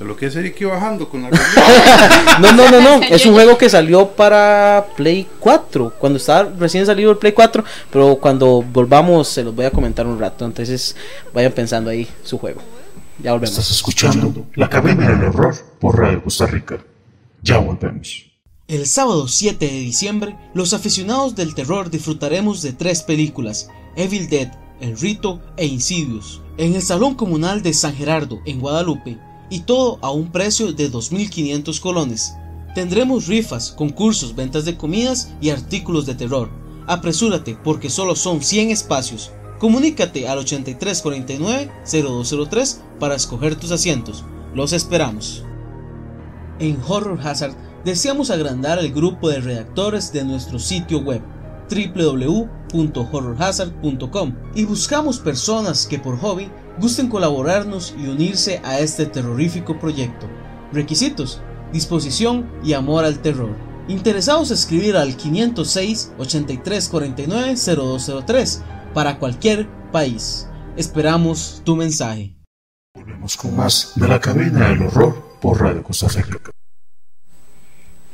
De 0.02 0.08
lo 0.08 0.16
que 0.16 0.26
es 0.26 0.34
Eric 0.34 0.60
bajando 0.66 1.08
con 1.08 1.22
la 1.22 1.30
No, 2.40 2.52
no, 2.52 2.68
no, 2.68 2.80
no. 2.80 3.02
Es 3.08 3.24
un 3.24 3.34
juego 3.34 3.56
que 3.56 3.70
salió 3.70 4.08
para 4.08 4.88
Play 4.96 5.28
4. 5.38 5.94
Cuando 5.96 6.16
estaba 6.16 6.50
recién 6.58 6.84
salido 6.84 7.12
el 7.12 7.18
Play 7.18 7.30
4. 7.30 7.64
Pero 7.88 8.16
cuando 8.16 8.62
volvamos 8.62 9.28
se 9.28 9.44
los 9.44 9.54
voy 9.54 9.64
a 9.64 9.70
comentar 9.70 10.04
un 10.04 10.18
rato. 10.18 10.44
Entonces 10.44 10.96
vayan 11.32 11.52
pensando 11.52 11.88
ahí 11.88 12.08
su 12.24 12.36
juego. 12.36 12.60
Ya 13.22 13.30
volvemos. 13.30 13.50
Estás 13.50 13.70
escuchando 13.70 14.44
La 14.56 14.68
Cabina 14.68 15.08
del 15.08 15.22
Horror 15.22 15.54
por 15.78 15.96
Radio 15.96 16.24
Costa 16.24 16.46
Rica. 16.46 16.78
Ya 17.40 17.58
volvemos. 17.58 18.26
El 18.66 18.88
sábado 18.88 19.28
7 19.28 19.64
de 19.64 19.78
diciembre, 19.78 20.36
los 20.52 20.74
aficionados 20.74 21.36
del 21.36 21.54
terror 21.54 21.90
disfrutaremos 21.90 22.60
de 22.62 22.72
tres 22.72 23.02
películas, 23.02 23.68
Evil 23.94 24.28
Dead, 24.28 24.50
El 24.80 24.98
Rito 24.98 25.40
e 25.56 25.66
Insidious, 25.66 26.40
en 26.56 26.74
el 26.74 26.82
Salón 26.82 27.14
Comunal 27.14 27.62
de 27.62 27.72
San 27.72 27.94
Gerardo, 27.94 28.40
en 28.46 28.60
Guadalupe, 28.60 29.18
y 29.52 29.60
todo 29.60 29.98
a 30.00 30.10
un 30.10 30.32
precio 30.32 30.72
de 30.72 30.90
2.500 30.90 31.78
colones. 31.80 32.34
Tendremos 32.74 33.26
rifas, 33.26 33.70
concursos, 33.70 34.34
ventas 34.34 34.64
de 34.64 34.78
comidas 34.78 35.34
y 35.42 35.50
artículos 35.50 36.06
de 36.06 36.14
terror. 36.14 36.48
Apresúrate 36.86 37.58
porque 37.62 37.90
solo 37.90 38.16
son 38.16 38.42
100 38.42 38.70
espacios. 38.70 39.30
Comunícate 39.58 40.26
al 40.26 40.38
8349-0203 40.38 42.78
para 42.98 43.14
escoger 43.14 43.56
tus 43.56 43.72
asientos. 43.72 44.24
Los 44.54 44.72
esperamos. 44.72 45.44
En 46.58 46.78
Horror 46.88 47.20
Hazard 47.22 47.54
deseamos 47.84 48.30
agrandar 48.30 48.78
el 48.78 48.90
grupo 48.90 49.28
de 49.28 49.42
redactores 49.42 50.14
de 50.14 50.24
nuestro 50.24 50.58
sitio 50.58 51.00
web 51.00 51.20
www.horrorhazard.com 51.70 54.34
y 54.54 54.64
buscamos 54.64 55.18
personas 55.18 55.86
que 55.86 55.98
por 55.98 56.18
hobby 56.18 56.50
gusten 56.78 57.08
colaborarnos 57.08 57.94
y 57.98 58.06
unirse 58.06 58.60
a 58.64 58.80
este 58.80 59.06
terrorífico 59.06 59.78
proyecto. 59.78 60.28
Requisitos, 60.72 61.40
disposición 61.72 62.50
y 62.64 62.72
amor 62.72 63.04
al 63.04 63.20
terror. 63.20 63.56
Interesados 63.88 64.50
escribir 64.50 64.96
al 64.96 65.16
506 65.16 66.12
8349 66.18 67.54
0203 67.56 68.62
para 68.94 69.18
cualquier 69.18 69.68
país. 69.90 70.48
Esperamos 70.76 71.62
tu 71.64 71.76
mensaje. 71.76 72.34
Volvemos 72.94 73.36
con 73.36 73.56
más 73.56 73.92
de 73.96 74.08
La 74.08 74.20
Cabina 74.20 74.68
del 74.68 74.82
Horror 74.82 75.38
por 75.40 75.60
Radio 75.60 75.82
Costa 75.82 76.08
Rica. 76.08 76.50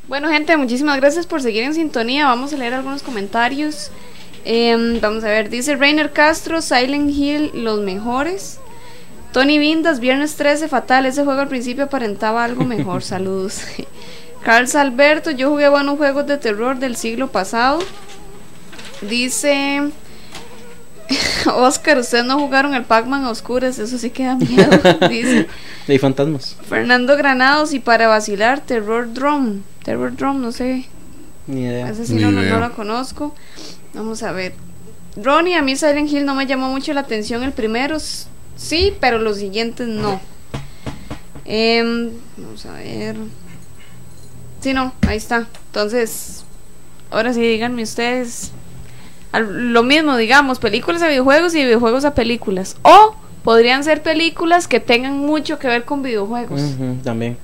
Bueno, 0.09 0.31
gente, 0.31 0.57
muchísimas 0.57 0.97
gracias 0.97 1.27
por 1.27 1.43
seguir 1.43 1.65
en 1.65 1.75
sintonía. 1.75 2.27
Vamos 2.27 2.53
a 2.55 2.57
leer 2.57 2.73
algunos 2.73 3.03
comentarios. 3.03 3.91
Em, 4.51 4.99
vamos 5.03 5.25
a 5.25 5.29
ver, 5.29 5.51
dice 5.51 5.77
Rainer 5.77 6.11
Castro, 6.11 6.63
Silent 6.63 7.11
Hill, 7.11 7.51
los 7.53 7.81
mejores. 7.81 8.59
Tony 9.31 9.59
Vindas, 9.59 10.01
Viernes 10.01 10.37
13, 10.37 10.69
fatal. 10.69 11.05
Ese 11.05 11.23
juego 11.23 11.43
al 11.43 11.49
principio 11.49 11.85
aparentaba 11.85 12.45
algo 12.45 12.65
mejor. 12.65 13.03
Saludos. 13.05 13.61
Carlos 14.43 14.75
Alberto, 14.75 15.31
yo 15.33 15.51
jugué 15.51 15.69
buenos 15.69 15.99
juegos 15.99 16.27
de 16.27 16.39
terror 16.39 16.79
del 16.79 16.97
siglo 16.97 17.29
pasado. 17.29 17.81
Dice 19.03 19.83
Oscar, 21.55 21.99
ustedes 21.99 22.25
no 22.25 22.39
jugaron 22.39 22.73
el 22.73 22.85
Pac-Man 22.85 23.25
a 23.27 23.31
oscuras, 23.31 23.79
eso 23.79 23.99
sí 23.99 24.09
que 24.09 24.25
da 24.25 24.37
miedo. 24.37 24.71
Dice 25.11 25.47
De 25.87 25.99
fantasmas. 25.99 26.57
Fernando 26.67 27.19
Granados 27.19 27.75
y 27.75 27.81
para 27.81 28.09
vacilar, 28.09 28.61
Terror 28.61 29.13
Drum. 29.13 29.61
Terror 29.85 30.17
Drum, 30.17 30.41
no 30.41 30.53
sé. 30.53 30.87
Ni 31.47 31.65
idea. 31.65 31.91
Ese 31.91 32.07
sí 32.07 32.15
Ni 32.15 32.23
no, 32.23 32.31
no, 32.33 32.41
idea. 32.43 32.55
no 32.55 32.61
lo 32.69 32.75
conozco. 32.75 33.35
Vamos 33.95 34.23
a 34.23 34.33
ver. 34.33 34.55
Ronnie, 35.17 35.55
a 35.57 35.63
mí 35.63 35.75
Silent 35.77 36.11
Hill 36.13 36.25
no 36.25 36.35
me 36.35 36.47
llamó 36.47 36.69
mucho 36.71 36.93
la 36.93 37.01
atención. 37.01 37.43
El 37.43 37.53
primero 37.53 37.99
sí, 38.57 38.95
pero 39.01 39.19
los 39.19 39.39
siguientes 39.39 39.89
no. 39.89 40.21
Em, 41.45 42.11
vamos 42.37 42.67
a 42.67 42.73
ver. 42.75 43.17
Sí, 44.61 44.75
no, 44.75 44.93
ahí 45.07 45.17
está. 45.17 45.47
Entonces, 45.67 46.45
ahora 47.11 47.33
sí, 47.33 47.41
díganme 47.41 47.83
ustedes. 47.83 48.53
al- 49.33 49.73
lo 49.73 49.83
mismo, 49.83 50.17
digamos, 50.17 50.59
películas 50.59 51.03
a 51.03 51.09
videojuegos 51.09 51.55
y 51.55 51.59
videojuegos 51.65 52.05
a 52.05 52.15
películas. 52.15 52.77
O 52.83 53.15
podrían 53.45 53.85
ser 53.85 54.03
películas 54.03 54.67
que 54.69 54.81
tengan 54.81 55.19
mucho 55.19 55.59
que 55.59 55.69
ver 55.69 55.85
con 55.85 56.03
videojuegos. 56.03 56.61
También. 57.05 57.37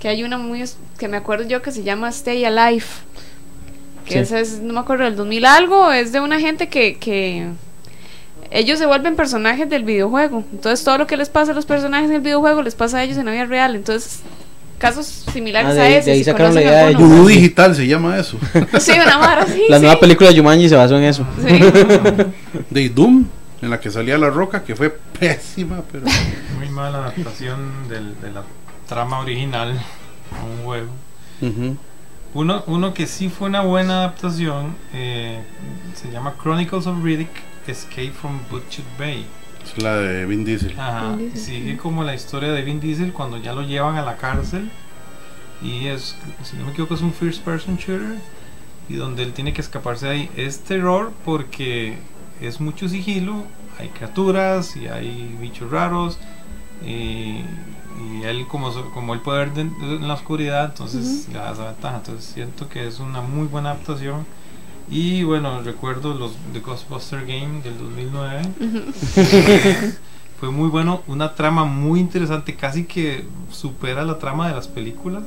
Que 0.00 0.08
hay 0.08 0.24
una 0.24 0.36
muy 0.38 0.64
que 0.98 1.08
me 1.08 1.16
acuerdo 1.16 1.46
yo 1.48 1.62
que 1.62 1.70
se 1.72 1.82
llama 1.84 2.08
Stay 2.10 2.44
Alive. 2.44 2.84
Que 4.04 4.12
Sí. 4.14 4.18
esa 4.18 4.40
es, 4.40 4.60
no 4.60 4.72
me 4.72 4.80
acuerdo, 4.80 5.04
del 5.04 5.16
2000 5.16 5.44
algo. 5.44 5.92
Es 5.92 6.12
de 6.12 6.20
una 6.20 6.40
gente 6.40 6.68
que, 6.68 6.98
que 6.98 7.48
ellos 8.50 8.78
se 8.78 8.86
vuelven 8.86 9.16
personajes 9.16 9.68
del 9.70 9.84
videojuego. 9.84 10.44
Entonces 10.52 10.84
todo 10.84 10.98
lo 10.98 11.06
que 11.06 11.16
les 11.16 11.28
pasa 11.28 11.52
a 11.52 11.54
los 11.54 11.66
personajes 11.66 12.08
del 12.10 12.20
videojuego 12.20 12.62
les 12.62 12.74
pasa 12.74 12.98
a 12.98 13.04
ellos 13.04 13.16
en 13.18 13.26
la 13.26 13.32
vida 13.32 13.44
real. 13.46 13.74
Entonces, 13.76 14.20
casos 14.78 15.06
similares 15.06 15.70
Ah, 15.70 15.74
de 15.74 15.80
a 15.80 15.88
ese. 15.98 16.10
de 16.10 16.16
ahí 16.16 16.24
sacaron 16.24 16.54
la 16.54 16.62
idea 16.62 16.86
de. 16.88 16.94
Vudú 16.96 17.26
digital 17.28 17.74
se 17.74 17.86
llama 17.86 18.18
eso. 18.18 18.36
Sí, 18.80 18.92
una 18.92 19.18
vara 19.18 19.42
así. 19.42 19.62
La 19.68 19.76
sí. 19.78 19.82
nueva 19.84 20.00
película 20.00 20.30
de 20.30 20.36
Jumanji 20.36 20.68
se 20.68 20.76
basó 20.76 20.96
en 20.98 21.04
eso. 21.04 21.24
Sí. 21.46 21.60
De 22.70 22.88
Doom, 22.88 23.24
en 23.62 23.70
la 23.70 23.78
que 23.78 23.90
salía 23.90 24.18
la 24.18 24.28
roca, 24.30 24.64
que 24.64 24.74
fue 24.74 24.90
pésima, 24.90 25.82
pero. 25.90 26.04
Muy 26.58 26.68
mala 26.70 26.98
adaptación 26.98 27.88
del- 27.88 28.20
de 28.20 28.32
la 28.32 28.42
trama 28.88 29.20
original 29.20 29.70
a 30.38 30.44
un 30.44 30.64
juego. 30.64 30.88
Ujú. 31.40 31.76
Uno, 32.34 32.64
uno 32.66 32.94
que 32.94 33.06
sí 33.06 33.28
fue 33.28 33.48
una 33.48 33.60
buena 33.60 33.98
adaptación 33.98 34.74
eh, 34.94 35.42
se 35.94 36.10
llama 36.10 36.34
Chronicles 36.42 36.86
of 36.86 37.02
Riddick 37.02 37.30
Escape 37.66 38.10
from 38.10 38.40
Butcher 38.50 38.84
Bay. 38.98 39.26
Es 39.62 39.80
la 39.82 39.96
de 39.96 40.26
Vin 40.26 40.44
Diesel. 40.44 40.78
Ajá, 40.78 41.10
Vin 41.10 41.30
Diesel, 41.30 41.38
sigue 41.38 41.72
sí. 41.72 41.76
como 41.76 42.04
la 42.04 42.14
historia 42.14 42.50
de 42.52 42.62
Vin 42.62 42.80
Diesel 42.80 43.12
cuando 43.12 43.36
ya 43.36 43.52
lo 43.52 43.62
llevan 43.62 43.96
a 43.96 44.02
la 44.02 44.16
cárcel 44.16 44.70
y 45.62 45.86
es, 45.86 46.16
si 46.42 46.56
no 46.56 46.64
me 46.64 46.72
equivoco, 46.72 46.94
es 46.94 47.02
un 47.02 47.12
first 47.12 47.44
person 47.44 47.76
shooter 47.76 48.16
y 48.88 48.94
donde 48.94 49.22
él 49.22 49.32
tiene 49.32 49.52
que 49.52 49.60
escaparse 49.60 50.06
de 50.06 50.12
ahí. 50.12 50.30
Es 50.36 50.60
terror 50.60 51.12
porque 51.24 51.98
es 52.40 52.60
mucho 52.60 52.88
sigilo, 52.88 53.44
hay 53.78 53.88
criaturas 53.88 54.76
y 54.76 54.88
hay 54.88 55.36
bichos 55.40 55.70
raros 55.70 56.18
y, 56.84 57.42
y 58.00 58.22
él 58.24 58.46
como, 58.46 58.72
so- 58.72 58.90
como 58.92 59.14
él 59.14 59.20
puede 59.20 59.38
ver 59.46 59.54
de- 59.54 59.60
en 59.62 60.06
la 60.08 60.14
oscuridad, 60.14 60.66
entonces 60.66 61.28
le 61.28 61.38
da 61.38 61.52
esa 61.52 61.64
ventaja. 61.66 61.96
Entonces 61.96 62.24
siento 62.24 62.68
que 62.68 62.86
es 62.86 62.98
una 63.00 63.20
muy 63.20 63.46
buena 63.46 63.70
adaptación. 63.72 64.24
Y 64.90 65.22
bueno, 65.22 65.62
recuerdo 65.62 66.14
los 66.14 66.32
The 66.52 66.60
Ghostbuster 66.60 67.20
Game 67.20 67.62
del 67.62 67.78
2009. 67.78 68.42
Fue 70.40 70.50
muy 70.50 70.68
bueno, 70.68 71.02
una 71.06 71.34
trama 71.34 71.64
muy 71.64 72.00
interesante, 72.00 72.56
casi 72.56 72.84
que 72.84 73.24
supera 73.50 74.04
la 74.04 74.18
trama 74.18 74.48
de 74.48 74.54
las 74.54 74.66
películas, 74.66 75.22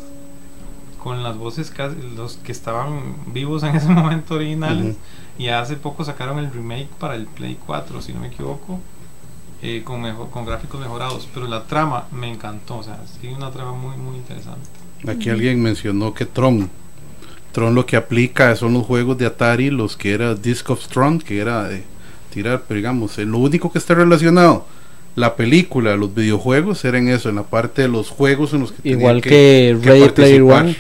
con 1.01 1.23
las 1.23 1.37
voces 1.37 1.71
casi, 1.71 1.95
los 2.17 2.35
que 2.37 2.51
estaban 2.51 3.15
vivos 3.27 3.63
en 3.63 3.75
ese 3.75 3.87
momento 3.89 4.35
originales. 4.35 4.97
Y 5.37 5.47
hace 5.47 5.75
poco 5.77 6.03
sacaron 6.03 6.39
el 6.39 6.51
remake 6.51 6.87
para 6.99 7.15
el 7.15 7.27
Play 7.27 7.57
4, 7.65 8.01
si 8.01 8.13
no 8.13 8.19
me 8.21 8.27
equivoco, 8.27 8.79
eh, 9.65 9.83
con, 9.83 10.01
mejor, 10.01 10.29
con 10.29 10.45
gráficos 10.45 10.79
mejorados. 10.79 11.27
Pero 11.33 11.47
la 11.47 11.63
trama 11.63 12.05
me 12.11 12.31
encantó, 12.31 12.77
o 12.77 12.83
sea, 12.83 12.99
sí, 13.19 13.27
una 13.27 13.49
trama 13.49 13.73
muy, 13.73 13.97
muy 13.97 14.17
interesante. 14.17 14.67
Aquí 15.07 15.29
alguien 15.29 15.61
mencionó 15.61 16.13
que 16.13 16.25
Tron. 16.25 16.69
Tron 17.51 17.73
lo 17.73 17.85
que 17.85 17.95
aplica 17.95 18.55
son 18.55 18.73
los 18.73 18.85
juegos 18.85 19.17
de 19.17 19.25
Atari, 19.25 19.71
los 19.71 19.95
que 19.97 20.13
era 20.13 20.35
Disc 20.35 20.69
of 20.69 20.87
Tron, 20.87 21.19
que 21.19 21.39
era 21.39 21.67
de 21.67 21.83
tirar, 22.33 22.63
pero 22.67 22.77
digamos, 22.77 23.17
eh, 23.17 23.25
lo 23.25 23.39
único 23.39 23.71
que 23.71 23.79
está 23.79 23.95
relacionado, 23.95 24.65
la 25.15 25.35
película, 25.35 25.95
los 25.95 26.13
videojuegos, 26.13 26.83
era 26.85 26.97
en 26.97 27.07
eso, 27.07 27.29
en 27.29 27.35
la 27.35 27.43
parte 27.43 27.83
de 27.83 27.87
los 27.87 28.09
juegos 28.09 28.53
en 28.53 28.61
los 28.61 28.71
que 28.71 28.89
Igual 28.89 29.21
que, 29.21 29.29
que 29.29 29.79
Ready 29.81 30.09
Player. 30.09 30.41
One. 30.41 30.75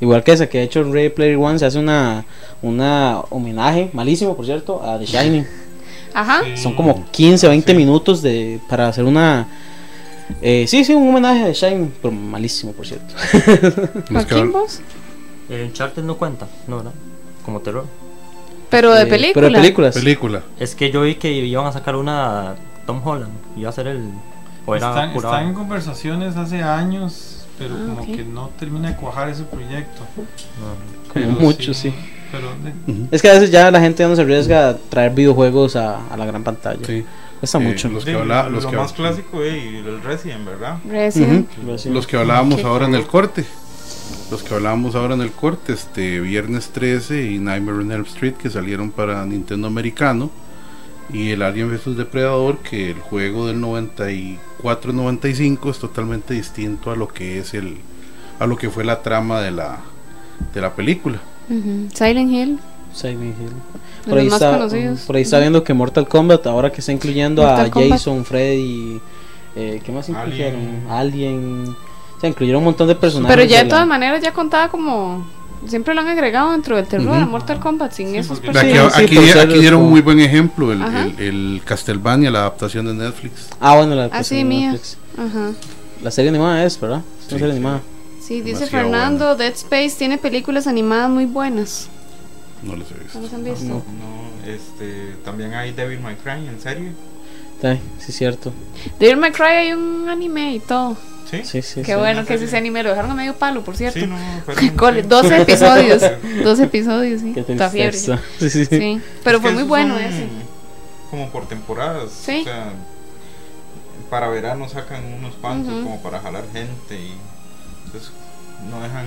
Igual 0.00 0.24
que 0.24 0.32
esa 0.32 0.48
que 0.48 0.58
ha 0.58 0.62
hecho 0.62 0.82
Ready 0.90 1.10
Player 1.10 1.36
One, 1.36 1.58
se 1.58 1.66
hace 1.66 1.78
una, 1.78 2.24
una 2.62 3.20
homenaje, 3.30 3.90
malísimo 3.92 4.34
por 4.34 4.46
cierto, 4.46 4.82
a 4.82 4.98
The 4.98 5.06
Shining. 5.06 5.46
Ajá. 6.14 6.42
Sí. 6.44 6.56
Son 6.62 6.74
como 6.74 7.04
15, 7.10 7.48
20 7.48 7.72
Sí. 7.72 7.76
minutos 7.76 8.22
de 8.22 8.60
para 8.68 8.88
hacer 8.88 9.04
una... 9.04 9.46
Eh, 10.40 10.64
sí, 10.66 10.84
sí, 10.84 10.94
un 10.94 11.08
homenaje 11.08 11.44
a 11.44 11.52
Shining, 11.52 11.92
pero 12.00 12.12
malísimo 12.12 12.72
por 12.72 12.86
cierto. 12.86 13.14
¿Joaquín 14.10 14.38
van- 14.38 14.52
vos? 14.52 14.80
El 15.50 15.64
Uncharted 15.66 16.02
no 16.02 16.16
cuenta, 16.16 16.46
no, 16.66 16.76
¿verdad? 16.78 16.92
Como 17.44 17.60
terror. 17.60 17.84
Pero 18.70 18.94
de 18.94 19.02
Eh, 19.02 19.06
película. 19.06 19.34
Pero 19.34 19.46
de 19.48 19.60
películas. 19.60 19.94
película. 19.94 20.42
Es 20.58 20.74
que 20.74 20.90
yo 20.90 21.02
vi 21.02 21.16
que 21.16 21.30
iban 21.30 21.66
a 21.66 21.72
sacar 21.72 21.96
una 21.96 22.54
Tom 22.86 23.00
Holland. 23.06 23.32
Iba 23.56 23.68
a 23.68 23.72
ser 23.72 23.86
el. 23.88 24.08
O 24.66 24.74
era 24.74 24.88
Están, 24.88 25.10
están 25.14 25.48
en 25.48 25.54
conversaciones 25.54 26.36
hace 26.36 26.62
años, 26.62 27.44
pero 27.58 27.74
Ah, 27.74 27.84
como 27.86 28.02
ok. 28.02 28.16
que 28.16 28.24
no 28.24 28.48
termina 28.58 28.88
de 28.88 28.96
cuajar 28.96 29.28
ese 29.28 29.42
proyecto. 29.44 30.00
No. 30.58 31.12
Como 31.12 31.38
mucho, 31.40 31.74
sí. 31.74 31.92
Pero 32.34 32.48
Ujú. 32.98 33.08
Es 33.10 33.22
que 33.22 33.30
a 33.30 33.34
veces 33.34 33.50
ya 33.50 33.70
la 33.70 33.80
gente 33.80 34.02
ya 34.02 34.08
no 34.08 34.16
se 34.16 34.22
arriesga 34.22 34.68
a 34.70 34.76
traer 34.76 35.12
videojuegos 35.12 35.76
a, 35.76 36.06
a 36.08 36.16
la 36.16 36.24
gran 36.26 36.42
pantalla. 36.44 36.84
Sí. 36.86 37.04
Cuesta 37.40 37.58
Eh, 37.58 37.62
mucho. 37.62 37.88
los 37.88 38.04
Sí, 38.04 38.10
que 38.10 38.16
habla- 38.16 38.48
los 38.48 38.64
lo 38.64 38.70
que- 38.70 38.76
más 38.76 38.92
clásico, 38.92 39.42
eh, 39.42 39.78
el 39.80 40.02
Resident, 40.02 40.44
¿verdad? 40.46 40.78
Resident. 40.88 41.48
Los 41.86 42.06
que 42.06 42.16
hablábamos 42.16 42.60
Qué 42.60 42.66
ahora 42.66 42.86
en 42.86 42.94
el 42.94 43.06
corte. 43.06 43.44
Los 44.30 44.42
que 44.42 44.54
hablábamos 44.54 44.94
ahora 44.94 45.14
en 45.14 45.20
el 45.20 45.32
corte, 45.32 45.72
este 45.74 46.20
Viernes 46.20 46.68
13 46.70 47.30
y 47.30 47.38
Nightmare 47.38 47.78
on 47.78 47.92
Elm 47.92 48.02
Street 48.04 48.34
que 48.34 48.48
salieron 48.50 48.90
para 48.90 49.24
Nintendo 49.26 49.66
americano 49.66 50.30
y 51.12 51.30
el 51.30 51.42
Alien 51.42 51.70
vs 51.70 51.96
Depredador 51.96 52.58
que 52.58 52.90
el 52.90 52.98
juego 53.00 53.46
del 53.46 53.60
94-95 53.60 55.70
es 55.70 55.78
totalmente 55.78 56.34
distinto 56.34 56.90
a 56.90 56.96
lo 56.96 57.08
que 57.08 57.38
es 57.38 57.54
el 57.54 57.78
a 58.38 58.46
lo 58.46 58.56
que 58.56 58.70
fue 58.70 58.84
la 58.84 59.02
trama 59.02 59.40
de 59.40 59.50
la 59.50 59.78
de 60.52 60.60
la 60.60 60.74
película. 60.74 61.20
Ujú. 61.48 61.88
Silent 61.94 62.30
Hill. 62.32 62.58
Silent 62.92 63.22
Hill. 63.22 63.48
De 64.04 64.10
Por 64.10 64.18
ahí, 64.18 64.26
está, 64.26 64.68
por 65.06 65.16
ahí 65.16 65.22
está 65.22 65.38
viendo 65.40 65.64
que 65.64 65.72
Mortal 65.74 66.06
Kombat, 66.06 66.46
ahora 66.46 66.70
que 66.70 66.80
está 66.80 66.92
incluyendo 66.92 67.42
Mortal 67.42 67.66
a 67.66 67.70
Kombat. 67.70 67.90
Jason, 67.98 68.24
Freddy, 68.24 69.00
eh, 69.56 69.80
¿qué 69.84 69.92
más 69.92 70.08
Alien. 70.10 70.20
incluyeron? 70.24 70.90
Alien. 70.90 71.76
O 72.16 72.20
sea, 72.20 72.28
incluyeron 72.30 72.58
un 72.60 72.64
montón 72.66 72.86
de 72.88 72.94
personajes. 72.94 73.34
Pero 73.36 73.48
ya 73.48 73.58
de 73.58 73.64
la- 73.64 73.70
todas 73.70 73.86
maneras 73.86 74.22
ya 74.22 74.32
contaba 74.32 74.68
como... 74.68 75.26
Siempre 75.66 75.94
lo 75.94 76.02
han 76.02 76.08
agregado 76.08 76.52
dentro 76.52 76.76
del 76.76 76.86
terror 76.86 77.06
Ujú. 77.14 77.22
a 77.22 77.26
Mortal 77.26 77.58
Kombat 77.58 77.92
sin 77.92 78.10
Sí, 78.10 78.18
esos 78.18 78.38
personajes. 78.38 78.92
Sí, 78.94 79.02
aquí, 79.04 79.16
aquí- 79.18 79.28
ser 79.28 79.48
aquí 79.48 79.58
dieron 79.60 79.80
un 79.80 79.88
muy 79.90 80.02
buen 80.02 80.20
ejemplo 80.20 80.70
el, 80.72 80.82
el, 80.82 81.14
el 81.18 81.62
Castlevania, 81.64 82.30
la 82.30 82.40
adaptación 82.40 82.84
de 82.84 82.92
Netflix. 82.92 83.48
Ah, 83.60 83.74
bueno, 83.76 83.94
la, 83.94 84.04
Ah, 84.04 84.10
pues, 84.12 84.26
sí, 84.26 84.40
en 84.40 84.48
mía. 84.48 84.72
Netflix. 84.72 84.98
Ajá. 85.16 85.52
La 86.02 86.10
serie 86.10 86.28
animada 86.28 86.62
es, 86.64 86.78
¿verdad? 86.78 86.98
Es 86.98 87.04
una 87.04 87.22
Sí, 87.22 87.28
serie 87.38 87.46
sí. 87.46 87.50
animada. 87.52 87.80
Sí, 88.26 88.40
dice 88.40 88.66
Fernando, 88.66 89.36
Dead 89.36 89.52
Space 89.52 89.96
tiene 89.98 90.16
películas 90.18 90.66
animadas 90.66 91.10
muy 91.10 91.26
buenas. 91.26 91.88
No 92.62 92.74
les 92.76 92.90
he 92.90 92.94
¿No 92.94 93.00
visto. 93.02 93.20
las 93.20 93.34
han 93.34 93.44
visto? 93.44 93.64
No. 93.66 93.74
No, 93.74 94.50
este, 94.52 95.16
también 95.24 95.52
hay 95.54 95.72
Devil 95.72 96.00
May 96.00 96.16
Cry, 96.16 96.48
¿en 96.48 96.60
serio? 96.60 96.90
Sí, 97.60 97.68
sí, 97.98 98.04
es 98.08 98.16
cierto. 98.16 98.52
Devil 98.98 99.18
May 99.18 99.32
Cry 99.32 99.44
hay 99.44 99.72
un 99.72 100.08
anime 100.08 100.54
y 100.54 100.60
todo. 100.60 100.96
Sí. 101.30 101.40
Sí, 101.44 101.62
sí. 101.62 101.82
Qué 101.82 101.92
sí. 101.92 101.98
bueno 101.98 102.20
¿en 102.20 102.26
que 102.26 102.34
ese 102.34 102.56
anime, 102.56 102.82
lo 102.82 102.90
dejaron 102.90 103.10
a 103.10 103.14
medio 103.14 103.34
palo, 103.34 103.62
por 103.62 103.76
cierto. 103.76 103.98
Sí, 104.00 104.06
no, 104.06 104.16
fueron- 104.46 104.76
Con 104.76 104.94
sí. 104.94 105.02
12 105.02 105.36
episodios. 105.42 106.02
12 106.44 106.62
episodios, 106.64 107.20
sí. 107.20 107.32
Qué 107.34 107.40
Está 107.40 107.68
fiebre. 107.70 107.96
Sí, 107.96 108.10
sí, 108.38 108.50
sí. 108.50 108.66
Sí, 108.66 109.00
pero 109.22 109.36
Es 109.38 109.42
fue 109.42 109.52
muy 109.52 109.62
bueno 109.64 109.94
son 109.96 110.02
ese. 110.04 110.26
Como 111.10 111.28
por 111.30 111.46
temporadas. 111.46 112.10
Sí. 112.10 112.40
O 112.40 112.44
sea, 112.44 112.72
para 114.10 114.28
verano 114.28 114.68
sacan 114.68 115.04
unos 115.18 115.34
cuantos 115.34 115.72
Ujú. 115.74 115.82
como 115.84 116.02
para 116.02 116.20
jalar 116.20 116.44
gente 116.52 116.94
y 116.98 117.12
entonces 117.94 118.12
no 118.70 118.80
dejan 118.80 119.06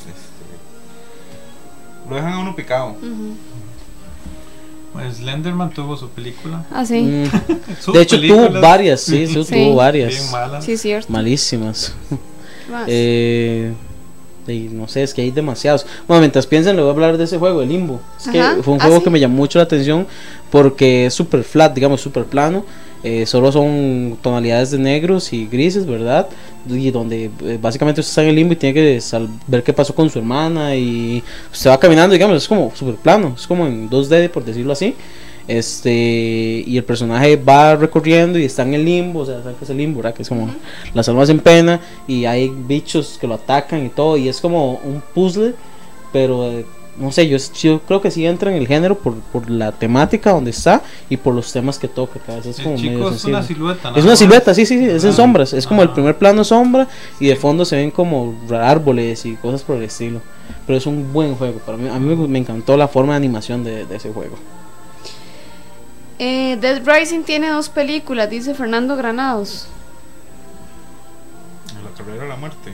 este, 0.00 0.44
lo 2.08 2.16
dejan 2.16 2.32
a 2.34 2.38
uno 2.38 2.54
picado. 2.54 2.96
Pues 4.92 5.16
Slenderman 5.16 5.70
tuvo 5.70 5.96
su 5.96 6.08
película. 6.08 6.64
Ah, 6.70 6.84
sí. 6.86 7.00
Mm. 7.02 7.92
De 7.92 8.02
hecho, 8.02 8.20
tuvo 8.20 8.60
varias, 8.60 9.00
sí, 9.02 9.26
sí, 9.26 9.44
Sí. 9.44 9.54
tuvo 9.54 9.76
varias. 9.76 10.08
bien 10.14 10.30
malas. 10.30 10.64
Sí, 10.64 10.72
es 10.72 10.82
cierto. 10.82 11.12
Malísimas. 11.12 11.94
Eh, 12.86 13.72
y 14.48 14.68
no 14.72 14.88
sé, 14.88 15.02
es 15.02 15.14
que 15.14 15.22
hay 15.22 15.30
demasiados. 15.30 15.86
Bueno, 16.06 16.20
mientras 16.20 16.46
piensen, 16.46 16.76
le 16.76 16.82
voy 16.82 16.90
a 16.90 16.94
hablar 16.94 17.18
de 17.18 17.24
ese 17.24 17.38
juego, 17.38 17.62
el 17.62 17.68
Limbo. 17.68 18.00
Es 18.18 18.28
que 18.28 18.42
fue 18.62 18.74
un 18.74 18.80
ah, 18.80 18.84
juego 18.84 18.98
sí. 18.98 19.04
que 19.04 19.10
me 19.10 19.20
llamó 19.20 19.36
mucho 19.36 19.58
la 19.58 19.64
atención 19.64 20.06
porque 20.50 21.06
es 21.06 21.14
super 21.14 21.42
flat, 21.44 21.74
digamos, 21.74 22.00
super 22.00 22.24
plano. 22.24 22.64
Eh, 23.02 23.24
solo 23.26 23.52
son 23.52 24.18
tonalidades 24.20 24.72
de 24.72 24.78
negros 24.78 25.32
y 25.32 25.46
grises, 25.46 25.86
¿verdad? 25.86 26.26
Y 26.68 26.90
donde 26.90 27.30
eh, 27.44 27.58
básicamente 27.60 28.00
usted 28.00 28.10
está 28.10 28.22
en 28.22 28.30
el 28.30 28.34
limbo 28.34 28.54
y 28.54 28.56
tiene 28.56 28.74
que 28.74 29.00
ver 29.46 29.62
qué 29.62 29.72
pasó 29.72 29.94
con 29.94 30.10
su 30.10 30.18
hermana 30.18 30.74
y 30.74 31.22
usted 31.52 31.70
va 31.70 31.78
caminando, 31.78 32.14
digamos, 32.14 32.36
es 32.36 32.48
como 32.48 32.72
super 32.74 32.96
plano, 32.96 33.34
es 33.38 33.46
como 33.46 33.66
en 33.66 33.88
2D, 33.88 34.30
por 34.30 34.44
decirlo 34.44 34.72
así. 34.72 34.94
Este, 35.48 36.64
y 36.66 36.76
el 36.76 36.82
personaje 36.82 37.36
va 37.36 37.76
recorriendo 37.76 38.38
y 38.38 38.44
está 38.44 38.62
en 38.62 38.74
el 38.74 38.84
limbo, 38.84 39.20
o 39.20 39.26
sea, 39.26 39.38
¿saben 39.38 39.54
qué 39.56 39.64
es 39.64 39.70
el 39.70 39.76
limbo? 39.76 39.98
¿verdad? 39.98 40.14
Que 40.14 40.22
es 40.22 40.28
como 40.28 40.48
las 40.92 41.08
almas 41.08 41.28
en 41.28 41.38
pena 41.38 41.80
y 42.08 42.24
hay 42.24 42.48
bichos 42.48 43.16
que 43.20 43.28
lo 43.28 43.34
atacan 43.34 43.86
y 43.86 43.88
todo, 43.90 44.16
y 44.16 44.28
es 44.28 44.40
como 44.40 44.72
un 44.72 45.00
puzzle, 45.14 45.54
pero 46.12 46.50
eh, 46.50 46.66
no 46.98 47.12
sé, 47.12 47.28
yo, 47.28 47.36
yo 47.60 47.80
creo 47.80 48.00
que 48.00 48.10
sí 48.10 48.26
entra 48.26 48.50
en 48.50 48.56
el 48.56 48.66
género 48.66 48.98
por, 48.98 49.14
por 49.14 49.50
la 49.50 49.72
temática 49.72 50.32
donde 50.32 50.50
está 50.50 50.82
y 51.10 51.16
por 51.16 51.34
los 51.34 51.52
temas 51.52 51.78
que 51.78 51.88
toca, 51.88 52.18
que 52.18 52.32
a 52.32 52.36
veces 52.36 52.58
es 52.58 52.64
como 52.64 52.76
medio 52.76 53.10
es 53.10 53.24
una 53.24 53.42
silueta. 53.42 53.92
Es 53.94 54.04
una 54.04 54.16
silueta, 54.16 54.54
sí, 54.54 54.66
sí, 54.66 54.78
sí, 54.78 54.84
es 54.84 55.04
en 55.04 55.10
Ah, 55.10 55.12
sombras. 55.12 55.52
Es 55.52 55.66
como 55.66 55.82
el 55.82 55.88
ah. 55.88 55.94
primer 55.94 56.16
plano 56.16 56.42
sombra 56.42 56.88
y 57.20 57.26
de 57.26 57.36
fondo 57.36 57.64
se 57.64 57.76
ven 57.76 57.90
como 57.90 58.34
árboles 58.50 59.26
y 59.26 59.34
cosas 59.36 59.62
por 59.62 59.76
el 59.76 59.82
estilo. 59.84 60.20
Pero 60.66 60.78
es 60.78 60.86
un 60.86 61.12
buen 61.12 61.34
juego. 61.34 61.58
Para 61.58 61.76
mí, 61.78 61.88
a 61.88 61.98
mí 61.98 62.14
me, 62.14 62.28
me 62.28 62.38
encantó 62.38 62.76
la 62.76 62.88
forma 62.88 63.12
de 63.12 63.18
animación 63.18 63.62
de, 63.62 63.84
de 63.84 63.96
ese 63.96 64.10
juego. 64.12 64.36
Eh, 66.18 66.56
Dead 66.60 66.82
Rising 66.84 67.22
tiene 67.24 67.48
dos 67.50 67.68
películas, 67.68 68.30
dice 68.30 68.54
Fernando 68.54 68.96
Granados. 68.96 69.68
La 71.84 71.90
carrera 71.96 72.22
de 72.22 72.28
la 72.28 72.36
muerte. 72.36 72.72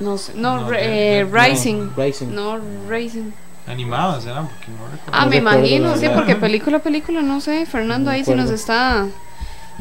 No 0.00 0.18
sé, 0.18 0.32
no, 0.34 0.60
No, 0.60 0.68
re- 0.70 1.20
eh, 1.20 1.24
Rising. 1.24 1.90
Rising. 1.96 2.34
No, 2.34 2.58
Racing. 2.88 3.30
Animadas 3.66 4.26
eran, 4.26 4.46
porque 4.46 4.66
no 4.68 4.84
recuerdo. 4.92 5.10
Ah, 5.12 5.24
No 5.24 5.30
me 5.30 5.36
imagino, 5.36 5.96
sí, 5.96 6.06
porque 6.14 6.36
película, 6.36 6.78
película, 6.80 7.22
no 7.22 7.40
sé. 7.40 7.64
Fernando 7.66 8.10
No 8.10 8.14
ahí 8.14 8.24
sí 8.24 8.34
nos 8.34 8.50
está 8.50 9.06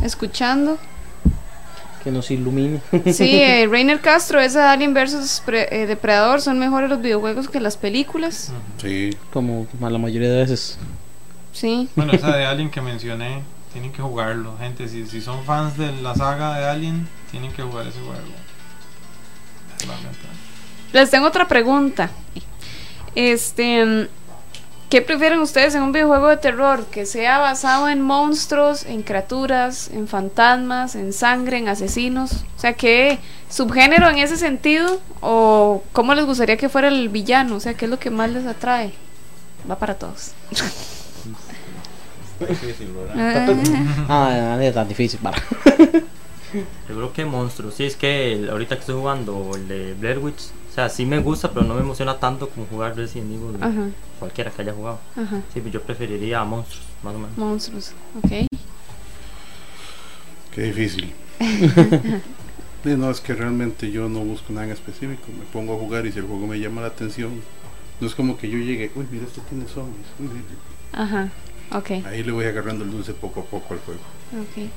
escuchando. 0.02 0.78
Que 2.04 2.12
nos 2.12 2.32
ilumine. 2.32 2.82
Sí, 3.14 3.42
eh, 3.42 3.68
Rainer 3.70 4.00
Castro, 4.00 4.40
esa 4.40 4.72
Alien 4.72 4.94
vs 4.94 5.44
eh, 5.48 5.86
Depredador 5.86 6.40
son 6.42 6.60
mejores 6.60 6.90
los 6.90 7.02
videojuegos 7.02 7.50
que 7.50 7.60
las 7.60 7.78
películas. 7.78 8.52
Sí, 8.82 9.16
como 9.34 9.68
a 9.82 9.90
la 9.90 9.98
mayoría 9.98 10.30
de 10.30 10.38
veces. 10.38 10.78
Sí. 11.56 11.88
Bueno, 11.96 12.12
esa 12.12 12.36
de 12.36 12.46
Alien 12.46 12.70
que 12.70 12.82
mencioné, 12.82 13.42
tienen 13.72 13.94
que 13.94 14.02
jugarlo. 14.02 14.58
Gente, 14.60 14.90
si, 14.90 15.08
si 15.08 15.22
son 15.22 15.44
fans 15.46 15.78
de 15.78 15.92
la 16.02 16.14
saga 16.14 16.58
de 16.60 16.66
Alien, 16.66 17.08
tienen 17.32 17.52
que 17.54 17.64
jugar 17.64 17.88
ese 17.88 18.00
juego. 18.00 18.22
Es. 19.80 20.94
Les 20.94 21.10
tengo 21.10 21.28
otra 21.28 21.48
pregunta. 21.48 22.10
Este, 23.16 24.10
¿qué 24.90 25.02
prefieren 25.02 25.40
ustedes 25.40 25.76
en 25.76 25.84
un 25.84 25.94
videojuego 25.94 26.28
de 26.28 26.38
terror 26.38 26.86
que 26.88 27.06
sea 27.06 27.38
basado 27.38 27.88
en 27.88 28.02
monstruos, 28.02 28.86
en 28.86 29.04
criaturas, 29.04 29.90
en 29.94 30.10
fantasmas, 30.10 30.96
en 30.96 31.14
sangre, 31.14 31.58
en 31.58 31.70
asesinos? 31.70 32.44
O 32.58 32.60
sea, 32.60 32.74
¿qué 32.74 33.20
subgénero 33.50 34.10
en 34.10 34.18
ese 34.18 34.36
sentido 34.36 35.00
o 35.22 35.84
cómo 35.94 36.14
les 36.16 36.26
gustaría 36.26 36.58
que 36.58 36.68
fuera 36.68 36.90
el 36.90 37.08
villano? 37.08 37.56
O 37.56 37.60
sea, 37.62 37.76
¿qué 37.76 37.86
es 37.86 37.92
lo 37.92 38.00
que 38.00 38.10
más 38.10 38.30
les 38.30 38.46
atrae? 38.46 38.94
Va 39.70 39.80
para 39.80 39.96
todos. 39.96 40.32
Está 42.40 42.46
difícil, 42.48 42.88
¿verdad? 42.94 44.08
Ah, 44.10 44.56
Ah, 44.58 44.64
es 44.64 44.74
tan 44.74 44.88
difícil. 44.88 45.20
Para. 45.22 45.38
Yo 46.88 46.96
creo 46.96 47.14
que 47.14 47.26
monstruos. 47.26 47.74
Sí, 47.76 47.84
es 47.86 47.96
que 47.96 48.34
el- 48.34 48.50
ahorita 48.50 48.76
que 48.76 48.82
estoy 48.82 48.96
jugando 48.96 49.52
el 49.56 49.68
de 49.68 49.94
Blair 49.94 50.20
Witch, 50.20 50.40
o 50.72 50.74
sea, 50.74 50.90
sí 50.90 51.06
me 51.06 51.20
gusta, 51.20 51.52
pero 51.52 51.66
no 51.66 51.74
me 51.74 51.82
emociona 51.82 52.18
tanto 52.18 52.50
como 52.50 52.66
jugar 52.68 52.96
Resident 52.96 53.32
Evil. 53.34 53.58
Ajá, 53.62 53.90
Cualquiera 54.20 54.52
que 54.52 54.62
haya 54.62 54.74
jugado. 54.74 55.00
ajá. 55.16 55.42
Sí, 55.54 55.62
yo 55.72 55.82
preferiría 55.82 56.40
a 56.42 56.46
monstruos, 56.46 56.86
más 57.04 57.14
o 57.16 57.20
menos. 57.20 57.38
Monstruos, 57.38 57.92
ok. 58.24 58.48
qué 60.54 60.62
difícil. 60.62 61.14
Sí, 62.84 62.92
no, 62.96 63.10
es 63.10 63.20
que 63.20 63.34
realmente 63.34 63.90
yo 63.90 64.08
no 64.08 64.20
busco 64.20 64.54
nada 64.54 64.68
en 64.68 64.72
específico. 64.74 65.24
Me 65.40 65.44
pongo 65.52 65.74
a 65.74 65.80
jugar 65.80 66.06
y 66.06 66.12
si 66.12 66.20
el 66.20 66.26
juego 66.28 66.46
me 66.46 66.60
llama 66.60 66.82
la 66.82 66.88
atención, 66.90 67.42
no 68.00 68.06
es 68.06 68.14
como 68.14 68.38
que 68.38 68.48
yo 68.48 68.60
llegue, 68.60 68.92
uy, 68.94 69.08
mira, 69.10 69.26
esto 69.26 69.42
tiene 69.50 69.66
zombies. 69.68 70.06
uy". 70.20 70.28
Ajá, 70.94 71.30
Ahí 72.06 72.24
le 72.24 72.32
voy 72.32 72.46
agarrando 72.46 72.84
el 72.84 72.92
dulce 72.92 73.14
poco 73.14 73.42
a 73.42 73.44
poco 73.46 73.74
al 73.74 73.80
juego. 73.82 74.02
ok. 74.34 74.70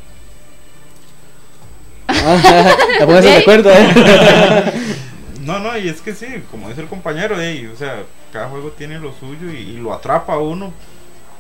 La 2.09 3.06
pongas 3.06 3.24
de 3.24 3.31
Yay. 3.31 3.40
acuerdo, 3.43 3.70
¿eh? 3.70 4.73
No, 5.44 5.59
no, 5.60 5.78
y 5.78 5.89
es 5.89 6.02
que 6.02 6.15
sí, 6.15 6.27
como 6.51 6.69
dice 6.69 6.82
el 6.82 6.89
compañero, 6.89 7.40
ey, 7.40 7.66
o 7.66 7.77
sea, 7.77 8.02
cada 8.32 8.48
juego 8.48 8.70
tiene 8.73 8.98
lo 8.98 9.15
suyo 9.15 9.51
y, 9.51 9.56
y 9.56 9.77
lo 9.78 9.94
atrapa 9.94 10.35
a 10.35 10.39
uno 10.39 10.73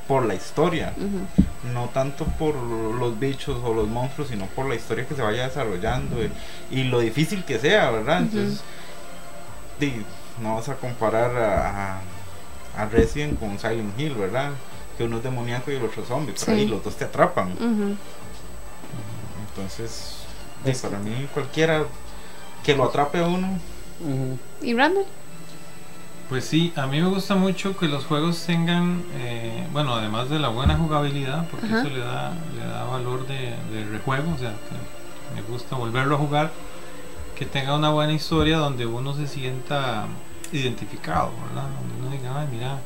por 0.06 0.24
la 0.24 0.34
historia, 0.34 0.94
no 1.74 1.90
tanto 1.92 2.24
por 2.24 2.54
los 2.54 3.18
bichos 3.20 3.58
o 3.62 3.74
los 3.74 3.86
monstruos, 3.86 4.30
sino 4.30 4.46
por 4.46 4.66
la 4.66 4.76
historia 4.76 5.06
que 5.06 5.14
se 5.14 5.20
vaya 5.20 5.44
desarrollando 5.46 6.16
y, 6.24 6.30
y 6.70 6.84
lo 6.84 7.00
difícil 7.00 7.44
que 7.44 7.58
sea, 7.58 7.90
¿verdad? 7.90 8.20
Entonces, 8.22 8.62
di, 9.78 9.92
no 10.42 10.54
vas 10.54 10.70
a 10.70 10.76
comparar 10.76 11.36
a, 11.36 12.00
a 12.78 12.86
Resident 12.86 13.38
con 13.38 13.58
Silent 13.58 13.98
Hill, 14.00 14.14
¿verdad? 14.14 14.52
Que 14.98 15.04
uno 15.04 15.18
es 15.18 15.22
demoníaco 15.22 15.70
y 15.70 15.76
el 15.76 15.84
otro 15.84 16.02
es 16.02 16.08
zombie, 16.08 16.32
pero 16.34 16.44
Sí. 16.44 16.50
ahí 16.50 16.66
los 16.66 16.82
dos 16.84 16.96
te 16.96 17.04
atrapan. 17.04 17.54
Entonces, 19.50 20.16
para 20.82 20.98
mí 20.98 21.28
cualquiera 21.32 21.84
que 22.64 22.74
lo 22.76 22.84
atrape 22.84 23.20
a 23.20 23.26
uno. 23.26 23.58
¿Y 24.62 24.74
Randall? 24.74 25.04
Pues 26.28 26.44
sí, 26.44 26.72
a 26.76 26.86
mí 26.86 27.00
me 27.00 27.08
gusta 27.08 27.36
mucho 27.36 27.74
que 27.76 27.88
los 27.88 28.04
juegos 28.04 28.42
tengan, 28.44 29.02
eh, 29.14 29.66
bueno, 29.72 29.94
además 29.94 30.28
de 30.28 30.38
la 30.38 30.48
buena 30.48 30.76
jugabilidad, 30.76 31.48
porque 31.48 31.66
eso 31.66 31.84
le 31.88 32.00
da, 32.00 32.32
le 32.54 32.66
da 32.66 32.84
valor 32.84 33.26
de, 33.26 33.54
de 33.72 33.84
rejuego, 33.90 34.34
o 34.34 34.38
sea, 34.38 34.50
que 34.50 35.34
me 35.40 35.42
gusta 35.48 35.76
volverlo 35.76 36.16
a 36.16 36.18
jugar, 36.18 36.50
que 37.34 37.46
tenga 37.46 37.74
una 37.74 37.88
buena 37.90 38.12
historia 38.12 38.58
donde 38.58 38.84
uno 38.84 39.14
se 39.14 39.26
sienta 39.26 40.04
identificado, 40.52 41.30
¿verdad? 41.46 41.66
Donde 41.80 41.94
uno 42.06 42.10
diga, 42.10 42.40
ay, 42.40 42.48
mira, 42.52 42.78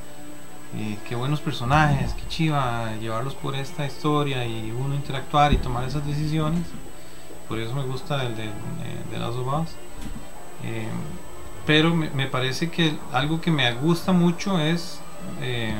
eh, 0.77 0.99
qué 1.09 1.15
buenos 1.15 1.41
personajes, 1.41 2.15
qué 2.15 2.29
chiva 2.29 2.95
llevarlos 3.01 3.35
por 3.35 3.55
esta 3.55 3.87
historia 3.87 4.47
y 4.47 4.71
uno 4.71 4.95
interactuar 4.95 5.53
y 5.53 5.57
tomar 5.57 5.87
esas 5.87 6.07
decisiones. 6.07 6.63
Por 7.49 7.59
eso 7.59 7.75
me 7.75 7.83
gusta 7.83 8.25
el 8.25 8.35
de, 8.37 8.49
Last 9.19 9.39
of 9.39 9.63
Us. 9.63 9.71
Eh, 10.65 10.89
pero 11.67 11.95
me, 11.95 12.11
me 12.11 12.27
parece 12.27 12.71
que 12.71 12.97
algo 13.13 13.41
que 13.41 13.51
me 13.51 13.73
gusta 13.75 14.13
mucho 14.13 14.59
es 14.59 15.01
eh, 15.41 15.75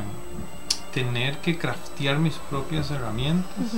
tener 0.93 1.37
que 1.39 1.57
craftear 1.57 2.19
mis 2.19 2.35
propias 2.35 2.91
herramientas. 2.91 3.73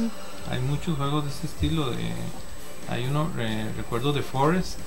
Hay 0.51 0.59
muchos 0.59 0.97
juegos 0.97 1.23
de 1.23 1.31
este 1.31 1.47
estilo. 1.47 1.91
De, 1.91 2.11
hay 2.89 3.05
uno, 3.05 3.29
eh, 3.39 3.71
recuerdo 3.77 4.13
de 4.13 4.21
Forest, 4.21 4.79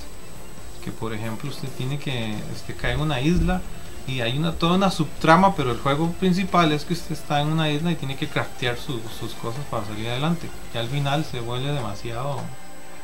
que 0.85 0.93
por 0.93 1.13
ejemplo 1.13 1.51
usted 1.51 1.69
tiene 1.77 1.99
que 1.99 2.35
este, 2.55 2.75
caer 2.75 2.97
en 2.97 3.01
una 3.01 3.21
isla 3.21 3.63
y 4.09 4.23
hay 4.23 4.39
una 4.39 4.53
toda 4.53 4.77
una 4.77 4.91
subtrama, 4.91 5.55
pero 5.55 5.71
el 5.71 5.79
juego 5.79 6.11
principal 6.13 6.73
es 6.73 6.85
que 6.85 6.95
usted 6.95 7.13
está 7.13 7.43
en 7.43 7.49
una 7.49 7.71
isla 7.71 7.93
y 7.93 7.95
tiene 7.95 8.17
que 8.17 8.27
craftear 8.27 8.77
sus, 8.79 9.01
sus 9.21 9.35
cosas 9.35 9.61
para 9.71 9.85
salir 9.85 10.09
adelante. 10.09 10.49
Y 10.75 10.79
al 10.79 10.89
final 10.89 11.25
se 11.25 11.41
vuelve 11.41 11.71
demasiado 11.73 12.41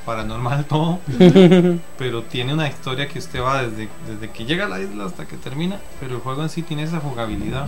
paranormal 0.06 0.64
todo, 0.68 0.98
pero 1.98 2.22
tiene 2.22 2.54
una 2.54 2.68
historia 2.68 3.06
que 3.06 3.18
usted 3.18 3.40
va 3.40 3.62
desde, 3.62 3.88
desde 4.08 4.30
que 4.32 4.46
llega 4.46 4.64
a 4.64 4.68
la 4.68 4.80
isla 4.80 5.04
hasta 5.04 5.26
que 5.26 5.36
termina, 5.36 5.78
pero 6.00 6.16
el 6.16 6.20
juego 6.22 6.42
en 6.42 6.48
sí 6.48 6.62
tiene 6.62 6.84
esa 6.84 7.00
jugabilidad. 7.00 7.66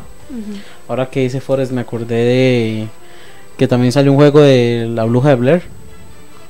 Ahora 0.88 1.08
que 1.10 1.20
dice 1.20 1.40
Forrest, 1.40 1.72
me 1.72 1.82
acordé 1.82 2.16
de 2.16 2.88
que 3.58 3.68
también 3.68 3.92
salió 3.92 4.12
un 4.12 4.18
juego 4.18 4.40
de 4.40 4.86
la 4.88 5.04
bruja 5.04 5.30
de 5.30 5.34
Blair. 5.36 5.62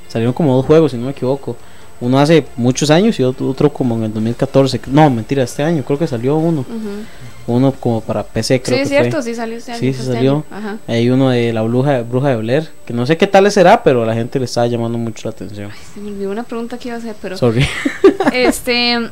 Salieron 0.08 0.32
como 0.32 0.54
dos 0.54 0.66
juegos, 0.66 0.92
si 0.92 0.98
no 0.98 1.06
me 1.06 1.10
equivoco. 1.12 1.56
Uno 2.00 2.18
hace 2.18 2.46
muchos 2.56 2.90
años 2.90 3.18
y 3.18 3.22
otro, 3.22 3.72
como 3.72 3.94
en 3.96 4.04
el 4.04 4.12
2014. 4.12 4.80
No, 4.88 5.08
mentira, 5.10 5.42
este 5.42 5.62
año 5.62 5.82
creo 5.82 5.98
que 5.98 6.06
salió 6.06 6.36
uno. 6.36 6.60
Ujú. 6.60 7.04
Uno 7.48 7.72
como 7.72 8.00
para 8.00 8.24
PC, 8.24 8.60
creo 8.60 8.74
Sí, 8.74 8.78
que 8.78 8.82
es 8.82 8.88
cierto, 8.88 9.16
fue. 9.18 9.22
sí 9.22 9.34
salió 9.36 9.56
este 9.56 9.70
año. 9.72 9.80
Sí, 9.80 9.92
sí 9.94 10.00
este 10.00 10.12
salió. 10.14 10.32
año. 10.32 10.44
Ajá. 10.50 10.76
Hay 10.88 11.08
uno 11.10 11.30
de 11.30 11.52
la 11.52 11.62
bruja, 11.62 12.02
bruja 12.02 12.30
de 12.30 12.36
Blair, 12.36 12.68
que 12.84 12.92
no 12.92 13.06
sé 13.06 13.16
qué 13.16 13.26
tal 13.28 13.50
será, 13.52 13.82
pero 13.84 14.02
a 14.02 14.06
la 14.06 14.14
gente 14.14 14.38
le 14.38 14.44
estaba 14.46 14.66
llamando 14.66 14.98
mucho 14.98 15.28
la 15.28 15.30
atención. 15.30 15.70
Se 15.94 16.00
me 16.00 16.10
olvidó 16.10 16.30
una 16.32 16.42
pregunta 16.42 16.76
que 16.76 16.88
iba 16.88 16.96
a 16.96 17.00
hacer, 17.00 17.14
pero. 17.22 17.36
Sorry. 17.38 17.66
Este. 18.32 19.10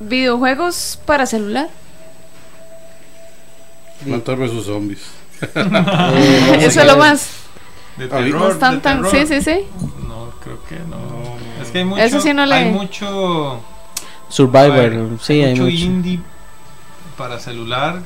Videojuegos 0.00 0.98
para 1.04 1.26
celular. 1.26 1.68
Plantar 4.04 4.36
versus 4.36 4.66
zombies. 4.66 5.00
Eh, 5.42 6.58
Eso 6.66 6.80
es 6.80 6.86
lo 6.86 6.96
más. 6.98 7.30
De 7.96 8.08
terror, 8.08 8.28
No 8.40 8.50
están 8.50 8.74
de 8.76 8.80
tan. 8.80 9.02
terror. 9.02 9.10
Sí, 9.10 9.26
sí, 9.26 9.42
sí. 9.42 9.60
No, 10.06 10.30
creo 10.42 10.62
que 10.68 10.76
no. 10.88 11.35
Que 11.76 11.80
hay 11.80 11.84
mucho, 11.84 12.02
Eso 12.02 12.20
sí 12.20 12.32
no 12.32 12.46
le- 12.46 12.54
hay 12.54 12.70
mucho, 12.72 13.60
Survivor, 14.28 14.72
ver, 14.72 15.08
sí, 15.20 15.42
hay 15.42 15.50
mucho 15.52 15.64
mucho. 15.64 15.76
indie 15.76 16.20
para 17.18 17.38
celular 17.38 18.02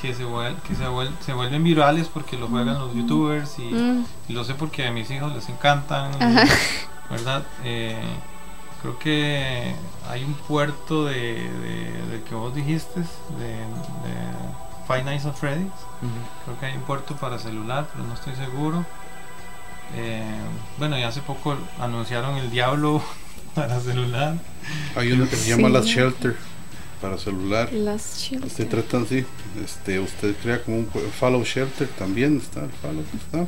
que 0.00 0.14
se 0.14 0.24
vuel- 0.24 0.56
que 0.66 0.74
se, 0.74 0.84
vuel- 0.86 1.10
se 1.24 1.32
vuelven 1.32 1.62
virales 1.64 2.08
porque 2.12 2.36
lo 2.38 2.48
juegan 2.48 2.78
los 2.78 2.94
youtubers 2.94 3.58
y, 3.58 3.62
Mm. 3.62 4.04
y 4.28 4.32
lo 4.32 4.44
sé 4.44 4.54
porque 4.54 4.86
a 4.86 4.90
mis 4.90 5.10
hijos 5.10 5.34
les 5.34 5.48
encantan. 5.48 6.10
¿verdad? 7.10 7.44
Eh, 7.64 7.96
creo 8.82 8.98
que 8.98 9.74
hay 10.10 10.24
un 10.24 10.34
puerto 10.34 11.04
de, 11.04 11.48
que 12.28 12.34
vos 12.34 12.52
dijiste, 12.54 13.00
de, 13.38 13.46
de 13.48 14.16
Five 14.88 15.04
Nights 15.04 15.24
at 15.26 15.34
Freddy's. 15.34 15.70
Creo 16.44 16.58
que 16.58 16.66
hay 16.66 16.74
un 16.76 16.82
puerto 16.82 17.14
para 17.14 17.38
celular, 17.38 17.86
pero 17.92 18.04
no 18.08 18.14
estoy 18.14 18.34
seguro. 18.34 18.84
Eh, 19.94 20.22
bueno, 20.78 20.98
y 20.98 21.02
hace 21.02 21.20
poco 21.20 21.56
anunciaron 21.78 22.36
el 22.36 22.50
Diablo 22.50 23.02
para 23.54 23.80
celular. 23.80 24.34
Hay 24.96 25.12
uno 25.12 25.28
que 25.28 25.36
se 25.36 25.50
llama 25.50 25.68
Sí. 25.68 25.74
Las 25.74 25.86
Shelter 25.86 26.36
para 27.00 27.18
celular. 27.18 27.72
Las 27.72 28.18
chicas. 28.18 28.46
Usted 28.46 28.68
trata 28.68 28.98
así, 28.98 29.24
este, 29.62 29.98
usted 30.00 30.34
crea 30.42 30.62
como 30.62 30.78
un 30.78 30.88
Fallout 31.18 31.44
Shelter 31.44 31.86
también 31.88 32.38
está, 32.38 32.60
el 32.60 32.70
Fallout 32.70 33.06
está. 33.14 33.46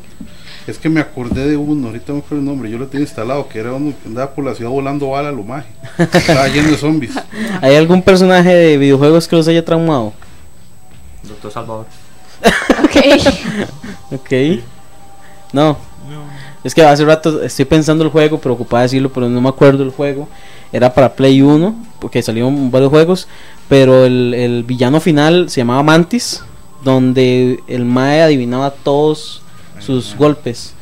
Es 0.66 0.78
que 0.78 0.88
me 0.88 1.00
acordé 1.00 1.48
de 1.48 1.56
uno, 1.56 1.88
ahorita 1.88 2.08
no 2.08 2.14
me 2.14 2.20
acuerdo 2.20 2.40
el 2.40 2.44
nombre, 2.44 2.70
yo 2.70 2.78
lo 2.78 2.86
tenía 2.88 3.06
instalado, 3.06 3.48
que 3.48 3.58
era 3.58 3.72
uno 3.72 3.94
que 4.02 4.08
andaba 4.08 4.34
por 4.34 4.44
la 4.44 4.54
ciudad 4.54 4.70
volando 4.70 5.08
bala 5.10 5.32
lo 5.32 5.42
maje. 5.42 5.68
Estaba 5.98 6.46
lleno 6.48 6.70
de 6.70 6.76
zombies. 6.76 7.14
¿Hay 7.62 7.74
algún 7.74 8.02
personaje 8.02 8.50
de 8.50 8.76
videojuegos 8.76 9.26
que 9.26 9.36
los 9.36 9.48
haya 9.48 9.64
traumado? 9.64 10.12
Doctor 11.24 11.50
Salvador. 11.50 11.86
Ok. 12.84 12.96
Ok. 14.12 14.32
No. 15.52 15.76
Es 16.64 16.74
que 16.74 16.82
hace 16.82 17.04
rato 17.04 17.42
estoy 17.42 17.64
pensando 17.64 18.04
el 18.04 18.10
juego, 18.10 18.38
preocupado 18.38 18.78
de 18.78 18.84
decirlo, 18.84 19.12
pero 19.12 19.28
no 19.28 19.40
me 19.40 19.48
acuerdo 19.48 19.82
el 19.82 19.90
juego. 19.90 20.28
Era 20.72 20.92
para 20.92 21.14
Play 21.14 21.40
1, 21.40 21.74
porque 21.98 22.22
salieron 22.22 22.70
varios 22.70 22.90
juegos, 22.90 23.28
pero 23.68 24.04
el, 24.04 24.34
el 24.34 24.64
villano 24.64 25.00
final 25.00 25.48
se 25.48 25.60
llamaba 25.60 25.82
Mantis, 25.82 26.42
donde 26.84 27.60
el 27.68 27.84
Mae 27.84 28.22
adivinaba 28.22 28.70
todos 28.70 29.42
sus 29.80 30.14
golpes. 30.16 30.74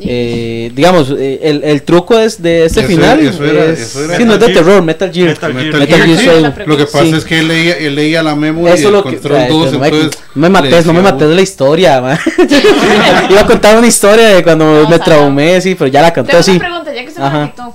Eh, 0.00 0.72
digamos, 0.74 1.14
eh, 1.16 1.38
el, 1.44 1.62
el 1.62 1.82
truco 1.82 2.18
es 2.18 2.42
de 2.42 2.64
este 2.64 2.80
Eso 2.80 2.88
final. 2.88 3.20
eso 3.20 3.44
era- 3.44 3.64
es- 3.66 3.78
eso 3.80 4.04
era 4.04 4.16
sí, 4.16 4.24
no 4.24 4.34
es 4.34 4.40
de 4.40 4.46
Gear. 4.46 4.58
terror, 4.58 4.82
Metal 4.82 5.12
Gear. 5.12 5.28
Metal 5.28 5.52
Gear. 5.52 5.64
Metal 5.64 5.80
Metal 5.80 6.16
Gear, 6.16 6.52
sí. 6.54 6.62
Lo 6.66 6.76
que 6.76 6.84
pasa 6.86 7.04
Sí. 7.04 7.12
es 7.14 7.24
que 7.24 7.38
él 7.38 7.48
leía, 7.48 7.78
él 7.78 7.94
leía 7.94 8.22
la 8.22 8.34
memory 8.34 8.72
Eso 8.72 8.88
y 8.88 8.92
lo 8.92 9.04
que. 9.04 9.10
Control 9.10 9.36
ay, 9.38 9.48
2, 9.48 9.72
no, 9.72 9.78
me, 9.78 9.86
entonces 9.88 10.20
no 10.34 10.40
me 10.42 10.48
mates, 10.50 10.86
no 10.86 10.92
me 10.94 11.00
mates 11.02 11.28
la 11.28 11.40
historia. 11.42 11.98
Iba 13.30 13.40
a 13.40 13.46
contar 13.46 13.78
una 13.78 13.86
historia 13.86 14.28
de 14.30 14.42
cuando 14.42 14.64
No, 14.64 14.88
me 14.88 14.94
o 14.96 14.98
sea, 14.98 14.98
traumé, 15.04 15.60
sí, 15.60 15.74
pero 15.76 15.88
ya 15.88 16.02
la 16.02 16.12
Tengo 16.12 16.26
contó 16.26 16.38
así. 16.38 16.50
una 16.52 16.60
pregunta, 16.60 16.92
ya 16.94 17.04
que 17.04 17.10
se 17.10 17.20
me 17.20 17.26
Ajá. 17.26 17.38
la 17.40 17.50
quitó. 17.50 17.74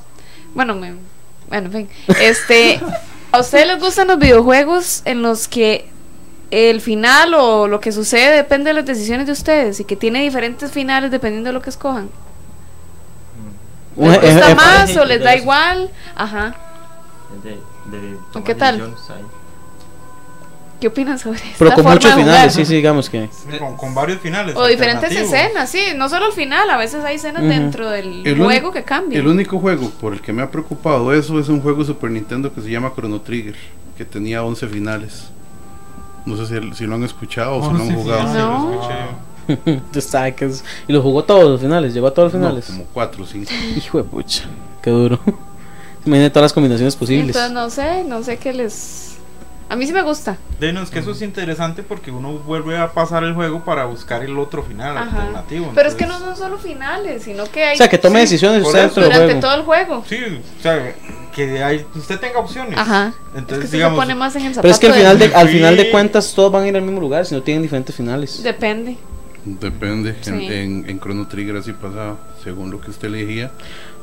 Bueno, 0.53 0.75
me, 0.75 0.93
bueno, 1.47 1.65
en 1.67 1.71
fin. 1.71 1.89
Este, 2.21 2.79
¿a 3.31 3.39
ustedes 3.39 3.65
les 3.67 3.79
gustan 3.79 4.07
los 4.09 4.19
videojuegos 4.19 5.03
en 5.05 5.21
los 5.21 5.47
que 5.47 5.87
el 6.51 6.81
final 6.81 7.33
o 7.33 7.67
lo 7.67 7.79
que 7.79 7.91
sucede 7.91 8.35
depende 8.35 8.69
de 8.69 8.73
las 8.75 8.85
decisiones 8.85 9.25
de 9.27 9.33
ustedes 9.33 9.79
y 9.79 9.85
que 9.85 9.95
tiene 9.95 10.21
diferentes 10.21 10.71
finales 10.71 11.11
dependiendo 11.11 11.49
de 11.49 11.53
lo 11.53 11.61
que 11.61 11.69
escojan? 11.69 12.09
¿Les 13.97 14.21
gusta 14.21 14.55
más 14.55 14.95
o 14.95 15.05
les 15.05 15.21
da 15.21 15.35
igual? 15.35 15.89
Ajá. 16.15 16.55
De, 17.43 17.49
de 17.49 18.17
tomar 18.31 18.43
¿Qué 18.45 18.55
tal? 18.55 18.95
¿Qué 20.79 20.87
opinas 20.87 21.19
sobre 21.19 21.39
Pero 21.57 21.71
esta 21.71 21.75
con 21.75 21.83
forma 21.83 21.95
muchos 21.95 22.13
finales, 22.13 22.53
sí, 22.53 22.63
sí, 22.63 22.75
digamos 22.75 23.09
que. 23.09 23.29
Con, 23.59 23.75
con 23.75 23.93
varios 23.93 24.21
finales. 24.21 24.55
O 24.55 24.65
diferentes 24.65 25.11
escenas, 25.11 25.69
sí, 25.69 25.79
no 25.95 26.07
solo 26.07 26.27
el 26.27 26.31
final, 26.31 26.69
a 26.69 26.77
veces 26.77 27.03
hay 27.03 27.17
escenas 27.17 27.43
dentro 27.43 27.89
del 27.89 28.25
El 28.25 28.41
juego 28.41 28.71
que 28.71 28.83
cambian. 28.83 29.19
El 29.19 29.27
único 29.27 29.59
juego 29.59 29.89
por 29.89 30.13
el 30.13 30.21
que 30.21 30.31
me 30.31 30.41
ha 30.41 30.49
preocupado 30.49 31.13
eso 31.13 31.37
es 31.37 31.49
un 31.49 31.61
juego 31.61 31.83
Super 31.83 32.09
Nintendo 32.09 32.53
que 32.53 32.61
se 32.61 32.69
llama 32.69 32.93
Chrono 32.95 33.19
Trigger, 33.19 33.55
que 33.97 34.05
tenía 34.05 34.41
11 34.41 34.67
finales. 34.69 35.31
No 36.25 36.35
sé 36.37 36.45
si, 36.45 36.73
si 36.73 36.85
lo 36.85 36.95
han 36.95 37.03
escuchado 37.03 37.55
o 37.57 37.61
si 37.61 37.73
lo 37.77 37.83
11 37.83 37.89
han 37.93 37.95
jugado. 37.99 38.19
finales. 38.27 38.37
No. 38.37 39.29
Es- 40.45 40.63
Y 40.87 40.93
lo 40.93 41.01
jugó 41.01 41.23
todos 41.23 41.43
los 41.49 41.59
finales, 41.61 41.93
llegó 41.93 42.07
a 42.07 42.13
todos 42.13 42.31
los 42.33 42.41
No, 42.41 42.47
finales. 42.47 42.65
como 42.67 42.83
4 42.93 43.23
o 43.23 43.27
5. 43.27 43.51
Hijo 43.77 43.97
de 43.97 44.03
pucha, 44.03 44.43
qué 44.81 44.91
duro. 44.91 45.19
Imagínate 46.05 46.29
todas 46.31 46.43
las 46.45 46.53
combinaciones 46.53 46.95
posibles. 46.95 47.35
Entonces 47.35 47.51
no 47.51 47.69
sé, 47.69 48.03
no 48.03 48.23
sé 48.23 48.37
qué 48.37 48.53
les... 48.53 49.17
A 49.69 49.75
mí 49.75 49.85
sí 49.85 49.93
me 49.93 50.01
gusta. 50.01 50.35
Denos 50.59 50.89
que 50.89 50.97
eso 50.99 51.11
es 51.11 51.21
interesante 51.21 51.83
porque 51.83 52.09
uno 52.09 52.33
vuelve 52.39 52.77
a 52.77 52.91
pasar 52.91 53.23
el 53.23 53.33
juego 53.35 53.63
para 53.63 53.85
buscar 53.85 54.23
el 54.23 54.37
otro 54.39 54.63
final 54.63 54.97
Ajá. 54.97 55.17
alternativo. 55.17 55.71
Pero 55.75 55.87
es 55.89 55.93
que 55.95 56.07
no 56.07 56.15
entonces- 56.17 56.39
son 56.39 56.47
solo 56.49 56.57
finales, 56.57 57.23
sino 57.23 57.45
que 57.51 57.63
hay 57.63 57.75
O 57.75 57.77
sea, 57.77 57.87
que 57.87 57.99
tome 57.99 58.19
Sí, 58.19 58.21
decisiones 58.33 58.65
usted 58.65 58.85
eso. 58.85 59.01
durante 59.01 59.25
juego. 59.25 59.39
todo 59.39 59.53
el 59.55 59.61
juego. 59.63 60.03
Sí, 60.09 60.17
o 60.59 60.61
sea, 60.63 60.95
que 61.35 61.63
hay- 61.63 61.85
usted 61.95 62.19
tenga 62.19 62.39
opciones. 62.39 62.77
Ajá. 62.79 63.13
Entonces, 63.35 63.57
es 63.59 63.63
que 63.65 63.67
se 63.67 63.75
digamos, 63.77 63.99
pone 63.99 64.15
más 64.15 64.35
en 64.35 64.45
el 64.47 64.53
Pero 64.55 64.69
es 64.69 64.79
que 64.79 64.87
al 64.87 64.93
final, 64.93 65.19
de, 65.19 65.27
del- 65.27 65.37
al 65.37 65.47
final 65.49 65.77
de 65.77 65.91
cuentas 65.91 66.33
todos 66.33 66.51
van 66.51 66.63
a 66.63 66.67
ir 66.67 66.75
al 66.75 66.81
mismo 66.81 66.99
lugar 66.99 67.25
si 67.27 67.35
no 67.35 67.43
tienen 67.43 67.61
diferentes 67.61 67.95
finales. 67.95 68.41
Depende. 68.41 68.97
Depende. 69.45 70.09
En, 70.25 70.39
Sí. 70.39 70.47
en, 70.51 70.89
en 70.89 70.99
Chrono 70.99 71.27
Trigger 71.27 71.57
así 71.57 71.73
pasaba. 71.73 72.17
Según 72.43 72.71
lo 72.71 72.81
que 72.81 72.89
usted 72.91 73.07
elegía, 73.07 73.51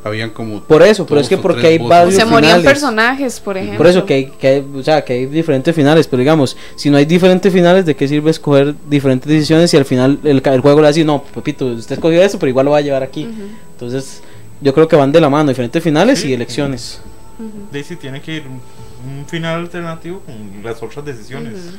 habían 0.06 0.30
como. 0.30 0.60
Por 0.62 0.82
eso, 0.82 1.06
pero 1.06 1.20
es 1.20 1.28
que 1.28 1.36
porque 1.36 1.66
hay 1.66 1.78
varios 1.78 2.14
Se 2.14 2.24
morían 2.24 2.58
finales. 2.58 2.64
personajes, 2.64 3.40
por 3.40 3.56
ejemplo. 3.56 3.78
Por 3.78 3.86
eso 3.86 4.04
que 4.06 4.14
hay, 4.14 4.26
que 4.26 4.48
hay- 4.48 4.66
o 4.74 4.82
sea, 4.82 5.04
que 5.04 5.12
hay 5.12 5.26
diferentes 5.26 5.74
finales, 5.74 6.06
pero 6.06 6.20
digamos, 6.20 6.56
si 6.76 6.90
no 6.90 6.96
hay 6.96 7.04
diferentes 7.04 7.52
finales, 7.52 7.84
¿de 7.86 7.94
qué 7.96 8.08
sirve 8.08 8.30
escoger 8.30 8.74
diferentes 8.88 9.28
decisiones 9.28 9.70
si 9.70 9.76
al 9.76 9.84
final 9.84 10.18
el, 10.24 10.40
juego 10.60 10.80
le 10.80 10.86
decir, 10.88 11.04
no, 11.06 11.22
Pepito, 11.22 11.66
usted 11.66 11.94
escogió 11.96 12.22
eso, 12.22 12.38
pero 12.38 12.50
igual 12.50 12.66
lo 12.66 12.72
va 12.72 12.78
a 12.78 12.82
llevar 12.82 13.02
aquí? 13.02 13.28
Entonces, 13.72 14.22
yo 14.60 14.72
creo 14.72 14.88
que 14.88 14.96
van 14.96 15.12
de 15.12 15.20
la 15.20 15.28
mano, 15.28 15.48
diferentes 15.50 15.82
finales 15.82 16.20
Sí. 16.20 16.28
y 16.28 16.32
elecciones. 16.32 17.00
ujú, 17.38 17.68
Daisy 17.70 17.96
tiene 17.96 18.20
que 18.22 18.36
ir 18.36 18.44
un, 18.46 19.26
final 19.26 19.60
alternativo 19.60 20.20
con 20.20 20.62
las 20.64 20.82
otras 20.82 21.04
decisiones. 21.04 21.52
ujú. 21.54 21.76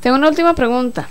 Tengo 0.00 0.16
una 0.16 0.28
última 0.28 0.54
pregunta. 0.54 1.08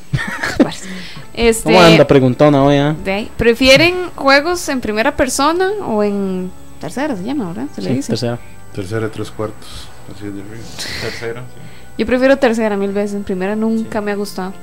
este, 1.34 1.64
¿Cómo 1.64 1.82
anda? 1.82 2.06
Preguntona 2.08 2.64
hoy, 2.64 2.76
de 3.04 3.12
ahí, 3.12 3.32
¿Prefieren 3.38 4.10
juegos 4.16 4.68
en 4.70 4.82
primera 4.82 5.16
persona 5.16 5.70
o 5.86 6.04
en 6.04 6.52
tercera 6.82 7.16
se 7.16 7.24
llama, 7.24 7.50
verdad? 7.50 7.68
Se 7.76 7.82
le 7.82 7.94
dice. 7.94 8.10
tercera. 8.10 8.40
Tercera 8.74 9.08
y 9.08 9.10
tres 9.10 9.32
cuartos. 9.32 9.88
Así 10.16 10.26
es 10.26 10.34
de 10.34 10.42
arriba. 10.42 10.64
Tercero, 11.02 11.42
sí. 11.42 11.62
Yo 12.00 12.06
prefiero 12.06 12.38
tercera 12.38 12.78
mil 12.78 12.92
veces, 12.92 13.16
en 13.16 13.24
primera 13.24 13.56
nunca 13.56 14.02
me 14.02 14.12
ha 14.12 14.16
gustado. 14.16 14.54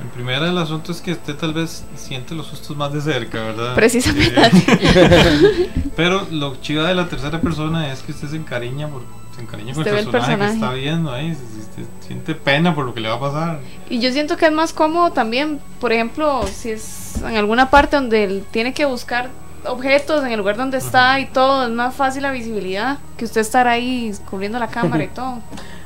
En 0.00 0.08
primera, 0.08 0.48
el 0.48 0.58
asunto 0.58 0.90
es 0.90 1.00
que 1.00 1.12
usted 1.12 1.36
tal 1.36 1.52
vez 1.52 1.84
siente 1.94 2.34
los 2.34 2.48
sustos 2.48 2.76
más 2.76 2.92
de 2.92 3.00
cerca, 3.00 3.40
¿verdad? 3.40 3.74
Precisamente 3.76 4.34
Eh, 4.80 5.70
pero 5.96 6.26
lo 6.30 6.56
chido 6.56 6.82
de 6.84 6.94
la 6.94 7.06
tercera 7.06 7.40
persona 7.40 7.92
es 7.92 8.00
que 8.00 8.10
usted 8.10 8.28
se 8.28 8.36
encariña, 8.36 8.88
por, 8.88 9.02
se 9.34 9.42
encariña 9.42 9.74
con 9.74 9.82
el 9.86 9.88
el 9.88 9.94
personaje, 10.06 10.32
que 10.32 10.38
personaje. 10.38 10.54
está 10.54 10.72
viendo 10.72 11.12
ahí, 11.12 11.34
se, 11.34 11.40
se- 11.40 11.82
se 12.02 12.06
siente 12.06 12.34
pena 12.34 12.74
por 12.74 12.84
lo 12.84 12.94
que 12.94 13.00
le 13.00 13.08
va 13.08 13.14
a 13.14 13.20
pasar. 13.20 13.60
Y 13.88 13.98
yo 14.00 14.12
siento 14.12 14.36
que 14.36 14.46
es 14.46 14.52
más 14.52 14.72
cómodo 14.72 15.10
también, 15.12 15.58
por 15.80 15.92
ejemplo, 15.92 16.42
si 16.52 16.70
es 16.70 17.16
en 17.26 17.36
alguna 17.36 17.70
parte 17.70 17.96
donde 17.96 18.24
él 18.24 18.44
tiene 18.50 18.72
que 18.74 18.84
buscar 18.84 19.30
objetos 19.64 20.24
en 20.24 20.32
el 20.32 20.38
lugar 20.38 20.56
donde 20.56 20.78
está 20.78 21.20
y 21.20 21.26
todo, 21.26 21.64
es 21.64 21.70
más 21.70 21.94
fácil 21.94 22.22
la 22.22 22.32
visibilidad 22.32 22.98
que 23.16 23.24
usted 23.24 23.40
estar 23.40 23.68
ahí 23.68 24.12
cubriendo 24.28 24.58
la 24.58 24.66
cámara 24.68 25.04
y 25.04 25.08
todo. 25.14 25.38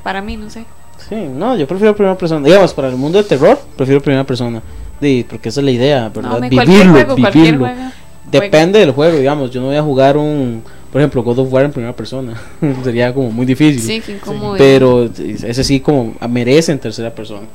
Para 0.03 0.21
mí, 0.23 0.37
no 0.37 0.49
sé. 0.51 0.65
Sí, 1.09 1.15
no, 1.15 1.57
yo 1.57 1.67
prefiero 1.69 1.95
primera 1.95 2.17
persona. 2.17 2.47
Digamos, 2.47 2.73
para 2.73 2.89
el 2.89 2.97
mundo 2.97 3.19
de 3.19 3.25
terror, 3.25 3.61
prefiero 3.77 4.01
primera 4.01 4.25
persona. 4.25 4.63
Sí, 5.01 5.27
porque 5.29 5.51
esa 5.51 5.61
es 5.61 5.65
la 5.65 5.71
idea, 5.71 6.09
¿verdad? 6.09 6.41
No, 6.41 6.49
cualquier 6.49 6.89
juego, 6.89 7.17
cualquier 7.17 7.59
juego. 7.59 7.81
Depende 8.31 8.79
del 8.81 8.91
juego, 8.93 9.17
digamos. 9.19 9.51
Yo 9.51 9.61
no 9.61 9.69
voy 9.69 9.77
a 9.77 9.83
jugar 9.83 10.17
un, 10.17 10.63
por 10.93 11.01
ejemplo, 11.01 11.23
God 11.23 11.39
of 11.41 11.53
War 11.53 11.65
en 11.65 11.73
primera 11.73 11.95
persona. 11.95 12.35
Sería 12.85 13.13
como 13.15 13.31
muy 13.31 13.47
difícil. 13.47 13.81
Sí, 13.81 14.01
qué 14.05 14.13
incómodo. 14.17 14.57
Pero 14.59 15.05
ese 15.05 15.65
sí 15.65 15.81
como 15.81 16.15
merece 16.29 16.73
en 16.73 16.79
tercera 16.79 17.15
persona. 17.15 17.47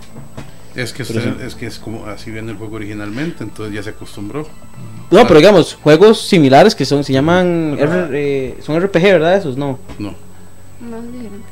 Es 0.76 0.93
que, 0.93 1.03
usted- 1.03 1.22
sí. 1.22 1.43
es 1.45 1.56
que 1.56 1.65
es 1.65 1.77
como 1.80 2.06
así 2.06 2.31
viene 2.31 2.52
el 2.52 2.57
juego 2.57 2.77
originalmente, 2.77 3.43
entonces 3.43 3.76
ya 3.76 3.84
se 3.84 3.89
acostumbró. 3.89 4.48
No, 5.11 5.27
pero 5.27 5.39
digamos, 5.39 5.76
juegos 5.84 6.22
similares 6.22 6.73
que 6.76 6.85
son, 6.85 7.03
se 7.03 7.11
llaman, 7.11 7.76
R- 7.77 8.07
eh, 8.14 8.57
son 8.61 8.80
RPG, 8.81 9.02
¿verdad? 9.03 9.35
Esos 9.35 9.57
no. 9.57 9.77
No. 9.99 10.15
No, 10.80 10.98
es 10.98 11.03
diferente. 11.11 11.48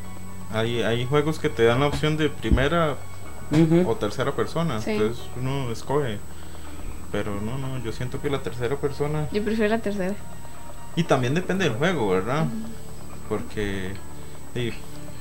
Hay, 0.54 0.82
hay 0.84 1.06
juegos 1.06 1.38
que 1.38 1.50
te 1.50 1.64
dan 1.66 1.82
la 1.82 1.88
opción 1.88 2.16
de 2.16 2.30
primera 2.30 2.96
o 3.86 3.96
tercera 3.96 4.32
persona, 4.32 4.80
Sí. 4.82 4.92
entonces 4.92 5.22
uno 5.40 5.70
escoge. 5.72 6.18
Pero 7.12 7.42
no, 7.42 7.58
no, 7.58 7.80
yo 7.80 7.92
siento 7.92 8.22
que 8.22 8.30
la 8.30 8.42
tercera 8.42 8.76
persona. 8.76 9.28
Yo 9.32 9.44
prefiero 9.44 9.76
la 9.76 9.82
tercera. 9.82 10.16
Y 10.96 11.04
también 11.04 11.34
depende 11.34 11.66
del 11.66 11.74
juego, 11.74 12.10
¿verdad? 12.10 12.46
Porque 13.28 13.94
sí, 14.54 14.72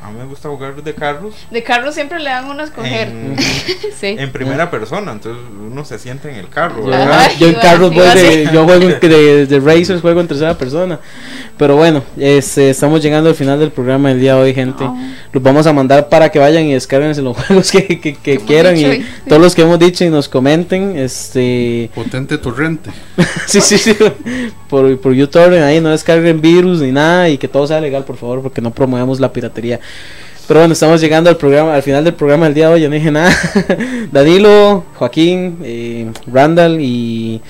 a 0.02 0.10
mí 0.10 0.18
me 0.18 0.24
gusta 0.26 0.48
jugar 0.48 0.80
de 0.82 0.94
carros 0.94 1.34
De 1.50 1.62
carro 1.62 1.90
siempre 1.92 2.18
le 2.20 2.30
dan 2.30 2.46
uno 2.48 2.60
a 2.62 2.64
escoger. 2.64 3.08
en, 3.08 3.36
sí. 4.00 4.16
en 4.18 4.30
primera 4.30 4.70
persona, 4.70 5.12
entonces 5.12 5.42
uno 5.60 5.84
se 5.84 5.98
siente 5.98 6.30
en 6.30 6.36
el 6.36 6.48
carro, 6.48 6.84
Yo, 6.84 6.90
¿verdad? 6.90 7.30
Yo 7.38 7.48
en 7.48 7.54
carros 7.54 7.92
voy 7.94 8.06
de, 8.14 8.48
yo 8.52 8.64
juego 8.64 8.88
en- 8.88 9.00
de, 9.00 9.46
de 9.46 9.60
Racers, 9.60 10.00
juego 10.00 10.20
en 10.20 10.28
tercera 10.28 10.56
persona. 10.56 11.00
Pero 11.56 11.74
bueno, 11.74 12.04
este, 12.16 12.70
estamos 12.70 13.02
llegando 13.02 13.28
al 13.28 13.34
final 13.34 13.58
del 13.58 13.72
programa 13.72 14.10
del 14.10 14.20
día 14.20 14.34
de 14.36 14.40
hoy, 14.42 14.54
gente. 14.54 14.84
Oh. 14.84 14.96
Los 15.32 15.42
vamos 15.42 15.66
a 15.66 15.72
mandar 15.72 16.08
para 16.08 16.30
que 16.30 16.38
vayan 16.38 16.62
y 16.64 16.74
descarguen 16.74 17.08
los 17.24 17.36
juegos 17.46 17.70
que, 17.72 18.00
que- 18.00 18.14
que 18.14 18.32
hemos 18.34 18.44
quieran 18.44 18.76
y 18.76 18.84
hoy. 18.84 19.06
todos 19.28 19.42
los 19.42 19.54
que 19.56 19.62
hemos 19.62 19.78
dicho 19.80 20.04
y 20.04 20.08
nos 20.10 20.28
comenten. 20.28 20.96
Este, 20.96 21.90
Potente 21.94 22.38
torrente. 22.38 22.90
sí, 23.46 23.60
sí, 23.60 23.76
sí, 23.78 23.96
por, 24.68 24.98
por 25.00 25.12
YouTube 25.12 25.60
ahí 25.60 25.80
no 25.80 25.88
descarguen 25.90 26.40
virus 26.40 26.80
ni 26.80 26.92
nada 26.92 27.28
y 27.28 27.38
que 27.38 27.48
todo 27.48 27.66
sea 27.66 27.80
legal, 27.80 28.04
por 28.04 28.16
favor, 28.16 28.40
porque 28.42 28.60
no 28.60 28.70
promovemos 28.70 29.18
la 29.18 29.32
piratería. 29.32 29.80
Pero 30.46 30.60
bueno, 30.60 30.72
estamos 30.72 31.00
llegando 31.00 31.28
al 31.28 31.36
programa, 31.36 31.74
al 31.74 31.82
final 31.82 32.04
del 32.04 32.14
programa 32.14 32.46
del 32.46 32.54
día 32.54 32.68
de 32.68 32.74
hoy, 32.74 32.80
ya 32.80 32.88
no 32.88 32.94
dije 32.94 33.10
nada. 33.10 33.30
Danilo, 34.12 34.84
Joaquín, 34.94 35.58
eh, 35.62 36.10
Randall 36.26 36.78
y 36.80 37.42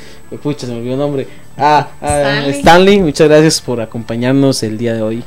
pucha, 0.43 0.67
se 0.67 0.73
me 0.73 0.79
olvidó 0.79 0.95
el 0.95 0.99
nombre. 0.99 1.29
Ah, 1.57 1.89
ah, 2.01 2.19
Stanley. 2.19 2.51
Stanley, 2.59 3.01
muchas 3.01 3.29
gracias 3.29 3.61
por 3.61 3.81
acompañarnos 3.81 4.63
el 4.63 4.79
día 4.79 4.95
de 4.95 5.03
hoy. 5.03 5.25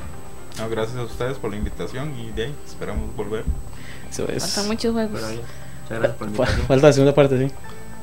No, 0.57 0.69
gracias 0.69 0.97
a 0.97 1.03
ustedes 1.03 1.37
por 1.37 1.51
la 1.51 1.57
invitación 1.57 2.13
y 2.19 2.31
de 2.31 2.45
ahí 2.45 2.55
esperamos 2.67 3.15
volver. 3.15 3.45
Eso 4.09 4.27
es. 4.27 4.43
Faltan 4.43 4.67
muchos 4.67 4.93
juegos. 4.93 5.21
Muchas 5.21 5.99
gracias 5.99 6.17
por. 6.17 6.45
Falta 6.45 6.87
la 6.87 6.93
segunda 6.93 7.15
parte, 7.15 7.47
sí. 7.47 7.53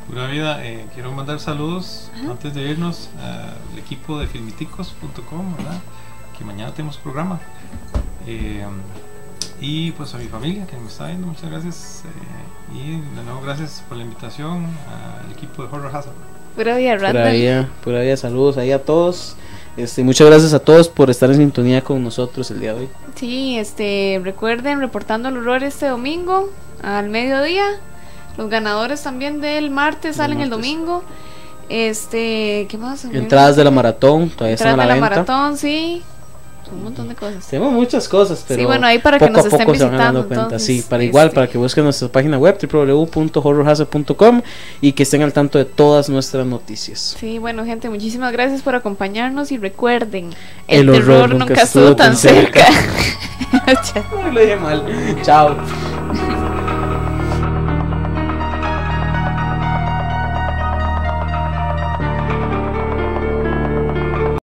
Pura 0.08 0.26
vida, 0.28 0.64
eh, 0.64 0.86
quiero 0.94 1.12
mandar 1.12 1.38
saludos 1.38 2.10
antes 2.28 2.54
de 2.54 2.62
irnos 2.62 3.10
al 3.20 3.78
equipo 3.78 4.18
de 4.18 4.26
filmiticos.com, 4.26 5.56
¿verdad? 5.56 5.78
Que 6.38 6.44
mañana 6.44 6.72
tenemos 6.72 6.96
programa. 6.96 7.38
Eh, 8.28 8.64
y 9.60 9.90
pues 9.92 10.14
a 10.14 10.18
mi 10.18 10.26
familia 10.26 10.66
que 10.66 10.76
me 10.76 10.86
está 10.88 11.06
viendo, 11.06 11.26
muchas 11.26 11.50
gracias. 11.50 12.02
eh, 12.04 12.76
y 12.76 12.90
de 13.16 13.22
nuevo, 13.24 13.40
gracias 13.42 13.82
por 13.88 13.96
la 13.96 14.04
invitación 14.04 14.66
al 15.24 15.32
equipo 15.32 15.62
de 15.62 15.68
Horror 15.68 15.96
Hazard. 15.96 16.12
Pura 16.54 16.76
vida, 16.76 16.96
Pura 16.96 17.12
Randall. 17.12 17.32
vida, 17.32 17.68
pura 17.82 18.00
vida, 18.02 18.16
saludos 18.16 18.58
ahí 18.58 18.72
a 18.72 18.82
todos. 18.84 19.36
Este, 19.76 20.02
muchas 20.02 20.26
gracias 20.26 20.52
a 20.54 20.58
todos 20.58 20.88
por 20.88 21.08
estar 21.08 21.30
en 21.30 21.36
sintonía 21.36 21.82
con 21.82 22.02
nosotros 22.02 22.50
el 22.50 22.60
día 22.60 22.74
de 22.74 22.80
hoy. 22.80 22.88
Sí, 23.14 23.56
este, 23.58 24.20
recuerden 24.22 24.80
reportando 24.80 25.28
el 25.28 25.36
horror 25.38 25.62
este 25.64 25.86
domingo 25.86 26.50
al 26.82 27.08
mediodía. 27.08 27.64
Los 28.36 28.50
ganadores 28.50 29.02
también 29.02 29.40
del 29.40 29.70
martes 29.70 30.16
salen 30.16 30.40
el 30.40 30.50
domingo. 30.50 31.02
Este, 31.68 32.66
¿qué 32.68 32.78
más? 32.78 33.04
Entradas 33.04 33.56
de 33.56 33.64
la 33.64 33.70
maratón, 33.70 34.30
todavía 34.30 34.54
están 34.54 34.70
Entradas 34.70 34.72
a 34.72 34.72
de 34.72 34.76
la 34.76 34.86
la 34.86 34.94
venta. 34.94 35.32
maratón, 35.32 35.56
sí. 35.58 36.02
Un 36.72 36.84
montón 36.84 37.08
de 37.08 37.14
cosas. 37.14 37.46
Tenemos 37.46 37.72
muchas 37.72 38.08
cosas, 38.08 38.44
pero 38.46 38.60
Sí, 38.60 38.66
bueno, 38.66 38.86
ahí 38.86 38.98
para 38.98 39.18
que 39.18 39.30
nos 39.30 39.46
a 39.46 39.50
poco 39.50 39.72
estén 39.72 39.78
se 39.78 39.84
van 39.84 39.98
dando 39.98 40.20
visitando, 40.22 40.26
cuenta. 40.28 40.44
entonces, 40.44 40.66
sí, 40.66 40.84
para 40.88 41.04
igual, 41.04 41.26
este. 41.28 41.34
para 41.34 41.46
que 41.48 41.58
busquen 41.58 41.84
nuestra 41.84 42.08
página 42.08 42.38
web 42.38 42.58
www.horrorhazard.com 42.60 44.42
y 44.80 44.92
que 44.92 45.02
estén 45.02 45.22
al 45.22 45.32
tanto 45.32 45.58
de 45.58 45.64
todas 45.64 46.08
nuestras 46.08 46.46
noticias. 46.46 47.16
Sí, 47.18 47.38
bueno, 47.38 47.64
gente, 47.64 47.88
muchísimas 47.88 48.32
gracias 48.32 48.62
por 48.62 48.74
acompañarnos 48.74 49.52
y 49.52 49.58
recuerden, 49.58 50.30
El 50.66 50.80
el, 50.80 50.88
horror 50.90 51.04
terror 51.06 51.30
nunca 51.30 51.44
nunca 51.46 51.62
estuvo 51.62 51.82
estuvo 51.84 51.96
tan 51.96 52.08
tan 52.08 52.16
cerca. 52.16 52.66
Lo 54.32 54.40
dije 54.40 54.56
mal. 54.56 54.84
Chao. 55.22 55.56